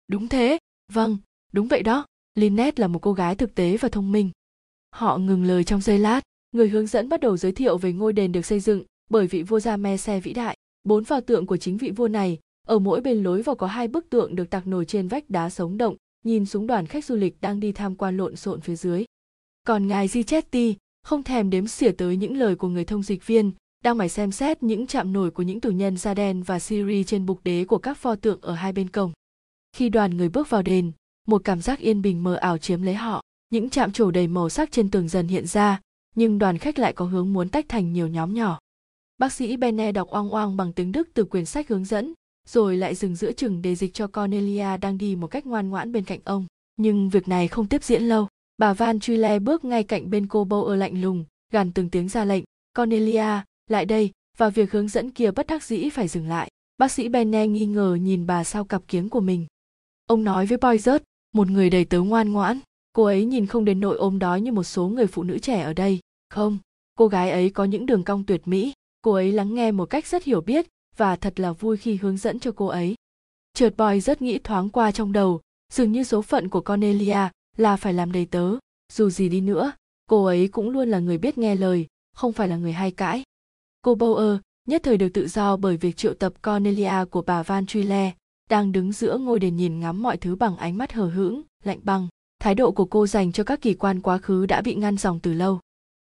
đúng 0.09 0.29
thế 0.29 0.59
vâng 0.93 1.17
đúng 1.53 1.69
vậy 1.69 1.83
đó. 1.83 2.07
Lynette 2.35 2.81
là 2.81 2.89
một 2.89 2.99
cô 2.99 3.13
gái 3.13 3.35
thực 3.35 3.55
tế 3.55 3.77
và 3.77 3.89
thông 3.89 4.13
minh. 4.13 4.31
Họ 4.91 5.19
ngừng 5.19 5.45
lời 5.45 5.65
trong 5.65 5.81
giây 5.81 5.99
lát. 5.99 6.21
Người 6.53 6.69
hướng 6.69 6.87
dẫn 6.87 7.09
bắt 7.09 7.21
đầu 7.21 7.37
giới 7.37 7.53
thiệu 7.53 7.79
về 7.79 7.93
ngôi 7.93 8.13
đền 8.13 8.33
được 8.33 8.47
xây 8.47 8.61
dựng 8.61 8.83
bởi 9.11 9.27
vị 9.27 9.43
vua 9.43 9.61
gia 9.61 9.77
me 9.77 9.97
xe 9.97 10.21
vĩ 10.21 10.33
đại. 10.33 10.57
Bốn 10.85 11.05
pho 11.05 11.21
tượng 11.21 11.47
của 11.47 11.57
chính 11.57 11.77
vị 11.77 11.91
vua 11.91 12.09
này, 12.09 12.39
ở 12.67 12.79
mỗi 12.79 13.01
bên 13.01 13.23
lối 13.23 13.43
vào 13.43 13.57
có 13.57 13.67
hai 13.67 13.89
bức 13.89 14.11
tượng 14.11 14.37
được 14.37 14.51
tạc 14.51 14.67
nổi 14.67 14.85
trên 14.85 15.09
vách 15.09 15.31
đá 15.31 15.51
sống 15.51 15.79
động, 15.79 15.97
nhìn 16.25 16.47
xuống 16.47 16.67
đoàn 16.67 16.87
khách 16.87 17.05
du 17.05 17.17
lịch 17.17 17.41
đang 17.41 17.61
đi 17.61 17.73
tham 17.73 17.95
quan 17.95 18.17
lộn 18.17 18.37
xộn 18.37 18.61
phía 18.61 18.77
dưới. 18.77 19.05
Còn 19.67 19.87
ngài 19.87 20.09
Gichetti 20.09 20.77
không 21.03 21.23
thèm 21.23 21.51
đếm 21.51 21.67
xỉa 21.67 21.93
tới 21.93 22.17
những 22.17 22.37
lời 22.37 22.57
của 22.57 22.69
người 22.69 22.85
thông 22.85 23.03
dịch 23.03 23.27
viên, 23.27 23.53
đang 23.85 23.99
mải 23.99 24.09
xem 24.09 24.33
xét 24.33 24.63
những 24.63 24.87
chạm 24.87 25.13
nổi 25.13 25.31
của 25.31 25.43
những 25.43 25.61
tù 25.61 25.71
nhân 25.71 25.97
da 25.97 26.15
đen 26.15 26.43
và 26.43 26.59
Syri 26.59 27.05
trên 27.05 27.27
bục 27.27 27.41
đế 27.45 27.65
của 27.65 27.79
các 27.79 27.99
pho 27.99 28.15
tượng 28.15 28.41
ở 28.41 28.55
hai 28.55 28.73
bên 28.73 28.91
cổng. 28.91 29.13
Khi 29.77 29.89
đoàn 29.89 30.17
người 30.17 30.29
bước 30.29 30.51
vào 30.51 30.63
đền, 30.63 30.93
một 31.27 31.43
cảm 31.45 31.61
giác 31.61 31.79
yên 31.79 32.03
bình 32.03 32.25
mờ 32.25 32.35
ảo 32.35 32.59
chiếm 32.59 32.83
lấy 32.83 32.95
họ. 32.95 33.23
Những 33.51 33.71
chạm 33.71 33.93
trổ 33.93 34.11
đầy 34.11 34.29
màu 34.29 34.49
sắc 34.49 34.73
trên 34.73 34.91
tường 34.91 35.09
dần 35.09 35.29
hiện 35.29 35.47
ra, 35.47 35.81
nhưng 36.15 36.39
đoàn 36.39 36.59
khách 36.59 36.79
lại 36.79 36.93
có 36.93 37.05
hướng 37.05 37.33
muốn 37.33 37.49
tách 37.49 37.69
thành 37.69 37.93
nhiều 37.93 38.09
nhóm 38.09 38.35
nhỏ. 38.35 38.59
Bác 39.19 39.33
sĩ 39.33 39.57
Bene 39.57 39.93
đọc 39.93 40.09
oang 40.09 40.31
oang 40.31 40.57
bằng 40.57 40.73
tiếng 40.73 40.93
Đức 40.93 41.09
từ 41.15 41.25
quyển 41.25 41.45
sách 41.45 41.69
hướng 41.69 41.85
dẫn, 41.85 42.13
rồi 42.49 42.77
lại 42.77 42.95
dừng 42.95 43.15
giữa 43.15 43.33
chừng 43.33 43.63
để 43.63 43.75
dịch 43.75 43.95
cho 43.95 44.07
Cornelia 44.07 44.77
đang 44.77 44.99
đi 44.99 45.17
một 45.17 45.27
cách 45.27 45.47
ngoan 45.47 45.69
ngoãn 45.69 45.93
bên 45.93 46.05
cạnh 46.05 46.21
ông. 46.25 46.47
Nhưng 46.77 47.09
việc 47.09 47.29
này 47.29 47.49
không 47.49 47.69
tiếp 47.69 47.85
diễn 47.85 48.03
lâu. 48.03 48.29
Bà 48.59 48.73
Van 48.73 49.01
Truyle 49.01 49.39
bước 49.39 49.65
ngay 49.65 49.85
cạnh 49.85 50.11
bên 50.11 50.27
cô 50.27 50.45
bâu 50.45 50.65
ở 50.65 50.77
lạnh 50.77 51.03
lùng, 51.03 51.25
gằn 51.53 51.73
từng 51.73 51.91
tiếng 51.91 52.09
ra 52.09 52.25
lệnh. 52.25 52.45
Cornelia, 52.77 53.43
lại 53.71 53.85
đây, 53.85 54.11
và 54.37 54.49
việc 54.49 54.73
hướng 54.73 54.89
dẫn 54.89 55.11
kia 55.11 55.31
bất 55.31 55.47
đắc 55.47 55.63
dĩ 55.63 55.91
phải 55.91 56.09
dừng 56.09 56.29
lại. 56.29 56.51
Bác 56.79 56.93
sĩ 56.93 57.09
Bene 57.09 57.47
nghi 57.47 57.67
ngờ 57.67 57.99
nhìn 58.01 58.27
bà 58.27 58.45
sau 58.45 58.65
cặp 58.65 58.83
kiếng 58.89 59.09
của 59.09 59.21
mình. 59.21 59.47
Ông 60.07 60.25
nói 60.25 60.47
với 60.47 60.59
Boyzert, 60.59 61.01
một 61.35 61.51
người 61.51 61.71
đầy 61.71 61.85
tớ 61.85 62.01
ngoan 62.01 62.33
ngoãn, 62.33 62.61
cô 62.93 63.05
ấy 63.05 63.25
nhìn 63.25 63.47
không 63.47 63.65
đến 63.65 63.81
nỗi 63.81 63.97
ôm 63.97 64.19
đói 64.19 64.41
như 64.41 64.53
một 64.53 64.65
số 64.65 64.89
người 64.89 65.07
phụ 65.07 65.23
nữ 65.23 65.39
trẻ 65.39 65.63
ở 65.63 65.73
đây. 65.73 66.01
Không, 66.31 66.59
cô 66.99 67.09
gái 67.09 67.31
ấy 67.31 67.51
có 67.51 67.65
những 67.65 67.87
đường 67.87 68.05
cong 68.05 68.25
tuyệt 68.25 68.49
mỹ, 68.49 68.73
cô 69.03 69.13
ấy 69.13 69.33
lắng 69.33 69.55
nghe 69.55 69.73
một 69.73 69.85
cách 69.85 70.07
rất 70.07 70.25
hiểu 70.25 70.41
biết 70.41 70.67
và 70.97 71.17
thật 71.17 71.41
là 71.41 71.53
vui 71.53 71.77
khi 71.77 71.97
hướng 71.97 72.17
dẫn 72.17 72.41
cho 72.41 72.53
cô 72.57 72.67
ấy. 72.67 72.95
Chợt 73.55 73.77
Boy 73.77 74.01
rất 74.01 74.23
nghĩ 74.23 74.39
thoáng 74.39 74.69
qua 74.69 74.93
trong 74.93 75.13
đầu, 75.13 75.41
dường 75.73 75.93
như 75.93 76.05
số 76.05 76.23
phận 76.23 76.49
của 76.49 76.61
Cornelia 76.61 77.29
là 77.57 77.77
phải 77.77 77.93
làm 77.93 78.13
đầy 78.13 78.27
tớ, 78.27 78.51
dù 78.93 79.11
gì 79.11 79.29
đi 79.29 79.41
nữa, 79.41 79.73
cô 80.07 80.25
ấy 80.25 80.49
cũng 80.49 80.71
luôn 80.71 80.89
là 80.89 80.99
người 80.99 81.19
biết 81.19 81.39
nghe 81.39 81.55
lời, 81.55 81.87
không 82.15 82.33
phải 82.33 82.49
là 82.49 82.57
người 82.57 82.73
hay 82.73 82.91
cãi. 82.91 83.23
Cô 83.83 83.95
Bower 83.95 84.39
nhất 84.69 84.83
thời 84.85 84.97
được 84.97 85.09
tự 85.15 85.29
do 85.29 85.57
bởi 85.57 85.77
việc 85.77 85.97
triệu 85.97 86.15
tập 86.15 86.33
Cornelia 86.43 87.05
của 87.11 87.23
bà 87.23 87.43
Van 87.43 87.67
Truyle, 87.67 88.13
đang 88.51 88.73
đứng 88.73 88.93
giữa 88.93 89.19
ngôi 89.19 89.41
đền 89.41 89.57
nhìn 89.57 89.81
ngắm 89.81 90.03
mọi 90.03 90.17
thứ 90.17 90.37
bằng 90.37 90.57
ánh 90.57 90.79
mắt 90.79 90.93
hờ 90.93 91.09
hững, 91.09 91.43
lạnh 91.65 91.81
băng. 91.83 92.09
Thái 92.39 92.55
độ 92.55 92.73
của 92.73 92.85
cô 92.85 93.07
dành 93.07 93.33
cho 93.33 93.45
các 93.45 93.61
kỳ 93.61 93.75
quan 93.75 94.01
quá 94.03 94.19
khứ 94.19 94.47
đã 94.47 94.61
bị 94.63 94.75
ngăn 94.75 94.97
dòng 94.97 95.21
từ 95.21 95.33
lâu. 95.33 95.61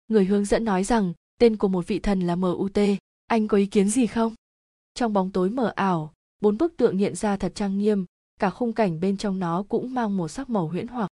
Người 0.08 0.26
hướng 0.26 0.46
dẫn 0.46 0.66
nói 0.66 0.84
rằng 0.84 1.14
tên 1.40 1.58
của 1.58 1.68
một 1.68 1.88
vị 1.88 2.00
thần 2.00 2.20
là 2.20 2.36
MUT, 2.36 2.78
anh 3.28 3.48
có 3.48 3.58
ý 3.58 3.66
kiến 3.66 3.90
gì 3.90 4.08
không? 4.08 4.34
Trong 4.94 5.14
bóng 5.14 5.32
tối 5.32 5.50
mờ 5.50 5.72
ảo, 5.76 6.14
bốn 6.42 6.58
bức 6.58 6.78
tượng 6.78 6.98
hiện 6.98 7.16
ra 7.16 7.38
thật 7.38 7.52
trang 7.56 7.78
nghiêm, 7.78 8.06
cả 8.40 8.50
khung 8.50 8.74
cảnh 8.74 9.00
bên 9.00 9.18
trong 9.18 9.40
nó 9.40 9.64
cũng 9.70 9.94
mang 9.94 10.18
một 10.18 10.28
sắc 10.28 10.50
màu 10.50 10.68
huyễn 10.68 10.88
hoặc. 10.88 11.10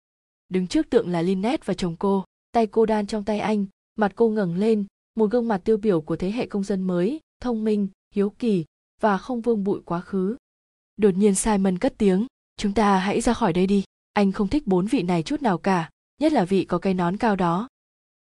Đứng 0.50 0.68
trước 0.68 0.90
tượng 0.90 1.10
là 1.10 1.22
Lynette 1.22 1.64
và 1.66 1.74
chồng 1.74 1.96
cô, 2.00 2.24
tay 2.52 2.68
cô 2.68 2.86
đan 2.86 3.08
trong 3.08 3.24
tay 3.24 3.40
anh, 3.40 3.66
mặt 3.96 4.12
cô 4.16 4.30
ngẩng 4.30 4.56
lên, 4.56 4.86
một 5.16 5.32
gương 5.32 5.48
mặt 5.48 5.62
tiêu 5.64 5.78
biểu 5.78 6.02
của 6.02 6.16
thế 6.16 6.32
hệ 6.32 6.48
công 6.48 6.64
dân 6.64 6.82
mới, 6.82 7.20
thông 7.42 7.64
minh, 7.64 7.88
hiếu 8.16 8.30
kỳ 8.30 8.66
và 9.02 9.18
không 9.18 9.42
vương 9.42 9.64
bụi 9.64 9.82
quá 9.86 10.02
khứ. 10.02 10.36
Đột 10.98 11.10
nhiên 11.18 11.36
Simon 11.36 11.78
cất 11.78 11.94
tiếng, 11.98 12.26
chúng 12.58 12.74
ta 12.74 12.98
hãy 12.98 13.22
ra 13.22 13.34
khỏi 13.34 13.54
đây 13.54 13.68
đi, 13.68 13.84
anh 14.14 14.32
không 14.32 14.48
thích 14.48 14.68
bốn 14.68 14.86
vị 14.86 15.02
này 15.02 15.24
chút 15.24 15.42
nào 15.42 15.58
cả, 15.58 15.90
nhất 16.22 16.34
là 16.34 16.46
vị 16.46 16.66
có 16.66 16.78
cái 16.78 16.94
nón 16.94 17.18
cao 17.18 17.36
đó. 17.36 17.68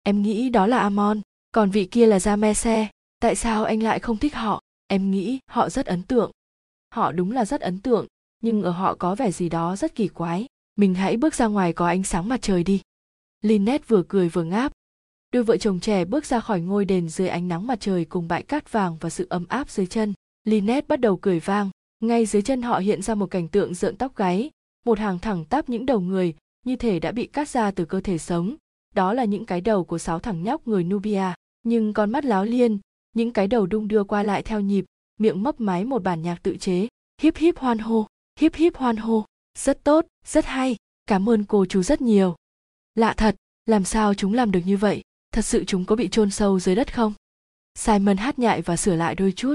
Em 0.02 0.22
nghĩ 0.22 0.48
đó 0.48 0.66
là 0.66 0.78
Amon, 0.78 1.20
còn 1.52 1.70
vị 1.70 1.84
kia 1.84 2.06
là 2.06 2.18
Jamese, 2.18 2.86
tại 3.18 3.34
sao 3.34 3.64
anh 3.64 3.82
lại 3.82 3.98
không 3.98 4.16
thích 4.16 4.34
họ? 4.34 4.60
Em 4.86 5.10
nghĩ 5.10 5.38
họ 5.50 5.68
rất 5.68 5.86
ấn 5.86 6.02
tượng. 6.02 6.30
Họ 6.94 7.12
đúng 7.12 7.32
là 7.32 7.44
rất 7.44 7.60
ấn 7.60 7.80
tượng, 7.80 8.06
nhưng 8.42 8.62
ở 8.62 8.70
họ 8.70 8.94
có 8.94 9.14
vẻ 9.14 9.32
gì 9.32 9.48
đó 9.48 9.76
rất 9.76 9.94
kỳ 9.94 10.08
quái. 10.08 10.46
Mình 10.76 10.94
hãy 10.94 11.16
bước 11.16 11.34
ra 11.34 11.46
ngoài 11.46 11.72
có 11.72 11.86
ánh 11.86 12.02
sáng 12.02 12.28
mặt 12.28 12.42
trời 12.42 12.64
đi. 12.64 12.80
Lynette 13.40 13.84
vừa 13.88 14.02
cười 14.08 14.28
vừa 14.28 14.44
ngáp, 14.44 14.72
đôi 15.34 15.42
vợ 15.42 15.56
chồng 15.56 15.80
trẻ 15.80 16.04
bước 16.04 16.26
ra 16.26 16.40
khỏi 16.40 16.60
ngôi 16.60 16.84
đền 16.84 17.08
dưới 17.08 17.28
ánh 17.28 17.48
nắng 17.48 17.66
mặt 17.66 17.80
trời 17.80 18.04
cùng 18.04 18.28
bãi 18.28 18.42
cát 18.42 18.72
vàng 18.72 18.96
và 19.00 19.10
sự 19.10 19.26
ấm 19.30 19.46
áp 19.48 19.70
dưới 19.70 19.86
chân 19.86 20.12
Lynette 20.44 20.86
bắt 20.88 21.00
đầu 21.00 21.16
cười 21.16 21.40
vang 21.40 21.70
ngay 22.00 22.26
dưới 22.26 22.42
chân 22.42 22.62
họ 22.62 22.78
hiện 22.78 23.02
ra 23.02 23.14
một 23.14 23.26
cảnh 23.26 23.48
tượng 23.48 23.74
rợn 23.74 23.96
tóc 23.96 24.16
gáy, 24.16 24.50
một 24.84 24.98
hàng 24.98 25.18
thẳng 25.18 25.44
tắp 25.44 25.68
những 25.68 25.86
đầu 25.86 26.00
người 26.00 26.34
như 26.66 26.76
thể 26.76 27.00
đã 27.00 27.12
bị 27.12 27.26
cắt 27.26 27.48
ra 27.48 27.70
từ 27.70 27.84
cơ 27.84 28.00
thể 28.00 28.18
sống. 28.18 28.56
Đó 28.94 29.12
là 29.12 29.24
những 29.24 29.44
cái 29.44 29.60
đầu 29.60 29.84
của 29.84 29.98
sáu 29.98 30.18
thằng 30.18 30.42
nhóc 30.42 30.68
người 30.68 30.84
nubia. 30.84 31.24
Nhưng 31.62 31.92
con 31.92 32.10
mắt 32.10 32.24
láo 32.24 32.44
liên, 32.44 32.78
những 33.12 33.32
cái 33.32 33.46
đầu 33.46 33.66
đung 33.66 33.88
đưa 33.88 34.04
qua 34.04 34.22
lại 34.22 34.42
theo 34.42 34.60
nhịp, 34.60 34.84
miệng 35.18 35.42
mấp 35.42 35.60
máy 35.60 35.84
một 35.84 36.02
bản 36.02 36.22
nhạc 36.22 36.42
tự 36.42 36.56
chế. 36.56 36.88
Híp 37.22 37.36
híp 37.36 37.58
hoan 37.58 37.78
hô, 37.78 38.06
híp 38.40 38.54
híp 38.54 38.76
hoan 38.76 38.96
hô. 38.96 39.24
Rất 39.58 39.84
tốt, 39.84 40.06
rất 40.26 40.44
hay. 40.46 40.76
Cảm 41.06 41.28
ơn 41.28 41.44
cô 41.44 41.66
chú 41.66 41.82
rất 41.82 42.00
nhiều. 42.00 42.36
Lạ 42.94 43.14
thật, 43.16 43.36
làm 43.66 43.84
sao 43.84 44.14
chúng 44.14 44.34
làm 44.34 44.50
được 44.50 44.60
như 44.66 44.76
vậy? 44.76 45.02
Thật 45.32 45.44
sự 45.44 45.64
chúng 45.64 45.84
có 45.84 45.96
bị 45.96 46.08
chôn 46.08 46.30
sâu 46.30 46.60
dưới 46.60 46.74
đất 46.74 46.94
không? 46.94 47.12
Simon 47.74 48.16
hát 48.16 48.38
nhại 48.38 48.62
và 48.62 48.76
sửa 48.76 48.96
lại 48.96 49.14
đôi 49.14 49.32
chút. 49.36 49.54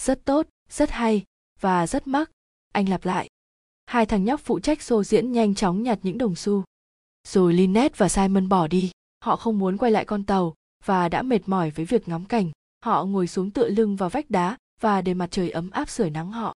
Rất 0.00 0.24
tốt, 0.24 0.46
rất 0.70 0.90
hay 0.90 1.24
và 1.60 1.86
rất 1.86 2.06
mắc. 2.06 2.30
Anh 2.72 2.88
lặp 2.88 3.04
lại. 3.04 3.28
Hai 3.86 4.06
thằng 4.06 4.24
nhóc 4.24 4.40
phụ 4.40 4.60
trách 4.60 4.82
xô 4.82 5.04
diễn 5.04 5.32
nhanh 5.32 5.54
chóng 5.54 5.82
nhặt 5.82 5.98
những 6.02 6.18
đồng 6.18 6.34
xu. 6.34 6.64
Rồi 7.28 7.54
Lynette 7.54 7.94
và 7.96 8.08
Simon 8.08 8.48
bỏ 8.48 8.66
đi. 8.66 8.90
Họ 9.20 9.36
không 9.36 9.58
muốn 9.58 9.76
quay 9.76 9.92
lại 9.92 10.04
con 10.04 10.24
tàu 10.24 10.54
và 10.84 11.08
đã 11.08 11.22
mệt 11.22 11.40
mỏi 11.46 11.70
với 11.70 11.84
việc 11.84 12.08
ngắm 12.08 12.24
cảnh. 12.24 12.50
Họ 12.84 13.04
ngồi 13.04 13.26
xuống 13.26 13.50
tựa 13.50 13.68
lưng 13.68 13.96
vào 13.96 14.08
vách 14.08 14.30
đá 14.30 14.56
và 14.80 15.02
để 15.02 15.14
mặt 15.14 15.28
trời 15.30 15.50
ấm 15.50 15.70
áp 15.70 15.88
sưởi 15.88 16.10
nắng 16.10 16.32
họ. 16.32 16.54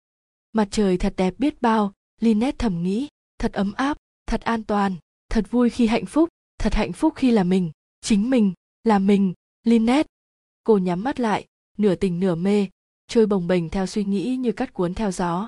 Mặt 0.53 0.67
trời 0.71 0.97
thật 0.97 1.13
đẹp 1.17 1.33
biết 1.37 1.61
bao, 1.61 1.93
Lynette 2.21 2.57
thầm 2.57 2.83
nghĩ. 2.83 3.07
Thật 3.37 3.53
ấm 3.53 3.73
áp, 3.73 3.97
thật 4.27 4.41
an 4.41 4.63
toàn, 4.63 4.95
thật 5.29 5.51
vui 5.51 5.69
khi 5.69 5.87
hạnh 5.87 6.05
phúc, 6.05 6.29
thật 6.57 6.73
hạnh 6.73 6.93
phúc 6.93 7.13
khi 7.15 7.31
là 7.31 7.43
mình, 7.43 7.71
chính 8.01 8.29
mình, 8.29 8.53
là 8.83 8.99
mình, 8.99 9.33
Lynette. 9.63 10.07
Cô 10.63 10.77
nhắm 10.77 11.03
mắt 11.03 11.19
lại, 11.19 11.45
nửa 11.77 11.95
tỉnh 11.95 12.19
nửa 12.19 12.35
mê 12.35 12.67
trôi 13.07 13.25
bồng 13.25 13.47
bềnh 13.47 13.69
theo 13.69 13.85
suy 13.85 14.03
nghĩ 14.03 14.35
như 14.35 14.51
cắt 14.51 14.73
cuốn 14.73 14.93
theo 14.93 15.11
gió. 15.11 15.47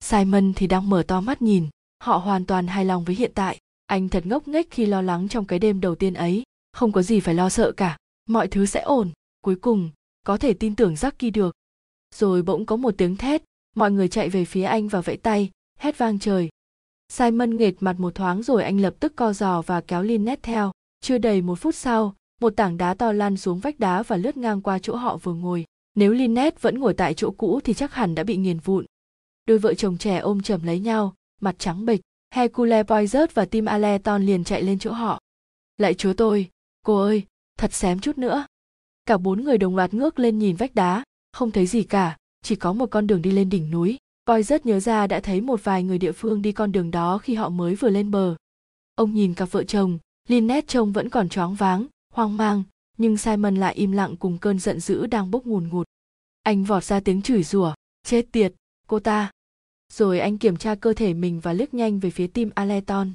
Simon 0.00 0.52
thì 0.56 0.66
đang 0.66 0.90
mở 0.90 1.02
to 1.02 1.20
mắt 1.20 1.42
nhìn 1.42 1.68
họ 2.02 2.16
hoàn 2.16 2.44
toàn 2.44 2.66
hài 2.66 2.84
lòng 2.84 3.04
với 3.04 3.14
hiện 3.14 3.32
tại. 3.34 3.58
Anh 3.86 4.08
thật 4.08 4.26
ngốc 4.26 4.48
nghếch 4.48 4.70
khi 4.70 4.86
lo 4.86 5.02
lắng 5.02 5.28
trong 5.28 5.44
cái 5.44 5.58
đêm 5.58 5.80
đầu 5.80 5.94
tiên 5.94 6.14
ấy. 6.14 6.42
Không 6.72 6.92
có 6.92 7.02
gì 7.02 7.20
phải 7.20 7.34
lo 7.34 7.48
sợ 7.48 7.72
cả 7.72 7.96
mọi 8.28 8.48
thứ 8.48 8.66
sẽ 8.66 8.80
ổn. 8.80 9.10
Cuối 9.40 9.56
cùng 9.56 9.90
có 10.22 10.36
thể 10.36 10.54
tin 10.54 10.76
tưởng 10.76 10.94
Jackie 10.94 11.32
được. 11.32 11.54
Rồi 12.14 12.42
bỗng 12.42 12.66
có 12.66 12.76
một 12.76 12.94
tiếng 12.98 13.16
thét 13.16 13.42
mọi 13.76 13.90
người 13.90 14.08
chạy 14.08 14.28
về 14.28 14.44
phía 14.44 14.62
anh 14.62 14.88
và 14.88 15.00
vẫy 15.00 15.16
tay 15.16 15.50
hét 15.78 15.98
vang 15.98 16.18
trời. 16.18 16.48
Simon 17.08 17.56
nghệt 17.56 17.74
mặt 17.80 18.00
một 18.00 18.14
thoáng 18.14 18.42
rồi 18.42 18.64
anh 18.64 18.80
lập 18.80 18.94
tức 19.00 19.12
co 19.16 19.32
giò 19.32 19.62
và 19.62 19.80
kéo 19.80 20.02
Lynette 20.02 20.52
theo. 20.52 20.72
Chưa 21.00 21.18
đầy 21.18 21.42
một 21.42 21.54
phút 21.54 21.74
sau, 21.74 22.14
một 22.40 22.50
tảng 22.56 22.76
đá 22.76 22.94
to 22.94 23.12
lăn 23.12 23.36
xuống 23.36 23.58
vách 23.58 23.78
đá 23.78 24.02
và 24.02 24.16
lướt 24.16 24.36
ngang 24.36 24.60
qua 24.60 24.78
chỗ 24.78 24.96
họ 24.96 25.16
vừa 25.16 25.34
ngồi. 25.34 25.64
Nếu 25.98 26.12
Lynette 26.12 26.58
vẫn 26.60 26.78
ngồi 26.78 26.94
tại 26.94 27.14
chỗ 27.14 27.30
cũ 27.30 27.60
thì 27.64 27.74
chắc 27.74 27.94
hẳn 27.94 28.14
đã 28.14 28.24
bị 28.24 28.36
nghiền 28.36 28.58
vụn. 28.58 28.84
Đôi 29.46 29.58
vợ 29.58 29.74
chồng 29.74 29.98
trẻ 29.98 30.18
ôm 30.18 30.42
chầm 30.42 30.62
lấy 30.62 30.80
nhau, 30.80 31.14
mặt 31.40 31.54
trắng 31.58 31.86
bệch. 31.86 32.00
Hercule 32.34 32.82
Poirot 32.82 33.34
và 33.34 33.44
Tim 33.44 33.64
Aleton 33.64 34.22
liền 34.22 34.44
chạy 34.44 34.62
lên 34.62 34.78
chỗ 34.78 34.92
họ. 34.92 35.20
Lại 35.78 35.94
chúa 35.94 36.12
tôi, 36.12 36.50
cô 36.82 37.00
ơi, 37.00 37.22
thật 37.58 37.72
xém 37.72 38.00
chút 38.00 38.18
nữa. 38.18 38.46
Cả 39.06 39.18
bốn 39.18 39.44
người 39.44 39.58
đồng 39.58 39.76
loạt 39.76 39.94
ngước 39.94 40.18
lên 40.18 40.38
nhìn 40.38 40.56
vách 40.56 40.74
đá, 40.74 41.04
không 41.32 41.50
thấy 41.50 41.66
gì 41.66 41.82
cả, 41.82 42.16
chỉ 42.42 42.56
có 42.56 42.72
một 42.72 42.90
con 42.90 43.06
đường 43.06 43.22
đi 43.22 43.30
lên 43.30 43.48
đỉnh 43.48 43.70
núi. 43.70 43.98
Poirot 44.26 44.66
nhớ 44.66 44.80
ra 44.80 45.06
đã 45.06 45.20
thấy 45.20 45.40
một 45.40 45.64
vài 45.64 45.82
người 45.82 45.98
địa 45.98 46.12
phương 46.12 46.42
đi 46.42 46.52
con 46.52 46.72
đường 46.72 46.90
đó 46.90 47.18
khi 47.18 47.34
họ 47.34 47.48
mới 47.48 47.74
vừa 47.74 47.90
lên 47.90 48.10
bờ. 48.10 48.36
Ông 48.94 49.14
nhìn 49.14 49.34
cặp 49.34 49.52
vợ 49.52 49.64
chồng, 49.64 49.98
Lynette 50.28 50.66
trông 50.66 50.92
vẫn 50.92 51.08
còn 51.08 51.28
choáng 51.28 51.54
váng, 51.54 51.86
hoang 52.12 52.36
mang, 52.36 52.62
nhưng 52.98 53.16
Simon 53.16 53.54
lại 53.54 53.74
im 53.74 53.92
lặng 53.92 54.16
cùng 54.16 54.38
cơn 54.38 54.58
giận 54.58 54.80
dữ 54.80 55.06
đang 55.06 55.30
bốc 55.30 55.46
ngùn 55.46 55.68
ngụt. 55.68 55.86
Anh 56.42 56.64
vọt 56.64 56.84
ra 56.84 57.00
tiếng 57.00 57.22
chửi 57.22 57.42
rủa, 57.42 57.74
chết 58.02 58.26
tiệt, 58.32 58.52
cô 58.88 59.00
ta. 59.00 59.30
rồi 59.92 60.20
anh 60.20 60.38
kiểm 60.38 60.56
tra 60.56 60.74
cơ 60.74 60.92
thể 60.92 61.14
mình 61.14 61.40
và 61.40 61.52
liếc 61.52 61.74
nhanh 61.74 61.98
về 61.98 62.10
phía 62.10 62.26
tim 62.26 62.50
aleton 62.54 63.12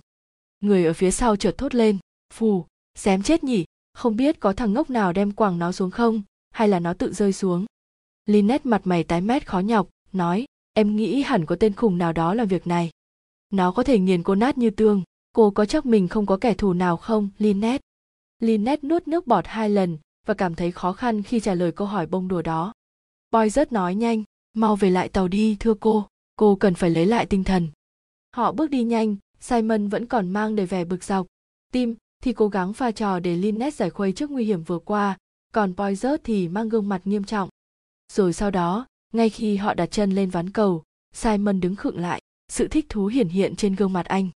người 0.60 0.85
ở 0.85 0.93
phía 0.93 1.11
sau 1.11 1.35
chợt 1.35 1.55
thốt 1.57 1.76
lên 1.76 1.97
phù 2.34 2.65
xém 2.95 3.23
chết 3.23 3.43
nhỉ 3.43 3.65
không 3.93 4.15
biết 4.15 4.39
có 4.39 4.53
thằng 4.53 4.73
ngốc 4.73 4.89
nào 4.89 5.14
đem 5.14 5.31
quẳng 5.31 5.60
nó 5.60 5.72
xuống 5.72 5.91
không 5.91 6.22
hay 6.51 6.68
là 6.68 6.80
nó 6.80 6.93
tự 6.93 7.14
rơi 7.14 7.34
xuống. 7.34 7.65
Lynette 8.26 8.69
mặt 8.69 8.81
mày 8.84 9.03
tái 9.03 9.22
mét 9.22 9.47
khó 9.47 9.60
nhọc 9.60 9.89
nói 10.14 10.45
em 10.73 10.95
nghĩ 10.95 11.22
hẳn 11.22 11.45
có 11.45 11.55
tên 11.60 11.73
khùng 11.73 11.97
nào 11.97 12.14
đó 12.14 12.34
làm 12.34 12.47
việc 12.47 12.68
này. 12.68 12.89
Nó 13.49 13.72
có 13.72 13.84
thể 13.84 13.99
nghiền 13.99 14.23
cô 14.23 14.35
nát 14.35 14.57
như 14.57 14.69
tương. 14.69 15.03
Cô 15.35 15.51
có 15.51 15.65
chắc 15.65 15.85
mình 15.85 16.07
không 16.07 16.26
có 16.26 16.38
kẻ 16.38 16.53
thù 16.53 16.73
nào 16.73 16.97
không 16.97 17.30
Lynette? 17.38 17.84
Lynette 18.39 18.88
nuốt 18.88 19.07
nước 19.07 19.27
bọt 19.27 19.47
hai 19.47 19.69
lần 19.69 19.97
và 20.26 20.34
cảm 20.34 20.55
thấy 20.55 20.72
khó 20.72 20.93
khăn 20.93 21.23
khi 21.23 21.39
trả 21.39 21.53
lời 21.53 21.72
câu 21.72 21.88
hỏi 21.88 22.05
bông 22.05 22.27
đùa 22.27 22.41
đó. 22.41 22.73
Boy 23.31 23.49
rất 23.49 23.72
nói 23.72 23.95
nhanh, 23.95 24.23
mau 24.53 24.76
về 24.76 24.89
lại 24.89 25.10
tàu 25.10 25.27
đi, 25.27 25.57
thưa 25.60 25.73
cô. 25.73 26.07
Cô 26.35 26.55
cần 26.55 26.76
phải 26.76 26.89
lấy 26.89 27.05
lại 27.05 27.26
tinh 27.26 27.43
thần. 27.43 27.68
Họ 28.35 28.51
bước 28.51 28.69
đi 28.69 28.84
nhanh, 28.84 29.15
simon 29.39 29.88
vẫn 29.88 30.05
còn 30.05 30.30
mang 30.30 30.55
đầy 30.55 30.65
vẻ 30.65 30.85
bực 30.85 31.03
dọc. 31.03 31.27
Tim 31.72 31.95
thì 32.23 32.34
cố 32.34 32.47
gắng 32.47 32.73
pha 32.73 32.91
trò 32.91 33.19
để 33.19 33.35
Lynette 33.35 33.72
giải 33.72 33.89
khuây 33.89 34.11
trước 34.11 34.31
nguy 34.31 34.45
hiểm 34.45 34.64
vừa 34.64 34.80
qua, 34.80 35.18
còn 35.53 35.73
Poizert 35.73 36.18
thì 36.23 36.47
mang 36.47 36.69
gương 36.69 36.89
mặt 36.89 37.01
nghiêm 37.05 37.23
trọng. 37.23 37.49
Rồi 38.14 38.34
sau 38.34 38.51
đó, 38.51 38.88
ngay 39.14 39.30
khi 39.30 39.55
họ 39.55 39.73
đặt 39.73 39.85
chân 39.85 40.11
lên 40.11 40.30
ván 40.30 40.49
cầu, 40.49 40.84
simon 41.14 41.60
đứng 41.60 41.76
khựng 41.76 41.99
lại, 41.99 42.22
sự 42.47 42.68
thích 42.68 42.85
thú 42.89 43.05
hiển 43.05 43.27
hiện 43.27 43.55
trên 43.55 43.76
gương 43.76 43.93
mặt 43.93 44.05
anh. 44.05 44.30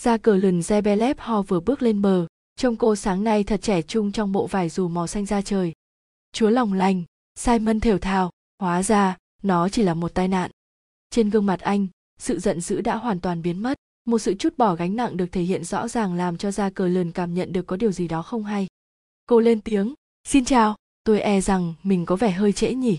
Ra 0.00 0.16
cờ 0.16 0.36
lừng 0.36 0.60
Zebelev 0.60 1.14
ho 1.18 1.42
vừa 1.42 1.60
bước 1.60 1.82
lên 1.82 2.02
bờ 2.02 2.26
trông 2.58 2.76
cô 2.76 2.96
sáng 2.96 3.24
nay 3.24 3.44
thật 3.44 3.62
trẻ 3.62 3.82
trung 3.82 4.12
trong 4.12 4.32
bộ 4.32 4.46
vải 4.46 4.68
dù 4.68 4.88
màu 4.88 5.06
xanh 5.06 5.26
da 5.26 5.42
trời. 5.42 5.72
Chúa 6.32 6.50
lòng 6.50 6.72
lành, 6.72 7.02
simon 7.36 7.80
thều 7.80 7.98
thào, 7.98 8.30
hóa 8.58 8.82
ra, 8.82 9.16
nó 9.42 9.68
chỉ 9.68 9.82
là 9.82 9.94
một 9.94 10.14
tai 10.14 10.28
nạn. 10.28 10.50
Trên 11.10 11.30
gương 11.30 11.46
mặt 11.46 11.60
anh, 11.60 11.86
sự 12.18 12.38
giận 12.38 12.60
dữ 12.60 12.80
đã 12.80 12.96
hoàn 12.96 13.20
toàn 13.20 13.42
biến 13.42 13.62
mất. 13.62 13.78
Một 14.04 14.18
sự 14.18 14.34
chút 14.34 14.58
bỏ 14.58 14.74
gánh 14.74 14.96
nặng 14.96 15.16
được 15.16 15.26
thể 15.32 15.42
hiện 15.42 15.64
rõ 15.64 15.88
ràng 15.88 16.14
làm 16.14 16.36
cho 16.36 16.50
da 16.50 16.70
cờ 16.70 16.88
lườn 16.88 17.12
cảm 17.12 17.34
nhận 17.34 17.52
được 17.52 17.66
có 17.66 17.76
điều 17.76 17.92
gì 17.92 18.08
đó 18.08 18.22
không 18.22 18.44
hay. 18.44 18.66
Cô 19.26 19.40
lên 19.40 19.60
tiếng, 19.60 19.94
xin 20.28 20.44
chào, 20.44 20.76
tôi 21.04 21.20
e 21.20 21.40
rằng 21.40 21.74
mình 21.82 22.06
có 22.06 22.16
vẻ 22.16 22.30
hơi 22.30 22.52
trễ 22.52 22.74
nhỉ. 22.74 22.98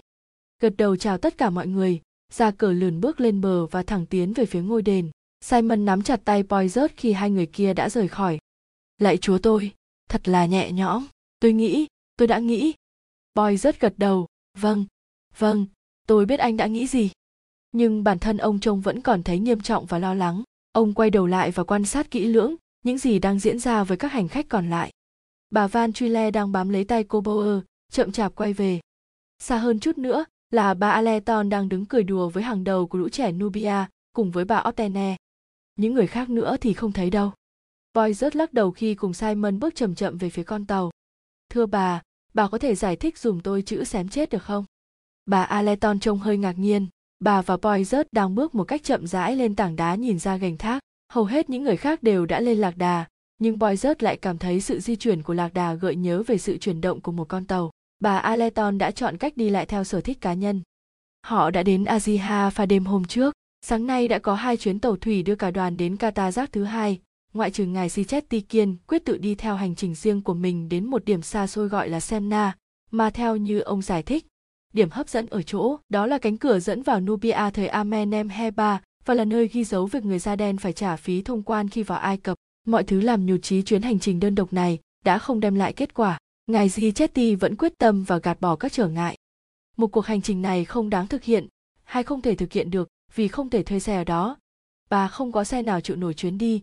Gật 0.61 0.73
đầu 0.77 0.95
chào 0.95 1.17
tất 1.17 1.37
cả 1.37 1.49
mọi 1.49 1.67
người 1.67 2.01
ra 2.33 2.51
cờ 2.51 2.71
lườn 2.71 3.01
bước 3.01 3.19
lên 3.19 3.41
bờ 3.41 3.65
và 3.65 3.83
thẳng 3.83 4.05
tiến 4.05 4.33
về 4.33 4.45
phía 4.45 4.61
ngôi 4.61 4.81
đền. 4.81 5.11
Simon 5.45 5.85
nắm 5.85 6.01
chặt 6.01 6.21
tay 6.25 6.43
poizert 6.43 6.89
khi 6.97 7.13
hai 7.13 7.29
người 7.29 7.45
kia 7.45 7.73
đã 7.73 7.89
rời 7.89 8.07
khỏi 8.07 8.39
lạy 8.99 9.17
chúa 9.17 9.37
tôi, 9.37 9.73
thật 10.09 10.27
là 10.27 10.45
nhẹ 10.45 10.71
nhõm. 10.71 11.07
Tôi 11.39 11.53
nghĩ, 11.53 11.87
tôi 12.17 12.27
đã 12.27 12.39
nghĩ. 12.39 12.73
Boy 13.35 13.57
rất 13.57 13.79
gật 13.79 13.93
đầu. 13.97 14.27
Vâng 14.57 14.85
vâng 15.37 15.65
tôi 16.07 16.25
biết 16.25 16.39
anh 16.39 16.57
đã 16.57 16.67
nghĩ 16.67 16.87
gì. 16.87 17.11
Nhưng 17.71 18.03
bản 18.03 18.19
thân 18.19 18.37
ông 18.37 18.59
trông 18.59 18.81
vẫn 18.81 19.01
còn 19.01 19.23
thấy 19.23 19.39
nghiêm 19.39 19.61
trọng 19.61 19.85
và 19.85 19.99
lo 19.99 20.13
lắng. 20.13 20.43
Ông 20.71 20.93
quay 20.93 21.09
đầu 21.09 21.27
lại 21.27 21.51
và 21.51 21.63
quan 21.63 21.85
sát 21.85 22.11
kỹ 22.11 22.25
lưỡng 22.25 22.55
những 22.83 22.97
gì 22.97 23.19
đang 23.19 23.39
diễn 23.39 23.59
ra 23.59 23.83
với 23.83 23.97
các 23.97 24.11
hành 24.11 24.27
khách 24.27 24.49
còn 24.49 24.69
lại. 24.69 24.91
Bà 25.49 25.67
van 25.67 25.93
truyle 25.93 26.31
đang 26.31 26.51
bám 26.51 26.69
lấy 26.69 26.83
tay 26.83 27.03
cô 27.03 27.21
boer, 27.21 27.63
chậm 27.91 28.11
chạp 28.11 28.35
quay 28.35 28.53
về. 28.53 28.79
Xa 29.39 29.57
hơn 29.57 29.79
chút 29.79 29.97
nữa 29.97 30.25
là 30.51 30.73
bà 30.73 30.89
aleton 30.89 31.49
đang 31.49 31.69
đứng 31.69 31.85
cười 31.85 32.03
đùa 32.03 32.29
với 32.29 32.43
hàng 32.43 32.63
đầu 32.63 32.87
của 32.87 32.97
lũ 32.97 33.09
trẻ 33.09 33.31
nubia 33.31 33.85
cùng 34.13 34.31
với 34.31 34.45
bà 34.45 34.63
ottene 34.67 35.15
những 35.75 35.93
người 35.93 36.07
khác 36.07 36.29
nữa 36.29 36.57
thì 36.61 36.73
không 36.73 36.91
thấy 36.91 37.09
đâu. 37.09 37.31
Voi 37.93 38.13
rớt 38.13 38.35
lắc 38.35 38.53
đầu 38.53 38.71
khi 38.71 38.95
cùng 38.95 39.13
simon 39.13 39.59
bước 39.59 39.75
chậm 39.75 39.95
chậm 39.95 40.17
về 40.17 40.29
phía 40.29 40.43
con 40.43 40.65
tàu. 40.65 40.91
Thưa 41.49 41.65
bà 41.65 42.01
bà 42.33 42.47
có 42.47 42.57
thể 42.57 42.75
giải 42.75 42.95
thích 42.95 43.17
dùm 43.17 43.39
tôi 43.39 43.61
chữ 43.61 43.83
xém 43.83 44.09
chết 44.09 44.29
được 44.29 44.43
không? 44.43 44.65
Bà 45.25 45.43
aleton 45.43 45.99
trông 45.99 46.19
hơi 46.19 46.37
ngạc 46.37 46.59
nhiên. 46.59 46.87
Bà 47.19 47.41
và 47.41 47.57
boy 47.57 47.83
rớt 47.83 48.13
đang 48.13 48.35
bước 48.35 48.55
một 48.55 48.63
cách 48.63 48.83
chậm 48.83 49.07
rãi 49.07 49.35
lên 49.35 49.55
tảng 49.55 49.75
đá 49.75 49.95
nhìn 49.95 50.19
ra 50.19 50.37
gành 50.37 50.57
thác. 50.57 50.79
Hầu 51.13 51.25
hết 51.25 51.49
những 51.49 51.63
người 51.63 51.77
khác 51.77 52.03
đều 52.03 52.25
đã 52.25 52.39
lên 52.39 52.57
lạc 52.57 52.77
đà, 52.77 53.05
nhưng 53.37 53.59
boy 53.59 53.75
rớt 53.75 54.03
lại 54.03 54.17
cảm 54.17 54.37
thấy 54.37 54.61
sự 54.61 54.79
di 54.79 54.95
chuyển 54.95 55.23
của 55.23 55.33
lạc 55.33 55.53
đà 55.53 55.73
gợi 55.73 55.95
nhớ 55.95 56.23
về 56.27 56.37
sự 56.37 56.57
chuyển 56.57 56.81
động 56.81 57.01
của 57.01 57.11
một 57.11 57.27
con 57.27 57.45
tàu. 57.45 57.71
Bà 57.99 58.17
aleton 58.17 58.77
đã 58.77 58.91
chọn 58.91 59.17
cách 59.17 59.37
đi 59.37 59.49
lại 59.49 59.65
theo 59.65 59.83
sở 59.83 60.01
thích 60.01 60.21
cá 60.21 60.33
nhân. 60.33 60.61
Họ 61.25 61.51
đã 61.51 61.63
đến 61.63 61.83
aziha 61.83 62.49
pha 62.49 62.65
đêm 62.65 62.85
hôm 62.85 63.05
trước. 63.05 63.33
Sáng 63.61 63.87
nay 63.87 64.07
đã 64.07 64.19
có 64.19 64.35
hai 64.35 64.57
chuyến 64.57 64.79
tàu 64.79 64.95
thủy 64.95 65.23
đưa 65.23 65.35
cả 65.35 65.51
đoàn 65.51 65.77
đến 65.77 65.95
Katazak 65.95 66.47
thứ 66.51 66.63
hai 66.63 66.99
ngoại 67.33 67.51
trừ 67.51 67.65
ngài 67.65 67.89
Sichetti 67.89 68.41
Kiên 68.41 68.77
quyết 68.87 69.05
tự 69.05 69.17
đi 69.17 69.35
theo 69.35 69.55
hành 69.55 69.75
trình 69.75 69.95
riêng 69.95 70.21
của 70.21 70.33
mình 70.33 70.69
đến 70.69 70.85
một 70.85 71.05
điểm 71.05 71.21
xa 71.21 71.47
xôi 71.47 71.67
gọi 71.67 71.89
là 71.89 71.99
Semna, 71.99 72.57
mà 72.91 73.09
theo 73.09 73.35
như 73.35 73.59
ông 73.59 73.81
giải 73.81 74.03
thích, 74.03 74.25
điểm 74.73 74.89
hấp 74.91 75.09
dẫn 75.09 75.25
ở 75.25 75.41
chỗ 75.41 75.77
đó 75.89 76.05
là 76.05 76.17
cánh 76.17 76.37
cửa 76.37 76.59
dẫn 76.59 76.83
vào 76.83 76.99
Nubia 76.99 77.49
thời 77.53 77.67
Amenemheba 77.67 78.81
và 79.05 79.13
là 79.13 79.25
nơi 79.25 79.47
ghi 79.47 79.63
dấu 79.63 79.85
việc 79.85 80.05
người 80.05 80.19
da 80.19 80.35
đen 80.35 80.57
phải 80.57 80.73
trả 80.73 80.95
phí 80.95 81.21
thông 81.21 81.43
quan 81.43 81.69
khi 81.69 81.83
vào 81.83 81.99
Ai 81.99 82.17
Cập. 82.17 82.37
Mọi 82.67 82.83
thứ 82.83 83.01
làm 83.01 83.25
nhụt 83.25 83.39
chí 83.43 83.61
chuyến 83.61 83.81
hành 83.81 83.99
trình 83.99 84.19
đơn 84.19 84.35
độc 84.35 84.53
này 84.53 84.79
đã 85.05 85.17
không 85.17 85.39
đem 85.39 85.55
lại 85.55 85.73
kết 85.73 85.93
quả. 85.93 86.17
Ngài 86.47 86.69
Gichetti 86.69 87.35
vẫn 87.35 87.55
quyết 87.55 87.73
tâm 87.77 88.03
và 88.03 88.17
gạt 88.17 88.41
bỏ 88.41 88.55
các 88.55 88.71
trở 88.71 88.87
ngại. 88.87 89.17
Một 89.77 89.87
cuộc 89.87 90.05
hành 90.05 90.21
trình 90.21 90.41
này 90.41 90.65
không 90.65 90.89
đáng 90.89 91.07
thực 91.07 91.23
hiện, 91.23 91.47
hay 91.83 92.03
không 92.03 92.21
thể 92.21 92.35
thực 92.35 92.51
hiện 92.51 92.71
được 92.71 92.89
vì 93.15 93.27
không 93.27 93.49
thể 93.49 93.63
thuê 93.63 93.79
xe 93.79 93.95
ở 93.95 94.03
đó. 94.03 94.37
Bà 94.89 95.07
không 95.07 95.31
có 95.31 95.43
xe 95.43 95.61
nào 95.61 95.81
chịu 95.81 95.95
nổi 95.95 96.13
chuyến 96.13 96.37
đi. 96.37 96.61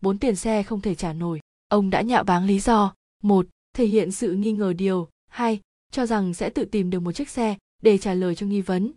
Bốn 0.00 0.18
tiền 0.18 0.36
xe 0.36 0.62
không 0.62 0.80
thể 0.80 0.94
trả 0.94 1.12
nổi. 1.12 1.40
Ông 1.68 1.90
đã 1.90 2.00
nhạo 2.00 2.24
báng 2.24 2.44
lý 2.44 2.60
do. 2.60 2.94
một 3.22 3.46
Thể 3.72 3.86
hiện 3.86 4.12
sự 4.12 4.32
nghi 4.32 4.52
ngờ 4.52 4.72
điều. 4.72 5.08
hai 5.28 5.60
Cho 5.92 6.06
rằng 6.06 6.34
sẽ 6.34 6.50
tự 6.50 6.64
tìm 6.64 6.90
được 6.90 7.00
một 7.00 7.12
chiếc 7.12 7.28
xe 7.28 7.56
để 7.82 7.98
trả 7.98 8.14
lời 8.14 8.34
cho 8.34 8.46
nghi 8.46 8.60
vấn. 8.60 8.92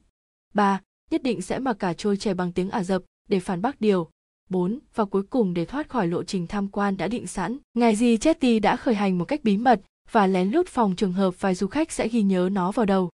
ba 0.54 0.82
Nhất 1.12 1.24
định 1.24 1.42
sẽ 1.42 1.60
mặc 1.60 1.76
cả 1.80 1.94
trôi 1.94 2.18
chảy 2.18 2.34
bằng 2.34 2.52
tiếng 2.52 2.70
Ả 2.70 2.84
Rập 2.84 3.04
để 3.30 3.40
phản 3.40 3.62
bác 3.62 3.82
điều. 3.82 4.10
4. 4.50 4.80
Và 4.96 5.06
cuối 5.06 5.24
cùng 5.24 5.54
để 5.54 5.66
thoát 5.66 5.90
khỏi 5.90 6.08
lộ 6.08 6.24
trình 6.24 6.48
tham 6.48 6.68
quan 6.68 6.98
đã 6.98 7.08
định 7.08 7.28
sẵn, 7.28 7.58
ngài 7.74 7.96
Di 7.96 8.18
Chetty 8.18 8.60
đã 8.60 8.76
khởi 8.76 8.96
hành 8.96 9.18
một 9.18 9.26
cách 9.26 9.44
bí 9.44 9.58
mật 9.58 9.82
và 10.12 10.28
lén 10.28 10.52
lút 10.52 10.68
phòng 10.68 10.96
trường 10.96 11.14
hợp 11.14 11.42
vài 11.42 11.56
du 11.56 11.68
khách 11.68 11.92
sẽ 11.92 12.08
ghi 12.08 12.22
nhớ 12.22 12.50
nó 12.52 12.72
vào 12.72 12.86
đầu. 12.86 13.10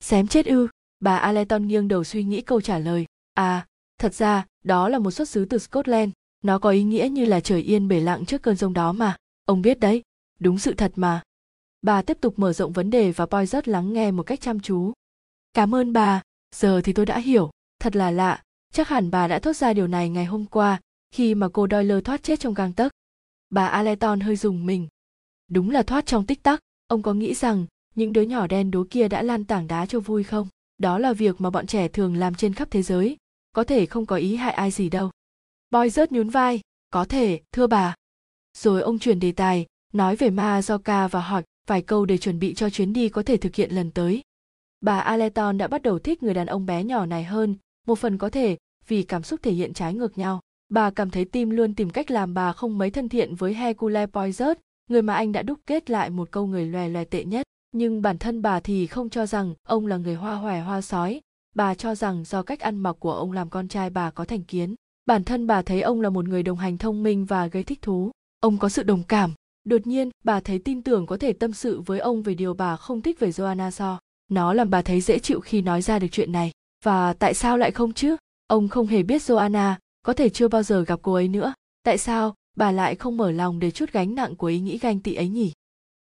Xém 0.00 0.26
chết 0.26 0.46
ư, 0.46 0.68
bà 1.00 1.16
Aleton 1.16 1.66
nghiêng 1.66 1.88
đầu 1.88 2.04
suy 2.04 2.24
nghĩ 2.24 2.40
câu 2.40 2.60
trả 2.60 2.78
lời. 2.78 3.06
À, 3.34 3.66
thật 3.98 4.14
ra, 4.14 4.46
đó 4.64 4.88
là 4.88 4.98
một 4.98 5.10
xuất 5.10 5.28
xứ 5.28 5.44
từ 5.44 5.58
Scotland, 5.58 6.12
nó 6.44 6.58
có 6.58 6.70
ý 6.70 6.82
nghĩa 6.82 7.08
như 7.10 7.24
là 7.24 7.40
trời 7.40 7.62
yên 7.62 7.88
bể 7.88 8.00
lặng 8.00 8.24
trước 8.24 8.42
cơn 8.42 8.56
giông 8.56 8.72
đó 8.72 8.92
mà. 8.92 9.16
Ông 9.44 9.62
biết 9.62 9.80
đấy, 9.80 10.02
đúng 10.40 10.58
sự 10.58 10.74
thật 10.74 10.92
mà. 10.96 11.22
Bà 11.82 12.02
tiếp 12.02 12.18
tục 12.20 12.38
mở 12.38 12.52
rộng 12.52 12.72
vấn 12.72 12.90
đề 12.90 13.12
và 13.12 13.26
Boy 13.26 13.46
rất 13.46 13.68
lắng 13.68 13.92
nghe 13.92 14.10
một 14.10 14.22
cách 14.22 14.40
chăm 14.40 14.60
chú. 14.60 14.92
Cảm 15.54 15.74
ơn 15.74 15.92
bà, 15.92 16.22
giờ 16.54 16.80
thì 16.84 16.92
tôi 16.92 17.06
đã 17.06 17.18
hiểu, 17.18 17.50
thật 17.80 17.96
là 17.96 18.10
lạ, 18.10 18.42
chắc 18.72 18.88
hẳn 18.88 19.10
bà 19.10 19.28
đã 19.28 19.38
thốt 19.38 19.56
ra 19.56 19.72
điều 19.72 19.86
này 19.86 20.08
ngày 20.08 20.24
hôm 20.24 20.46
qua, 20.46 20.80
khi 21.10 21.34
mà 21.34 21.48
cô 21.52 21.66
Doyle 21.70 22.00
thoát 22.00 22.22
chết 22.22 22.40
trong 22.40 22.54
gang 22.54 22.72
tấc. 22.72 22.92
Bà 23.50 23.66
Aleton 23.66 24.20
hơi 24.20 24.36
dùng 24.36 24.66
mình. 24.66 24.88
Đúng 25.50 25.70
là 25.70 25.82
thoát 25.82 26.06
trong 26.06 26.26
tích 26.26 26.42
tắc, 26.42 26.60
ông 26.86 27.02
có 27.02 27.14
nghĩ 27.14 27.34
rằng 27.34 27.66
những 27.94 28.12
đứa 28.12 28.22
nhỏ 28.22 28.46
đen 28.46 28.70
đố 28.70 28.84
kia 28.90 29.08
đã 29.08 29.22
lan 29.22 29.44
tảng 29.44 29.66
đá 29.66 29.86
cho 29.86 30.00
vui 30.00 30.22
không? 30.22 30.48
Đó 30.78 30.98
là 30.98 31.12
việc 31.12 31.40
mà 31.40 31.50
bọn 31.50 31.66
trẻ 31.66 31.88
thường 31.88 32.16
làm 32.16 32.34
trên 32.34 32.54
khắp 32.54 32.68
thế 32.70 32.82
giới, 32.82 33.16
có 33.52 33.64
thể 33.64 33.86
không 33.86 34.06
có 34.06 34.16
ý 34.16 34.36
hại 34.36 34.52
ai 34.52 34.70
gì 34.70 34.90
đâu. 34.90 35.10
Boy 35.74 35.90
rớt 35.90 36.12
nhún 36.12 36.28
vai, 36.28 36.60
có 36.90 37.04
thể, 37.04 37.40
thưa 37.52 37.66
bà. 37.66 37.94
Rồi 38.58 38.82
ông 38.82 38.98
chuyển 38.98 39.20
đề 39.20 39.32
tài, 39.32 39.66
nói 39.92 40.16
về 40.16 40.30
Ma 40.30 40.60
Zoka 40.60 41.08
và 41.08 41.20
hỏi 41.20 41.42
vài 41.66 41.82
câu 41.82 42.04
để 42.04 42.18
chuẩn 42.18 42.38
bị 42.38 42.54
cho 42.54 42.70
chuyến 42.70 42.92
đi 42.92 43.08
có 43.08 43.22
thể 43.22 43.36
thực 43.36 43.54
hiện 43.54 43.70
lần 43.70 43.90
tới. 43.90 44.22
Bà 44.80 44.98
Aleton 45.00 45.58
đã 45.58 45.68
bắt 45.68 45.82
đầu 45.82 45.98
thích 45.98 46.22
người 46.22 46.34
đàn 46.34 46.46
ông 46.46 46.66
bé 46.66 46.84
nhỏ 46.84 47.06
này 47.06 47.24
hơn, 47.24 47.56
một 47.86 47.98
phần 47.98 48.18
có 48.18 48.30
thể 48.30 48.56
vì 48.86 49.02
cảm 49.02 49.22
xúc 49.22 49.40
thể 49.42 49.52
hiện 49.52 49.72
trái 49.72 49.94
ngược 49.94 50.18
nhau. 50.18 50.40
Bà 50.68 50.90
cảm 50.90 51.10
thấy 51.10 51.24
tim 51.24 51.50
luôn 51.50 51.74
tìm 51.74 51.90
cách 51.90 52.10
làm 52.10 52.34
bà 52.34 52.52
không 52.52 52.78
mấy 52.78 52.90
thân 52.90 53.08
thiện 53.08 53.34
với 53.34 53.54
Hercule 53.54 54.06
Poirot, 54.06 54.56
người 54.90 55.02
mà 55.02 55.14
anh 55.14 55.32
đã 55.32 55.42
đúc 55.42 55.58
kết 55.66 55.90
lại 55.90 56.10
một 56.10 56.30
câu 56.30 56.46
người 56.46 56.66
loè 56.66 56.88
loè 56.88 57.04
tệ 57.04 57.24
nhất. 57.24 57.46
Nhưng 57.72 58.02
bản 58.02 58.18
thân 58.18 58.42
bà 58.42 58.60
thì 58.60 58.86
không 58.86 59.10
cho 59.10 59.26
rằng 59.26 59.54
ông 59.68 59.86
là 59.86 59.96
người 59.96 60.14
hoa 60.14 60.34
hòe 60.34 60.60
hoa 60.60 60.80
sói, 60.80 61.20
bà 61.54 61.74
cho 61.74 61.94
rằng 61.94 62.24
do 62.24 62.42
cách 62.42 62.60
ăn 62.60 62.78
mặc 62.78 62.96
của 62.98 63.12
ông 63.12 63.32
làm 63.32 63.50
con 63.50 63.68
trai 63.68 63.90
bà 63.90 64.10
có 64.10 64.24
thành 64.24 64.42
kiến. 64.42 64.74
Bản 65.06 65.24
thân 65.24 65.46
bà 65.46 65.62
thấy 65.62 65.80
ông 65.80 66.00
là 66.00 66.10
một 66.10 66.28
người 66.28 66.42
đồng 66.42 66.58
hành 66.58 66.78
thông 66.78 67.02
minh 67.02 67.24
và 67.24 67.46
gây 67.46 67.62
thích 67.62 67.82
thú. 67.82 68.10
Ông 68.40 68.58
có 68.58 68.68
sự 68.68 68.82
đồng 68.82 69.02
cảm. 69.08 69.32
Đột 69.64 69.86
nhiên, 69.86 70.10
bà 70.24 70.40
thấy 70.40 70.58
tin 70.58 70.82
tưởng 70.82 71.06
có 71.06 71.16
thể 71.16 71.32
tâm 71.32 71.52
sự 71.52 71.80
với 71.80 71.98
ông 71.98 72.22
về 72.22 72.34
điều 72.34 72.54
bà 72.54 72.76
không 72.76 73.00
thích 73.00 73.20
về 73.20 73.30
Joanna 73.30 73.70
So. 73.70 73.98
Nó 74.30 74.52
làm 74.52 74.70
bà 74.70 74.82
thấy 74.82 75.00
dễ 75.00 75.18
chịu 75.18 75.40
khi 75.40 75.62
nói 75.62 75.82
ra 75.82 75.98
được 75.98 76.06
chuyện 76.12 76.32
này. 76.32 76.52
Và 76.84 77.12
tại 77.12 77.34
sao 77.34 77.58
lại 77.58 77.70
không 77.70 77.92
chứ? 77.92 78.16
Ông 78.46 78.68
không 78.68 78.86
hề 78.86 79.02
biết 79.02 79.22
Joanna, 79.22 79.74
có 80.02 80.12
thể 80.12 80.28
chưa 80.28 80.48
bao 80.48 80.62
giờ 80.62 80.84
gặp 80.84 80.98
cô 81.02 81.14
ấy 81.14 81.28
nữa. 81.28 81.54
Tại 81.82 81.98
sao 81.98 82.34
bà 82.56 82.72
lại 82.72 82.94
không 82.94 83.16
mở 83.16 83.30
lòng 83.30 83.58
để 83.58 83.70
chút 83.70 83.92
gánh 83.92 84.14
nặng 84.14 84.36
của 84.36 84.46
ý 84.46 84.60
nghĩ 84.60 84.78
ganh 84.78 85.00
tị 85.00 85.14
ấy 85.14 85.28
nhỉ? 85.28 85.52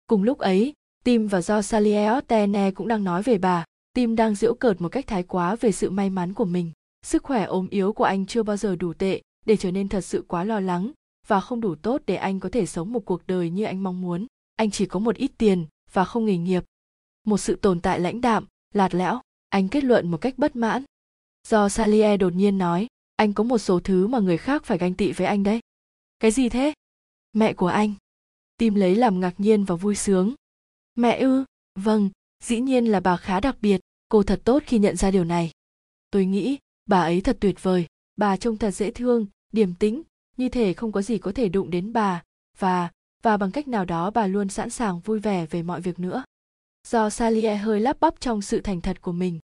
Cùng 0.07 0.23
lúc 0.23 0.37
ấy, 0.37 0.73
Tim 1.03 1.27
và 1.27 1.41
do 1.41 1.61
Salieotene 1.61 2.71
cũng 2.71 2.87
đang 2.87 3.03
nói 3.03 3.23
về 3.23 3.37
bà. 3.37 3.65
Tim 3.93 4.15
đang 4.15 4.35
giễu 4.35 4.53
cợt 4.53 4.81
một 4.81 4.89
cách 4.89 5.07
thái 5.07 5.23
quá 5.23 5.55
về 5.55 5.71
sự 5.71 5.89
may 5.89 6.09
mắn 6.09 6.33
của 6.33 6.45
mình. 6.45 6.71
Sức 7.01 7.23
khỏe 7.23 7.43
ốm 7.43 7.67
yếu 7.69 7.93
của 7.93 8.03
anh 8.03 8.25
chưa 8.25 8.43
bao 8.43 8.57
giờ 8.57 8.75
đủ 8.75 8.93
tệ 8.93 9.21
để 9.45 9.57
trở 9.57 9.71
nên 9.71 9.89
thật 9.89 10.01
sự 10.01 10.25
quá 10.27 10.43
lo 10.43 10.59
lắng 10.59 10.91
và 11.27 11.39
không 11.39 11.61
đủ 11.61 11.75
tốt 11.75 12.01
để 12.05 12.15
anh 12.15 12.39
có 12.39 12.49
thể 12.49 12.65
sống 12.65 12.93
một 12.93 13.05
cuộc 13.05 13.27
đời 13.27 13.49
như 13.49 13.63
anh 13.63 13.83
mong 13.83 14.01
muốn. 14.01 14.27
Anh 14.55 14.71
chỉ 14.71 14.85
có 14.85 14.99
một 14.99 15.15
ít 15.15 15.31
tiền 15.37 15.65
và 15.93 16.05
không 16.05 16.25
nghề 16.25 16.37
nghiệp. 16.37 16.63
Một 17.23 17.37
sự 17.37 17.55
tồn 17.55 17.79
tại 17.79 17.99
lãnh 17.99 18.21
đạm, 18.21 18.45
lạt 18.73 18.95
lẽo, 18.95 19.21
anh 19.49 19.69
kết 19.69 19.83
luận 19.83 20.11
một 20.11 20.17
cách 20.17 20.37
bất 20.37 20.55
mãn. 20.55 20.83
do 21.47 21.69
salie 21.69 22.17
đột 22.17 22.33
nhiên 22.33 22.57
nói 22.57 22.87
anh 23.15 23.33
có 23.33 23.43
một 23.43 23.57
số 23.57 23.79
thứ 23.79 24.07
mà 24.07 24.19
người 24.19 24.37
khác 24.37 24.63
phải 24.63 24.77
ganh 24.77 24.93
tị 24.93 25.11
với 25.11 25.27
anh 25.27 25.43
đấy. 25.43 25.59
Cái 26.19 26.31
gì 26.31 26.49
thế? 26.49 26.73
Mẹ 27.33 27.53
của 27.53 27.67
anh. 27.67 27.93
Tim 28.57 28.75
lấy 28.75 28.95
làm 28.95 29.19
ngạc 29.19 29.33
nhiên 29.37 29.63
và 29.63 29.75
vui 29.75 29.95
sướng. 29.95 30.33
Mẹ 30.95 31.19
ư? 31.19 31.45
Vâng 31.75 32.09
dĩ 32.43 32.59
nhiên 32.59 32.85
là 32.85 32.99
bà 32.99 33.17
khá 33.17 33.39
đặc 33.39 33.57
biệt. 33.61 33.81
Cô 34.09 34.23
thật 34.23 34.41
tốt 34.45 34.63
khi 34.65 34.79
nhận 34.79 34.95
ra 34.95 35.11
điều 35.11 35.23
này. 35.23 35.51
Tôi 36.11 36.25
nghĩ 36.25 36.57
bà 36.89 37.01
ấy 37.01 37.21
thật 37.21 37.37
tuyệt 37.39 37.63
vời, 37.63 37.85
bà 38.15 38.37
trông 38.37 38.57
thật 38.57 38.71
dễ 38.71 38.91
thương, 38.91 39.25
điềm 39.51 39.73
tĩnh, 39.73 40.01
như 40.37 40.49
thể 40.49 40.73
không 40.73 40.91
có 40.91 41.01
gì 41.01 41.17
có 41.17 41.31
thể 41.31 41.49
đụng 41.49 41.69
đến 41.69 41.93
bà, 41.93 42.23
và 42.59 42.89
và 43.21 43.37
bằng 43.37 43.51
cách 43.51 43.67
nào 43.67 43.85
đó 43.85 44.11
bà 44.11 44.27
luôn 44.27 44.49
sẵn 44.49 44.69
sàng 44.69 44.99
vui 44.99 45.19
vẻ 45.19 45.45
về 45.45 45.63
mọi 45.63 45.81
việc 45.81 45.99
nữa. 45.99 46.23
Do 46.87 47.09
salie 47.09 47.55
hơi 47.55 47.79
lắp 47.79 47.99
bắp 47.99 48.19
trong 48.19 48.41
sự 48.41 48.61
thành 48.61 48.81
thật 48.81 49.01
của 49.01 49.11
mình. 49.11 49.39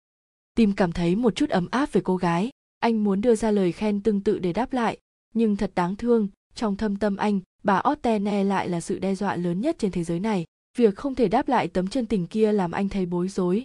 Tim 0.55 0.73
cảm 0.73 0.91
thấy 0.91 1.15
một 1.15 1.35
chút 1.35 1.49
ấm 1.49 1.67
áp 1.71 1.91
về 1.91 2.01
cô 2.03 2.17
gái, 2.17 2.49
anh 2.79 3.03
muốn 3.03 3.21
đưa 3.21 3.35
ra 3.35 3.51
lời 3.51 3.71
khen 3.71 4.01
tương 4.01 4.21
tự 4.21 4.39
để 4.39 4.53
đáp 4.53 4.73
lại, 4.73 4.97
nhưng 5.33 5.55
thật 5.55 5.71
đáng 5.75 5.95
thương, 5.95 6.27
trong 6.55 6.75
thâm 6.75 6.95
tâm 6.95 7.17
anh, 7.17 7.39
bà 7.63 7.81
Ottene 7.91 8.43
lại 8.43 8.69
là 8.69 8.81
sự 8.81 8.99
đe 8.99 9.15
dọa 9.15 9.35
lớn 9.35 9.61
nhất 9.61 9.75
trên 9.79 9.91
thế 9.91 10.03
giới 10.03 10.19
này, 10.19 10.45
việc 10.77 10.95
không 10.95 11.15
thể 11.15 11.27
đáp 11.27 11.47
lại 11.47 11.67
tấm 11.67 11.87
chân 11.87 12.05
tình 12.05 12.27
kia 12.27 12.51
làm 12.51 12.71
anh 12.71 12.89
thấy 12.89 13.05
bối 13.05 13.27
rối. 13.27 13.63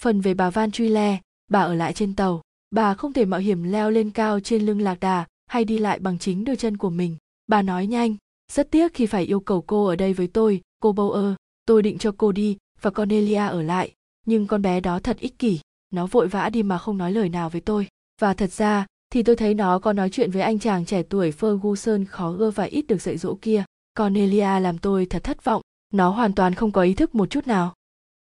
Phần 0.00 0.20
về 0.20 0.34
bà 0.34 0.50
van 0.50 0.70
truy 0.70 0.88
le 0.88 1.20
bà 1.50 1.60
ở 1.60 1.74
lại 1.74 1.92
trên 1.92 2.14
tàu 2.14 2.42
bà 2.70 2.94
không 2.94 3.12
thể 3.12 3.24
mạo 3.24 3.40
hiểm 3.40 3.62
leo 3.62 3.90
lên 3.90 4.10
cao 4.10 4.40
trên 4.40 4.66
lưng 4.66 4.80
lạc 4.80 5.00
đà 5.00 5.26
hay 5.46 5.64
đi 5.64 5.78
lại 5.78 5.98
bằng 5.98 6.18
chính 6.18 6.44
đôi 6.44 6.56
chân 6.56 6.76
của 6.76 6.90
mình 6.90 7.16
bà 7.46 7.62
nói 7.62 7.86
nhanh 7.86 8.16
rất 8.52 8.70
tiếc 8.70 8.94
khi 8.94 9.06
phải 9.06 9.24
yêu 9.24 9.40
cầu 9.40 9.64
cô 9.66 9.86
ở 9.86 9.96
đây 9.96 10.12
với 10.12 10.26
tôi 10.26 10.60
cô 10.82 10.92
Bower. 10.92 11.34
tôi 11.66 11.82
định 11.82 11.98
cho 11.98 12.14
cô 12.18 12.32
đi 12.32 12.58
và 12.80 12.90
Cornelia 12.90 13.46
ở 13.46 13.62
lại 13.62 13.94
nhưng 14.26 14.46
con 14.46 14.62
bé 14.62 14.80
đó 14.80 14.98
thật 14.98 15.18
ích 15.18 15.38
kỷ 15.38 15.60
nó 15.90 16.06
vội 16.06 16.28
vã 16.28 16.48
đi 16.48 16.62
mà 16.62 16.78
không 16.78 16.98
nói 16.98 17.12
lời 17.12 17.28
nào 17.28 17.50
với 17.50 17.60
tôi 17.60 17.88
và 18.20 18.34
thật 18.34 18.52
ra 18.52 18.86
thì 19.12 19.22
tôi 19.22 19.36
thấy 19.36 19.54
nó 19.54 19.78
có 19.78 19.92
nói 19.92 20.10
chuyện 20.10 20.30
với 20.30 20.42
anh 20.42 20.58
chàng 20.58 20.84
trẻ 20.84 21.02
tuổi 21.02 21.30
Ferguson 21.30 22.04
khó 22.08 22.34
ưa 22.38 22.50
và 22.50 22.64
ít 22.64 22.86
được 22.86 23.02
dạy 23.02 23.18
dỗ 23.18 23.38
kia. 23.42 23.64
Cornelia 23.98 24.60
làm 24.60 24.78
tôi 24.78 25.06
thật 25.06 25.24
thất 25.24 25.44
vọng, 25.44 25.62
nó 25.92 26.10
hoàn 26.10 26.32
toàn 26.32 26.54
không 26.54 26.72
có 26.72 26.82
ý 26.82 26.94
thức 26.94 27.14
một 27.14 27.30
chút 27.30 27.46
nào. 27.46 27.74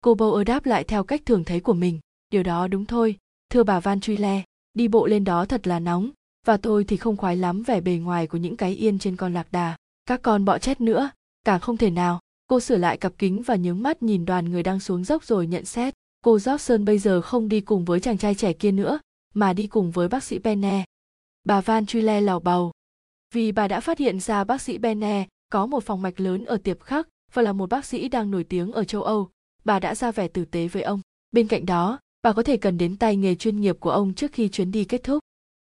Cô 0.01 0.15
Bower 0.15 0.45
đáp 0.45 0.67
lại 0.67 0.85
theo 0.85 1.05
cách 1.05 1.23
thường 1.27 1.45
thấy 1.45 1.61
của 1.61 1.73
mình, 1.73 1.99
điều 2.31 2.43
đó 2.43 2.69
đúng 2.69 2.87
thôi, 2.87 3.17
thưa 3.51 3.63
bà 3.63 3.81
Van 3.81 4.01
Truy 4.01 4.17
Le, 4.17 4.43
đi 4.75 4.89
bộ 4.89 5.07
lên 5.07 5.25
đó 5.25 5.45
thật 5.45 5.67
là 5.67 5.79
nóng, 5.79 6.11
và 6.47 6.57
tôi 6.57 6.85
thì 6.85 6.97
không 6.97 7.17
khoái 7.17 7.37
lắm 7.37 7.63
vẻ 7.63 7.81
bề 7.81 7.97
ngoài 7.97 8.27
của 8.27 8.39
những 8.39 8.57
cái 8.57 8.75
yên 8.75 8.99
trên 8.99 9.17
con 9.17 9.35
lạc 9.35 9.53
đà. 9.53 9.77
Các 10.07 10.23
con 10.23 10.45
bọ 10.45 10.59
chết 10.59 10.81
nữa, 10.81 11.11
càng 11.45 11.61
không 11.61 11.77
thể 11.77 11.91
nào. 11.91 12.21
Cô 12.47 12.61
sửa 12.61 12.77
lại 12.77 12.97
cặp 12.97 13.13
kính 13.19 13.43
và 13.43 13.57
nhướng 13.57 13.83
mắt 13.83 14.03
nhìn 14.03 14.25
đoàn 14.25 14.51
người 14.51 14.63
đang 14.63 14.81
xuống 14.81 15.05
dốc 15.05 15.25
rồi 15.25 15.47
nhận 15.47 15.65
xét. 15.65 15.95
Cô 16.25 16.37
Jobson 16.37 16.85
bây 16.85 16.99
giờ 16.99 17.21
không 17.21 17.49
đi 17.49 17.61
cùng 17.61 17.85
với 17.85 18.01
chàng 18.01 18.19
trai 18.19 18.35
trẻ 18.35 18.53
kia 18.53 18.73
nữa, 18.73 19.01
mà 19.35 19.53
đi 19.53 19.67
cùng 19.67 19.91
với 19.91 20.09
bác 20.09 20.25
sĩ 20.25 20.39
Benne. 20.39 20.85
Bà 21.45 21.61
Van 21.61 21.87
Truyle 21.87 22.21
lào 22.21 22.41
bầu. 22.41 22.73
Vì 23.35 23.53
bà 23.53 23.69
đã 23.69 23.81
phát 23.81 23.99
hiện 23.99 24.21
ra 24.21 24.45
bác 24.45 24.63
sĩ 24.63 24.79
Benne 24.79 25.27
có 25.53 25.67
một 25.67 25.85
phòng 25.85 26.03
mạch 26.03 26.21
lớn 26.21 26.45
ở 26.45 26.57
tiệp 26.57 26.81
khắc 26.81 27.09
và 27.33 27.43
là 27.43 27.53
một 27.53 27.71
bác 27.71 27.85
sĩ 27.85 28.09
đang 28.09 28.31
nổi 28.31 28.45
tiếng 28.45 28.73
ở 28.73 28.85
châu 28.85 29.03
Âu, 29.03 29.29
bà 29.65 29.79
đã 29.79 29.95
ra 29.95 30.13
vẻ 30.13 30.29
tử 30.29 30.45
tế 30.45 30.69
với 30.69 30.83
ông. 30.83 31.01
Bên 31.33 31.49
cạnh 31.49 31.67
đó, 31.67 31.99
bà 32.23 32.33
có 32.33 32.43
thể 32.43 32.57
cần 32.57 32.79
đến 32.79 32.97
tay 32.97 33.17
nghề 33.17 33.35
chuyên 33.35 33.61
nghiệp 33.61 33.77
của 33.81 33.91
ông 33.91 34.15
trước 34.15 34.33
khi 34.33 34.49
chuyến 34.49 34.71
đi 34.71 34.85
kết 34.85 35.03
thúc. 35.03 35.25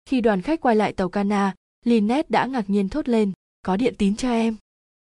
Khi 0.05 0.21
đoàn 0.21 0.41
khách 0.41 0.61
quay 0.61 0.75
lại 0.75 0.93
tàu 0.93 1.09
Cana, 1.09 1.55
Lynette 1.85 2.27
đã 2.29 2.45
ngạc 2.45 2.69
nhiên 2.69 2.89
thốt 2.89 3.09
lên, 3.09 3.31
có 3.61 3.77
điện 3.77 3.95
tín 3.97 4.15
cho 4.15 4.31
em. 4.31 4.55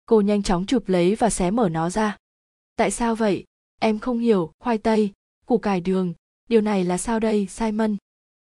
Cô 0.07 0.21
nhanh 0.21 0.43
chóng 0.43 0.67
chụp 0.67 0.89
lấy 0.89 1.15
và 1.15 1.31
xé 1.31 1.51
mở 1.51 1.69
nó 1.69 1.91
ra. 1.91 2.17
Tại 2.77 2.91
sao 2.91 3.15
vậy? 3.15 3.45
Em 3.81 3.99
không 3.99 4.19
hiểu, 4.19 4.53
khoai 4.59 4.79
tây, 4.79 5.13
củ 5.47 5.59
cải 5.59 5.81
đường, 5.81 6.15
điều 6.49 6.61
này 6.61 6.85
là 6.85 6.99
sao 6.99 7.21
đây, 7.21 7.47
Simon? 7.47 7.97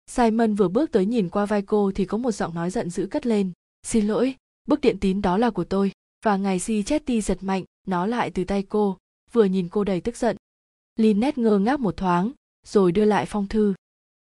Simon 0.06 0.55
vừa 0.55 0.69
bước 0.69 0.93
tới 0.93 1.06
nhìn 1.06 1.28
qua 1.28 1.47
vai 1.47 1.62
cô 1.62 1.93
thì 1.94 2.05
có 2.05 2.19
một 2.19 2.32
giọng 2.32 2.55
nói 2.55 2.70
giận 2.70 2.90
dữ 2.90 3.06
cất 3.06 3.27
lên. 3.27 3.52
Xin 3.82 4.06
lỗi, 4.06 4.35
bức 4.69 4.81
điện 4.81 4.97
tín 5.01 5.23
đó 5.23 5.39
là 5.39 5.51
của 5.51 5.65
tôi. 5.65 5.93
Và 6.24 6.36
ngài 6.36 6.59
si 6.59 6.82
Chetty 6.82 7.20
giật 7.20 7.39
mạnh, 7.43 7.65
nó 7.86 8.06
lại 8.06 8.31
từ 8.31 8.44
tay 8.44 8.62
cô, 8.62 8.98
vừa 9.32 9.44
nhìn 9.44 9.69
cô 9.69 9.85
đầy 9.85 10.01
tức 10.01 10.16
giận. 10.16 10.36
Lynette 10.97 11.43
ngơ 11.43 11.59
ngác 11.59 11.81
một 11.81 11.97
thoáng, 11.97 12.32
rồi 12.65 12.93
đưa 12.93 13.05
lại 13.05 13.27
phong 13.27 13.49
thư. 13.49 13.74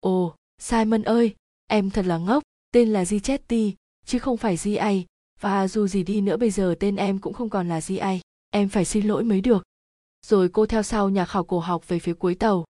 Ồ, 0.01 0.35
Simon 0.59 1.03
ơi, 1.03 1.35
em 1.67 1.91
thật 1.91 2.07
là 2.07 2.19
ngốc, 2.19 2.43
tên 2.73 2.89
là 2.89 3.05
Di 3.05 3.21
Chetty, 3.21 3.75
chứ 4.07 4.19
không 4.19 4.37
phải 4.37 4.57
Di 4.57 4.75
ai, 4.75 5.07
và 5.41 5.69
dù 5.69 5.87
gì 5.87 6.03
đi 6.03 6.21
nữa 6.21 6.37
bây 6.37 6.51
giờ 6.51 6.75
tên 6.81 6.97
em 6.97 7.19
cũng 7.19 7.33
không 7.33 7.51
còn 7.51 7.69
là 7.69 7.81
Di 7.81 7.97
ai, 7.97 8.21
em 8.51 8.69
phải 8.69 8.85
xin 8.85 9.07
lỗi 9.07 9.25
mới 9.25 9.41
được. 9.41 9.63
Rồi 10.27 10.49
cô 10.49 10.67
theo 10.67 10.83
sau 10.83 11.09
nhà 11.09 11.25
khảo 11.25 11.45
cổ 11.45 11.59
học 11.59 11.89
về 11.89 11.99
phía 11.99 12.15
cuối 12.15 12.35
tàu. 12.35 12.65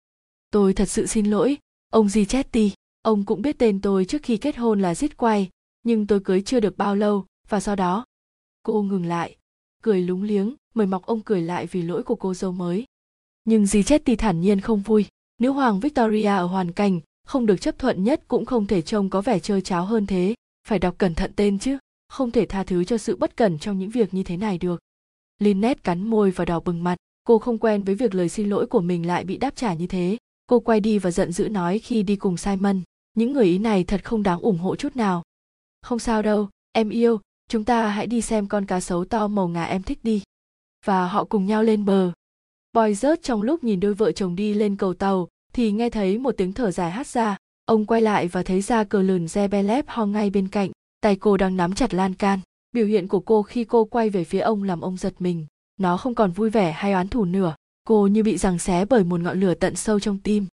Tôi 0.52 0.74
thật 0.74 0.86
sự 0.86 1.06
xin 1.06 1.26
lỗi, 1.26 1.58
ông 1.90 2.10
Di 2.10 2.26
Chetty 2.26 2.72
ông 3.02 3.26
cũng 3.26 3.42
biết 3.42 3.58
tên 3.58 3.82
tôi 3.82 4.06
trước 4.06 4.24
khi 4.24 4.38
kết 4.38 4.58
hôn 4.58 4.82
là 4.82 4.96
giết 4.96 5.18
quay 5.18 5.50
nhưng 5.84 6.08
tôi 6.08 6.20
cưới 6.20 6.42
chưa 6.42 6.60
được 6.60 6.78
bao 6.78 6.96
lâu 6.96 7.26
và 7.50 7.60
sau 7.60 7.76
đó 7.76 8.06
cô 8.64 8.82
ngừng 8.82 9.06
lại 9.06 9.38
cười 9.84 10.02
lúng 10.02 10.24
liếng 10.24 10.56
mời 10.74 10.88
mọc 10.88 11.06
ông 11.06 11.22
cười 11.22 11.42
lại 11.42 11.68
vì 11.68 11.82
lỗi 11.82 12.04
của 12.04 12.16
cô 12.16 12.34
dâu 12.34 12.52
mới 12.52 12.86
nhưng 13.46 13.66
Di 13.66 13.84
chết 13.84 14.02
thì 14.06 14.16
thản 14.16 14.42
nhiên 14.42 14.62
không 14.62 14.82
vui 14.82 15.06
nữ 15.40 15.52
hoàng 15.52 15.80
victoria 15.80 16.28
ở 16.28 16.46
hoàn 16.46 16.72
cảnh 16.72 17.00
không 17.28 17.46
được 17.46 17.62
chấp 17.62 17.80
thuận 17.80 18.04
nhất 18.04 18.22
cũng 18.28 18.46
không 18.46 18.68
thể 18.68 18.82
trông 18.82 19.10
có 19.10 19.22
vẻ 19.22 19.40
chơi 19.40 19.62
cháo 19.62 19.86
hơn 19.86 20.06
thế. 20.06 20.34
Phải 20.68 20.80
đọc 20.80 20.96
cẩn 20.98 21.16
thận 21.16 21.32
tên 21.36 21.60
chứ, 21.60 21.78
không 22.08 22.32
thể 22.32 22.46
tha 22.46 22.64
thứ 22.64 22.84
cho 22.84 22.98
sự 22.98 23.16
bất 23.16 23.38
cẩn 23.38 23.60
trong 23.60 23.80
những 23.80 23.90
việc 23.90 24.14
như 24.14 24.24
thế 24.24 24.38
này 24.38 24.58
được. 24.58 24.80
Lynette 25.40 25.82
cắn 25.84 26.04
môi 26.04 26.32
và 26.32 26.46
đỏ 26.46 26.60
bừng 26.60 26.84
mặt. 26.84 26.96
Cô 27.24 27.40
không 27.40 27.58
quen 27.58 27.84
với 27.84 27.96
việc 27.96 28.16
lời 28.16 28.30
xin 28.30 28.50
lỗi 28.50 28.68
của 28.68 28.82
mình 28.82 29.08
lại 29.08 29.24
bị 29.24 29.38
đáp 29.38 29.56
trả 29.56 29.74
như 29.74 29.88
thế. 29.88 30.18
Cô 30.48 30.60
quay 30.60 30.80
đi 30.80 31.00
và 31.00 31.12
giận 31.12 31.32
dữ 31.32 31.50
nói 31.50 31.80
khi 31.80 32.04
đi 32.04 32.16
cùng 32.16 32.38
simon, 32.38 32.82
những 33.14 33.34
người 33.34 33.46
ý 33.46 33.58
này 33.58 33.84
thật 33.84 34.04
không 34.04 34.24
đáng 34.24 34.40
ủng 34.40 34.58
hộ 34.58 34.76
chút 34.76 34.96
nào. 34.96 35.24
Không 35.82 36.00
sao 36.00 36.22
đâu, 36.22 36.50
em 36.72 36.90
yêu, 36.90 37.20
chúng 37.50 37.66
ta 37.66 37.88
hãy 37.88 38.08
đi 38.08 38.22
xem 38.22 38.48
con 38.48 38.66
cá 38.66 38.80
sấu 38.80 39.06
to 39.06 39.28
màu 39.28 39.48
ngà 39.48 39.64
em 39.64 39.84
thích 39.84 40.00
đi. 40.04 40.22
Và 40.86 41.08
họ 41.08 41.24
cùng 41.24 41.46
nhau 41.46 41.64
lên 41.64 41.86
bờ 41.86 42.12
boy 42.74 42.94
rớt 42.94 43.24
trong 43.24 43.42
lúc 43.42 43.64
nhìn 43.64 43.80
đôi 43.80 43.94
vợ 43.94 44.12
chồng 44.12 44.36
đi 44.36 44.54
lên 44.54 44.76
cầu 44.76 44.94
tàu, 44.94 45.28
thì 45.54 45.72
nghe 45.72 45.90
thấy 45.90 46.18
một 46.18 46.32
tiếng 46.38 46.54
thở 46.54 46.72
dài 46.72 46.92
hát 46.92 47.08
ra. 47.08 47.38
Ông 47.66 47.86
quay 47.86 48.02
lại 48.02 48.28
và 48.28 48.44
thấy 48.44 48.62
ra 48.62 48.84
cờ 48.84 49.02
lườn 49.02 49.26
Zebelep 49.26 49.84
ho 49.88 50.06
ngay 50.06 50.30
bên 50.30 50.48
cạnh, 50.48 50.72
tay 51.02 51.16
cô 51.16 51.38
đang 51.38 51.58
nắm 51.58 51.74
chặt 51.74 51.94
lan 51.94 52.14
can. 52.14 52.40
Biểu 52.72 52.86
hiện 52.86 53.08
của 53.08 53.20
cô 53.20 53.44
khi 53.44 53.64
cô 53.64 53.86
quay 53.86 54.10
về 54.10 54.24
phía 54.24 54.40
ông 54.40 54.64
làm 54.64 54.82
ông 54.82 54.98
giật 54.98 55.14
mình. 55.20 55.46
Nó 55.78 55.98
không 55.98 56.16
còn 56.16 56.32
vui 56.32 56.50
vẻ 56.50 56.72
hay 56.72 56.92
oán 56.94 57.08
thù 57.08 57.26
nữa. 57.26 57.56
Cô 57.84 58.08
như 58.08 58.24
bị 58.24 58.38
giằng 58.38 58.60
xé 58.60 58.86
bởi 58.86 59.04
một 59.04 59.20
ngọn 59.20 59.40
lửa 59.40 59.54
tận 59.54 59.76
sâu 59.76 60.00
trong 60.00 60.18
tim. 60.18 60.46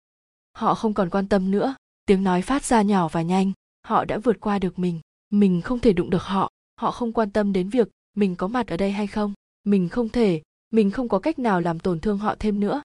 Họ 0.57 0.75
không 0.75 0.93
còn 0.93 1.09
quan 1.09 1.27
tâm 1.27 1.51
nữa. 1.51 1.75
Tiếng 2.05 2.23
nói 2.23 2.41
phát 2.41 2.65
ra 2.65 2.81
nhỏ 2.81 3.07
và 3.07 3.21
nhanh. 3.21 3.51
Họ 3.87 4.05
đã 4.05 4.17
vượt 4.17 4.39
qua 4.39 4.59
được 4.59 4.79
mình. 4.79 4.99
Mình 5.29 5.61
không 5.61 5.79
thể 5.79 5.93
đụng 5.93 6.09
được 6.09 6.23
họ. 6.23 6.49
Họ 6.81 6.91
không 6.91 7.13
quan 7.13 7.31
tâm 7.31 7.53
đến 7.53 7.69
việc 7.69 7.89
mình 8.15 8.35
có 8.35 8.47
mặt 8.47 8.67
ở 8.67 8.77
đây 8.77 8.91
hay 8.91 9.07
không. 9.07 9.33
Mình 9.63 9.89
không 9.89 10.09
thể 10.09 10.41
mình 10.75 10.91
không 10.91 11.09
có 11.09 11.19
cách 11.19 11.39
nào 11.39 11.61
làm 11.61 11.79
tổn 11.79 11.99
thương 11.99 12.17
họ 12.17 12.35
thêm 12.39 12.59
nữa. 12.59 12.81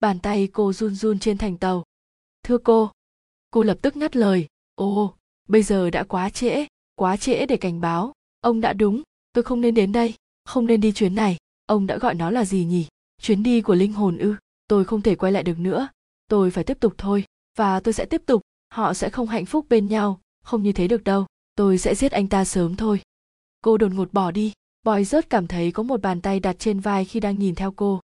Bàn 0.00 0.18
tay 0.18 0.48
cô 0.52 0.72
run 0.72 0.94
run 0.94 1.18
trên 1.18 1.38
thành 1.38 1.56
tàu. 1.56 1.84
Thưa 2.42 2.58
cô. 2.58 2.90
Cô 3.50 3.62
lập 3.62 3.78
tức 3.82 3.96
ngắt 3.96 4.16
lời. 4.16 4.46
Ồ, 4.74 5.14
bây 5.48 5.62
giờ 5.62 5.90
đã 5.90 6.04
quá 6.04 6.30
trễ 6.30 6.66
quá 6.96 7.16
trễ 7.16 7.46
để 7.46 7.56
cảnh 7.56 7.80
báo. 7.80 8.12
Ông 8.40 8.60
đã 8.60 8.72
đúng, 8.72 9.02
tôi 9.32 9.44
không 9.44 9.60
nên 9.60 9.74
đến 9.74 9.92
đây. 9.92 10.14
Không 10.44 10.66
nên 10.66 10.80
đi 10.80 10.92
chuyến 10.92 11.14
này. 11.14 11.36
Ông 11.66 11.86
đã 11.86 11.98
gọi 11.98 12.14
nó 12.14 12.30
là 12.30 12.44
gì 12.44 12.64
nhỉ? 12.64 12.86
Chuyến 13.22 13.42
đi 13.42 13.60
của 13.60 13.74
linh 13.74 13.92
hồn 13.92 14.18
ư? 14.18 14.34
Tôi 14.68 14.84
không 14.84 15.02
thể 15.02 15.14
quay 15.14 15.32
lại 15.32 15.42
được 15.42 15.58
nữa. 15.58 15.88
Tôi 16.28 16.50
phải 16.50 16.64
tiếp 16.64 16.80
tục 16.80 16.94
thôi, 16.98 17.24
và 17.58 17.80
tôi 17.80 17.94
sẽ 17.94 18.04
tiếp 18.04 18.22
tục. 18.26 18.42
Họ 18.70 18.94
sẽ 18.94 19.10
không 19.10 19.28
hạnh 19.28 19.46
phúc 19.46 19.66
bên 19.68 19.88
nhau. 19.88 20.20
Không 20.44 20.62
như 20.62 20.72
thế 20.72 20.88
được 20.88 21.04
đâu. 21.04 21.26
Tôi 21.54 21.78
sẽ 21.78 21.94
giết 21.94 22.12
anh 22.12 22.28
ta 22.28 22.44
sớm 22.44 22.76
thôi. 22.76 23.00
Cô 23.62 23.76
đột 23.76 23.92
ngột 23.92 24.12
bỏ 24.12 24.30
đi 24.30 24.52
boy 24.84 25.04
rớt 25.04 25.30
cảm 25.30 25.46
thấy 25.46 25.72
có 25.72 25.82
một 25.82 26.02
bàn 26.02 26.20
tay 26.20 26.40
đặt 26.40 26.56
trên 26.58 26.80
vai 26.80 27.04
khi 27.04 27.20
đang 27.20 27.38
nhìn 27.38 27.54
theo 27.54 27.72
cô. 27.72 28.00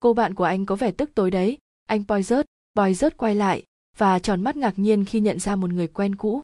Cô 0.00 0.14
bạn 0.14 0.34
của 0.34 0.44
anh 0.44 0.66
có 0.66 0.76
vẻ 0.76 0.90
tức 0.90 1.10
tối 1.14 1.30
đấy. 1.30 1.58
Anh 1.86 2.04
boy 2.08 2.22
rớt 2.22 2.46
boy 2.74 2.94
rớt 2.94 3.16
quay 3.16 3.34
lại 3.34 3.62
và 3.96 4.18
tròn 4.18 4.42
mắt 4.42 4.56
ngạc 4.56 4.78
nhiên 4.78 5.04
khi 5.04 5.20
nhận 5.20 5.38
ra 5.38 5.56
một 5.56 5.70
người 5.70 5.86
quen 5.86 6.16
cũ. 6.16 6.42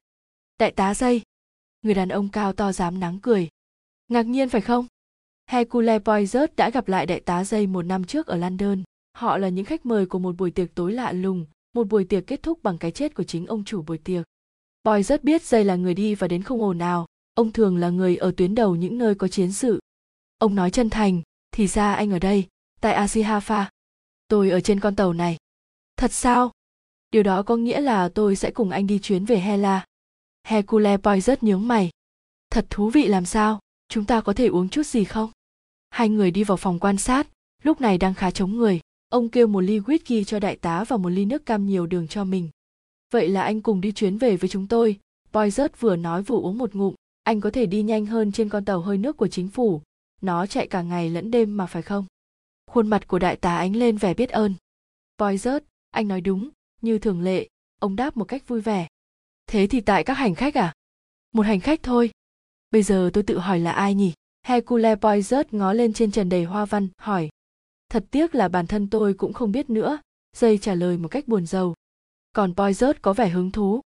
Đại 0.59 0.71
tá 0.71 0.95
dây 0.95 1.23
người 1.83 1.95
đàn 1.95 2.09
ông 2.09 2.29
cao 2.29 2.53
to 2.53 2.73
dám 2.73 3.01
nắng 3.01 3.19
cười. 3.23 3.49
Ngạc 4.09 4.27
nhiên 4.27 4.49
phải 4.49 4.61
không? 4.61 4.87
Hercule 5.47 5.99
poizert 5.99 6.49
đã 6.57 6.71
gặp 6.71 6.89
lại 6.89 7.07
đại 7.07 7.21
tá 7.21 7.45
dây 7.45 7.67
một 7.67 7.83
năm 7.83 8.05
trước 8.05 8.27
ở 8.27 8.37
london. 8.37 8.83
Họ 9.13 9.39
là 9.39 9.49
những 9.49 9.65
khách 9.65 9.87
mời 9.87 10.07
của 10.07 10.19
một 10.19 10.37
buổi 10.37 10.51
tiệc 10.51 10.75
tối 10.75 10.93
lạ 10.93 11.13
lùng 11.13 11.47
một 11.75 11.89
buổi 11.89 12.05
tiệc 12.05 12.27
kết 12.27 12.43
thúc 12.43 12.63
bằng 12.63 12.79
cái 12.79 12.91
chết 12.91 13.15
của 13.15 13.25
chính 13.25 13.47
ông 13.47 13.65
chủ 13.65 13.83
buổi 13.83 13.99
tiệc. 13.99 14.25
Boy 14.85 15.03
rất 15.03 15.25
biết 15.25 15.43
dây 15.43 15.65
là 15.65 15.77
người 15.77 15.95
đi 15.95 16.15
và 16.15 16.29
đến 16.29 16.43
không 16.43 16.63
ồn 16.63 16.79
nào, 16.79 17.07
ông 17.35 17.53
thường 17.53 17.77
là 17.77 17.91
người 17.91 18.17
ở 18.17 18.33
tuyến 18.37 18.55
đầu 18.55 18.77
những 18.77 18.99
nơi 18.99 19.15
có 19.15 19.29
chiến 19.29 19.53
sự. 19.53 19.81
Ông 20.39 20.55
nói 20.55 20.71
chân 20.71 20.91
thành, 20.91 21.23
thì 21.51 21.67
ra 21.67 21.95
anh 21.95 22.11
ở 22.11 22.19
đây, 22.19 22.47
tại 22.81 23.07
Asihafa. 23.07 23.65
Tôi 24.29 24.51
ở 24.51 24.61
trên 24.61 24.81
con 24.81 24.97
tàu 24.97 25.13
này. 25.13 25.37
Thật 25.97 26.13
sao? 26.13 26.53
Điều 27.11 27.23
đó 27.23 27.43
có 27.43 27.57
nghĩa 27.57 27.81
là 27.81 28.09
tôi 28.09 28.37
sẽ 28.37 28.51
cùng 28.51 28.71
anh 28.71 28.87
đi 28.87 28.99
chuyến 28.99 29.25
về 29.25 29.39
Hela. 29.39 29.85
Hercule 30.45 30.97
poi 30.97 31.21
rất 31.21 31.43
nhướng 31.43 31.69
mày. 31.69 31.91
Thật 32.51 32.67
thú 32.71 32.91
vị 32.91 33.07
làm 33.07 33.25
sao, 33.25 33.61
chúng 33.89 34.05
ta 34.05 34.21
có 34.21 34.33
thể 34.33 34.47
uống 34.47 34.69
chút 34.69 34.87
gì 34.87 35.05
không? 35.05 35.31
Hai 35.91 36.09
người 36.09 36.31
đi 36.31 36.45
vào 36.45 36.57
phòng 36.57 36.79
quan 36.79 36.99
sát, 36.99 37.29
lúc 37.63 37.81
này 37.81 37.99
đang 37.99 38.15
khá 38.15 38.31
chống 38.31 38.57
người 38.57 38.81
ông 39.13 39.29
kêu 39.29 39.47
một 39.47 39.61
ly 39.61 39.79
whisky 39.79 40.25
cho 40.25 40.39
đại 40.39 40.57
tá 40.57 40.85
và 40.85 40.97
một 40.97 41.09
ly 41.09 41.25
nước 41.25 41.47
cam 41.47 41.67
nhiều 41.67 41.87
đường 41.87 42.09
cho 42.09 42.25
mình 42.25 42.49
vậy 43.11 43.29
là 43.29 43.43
anh 43.43 43.61
cùng 43.61 43.81
đi 43.81 43.93
chuyến 43.93 44.19
về 44.19 44.37
với 44.37 44.49
chúng 44.49 44.67
tôi 44.67 44.99
Poizert 45.33 45.69
vừa 45.81 45.97
nói 45.97 46.23
vừa 46.23 46.37
uống 46.37 46.59
một 46.59 46.75
ngụm 46.75 46.95
anh 47.23 47.41
có 47.41 47.51
thể 47.51 47.67
đi 47.67 47.83
nhanh 47.83 48.07
hơn 48.07 48.33
trên 48.33 48.49
con 48.49 48.65
tàu 48.65 48.81
hơi 48.81 48.99
nước 48.99 49.17
của 49.17 49.29
chính 49.29 49.49
phủ. 49.49 49.83
Nó 50.21 50.47
chạy 50.47 50.67
cả 50.67 50.83
ngày 50.83 51.11
lẫn 51.11 51.31
đêm 51.31 51.57
mà 51.57 51.67
phải 51.67 51.83
không? 51.83 52.07
Khuôn 52.67 52.89
mặt 52.89 53.09
của 53.09 53.19
đại 53.19 53.37
tá 53.37 53.57
ánh 53.57 53.77
lên 53.77 53.97
vẻ 53.97 54.15
biết 54.15 54.31
ơn. 54.31 54.55
Poizert, 55.19 55.61
anh 55.91 56.09
nói 56.09 56.21
đúng 56.21 56.49
như 56.81 56.99
thường 56.99 57.23
lệ 57.23 57.49
ông 57.79 57.97
đáp 57.97 58.17
một 58.17 58.25
cách 58.25 58.49
vui 58.49 58.61
vẻ. 58.61 58.89
Thế 59.47 59.67
thì 59.67 59.81
tại 59.81 60.05
các 60.05 60.15
hành 60.15 60.35
khách 60.35 60.55
à? 60.55 60.73
Một 61.33 61.43
hành 61.43 61.61
khách 61.61 61.83
thôi. 61.83 62.11
Bây 62.71 62.83
giờ 62.83 63.11
tôi 63.13 63.25
tự 63.25 63.39
hỏi 63.39 63.59
là 63.59 63.73
ai 63.73 63.95
nhỉ? 63.95 64.13
Hercule 64.47 64.95
poizert 64.95 65.45
ngó 65.51 65.73
lên 65.73 65.93
trên 65.93 66.11
trần 66.11 66.29
đầy 66.29 66.45
hoa 66.45 66.65
văn 66.65 66.89
hỏi. 66.99 67.29
Thật 67.89 68.05
tiếc 68.11 68.35
là 68.35 68.49
bản 68.49 68.67
thân 68.67 68.91
tôi 68.91 69.15
cũng 69.15 69.33
không 69.33 69.53
biết 69.53 69.71
nữa 69.71 69.99
dây 70.37 70.59
trả 70.59 70.75
lời 70.75 70.99
một 70.99 71.09
cách 71.09 71.29
buồn 71.29 71.47
rầu. 71.47 71.75
Còn 72.33 72.53
poizert 72.53 72.95
có 73.03 73.13
vẻ 73.13 73.29
hứng 73.29 73.51
thú. 73.51 73.81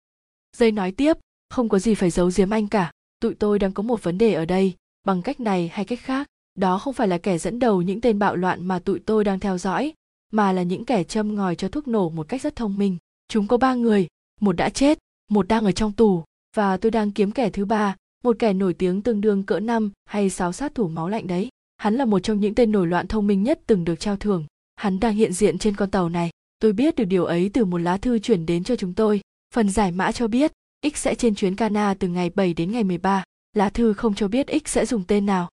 Dây 0.56 0.72
nói 0.72 0.92
tiếp 0.92 1.16
không 1.48 1.68
có 1.68 1.78
gì 1.78 1.94
phải 1.94 2.10
giấu 2.10 2.30
giếm 2.36 2.50
anh 2.50 2.68
cả 2.68 2.92
tụi 3.24 3.34
tôi 3.34 3.58
đang 3.58 3.72
có 3.72 3.82
một 3.82 4.02
vấn 4.02 4.18
đề 4.18 4.34
ở 4.34 4.44
đây. 4.44 4.74
Bằng 5.06 5.22
cách 5.22 5.40
này 5.40 5.70
hay 5.72 5.84
cách 5.84 5.98
khác, 6.02 6.28
đó 6.58 6.78
không 6.78 6.94
phải 6.94 7.08
là 7.08 7.18
kẻ 7.18 7.38
dẫn 7.38 7.58
đầu 7.58 7.82
những 7.82 8.00
tên 8.00 8.18
bạo 8.18 8.36
loạn 8.36 8.66
mà 8.66 8.78
tụi 8.78 8.98
tôi 8.98 9.24
đang 9.24 9.40
theo 9.40 9.58
dõi, 9.58 9.92
mà 10.32 10.52
là 10.52 10.62
những 10.62 10.84
kẻ 10.84 11.04
châm 11.04 11.34
ngòi 11.34 11.56
cho 11.56 11.68
thuốc 11.68 11.88
nổ 11.88 12.08
một 12.08 12.28
cách 12.28 12.42
rất 12.42 12.56
thông 12.56 12.78
minh. 12.78 12.96
Chúng 13.28 13.46
có 13.46 13.56
ba 13.56 13.74
người, 13.74 14.06
một 14.40 14.56
đã 14.56 14.68
chết, 14.68 14.98
một 15.30 15.48
đang 15.48 15.64
ở 15.64 15.72
trong 15.72 15.92
tù, 15.92 16.24
và 16.56 16.76
tôi 16.76 16.90
đang 16.90 17.12
kiếm 17.12 17.30
kẻ 17.30 17.50
thứ 17.50 17.64
ba, 17.64 17.96
một 18.24 18.36
kẻ 18.38 18.52
nổi 18.52 18.74
tiếng 18.74 19.02
tương 19.02 19.20
đương 19.20 19.42
cỡ 19.42 19.60
năm 19.60 19.90
hay 20.04 20.30
sáu 20.30 20.52
sát 20.52 20.74
thủ 20.74 20.88
máu 20.88 21.08
lạnh 21.08 21.26
đấy. 21.26 21.48
Hắn 21.76 21.94
là 21.94 22.04
một 22.04 22.18
trong 22.18 22.40
những 22.40 22.54
tên 22.54 22.72
nổi 22.72 22.86
loạn 22.86 23.06
thông 23.06 23.26
minh 23.26 23.42
nhất 23.42 23.60
từng 23.66 23.84
được 23.84 24.00
trao 24.00 24.16
thưởng. 24.16 24.44
Hắn 24.76 25.00
đang 25.00 25.14
hiện 25.14 25.32
diện 25.32 25.58
trên 25.58 25.76
con 25.76 25.90
tàu 25.90 26.08
này. 26.08 26.30
Tôi 26.58 26.72
biết 26.72 26.96
được 26.96 27.04
điều 27.04 27.24
ấy 27.24 27.50
từ 27.52 27.64
một 27.64 27.78
lá 27.78 27.96
thư 27.96 28.18
chuyển 28.18 28.46
đến 28.46 28.64
cho 28.64 28.76
chúng 28.76 28.94
tôi. 28.94 29.20
Phần 29.54 29.68
giải 29.68 29.90
mã 29.92 30.12
cho 30.12 30.28
biết 30.28 30.52
X 30.92 30.96
sẽ 30.96 31.14
trên 31.14 31.34
chuyến 31.34 31.56
Cana 31.56 31.94
từ 31.98 32.08
ngày 32.08 32.30
7 32.30 32.54
đến 32.54 32.72
ngày 32.72 32.84
13. 32.84 33.24
Lá 33.52 33.70
thư 33.70 33.92
không 33.92 34.14
cho 34.14 34.28
biết 34.28 34.46
X 34.64 34.68
sẽ 34.68 34.86
dùng 34.86 35.04
tên 35.08 35.26
nào. 35.26 35.48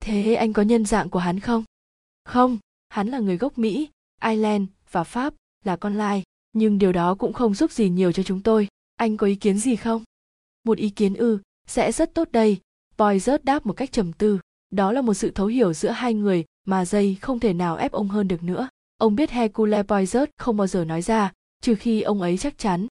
Thế 0.00 0.34
anh 0.34 0.52
có 0.52 0.62
nhân 0.62 0.84
dạng 0.84 1.10
của 1.10 1.18
hắn 1.18 1.40
không? 1.40 1.64
Không, 2.24 2.58
hắn 2.88 3.08
là 3.08 3.18
người 3.18 3.36
gốc 3.36 3.58
Mỹ, 3.58 3.88
Ireland 4.22 4.68
và 4.90 5.04
Pháp, 5.04 5.34
là 5.64 5.76
con 5.76 5.94
lai, 5.94 6.22
nhưng 6.52 6.78
điều 6.78 6.92
đó 6.92 7.14
cũng 7.14 7.32
không 7.32 7.54
giúp 7.54 7.72
gì 7.72 7.88
nhiều 7.88 8.12
cho 8.12 8.22
chúng 8.22 8.42
tôi. 8.42 8.68
Anh 8.96 9.16
có 9.16 9.26
ý 9.26 9.34
kiến 9.34 9.58
gì 9.58 9.76
không? 9.76 10.02
Một 10.64 10.78
ý 10.78 10.90
kiến 10.90 11.14
ư, 11.14 11.38
sẽ 11.66 11.92
rất 11.92 12.14
tốt 12.14 12.28
đây. 12.32 12.60
Boy 12.98 13.18
rớt 13.18 13.44
đáp 13.44 13.66
một 13.66 13.72
cách 13.72 13.92
trầm 13.92 14.12
tư. 14.12 14.38
Đó 14.70 14.92
là 14.92 15.00
một 15.00 15.14
sự 15.14 15.30
thấu 15.30 15.46
hiểu 15.46 15.72
giữa 15.72 15.90
hai 15.90 16.14
người 16.14 16.44
mà 16.66 16.84
dây 16.84 17.16
không 17.20 17.40
thể 17.40 17.52
nào 17.52 17.76
ép 17.76 17.92
ông 17.92 18.08
hơn 18.08 18.28
được 18.28 18.42
nữa. 18.42 18.68
Ông 18.96 19.16
biết 19.16 19.30
Hercule 19.30 19.82
Poirot 19.82 20.28
không 20.38 20.56
bao 20.56 20.66
giờ 20.66 20.84
nói 20.84 21.02
ra, 21.02 21.32
trừ 21.62 21.74
khi 21.74 22.02
ông 22.02 22.20
ấy 22.20 22.38
chắc 22.38 22.58
chắn. 22.58 22.86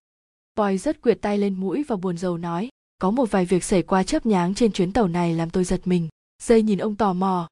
Poirot 0.56 1.02
quyệt 1.02 1.22
tay 1.22 1.38
lên 1.38 1.60
mũi 1.60 1.84
và 1.88 1.96
buồn 1.96 2.18
rầu 2.18 2.38
nói, 2.38 2.70
có 3.00 3.12
một 3.12 3.32
vài 3.32 3.46
việc 3.46 3.64
xảy 3.64 3.84
qua 3.84 4.04
chớp 4.04 4.26
nháng 4.26 4.56
trên 4.56 4.72
chuyến 4.72 4.94
tàu 4.94 5.08
này 5.08 5.34
làm 5.34 5.50
tôi 5.50 5.64
giật 5.64 5.82
mình. 5.88 6.10
Dây 6.44 6.62
nhìn 6.62 6.78
ông 6.78 6.96
tò 6.96 7.14
mò. 7.14 7.50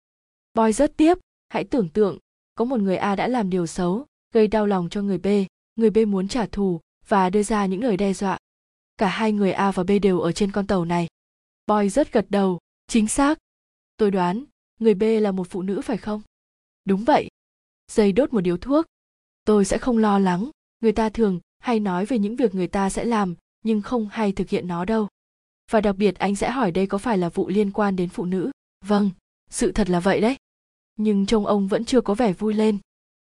Poirot 0.55 0.91
tiếp, 0.97 1.17
hãy 1.49 1.63
tưởng 1.63 1.89
tượng, 1.89 2.17
có 2.55 2.65
một 2.65 2.79
người 2.79 2.97
A 2.97 3.15
đã 3.15 3.27
làm 3.27 3.49
điều 3.49 3.67
xấu, 3.67 4.05
gây 4.33 4.47
đau 4.47 4.65
lòng 4.65 4.89
cho 4.89 5.01
người 5.01 5.17
B, 5.17 5.27
người 5.75 5.89
B 5.89 5.97
muốn 6.07 6.27
trả 6.27 6.45
thù 6.45 6.79
và 7.07 7.29
đưa 7.29 7.43
ra 7.43 7.65
những 7.65 7.83
lời 7.83 7.97
đe 7.97 8.13
dọa. 8.13 8.37
Cả 8.97 9.07
hai 9.07 9.31
người 9.31 9.51
A 9.51 9.71
và 9.71 9.83
B 9.83 9.91
đều 10.01 10.19
ở 10.19 10.31
trên 10.31 10.51
con 10.51 10.67
tàu 10.67 10.85
này. 10.85 11.07
Boy 11.67 11.89
rất 11.89 12.13
gật 12.13 12.25
đầu, 12.29 12.59
chính 12.87 13.07
xác. 13.07 13.37
Tôi 13.97 14.11
đoán, 14.11 14.43
người 14.79 14.93
B 14.93 15.03
là 15.21 15.31
một 15.31 15.47
phụ 15.49 15.61
nữ 15.61 15.81
phải 15.81 15.97
không? 15.97 16.21
Đúng 16.85 17.03
vậy. 17.03 17.29
Dây 17.91 18.11
đốt 18.11 18.33
một 18.33 18.41
điếu 18.41 18.57
thuốc. 18.57 18.85
Tôi 19.45 19.65
sẽ 19.65 19.77
không 19.77 19.97
lo 19.97 20.19
lắng, 20.19 20.49
người 20.81 20.91
ta 20.91 21.09
thường 21.09 21.39
hay 21.63 21.79
nói 21.79 22.05
về 22.05 22.19
những 22.19 22.35
việc 22.35 22.55
người 22.55 22.67
ta 22.67 22.89
sẽ 22.89 23.05
làm, 23.05 23.35
nhưng 23.63 23.81
không 23.81 24.07
hay 24.11 24.31
thực 24.31 24.49
hiện 24.49 24.67
nó 24.67 24.85
đâu. 24.85 25.07
Và 25.71 25.81
đặc 25.81 25.95
biệt 25.97 26.15
anh 26.15 26.35
sẽ 26.35 26.51
hỏi 26.51 26.71
đây 26.71 26.87
có 26.87 26.97
phải 26.97 27.17
là 27.17 27.29
vụ 27.29 27.47
liên 27.47 27.71
quan 27.71 27.95
đến 27.95 28.09
phụ 28.09 28.25
nữ. 28.25 28.51
Vâng, 28.85 29.09
sự 29.49 29.71
thật 29.71 29.89
là 29.89 29.99
vậy 29.99 30.21
đấy. 30.21 30.35
Nhưng 30.95 31.25
trông 31.25 31.45
ông 31.45 31.67
vẫn 31.67 31.85
chưa 31.85 32.01
có 32.01 32.13
vẻ 32.15 32.33
vui 32.33 32.53
lên. 32.53 32.77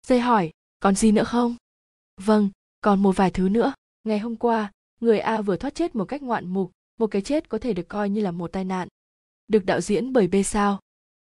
Dây 0.08 0.20
hỏi, 0.20 0.52
còn 0.80 0.96
gì 0.96 1.12
nữa 1.12 1.24
không? 1.24 1.56
Vâng, 2.22 2.50
còn 2.82 3.04
một 3.04 3.16
vài 3.16 3.32
thứ 3.32 3.50
nữa. 3.50 3.74
Ngày 4.04 4.20
hôm 4.20 4.36
qua, 4.36 4.72
người 5.02 5.20
A 5.20 5.42
vừa 5.42 5.58
thoát 5.58 5.76
chết 5.76 5.96
một 5.96 6.06
cách 6.06 6.22
ngoạn 6.22 6.48
mục, 6.48 6.72
một 7.00 7.08
cái 7.08 7.22
chết 7.22 7.50
có 7.50 7.58
thể 7.58 7.74
được 7.74 7.88
coi 7.88 8.10
như 8.10 8.22
là 8.22 8.32
một 8.32 8.52
tai 8.52 8.64
nạn. 8.64 8.88
Được 9.48 9.66
đạo 9.66 9.82
diễn 9.82 10.14
bởi 10.14 10.28
B 10.28 10.36
sao? 10.46 10.80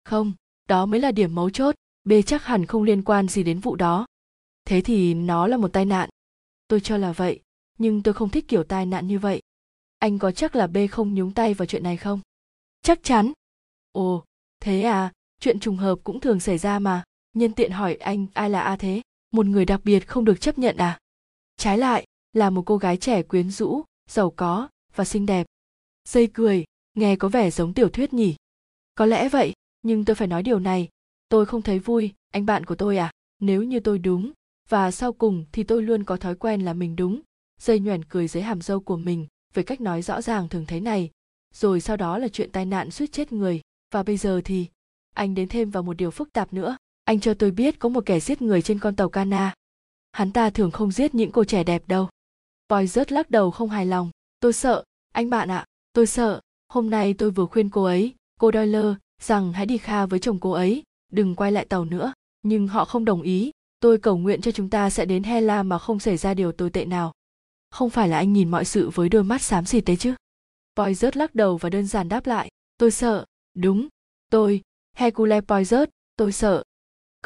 Không, 0.04 0.34
đó 0.70 0.86
mới 0.86 1.00
là 1.00 1.12
điểm 1.12 1.36
mấu 1.36 1.50
chốt, 1.50 1.76
B 2.04 2.12
chắc 2.26 2.46
hẳn 2.46 2.66
không 2.66 2.84
liên 2.84 3.04
quan 3.04 3.28
gì 3.28 3.44
đến 3.44 3.60
vụ 3.60 3.76
đó. 3.76 4.06
Thế 4.66 4.82
thì 4.82 5.14
nó 5.14 5.48
là 5.48 5.58
một 5.58 5.74
tai 5.74 5.86
nạn. 5.86 6.10
Tôi 6.72 6.80
cho 6.80 6.98
là 6.98 7.12
vậy, 7.12 7.40
nhưng 7.78 8.04
tôi 8.04 8.14
không 8.14 8.30
thích 8.30 8.48
kiểu 8.48 8.64
tai 8.64 8.86
nạn 8.86 9.08
như 9.08 9.20
vậy. 9.20 9.42
Anh 10.00 10.20
có 10.20 10.32
chắc 10.32 10.56
là 10.56 10.68
B 10.68 10.78
không 10.92 11.14
nhúng 11.14 11.34
tay 11.34 11.54
vào 11.54 11.66
chuyện 11.66 11.84
này 11.84 11.98
không? 11.98 12.20
Chắc 12.82 13.04
chắn. 13.04 13.32
Ồ, 13.92 14.24
thế 14.60 14.82
à, 14.82 15.12
chuyện 15.40 15.60
trùng 15.60 15.78
hợp 15.78 16.00
cũng 16.04 16.20
thường 16.20 16.40
xảy 16.40 16.58
ra 16.58 16.80
mà. 16.80 17.04
Nhân 17.34 17.54
tiện 17.54 17.72
hỏi 17.72 17.96
anh 17.96 18.26
ai 18.34 18.50
là 18.50 18.62
A 18.62 18.76
thế? 18.76 19.02
Một 19.32 19.46
người 19.46 19.66
đặc 19.66 19.82
biệt 19.84 20.08
không 20.08 20.26
được 20.26 20.42
chấp 20.42 20.58
nhận 20.60 20.78
à? 20.78 21.00
Trái 21.58 21.78
lại, 21.78 22.06
là 22.34 22.50
một 22.50 22.64
cô 22.66 22.78
gái 22.78 22.98
trẻ 22.98 23.24
quyến 23.24 23.52
rũ, 23.52 23.84
giàu 24.10 24.34
có 24.36 24.70
và 24.96 25.06
xinh 25.06 25.26
đẹp. 25.26 25.48
Dây 26.10 26.28
cười, 26.34 26.64
nghe 26.94 27.16
có 27.16 27.28
vẻ 27.28 27.52
giống 27.52 27.74
tiểu 27.74 27.90
thuyết 27.90 28.14
nhỉ. 28.14 28.36
Có 28.96 29.06
lẽ 29.06 29.30
vậy, 29.30 29.54
nhưng 29.82 30.06
tôi 30.06 30.16
phải 30.16 30.28
nói 30.28 30.44
điều 30.44 30.60
này, 30.60 30.90
tôi 31.30 31.46
không 31.46 31.62
thấy 31.62 31.80
vui, 31.80 32.14
anh 32.30 32.46
bạn 32.46 32.66
của 32.66 32.76
tôi 32.76 32.98
à, 32.98 33.12
nếu 33.40 33.64
như 33.64 33.80
tôi 33.80 34.00
đúng, 34.00 34.32
và 34.72 34.92
sau 34.92 35.14
cùng 35.14 35.46
thì 35.52 35.64
tôi 35.64 35.84
luôn 35.84 36.04
có 36.04 36.18
thói 36.18 36.36
quen 36.36 36.62
là 36.62 36.74
mình 36.74 36.96
đúng. 36.96 37.22
Dây 37.62 37.80
nhoẻn 37.80 38.06
cười 38.06 38.28
dưới 38.28 38.44
hàm 38.44 38.62
dâu 38.62 38.80
của 38.80 38.98
mình, 38.98 39.28
với 39.54 39.64
cách 39.64 39.82
nói 39.82 40.02
rõ 40.02 40.22
ràng 40.22 40.50
thường 40.50 40.66
thấy 40.66 40.80
này, 40.80 41.12
rồi 41.54 41.82
sau 41.82 41.98
đó 41.98 42.18
là 42.18 42.28
chuyện 42.28 42.52
tai 42.52 42.66
nạn 42.66 42.92
suýt 42.92 43.12
chết 43.12 43.32
người, 43.32 43.62
và 43.94 44.04
bây 44.04 44.18
giờ 44.18 44.42
thì, 44.46 44.68
anh 45.16 45.36
đến 45.36 45.48
thêm 45.48 45.70
vào 45.70 45.84
một 45.84 45.94
điều 45.94 46.12
phức 46.12 46.34
tạp 46.34 46.54
nữa, 46.54 46.78
anh 47.04 47.20
cho 47.20 47.34
tôi 47.34 47.52
biết 47.52 47.80
có 47.80 47.90
một 47.90 48.06
kẻ 48.06 48.20
giết 48.20 48.42
người 48.42 48.62
trên 48.62 48.80
con 48.80 48.96
tàu 48.96 49.10
Cana. 49.10 49.54
Hắn 50.12 50.32
ta 50.32 50.50
thường 50.50 50.72
không 50.72 50.92
giết 50.92 51.16
những 51.16 51.32
cô 51.32 51.44
trẻ 51.44 51.64
đẹp 51.64 51.84
đâu. 51.88 52.10
Boy 52.70 52.88
rớt 52.88 53.12
lắc 53.12 53.30
đầu 53.30 53.52
không 53.52 53.70
hài 53.70 53.86
lòng. 53.86 54.10
Tôi 54.40 54.54
sợ, 54.54 54.84
anh 55.14 55.30
bạn 55.30 55.52
ạ, 55.52 55.66
tôi 55.94 56.08
sợ. 56.08 56.42
Hôm 56.68 56.90
nay 56.90 57.14
tôi 57.14 57.32
vừa 57.32 57.46
khuyên 57.46 57.70
cô 57.70 57.84
ấy, 57.84 58.16
cô 58.40 58.52
Doyle, 58.54 58.96
rằng 59.22 59.54
hãy 59.54 59.66
đi 59.66 59.78
kha 59.78 60.06
với 60.06 60.20
chồng 60.20 60.40
cô 60.40 60.52
ấy, 60.52 60.84
đừng 61.12 61.36
quay 61.36 61.52
lại 61.52 61.66
tàu 61.66 61.86
nữa. 61.86 62.14
Nhưng 62.44 62.68
họ 62.68 62.86
không 62.86 63.06
đồng 63.06 63.22
ý. 63.22 63.52
Tôi 63.82 63.98
cầu 63.98 64.18
nguyện 64.18 64.42
cho 64.42 64.52
chúng 64.52 64.70
ta 64.70 64.90
sẽ 64.90 65.06
đến 65.06 65.24
Hela 65.24 65.64
mà 65.64 65.78
không 65.78 66.00
xảy 66.00 66.18
ra 66.18 66.34
điều 66.34 66.52
tồi 66.52 66.70
tệ 66.70 66.86
nào. 66.86 67.12
Không 67.70 67.90
phải 67.90 68.08
là 68.10 68.18
anh 68.18 68.34
nhìn 68.34 68.52
mọi 68.52 68.66
sự 68.66 68.90
với 68.90 69.10
đôi 69.10 69.24
mắt 69.24 69.42
xám 69.42 69.66
xịt 69.66 69.86
đấy 69.86 69.96
chứ. 69.96 70.16
Boy 70.76 70.94
rớt 70.94 71.18
lắc 71.18 71.36
đầu 71.36 71.58
và 71.58 71.70
đơn 71.70 71.88
giản 71.88 72.10
đáp 72.10 72.28
lại. 72.28 72.50
Tôi 72.78 72.92
sợ, 72.92 73.26
đúng, 73.58 73.88
tôi, 74.30 74.62
Hercule 74.98 75.42
Poirot, 75.42 75.90
tôi 76.16 76.32
sợ. 76.32 76.64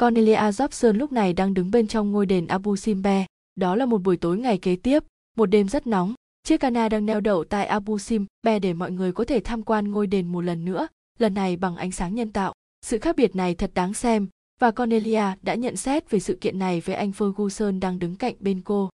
Cornelia 0.00 0.50
Jobson 0.50 0.92
lúc 0.92 1.12
này 1.12 1.32
đang 1.32 1.54
đứng 1.54 1.70
bên 1.70 1.86
trong 1.86 2.12
ngôi 2.12 2.26
đền 2.26 2.46
Abu 2.46 2.76
Simbe. 2.76 3.26
Đó 3.54 3.76
là 3.76 3.86
một 3.86 3.98
buổi 3.98 4.16
tối 4.16 4.38
ngày 4.38 4.58
kế 4.58 4.76
tiếp, 4.76 5.04
một 5.36 5.46
đêm 5.46 5.68
rất 5.68 5.86
nóng 5.86 6.14
chiếc 6.46 6.60
cana 6.60 6.88
đang 6.88 7.06
neo 7.06 7.20
đậu 7.20 7.44
tại 7.44 7.66
abu 7.66 7.98
simbe 7.98 8.58
để 8.62 8.72
mọi 8.72 8.90
người 8.90 9.12
có 9.12 9.24
thể 9.24 9.40
tham 9.40 9.62
quan 9.62 9.90
ngôi 9.90 10.06
đền 10.06 10.26
một 10.26 10.40
lần 10.40 10.64
nữa 10.64 10.88
lần 11.18 11.34
này 11.34 11.56
bằng 11.56 11.76
ánh 11.76 11.92
sáng 11.92 12.14
nhân 12.14 12.32
tạo 12.32 12.52
sự 12.82 12.98
khác 12.98 13.16
biệt 13.16 13.36
này 13.36 13.54
thật 13.54 13.70
đáng 13.74 13.94
xem 13.94 14.28
và 14.58 14.70
cornelia 14.70 15.24
đã 15.42 15.54
nhận 15.54 15.76
xét 15.76 16.10
về 16.10 16.20
sự 16.20 16.38
kiện 16.40 16.58
này 16.58 16.80
với 16.80 16.96
anh 16.96 17.10
ferguson 17.10 17.80
đang 17.80 17.98
đứng 17.98 18.16
cạnh 18.16 18.34
bên 18.40 18.60
cô. 18.60 18.90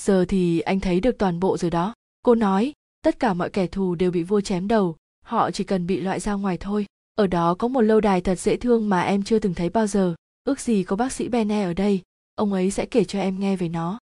Giờ 0.00 0.24
thì 0.28 0.60
anh 0.60 0.80
thấy 0.80 1.00
được 1.00 1.18
toàn 1.18 1.40
bộ 1.40 1.56
rồi 1.56 1.70
đó. 1.70 1.94
Cô 2.22 2.34
nói 2.34 2.72
tất 3.02 3.18
cả 3.18 3.34
mọi 3.34 3.50
kẻ 3.50 3.66
thù 3.66 3.94
đều 3.94 4.10
bị 4.10 4.22
vua 4.22 4.40
chém 4.40 4.68
đầu. 4.68 4.96
Họ 5.24 5.50
chỉ 5.50 5.64
cần 5.64 5.86
bị 5.86 6.00
loại 6.00 6.20
ra 6.20 6.32
ngoài 6.32 6.58
thôi. 6.58 6.86
Ở 7.14 7.26
đó 7.26 7.54
có 7.54 7.68
một 7.68 7.80
lâu 7.80 8.00
đài 8.00 8.20
thật 8.20 8.38
dễ 8.38 8.56
thương 8.56 8.88
mà 8.88 9.02
em 9.02 9.22
chưa 9.22 9.38
từng 9.38 9.54
thấy 9.54 9.68
bao 9.68 9.86
giờ. 9.86 10.14
Ước 10.44 10.60
gì 10.60 10.82
có 10.84 10.96
bác 10.96 11.12
sĩ 11.12 11.28
bene 11.28 11.62
ở 11.64 11.74
đây. 11.74 12.02
Ông 12.34 12.52
ấy 12.52 12.70
sẽ 12.70 12.86
kể 12.86 13.04
cho 13.04 13.20
em 13.20 13.40
nghe 13.40 13.56
về 13.56 13.68
nó. 13.68 13.98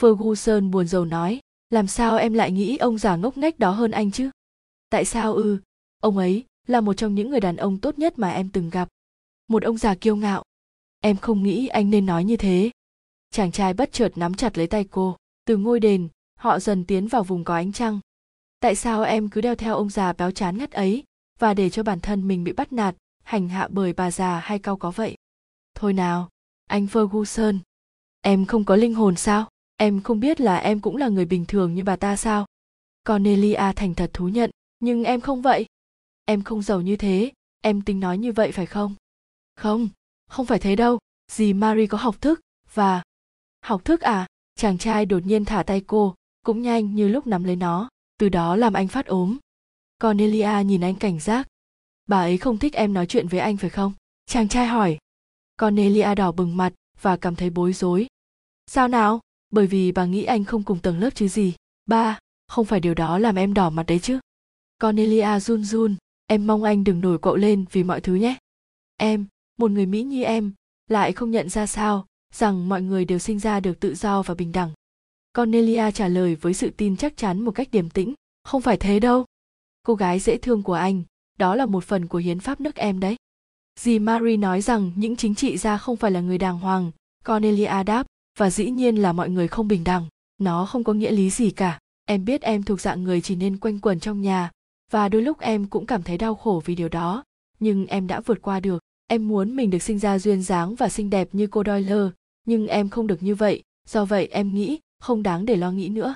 Ferguson 0.00 0.70
buồn 0.70 0.86
rầu 0.86 1.04
nói, 1.04 1.40
làm 1.70 1.86
sao 1.86 2.16
em 2.16 2.32
lại 2.32 2.52
nghĩ 2.52 2.76
ông 2.76 2.98
già 2.98 3.16
ngốc 3.16 3.36
nghếch 3.36 3.58
đó 3.58 3.70
hơn 3.70 3.90
anh 3.90 4.10
chứ? 4.10 4.30
Tại 4.90 5.04
sao 5.04 5.34
ư? 5.34 5.58
ông 6.00 6.18
ấy 6.18 6.44
là 6.66 6.80
một 6.80 6.94
trong 6.94 7.14
những 7.14 7.30
người 7.30 7.40
đàn 7.40 7.56
ông 7.56 7.78
tốt 7.78 7.98
nhất 7.98 8.18
mà 8.18 8.30
em 8.30 8.48
từng 8.48 8.70
gặp. 8.70 8.88
Một 9.52 9.62
ông 9.62 9.76
già 9.76 9.94
kiêu 9.94 10.16
ngạo. 10.16 10.42
Em 11.00 11.16
không 11.16 11.42
nghĩ 11.42 11.66
anh 11.66 11.90
nên 11.90 12.06
nói 12.06 12.24
như 12.24 12.36
thế. 12.36 12.70
Chàng 13.30 13.52
trai 13.52 13.74
bất 13.74 13.92
chợt 13.92 14.12
nắm 14.16 14.34
chặt 14.34 14.58
lấy 14.58 14.66
tay 14.66 14.84
cô. 14.90 15.16
Từ 15.44 15.56
ngôi 15.56 15.80
đền, 15.80 16.08
họ 16.38 16.58
dần 16.58 16.84
tiến 16.84 17.08
vào 17.08 17.22
vùng 17.22 17.44
có 17.44 17.54
ánh 17.54 17.72
trăng. 17.72 18.00
Tại 18.60 18.74
sao 18.74 19.02
em 19.02 19.28
cứ 19.28 19.40
đeo 19.40 19.54
theo 19.54 19.76
ông 19.76 19.90
già 19.90 20.12
béo 20.12 20.30
chán 20.30 20.58
ngắt 20.58 20.70
ấy 20.70 21.04
và 21.38 21.54
để 21.54 21.70
cho 21.70 21.82
bản 21.82 22.00
thân 22.00 22.28
mình 22.28 22.44
bị 22.44 22.52
bắt 22.52 22.72
nạt, 22.72 22.96
hành 23.22 23.48
hạ 23.48 23.68
bởi 23.70 23.92
bà 23.92 24.10
già 24.10 24.38
hay 24.38 24.58
cao 24.58 24.76
có 24.76 24.90
vậy? 24.90 25.16
Thôi 25.74 25.92
nào, 25.92 26.28
anh 26.66 26.86
Ferguson, 26.86 27.58
em 28.20 28.46
không 28.46 28.64
có 28.64 28.76
linh 28.76 28.94
hồn 28.94 29.16
sao? 29.16 29.48
em 29.76 30.02
không 30.02 30.20
biết 30.20 30.40
là 30.40 30.56
em 30.56 30.80
cũng 30.80 30.96
là 30.96 31.08
người 31.08 31.24
bình 31.24 31.44
thường 31.44 31.74
như 31.74 31.84
bà 31.84 31.96
ta 31.96 32.16
sao 32.16 32.46
cornelia 33.08 33.72
thành 33.76 33.94
thật 33.94 34.10
thú 34.12 34.28
nhận 34.28 34.50
nhưng 34.80 35.04
em 35.04 35.20
không 35.20 35.42
vậy 35.42 35.66
em 36.24 36.42
không 36.42 36.62
giàu 36.62 36.80
như 36.80 36.96
thế 36.96 37.32
em 37.60 37.82
tính 37.82 38.00
nói 38.00 38.18
như 38.18 38.32
vậy 38.32 38.52
phải 38.52 38.66
không 38.66 38.94
không 39.56 39.88
không 40.32 40.46
phải 40.46 40.58
thế 40.58 40.76
đâu. 40.76 40.98
Dì 41.32 41.52
Marie 41.52 41.86
có 41.86 41.98
học 41.98 42.20
thức, 42.20 42.40
và 42.74 43.02
học 43.64 43.84
thức 43.84 44.00
à? 44.00 44.26
Chàng 44.54 44.78
trai 44.78 45.06
đột 45.06 45.26
nhiên 45.26 45.44
thả 45.44 45.62
tay 45.62 45.82
cô, 45.86 46.14
cũng 46.42 46.62
nhanh 46.62 46.94
như 46.94 47.08
lúc 47.08 47.26
nắm 47.26 47.44
lấy 47.44 47.56
nó, 47.56 47.88
từ 48.18 48.28
đó 48.28 48.56
làm 48.56 48.72
anh 48.72 48.88
phát 48.88 49.06
ốm. 49.06 49.38
Cornelia 50.02 50.64
nhìn 50.64 50.80
anh 50.80 50.94
cảnh 50.94 51.20
giác. 51.20 51.48
Bà 52.06 52.20
ấy 52.20 52.38
không 52.38 52.58
thích 52.58 52.72
em 52.72 52.92
nói 52.92 53.06
chuyện 53.06 53.28
với 53.28 53.40
anh 53.40 53.56
phải 53.56 53.70
không? 53.70 53.92
Chàng 54.26 54.48
trai 54.48 54.66
hỏi. 54.66 54.98
Cornelia 55.60 56.14
đỏ 56.14 56.32
bừng 56.32 56.56
mặt 56.56 56.72
và 57.00 57.16
cảm 57.16 57.36
thấy 57.36 57.50
bối 57.50 57.72
rối. 57.72 58.06
Sao 58.66 58.88
nào? 58.88 59.20
Bởi 59.50 59.66
vì 59.66 59.92
bà 59.92 60.04
nghĩ 60.04 60.24
anh 60.24 60.44
không 60.44 60.62
cùng 60.62 60.78
tầng 60.78 60.98
lớp 60.98 61.10
chứ 61.14 61.28
gì. 61.28 61.54
Ba, 61.86 62.18
không 62.48 62.66
phải 62.66 62.80
điều 62.80 62.94
đó 62.94 63.18
làm 63.18 63.34
em 63.34 63.54
đỏ 63.54 63.70
mặt 63.70 63.82
đấy 63.86 63.98
chứ. 63.98 64.18
Cornelia 64.80 65.40
run 65.40 65.64
run. 65.64 65.96
Em 66.26 66.46
mong 66.46 66.62
anh 66.62 66.84
đừng 66.84 67.00
nổi 67.00 67.18
cộ 67.18 67.36
lên 67.36 67.64
vì 67.72 67.84
mọi 67.84 68.00
thứ 68.00 68.14
nhé. 68.14 68.36
Em 68.96 69.26
một 69.62 69.70
người 69.70 69.86
mỹ 69.86 70.02
như 70.02 70.22
em 70.22 70.52
lại 70.88 71.12
không 71.12 71.30
nhận 71.30 71.48
ra 71.48 71.66
sao 71.66 72.06
rằng 72.34 72.68
mọi 72.68 72.82
người 72.82 73.04
đều 73.04 73.18
sinh 73.18 73.38
ra 73.38 73.60
được 73.60 73.80
tự 73.80 73.94
do 73.94 74.22
và 74.22 74.34
bình 74.34 74.52
đẳng. 74.52 74.70
Cornelia 75.36 75.90
trả 75.90 76.08
lời 76.08 76.34
với 76.34 76.54
sự 76.54 76.70
tin 76.70 76.96
chắc 76.96 77.16
chắn 77.16 77.40
một 77.40 77.50
cách 77.50 77.68
điềm 77.72 77.90
tĩnh. 77.90 78.14
Không 78.44 78.62
phải 78.62 78.76
thế 78.76 79.00
đâu. 79.00 79.24
Cô 79.82 79.94
gái 79.94 80.18
dễ 80.18 80.36
thương 80.38 80.62
của 80.62 80.72
anh, 80.72 81.02
đó 81.38 81.54
là 81.54 81.66
một 81.66 81.84
phần 81.84 82.06
của 82.06 82.18
hiến 82.18 82.40
pháp 82.40 82.60
nước 82.60 82.76
em 82.76 83.00
đấy. 83.00 83.16
Dì 83.80 83.98
marie 83.98 84.36
nói 84.36 84.60
rằng 84.60 84.92
những 84.96 85.16
chính 85.16 85.34
trị 85.34 85.56
gia 85.56 85.78
không 85.78 85.96
phải 85.96 86.10
là 86.10 86.20
người 86.20 86.38
đàng 86.38 86.58
hoàng, 86.58 86.90
cornelia 87.24 87.82
đáp, 87.86 88.06
và 88.38 88.50
dĩ 88.50 88.70
nhiên 88.70 88.96
là 88.96 89.12
mọi 89.12 89.30
người 89.30 89.48
không 89.48 89.68
bình 89.68 89.84
đẳng. 89.84 90.06
Nó 90.38 90.66
không 90.66 90.84
có 90.84 90.92
nghĩa 90.92 91.10
lý 91.10 91.30
gì 91.30 91.50
cả. 91.50 91.78
Em 92.06 92.24
biết 92.24 92.42
em 92.42 92.62
thuộc 92.62 92.80
dạng 92.80 93.04
người 93.04 93.20
chỉ 93.20 93.36
nên 93.36 93.58
quanh 93.58 93.78
quẩn 93.78 94.00
trong 94.00 94.20
nhà, 94.20 94.50
và 94.90 95.08
đôi 95.08 95.22
lúc 95.22 95.40
em 95.40 95.66
cũng 95.66 95.86
cảm 95.86 96.02
thấy 96.02 96.18
đau 96.18 96.34
khổ 96.34 96.62
vì 96.64 96.74
điều 96.74 96.88
đó, 96.88 97.24
nhưng 97.60 97.86
em 97.86 98.06
đã 98.06 98.20
vượt 98.20 98.42
qua 98.42 98.60
được 98.60 98.82
em 99.12 99.28
muốn 99.28 99.56
mình 99.56 99.70
được 99.70 99.82
sinh 99.82 99.98
ra 99.98 100.18
duyên 100.18 100.42
dáng 100.42 100.74
và 100.74 100.88
xinh 100.88 101.10
đẹp 101.10 101.28
như 101.32 101.46
cô 101.46 101.62
doyle, 101.66 102.10
nhưng 102.46 102.66
em 102.66 102.88
không 102.88 103.06
được 103.06 103.22
như 103.22 103.34
vậy, 103.34 103.62
do 103.88 104.04
vậy 104.04 104.26
em 104.26 104.54
nghĩ 104.54 104.78
không 105.00 105.22
đáng 105.22 105.46
để 105.46 105.56
lo 105.56 105.70
nghĩ 105.70 105.88
nữa. 105.88 106.14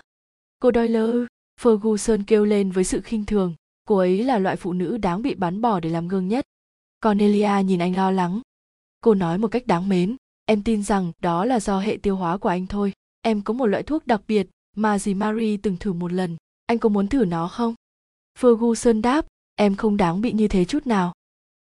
Cô 0.58 0.70
doyle, 0.74 1.06
ferguson 1.60 2.22
kêu 2.26 2.44
lên 2.44 2.70
với 2.70 2.84
sự 2.84 3.00
khinh 3.00 3.24
thường, 3.24 3.54
cô 3.88 3.96
ấy 3.96 4.24
là 4.24 4.38
loại 4.38 4.56
phụ 4.56 4.72
nữ 4.72 4.98
đáng 4.98 5.22
bị 5.22 5.34
bắn 5.34 5.60
bỏ 5.60 5.80
để 5.80 5.90
làm 5.90 6.08
gương 6.08 6.28
nhất. 6.28 6.44
Cornelia 7.04 7.62
nhìn 7.64 7.78
anh 7.78 7.96
lo 7.96 8.10
lắng. 8.10 8.40
Cô 9.00 9.14
nói 9.14 9.38
một 9.38 9.48
cách 9.48 9.66
đáng 9.66 9.88
mến, 9.88 10.16
em 10.46 10.62
tin 10.62 10.82
rằng 10.82 11.12
đó 11.22 11.44
là 11.44 11.60
do 11.60 11.80
hệ 11.80 11.98
tiêu 12.02 12.16
hóa 12.16 12.36
của 12.38 12.48
anh 12.48 12.66
thôi, 12.66 12.92
em 13.22 13.42
có 13.42 13.54
một 13.54 13.66
loại 13.66 13.82
thuốc 13.82 14.06
đặc 14.06 14.20
biệt 14.28 14.46
mà 14.76 14.98
dì 14.98 15.14
marie 15.14 15.56
từng 15.62 15.76
thử 15.80 15.92
một 15.92 16.12
lần, 16.12 16.36
anh 16.66 16.78
có 16.78 16.88
muốn 16.88 17.08
thử 17.08 17.24
nó 17.24 17.48
không? 17.48 17.74
Ferguson 18.38 19.00
đáp, 19.00 19.26
em 19.54 19.74
không 19.74 19.96
đáng 19.96 20.20
bị 20.20 20.32
như 20.32 20.48
thế 20.48 20.64
chút 20.64 20.86
nào. 20.86 21.12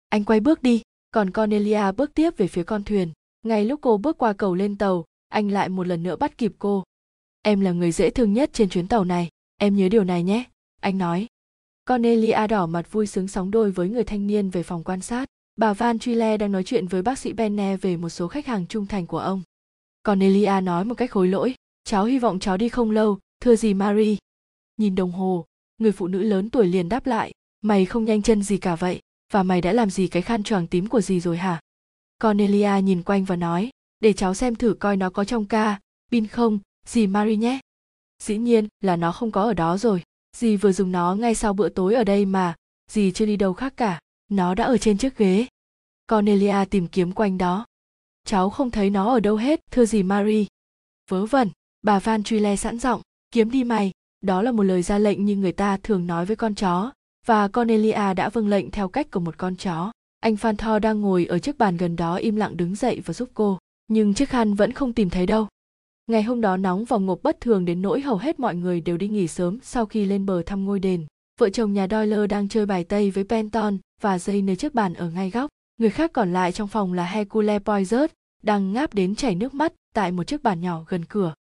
Anh 0.09 0.23
quay 0.23 0.39
bước 0.39 0.63
đi 0.63 0.81
còn 1.15 1.31
cornelia 1.31 1.91
bước 1.91 2.13
tiếp 2.13 2.37
về 2.37 2.47
phía 2.47 2.63
con 2.63 2.83
thuyền. 2.83 3.11
Ngay 3.43 3.65
lúc 3.65 3.79
cô 3.81 3.97
bước 3.97 4.17
qua 4.17 4.33
cầu 4.33 4.55
lên 4.55 4.77
tàu, 4.77 5.05
anh 5.29 5.51
lại 5.51 5.69
một 5.69 5.87
lần 5.87 6.03
nữa 6.03 6.15
bắt 6.15 6.37
kịp 6.37 6.53
cô. 6.59 6.83
Em 7.41 7.59
là 7.59 7.71
người 7.71 7.91
dễ 7.91 8.09
thương 8.09 8.33
nhất 8.33 8.49
trên 8.53 8.69
chuyến 8.69 8.87
tàu 8.87 9.03
này. 9.03 9.29
Em 9.57 9.75
nhớ 9.75 9.89
điều 9.89 10.03
này 10.03 10.23
nhé, 10.23 10.43
anh 10.81 10.97
nói. 10.97 11.27
Cornelia 11.89 12.47
đỏ 12.47 12.65
mặt 12.65 12.91
vui 12.91 13.07
sướng 13.07 13.27
sóng 13.27 13.51
đôi 13.51 13.71
với 13.71 13.89
người 13.89 14.03
thanh 14.03 14.27
niên 14.27 14.49
về 14.49 14.63
phòng 14.63 14.83
quan 14.83 15.01
sát. 15.01 15.29
Bà 15.57 15.73
van 15.73 15.99
truyle 15.99 16.37
đang 16.37 16.51
nói 16.51 16.63
chuyện 16.63 16.87
với 16.87 17.01
bác 17.01 17.19
sĩ 17.19 17.33
benne 17.33 17.77
về 17.77 17.97
một 17.97 18.09
số 18.09 18.27
khách 18.27 18.45
hàng 18.45 18.67
trung 18.67 18.85
thành 18.85 19.07
của 19.07 19.19
ông. 19.19 19.41
Cornelia 20.03 20.61
nói 20.63 20.85
một 20.85 20.95
cách 20.95 21.11
hối 21.11 21.27
lỗi, 21.27 21.55
cháu 21.83 22.05
hy 22.05 22.19
vọng 22.19 22.39
cháu 22.39 22.57
đi 22.57 22.69
không 22.69 22.91
lâu, 22.91 23.19
thưa 23.39 23.55
gì 23.55 23.73
marie. 23.73 24.15
Nhìn 24.77 24.95
đồng 24.95 25.11
hồ, 25.11 25.45
người 25.77 25.91
phụ 25.91 26.07
nữ 26.07 26.19
lớn 26.19 26.49
tuổi 26.49 26.67
liền 26.67 26.89
đáp 26.89 27.07
lại, 27.07 27.31
mày 27.61 27.85
không 27.85 28.05
nhanh 28.05 28.21
chân 28.21 28.43
gì 28.43 28.57
cả 28.57 28.75
vậy 28.75 29.01
và 29.31 29.43
mày 29.43 29.61
đã 29.61 29.73
làm 29.73 29.89
gì 29.89 30.07
cái 30.07 30.21
khăn 30.21 30.43
choàng 30.43 30.67
tím 30.67 30.87
của 30.87 31.01
gì 31.01 31.19
rồi 31.19 31.37
hả? 31.37 31.59
Cornelia 32.21 32.81
nhìn 32.83 33.03
quanh 33.03 33.25
và 33.25 33.35
nói, 33.35 33.69
để 33.99 34.13
cháu 34.13 34.33
xem 34.33 34.55
thử 34.55 34.73
coi 34.73 34.97
nó 34.97 35.09
có 35.09 35.25
trong 35.25 35.45
ca. 35.45 35.79
Pin 36.11 36.27
không, 36.27 36.59
dì 36.87 37.07
marie 37.07 37.35
nhé. 37.35 37.59
Dĩ 38.23 38.37
nhiên 38.37 38.67
là 38.81 38.95
nó 38.95 39.11
không 39.11 39.31
có 39.31 39.41
ở 39.41 39.53
đó 39.53 39.77
rồi. 39.77 40.03
Dì 40.37 40.55
vừa 40.55 40.71
dùng 40.71 40.91
nó 40.91 41.15
ngay 41.15 41.35
sau 41.35 41.53
bữa 41.53 41.69
tối 41.69 41.95
ở 41.95 42.03
đây 42.03 42.25
mà. 42.25 42.55
Dì 42.91 43.11
chưa 43.11 43.25
đi 43.25 43.37
đâu 43.37 43.53
khác 43.53 43.73
cả. 43.77 43.99
Nó 44.29 44.55
đã 44.55 44.63
ở 44.63 44.77
trên 44.77 44.97
chiếc 44.97 45.17
ghế. 45.17 45.45
Cornelia 46.07 46.65
tìm 46.69 46.87
kiếm 46.87 47.11
quanh 47.11 47.37
đó. 47.37 47.65
Cháu 48.25 48.49
không 48.49 48.71
thấy 48.71 48.89
nó 48.89 49.13
ở 49.13 49.19
đâu 49.19 49.35
hết, 49.35 49.59
thưa 49.71 49.85
dì 49.85 50.03
marie 50.03 50.45
vớ 51.09 51.25
vẩn, 51.25 51.49
bà 51.81 51.99
van 51.99 52.23
truy 52.23 52.39
le 52.39 52.55
sẵn 52.55 52.79
giọng. 52.79 53.01
Kiếm 53.31 53.51
đi 53.51 53.63
mày. 53.63 53.91
Đó 54.21 54.41
là 54.41 54.51
một 54.51 54.63
lời 54.63 54.81
ra 54.81 54.97
lệnh 54.97 55.25
như 55.25 55.35
người 55.35 55.51
ta 55.51 55.77
thường 55.77 56.07
nói 56.07 56.25
với 56.25 56.35
con 56.35 56.55
chó 56.55 56.91
và 57.25 57.47
cornelia 57.47 58.13
đã 58.13 58.29
vâng 58.29 58.47
lệnh 58.47 58.71
theo 58.71 58.87
cách 58.87 59.11
của 59.11 59.19
một 59.19 59.37
con 59.37 59.55
chó 59.55 59.91
anh 60.19 60.35
phan 60.35 60.57
tho 60.57 60.79
đang 60.79 61.01
ngồi 61.01 61.25
ở 61.25 61.39
chiếc 61.39 61.57
bàn 61.57 61.77
gần 61.77 61.95
đó 61.95 62.15
im 62.15 62.35
lặng 62.35 62.57
đứng 62.57 62.75
dậy 62.75 63.01
và 63.05 63.13
giúp 63.13 63.29
cô 63.33 63.57
nhưng 63.87 64.13
chiếc 64.13 64.29
khăn 64.29 64.53
vẫn 64.53 64.71
không 64.71 64.93
tìm 64.93 65.09
thấy 65.09 65.25
đâu 65.25 65.47
ngày 66.07 66.23
hôm 66.23 66.41
đó 66.41 66.57
nóng 66.57 66.85
và 66.85 66.97
ngộp 66.97 67.19
bất 67.23 67.41
thường 67.41 67.65
đến 67.65 67.81
nỗi 67.81 68.01
hầu 68.01 68.17
hết 68.17 68.39
mọi 68.39 68.55
người 68.55 68.81
đều 68.81 68.97
đi 68.97 69.07
nghỉ 69.07 69.27
sớm 69.27 69.59
sau 69.63 69.85
khi 69.85 70.05
lên 70.05 70.25
bờ 70.25 70.43
thăm 70.43 70.65
ngôi 70.65 70.79
đền 70.79 71.05
vợ 71.39 71.49
chồng 71.49 71.73
nhà 71.73 71.87
Doyle 71.91 72.27
đang 72.27 72.49
chơi 72.49 72.65
bài 72.65 72.83
tây 72.83 73.11
với 73.11 73.23
Penton 73.23 73.77
và 74.01 74.19
dây 74.19 74.41
nơi 74.41 74.55
chiếc 74.55 74.73
bàn 74.73 74.93
ở 74.93 75.09
ngay 75.09 75.29
góc. 75.29 75.49
Người 75.77 75.89
khác 75.89 76.11
còn 76.13 76.33
lại 76.33 76.51
trong 76.51 76.67
phòng 76.67 76.93
là 76.93 77.05
Hercule 77.05 77.59
Poirot, 77.59 78.11
đang 78.43 78.73
ngáp 78.73 78.93
đến 78.93 79.15
chảy 79.15 79.35
nước 79.35 79.53
mắt 79.53 79.73
tại 79.93 80.11
một 80.11 80.23
chiếc 80.23 80.43
bàn 80.43 80.61
nhỏ 80.61 80.85
gần 80.87 81.05
cửa. 81.05 81.33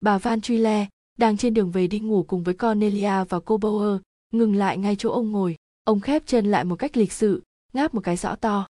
Bà 0.00 0.18
Van 0.18 0.40
Truyle 0.40 0.86
đang 1.18 1.36
trên 1.36 1.54
đường 1.54 1.70
về 1.70 1.86
đi 1.86 2.00
ngủ 2.00 2.22
cùng 2.22 2.42
với 2.42 2.54
Cornelia 2.54 3.24
và 3.28 3.40
cô 3.40 3.56
Bauer, 3.56 4.00
ngừng 4.34 4.56
lại 4.56 4.78
ngay 4.78 4.96
chỗ 4.96 5.10
ông 5.10 5.30
ngồi. 5.30 5.56
Ông 5.84 6.00
khép 6.00 6.22
chân 6.26 6.50
lại 6.50 6.64
một 6.64 6.76
cách 6.76 6.96
lịch 6.96 7.12
sự, 7.12 7.42
ngáp 7.72 7.94
một 7.94 8.00
cái 8.00 8.16
rõ 8.16 8.34
to. 8.34 8.66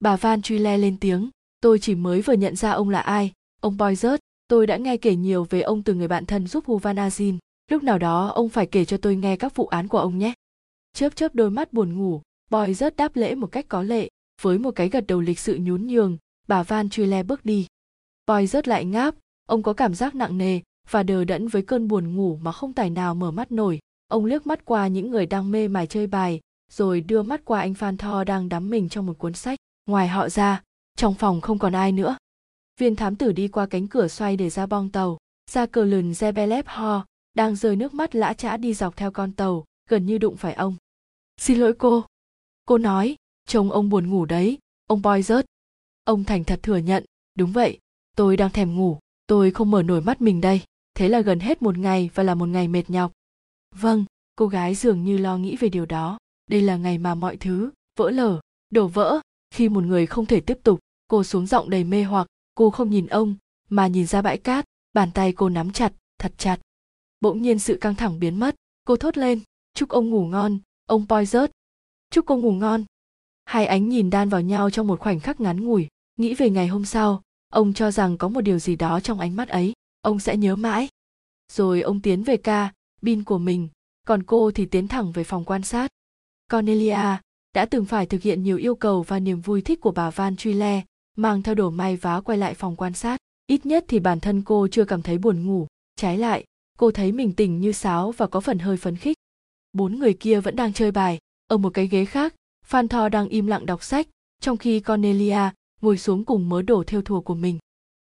Bà 0.00 0.16
Van 0.16 0.42
truy 0.42 0.58
le 0.58 0.78
lên 0.78 0.96
tiếng, 1.00 1.30
tôi 1.60 1.78
chỉ 1.78 1.94
mới 1.94 2.22
vừa 2.22 2.32
nhận 2.32 2.56
ra 2.56 2.70
ông 2.70 2.88
là 2.88 3.00
ai, 3.00 3.32
ông 3.60 3.78
Poirot, 3.78 4.20
tôi 4.48 4.66
đã 4.66 4.76
nghe 4.76 4.96
kể 4.96 5.16
nhiều 5.16 5.46
về 5.50 5.60
ông 5.60 5.82
từ 5.82 5.94
người 5.94 6.08
bạn 6.08 6.26
thân 6.26 6.46
giúp 6.46 6.64
Huvan 6.66 6.96
Azin 6.96 7.38
lúc 7.70 7.82
nào 7.82 7.98
đó 7.98 8.26
ông 8.26 8.48
phải 8.48 8.66
kể 8.66 8.84
cho 8.84 8.96
tôi 8.96 9.16
nghe 9.16 9.36
các 9.36 9.54
vụ 9.54 9.66
án 9.66 9.88
của 9.88 9.98
ông 9.98 10.18
nhé. 10.18 10.32
Chớp 10.92 11.16
chớp 11.16 11.34
đôi 11.34 11.50
mắt 11.50 11.72
buồn 11.72 11.98
ngủ 11.98 12.22
boy 12.50 12.74
rớt 12.74 12.96
đáp 12.96 13.16
lễ 13.16 13.34
một 13.34 13.46
cách 13.46 13.66
có 13.68 13.82
lệ. 13.82 14.08
Với 14.42 14.58
một 14.58 14.70
cái 14.70 14.88
gật 14.88 15.04
đầu 15.06 15.20
lịch 15.20 15.38
sự 15.38 15.58
nhún 15.60 15.86
nhường 15.86 16.18
bà 16.48 16.62
van 16.62 16.90
truy 16.90 17.06
le 17.06 17.22
bước 17.22 17.44
đi. 17.44 17.66
Boy 18.26 18.46
rớt 18.46 18.68
lại 18.68 18.84
ngáp 18.84 19.14
ông 19.46 19.62
có 19.62 19.72
cảm 19.72 19.94
giác 19.94 20.14
nặng 20.14 20.38
nề 20.38 20.60
và 20.90 21.02
đờ 21.02 21.24
đẫn 21.24 21.48
với 21.48 21.62
cơn 21.62 21.88
buồn 21.88 22.16
ngủ 22.16 22.38
mà 22.42 22.52
không 22.52 22.72
tài 22.72 22.90
nào 22.90 23.14
mở 23.14 23.30
mắt 23.30 23.52
nổi 23.52 23.78
ông 24.08 24.24
liếc 24.24 24.46
mắt 24.46 24.64
qua 24.64 24.86
những 24.86 25.10
người 25.10 25.26
đang 25.26 25.50
mê 25.50 25.68
mải 25.68 25.86
chơi 25.86 26.06
bài, 26.06 26.40
rồi 26.70 27.00
đưa 27.00 27.22
mắt 27.22 27.44
qua 27.44 27.60
anh 27.60 27.74
phan 27.74 27.96
tho 27.96 28.24
đang 28.24 28.48
đắm 28.48 28.70
mình 28.70 28.88
trong 28.88 29.06
một 29.06 29.18
cuốn 29.18 29.32
sách. 29.32 29.58
Ngoài 29.86 30.08
họ 30.08 30.28
ra, 30.28 30.62
trong 30.96 31.14
phòng 31.14 31.40
không 31.40 31.58
còn 31.58 31.72
ai 31.72 31.92
nữa. 31.92 32.16
Viên 32.80 32.96
thám 32.96 33.16
tử 33.16 33.32
đi 33.32 33.48
qua 33.48 33.66
cánh 33.66 33.88
cửa 33.88 34.08
xoay 34.08 34.36
để 34.36 34.50
ra 34.50 34.66
bong 34.66 34.90
tàu. 34.90 35.18
Ra 35.50 35.66
cờ 35.66 35.84
lừng 35.84 36.12
zebelep 36.12 36.62
ho, 36.66 37.06
đang 37.34 37.56
rơi 37.56 37.76
nước 37.76 37.94
mắt 37.94 38.14
lã 38.14 38.32
chã 38.32 38.56
đi 38.56 38.74
dọc 38.74 38.96
theo 38.96 39.10
con 39.10 39.32
tàu, 39.32 39.64
gần 39.88 40.06
như 40.06 40.18
đụng 40.18 40.36
phải 40.36 40.54
ông. 40.54 40.76
Xin 41.40 41.58
lỗi 41.58 41.72
cô. 41.78 42.04
Cô 42.66 42.78
nói 42.78 43.16
chồng 43.46 43.70
ông 43.70 43.88
buồn 43.88 44.10
ngủ 44.10 44.24
đấy, 44.24 44.58
ông 44.86 45.02
boy 45.02 45.22
rớt. 45.22 45.46
Ông 46.04 46.24
thành 46.24 46.44
thật 46.44 46.60
thừa 46.62 46.76
nhận, 46.76 47.04
đúng 47.34 47.52
vậy, 47.52 47.78
tôi 48.16 48.36
đang 48.36 48.50
thèm 48.50 48.76
ngủ, 48.76 48.98
tôi 49.26 49.50
không 49.50 49.70
mở 49.70 49.82
nổi 49.82 50.00
mắt 50.00 50.20
mình 50.20 50.40
đây. 50.40 50.60
Thế 50.94 51.08
là 51.08 51.20
gần 51.20 51.40
hết 51.40 51.62
một 51.62 51.78
ngày 51.78 52.10
và 52.14 52.22
là 52.22 52.34
một 52.34 52.46
ngày 52.46 52.68
mệt 52.68 52.90
nhọc 52.90 53.12
vâng 53.80 54.04
cô 54.36 54.46
gái 54.46 54.74
dường 54.74 55.04
như 55.04 55.18
lo 55.18 55.38
nghĩ 55.38 55.56
về 55.56 55.68
điều 55.68 55.86
đó. 55.86 56.18
Đây 56.50 56.62
là 56.62 56.76
ngày 56.76 56.98
mà 56.98 57.14
mọi 57.14 57.36
thứ, 57.36 57.70
vỡ 57.98 58.10
lở, 58.10 58.40
đổ 58.70 58.86
vỡ. 58.86 59.20
Khi 59.50 59.68
một 59.68 59.84
người 59.84 60.06
không 60.06 60.26
thể 60.26 60.40
tiếp 60.40 60.58
tục, 60.62 60.80
cô 61.08 61.24
xuống 61.24 61.46
giọng 61.46 61.70
đầy 61.70 61.84
mê 61.84 62.02
hoặc. 62.02 62.26
Cô 62.54 62.70
không 62.70 62.90
nhìn 62.90 63.06
ông, 63.06 63.36
mà 63.68 63.86
nhìn 63.86 64.06
ra 64.06 64.22
bãi 64.22 64.38
cát. 64.38 64.64
Bàn 64.92 65.10
tay 65.14 65.32
cô 65.32 65.48
nắm 65.48 65.72
chặt, 65.72 65.92
thật 66.18 66.32
chặt. 66.38 66.60
Bỗng 67.20 67.42
nhiên 67.42 67.58
sự 67.58 67.78
căng 67.80 67.94
thẳng 67.94 68.18
biến 68.18 68.40
mất. 68.40 68.54
Cô 68.84 68.96
thốt 68.96 69.16
lên, 69.18 69.40
chúc 69.74 69.88
ông 69.88 70.10
ngủ 70.10 70.26
ngon, 70.26 70.58
ông 70.86 71.06
poi 71.08 71.26
rớt 71.26 71.50
chúc 72.10 72.26
cô 72.26 72.36
ngủ 72.36 72.52
ngon. 72.52 72.84
Hai 73.44 73.66
ánh 73.66 73.88
nhìn 73.88 74.10
đan 74.10 74.28
vào 74.28 74.40
nhau 74.40 74.70
trong 74.70 74.86
một 74.86 75.00
khoảnh 75.00 75.20
khắc 75.20 75.40
ngắn 75.40 75.64
ngủi. 75.64 75.88
Nghĩ 76.16 76.34
về 76.34 76.50
ngày 76.50 76.66
hôm 76.66 76.84
sau, 76.84 77.22
ông 77.48 77.72
cho 77.72 77.90
rằng 77.90 78.18
có 78.18 78.28
một 78.28 78.40
điều 78.40 78.58
gì 78.58 78.76
đó 78.76 79.00
trong 79.00 79.20
ánh 79.20 79.36
mắt 79.36 79.48
ấy. 79.48 79.72
Ông 80.00 80.18
sẽ 80.18 80.36
nhớ 80.36 80.56
mãi. 80.56 80.88
Rồi 81.52 81.80
ông 81.80 82.00
tiến 82.00 82.22
về 82.22 82.36
ca 82.36 82.72
bin 83.02 83.24
của 83.24 83.38
mình, 83.38 83.68
còn 84.06 84.22
cô 84.22 84.50
thì 84.50 84.66
tiến 84.66 84.88
thẳng 84.88 85.12
về 85.12 85.24
phòng 85.24 85.44
quan 85.44 85.62
sát. 85.62 85.90
Cornelia 86.50 87.16
đã 87.54 87.66
từng 87.66 87.84
phải 87.84 88.06
thực 88.06 88.22
hiện 88.22 88.42
nhiều 88.42 88.56
yêu 88.56 88.74
cầu 88.74 89.02
và 89.02 89.18
niềm 89.18 89.40
vui 89.40 89.62
thích 89.62 89.80
của 89.80 89.92
bà 89.92 90.10
van 90.10 90.36
truy 90.36 90.52
le 90.52 90.82
mang 91.16 91.42
theo 91.42 91.54
đồ 91.54 91.70
may 91.70 91.96
vá 91.96 92.20
quay 92.20 92.38
lại 92.38 92.54
phòng 92.54 92.76
quan 92.76 92.92
sát. 92.92 93.20
Ít 93.46 93.66
nhất 93.66 93.84
thì 93.88 94.00
bản 94.00 94.20
thân 94.20 94.42
cô 94.42 94.68
chưa 94.68 94.84
cảm 94.84 95.02
thấy 95.02 95.18
buồn 95.18 95.46
ngủ. 95.46 95.66
Trái 95.96 96.18
lại, 96.18 96.44
cô 96.78 96.90
thấy 96.90 97.12
mình 97.12 97.32
tỉnh 97.32 97.60
như 97.60 97.72
sáo 97.72 98.10
và 98.10 98.26
có 98.26 98.40
phần 98.40 98.58
hơi 98.58 98.76
phấn 98.76 98.96
khích. 98.96 99.16
Bốn 99.72 99.98
người 99.98 100.14
kia 100.14 100.40
vẫn 100.40 100.56
đang 100.56 100.72
chơi 100.72 100.90
bài. 100.90 101.18
Ở 101.46 101.56
một 101.56 101.70
cái 101.74 101.86
ghế 101.86 102.04
khác, 102.04 102.34
phan 102.64 102.88
tho 102.88 103.08
đang 103.08 103.28
im 103.28 103.46
lặng 103.46 103.66
đọc 103.66 103.82
sách, 103.82 104.08
trong 104.40 104.56
khi 104.56 104.80
cornelia 104.80 105.50
ngồi 105.80 105.98
xuống 105.98 106.24
cùng 106.24 106.48
mớ 106.48 106.62
đồ 106.62 106.84
theo 106.86 107.02
thùa 107.02 107.20
của 107.20 107.34
mình. 107.34 107.58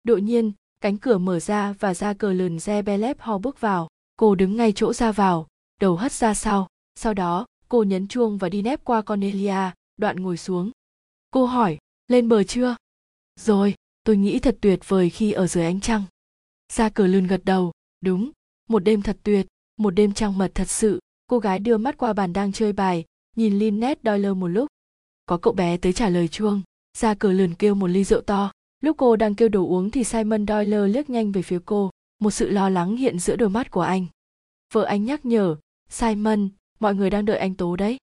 Đột 0.03 0.17
nhiên, 0.17 0.51
cánh 0.81 0.97
cửa 0.97 1.17
mở 1.17 1.39
ra 1.39 1.73
và 1.79 1.93
ra 1.93 2.13
cờ 2.13 2.33
lườn 2.33 2.59
re 2.59 2.81
belep 2.81 3.19
ho 3.19 3.37
bước 3.37 3.61
vào 3.61 3.87
cô 4.21 4.35
đứng 4.35 4.55
ngay 4.55 4.71
chỗ 4.75 4.93
ra 4.93 5.11
vào, 5.11 5.47
đầu 5.79 5.95
hất 5.95 6.11
ra 6.11 6.33
sau. 6.33 6.67
Sau 6.95 7.13
đó, 7.13 7.45
cô 7.69 7.83
nhấn 7.83 8.07
chuông 8.07 8.37
và 8.37 8.49
đi 8.49 8.61
nép 8.61 8.83
qua 8.83 9.01
cornelia, 9.01 9.71
đoạn 9.97 10.15
ngồi 10.15 10.37
xuống. 10.37 10.71
Cô 11.31 11.45
hỏi, 11.45 11.77
lên 12.07 12.29
bờ 12.29 12.43
chưa? 12.43 12.75
Rồi, 13.39 13.75
tôi 14.03 14.17
nghĩ 14.17 14.39
thật 14.39 14.57
tuyệt 14.61 14.79
vời 14.87 15.09
khi 15.09 15.31
ở 15.31 15.47
dưới 15.47 15.65
ánh 15.65 15.79
trăng. 15.79 16.03
Ra 16.73 16.89
cửa 16.89 17.07
lươn 17.07 17.27
gật 17.27 17.41
đầu, 17.45 17.71
đúng, 18.01 18.31
một 18.69 18.79
đêm 18.79 19.01
thật 19.01 19.17
tuyệt, 19.23 19.47
một 19.77 19.89
đêm 19.89 20.13
trăng 20.13 20.37
mật 20.37 20.51
thật 20.55 20.69
sự. 20.69 20.99
Cô 21.27 21.39
gái 21.39 21.59
đưa 21.59 21.77
mắt 21.77 21.97
qua 21.97 22.13
bàn 22.13 22.33
đang 22.33 22.51
chơi 22.51 22.73
bài, 22.73 23.05
nhìn 23.35 23.59
linnet 23.59 23.99
doyle 24.03 24.33
một 24.33 24.47
lúc. 24.47 24.67
Có 25.25 25.37
cậu 25.37 25.53
bé 25.53 25.77
tới 25.77 25.93
trả 25.93 26.09
lời 26.09 26.27
chuông. 26.27 26.61
Ra 26.97 27.13
cửa 27.13 27.31
lườn 27.31 27.53
kêu 27.53 27.75
một 27.75 27.87
ly 27.87 28.03
rượu 28.03 28.21
to. 28.21 28.51
Lúc 28.81 28.97
cô 28.97 29.15
đang 29.15 29.35
kêu 29.35 29.49
đồ 29.49 29.67
uống 29.67 29.91
thì 29.91 30.03
simon 30.03 30.47
doyle 30.47 30.87
liếc 30.87 31.09
nhanh 31.09 31.31
về 31.31 31.41
phía 31.41 31.59
cô 31.65 31.91
một 32.21 32.31
sự 32.31 32.49
lo 32.49 32.69
lắng 32.69 32.95
hiện 32.95 33.19
giữa 33.19 33.35
đôi 33.35 33.49
mắt 33.49 33.71
của 33.71 33.81
anh. 33.81 34.05
Vợ 34.73 34.83
anh 34.83 35.05
nhắc 35.05 35.25
nhở, 35.25 35.55
simon, 35.89 36.49
mọi 36.79 36.95
người 36.95 37.09
đang 37.09 37.25
đợi 37.25 37.37
anh 37.37 37.55
tố 37.55 37.75
đấy. 37.75 37.97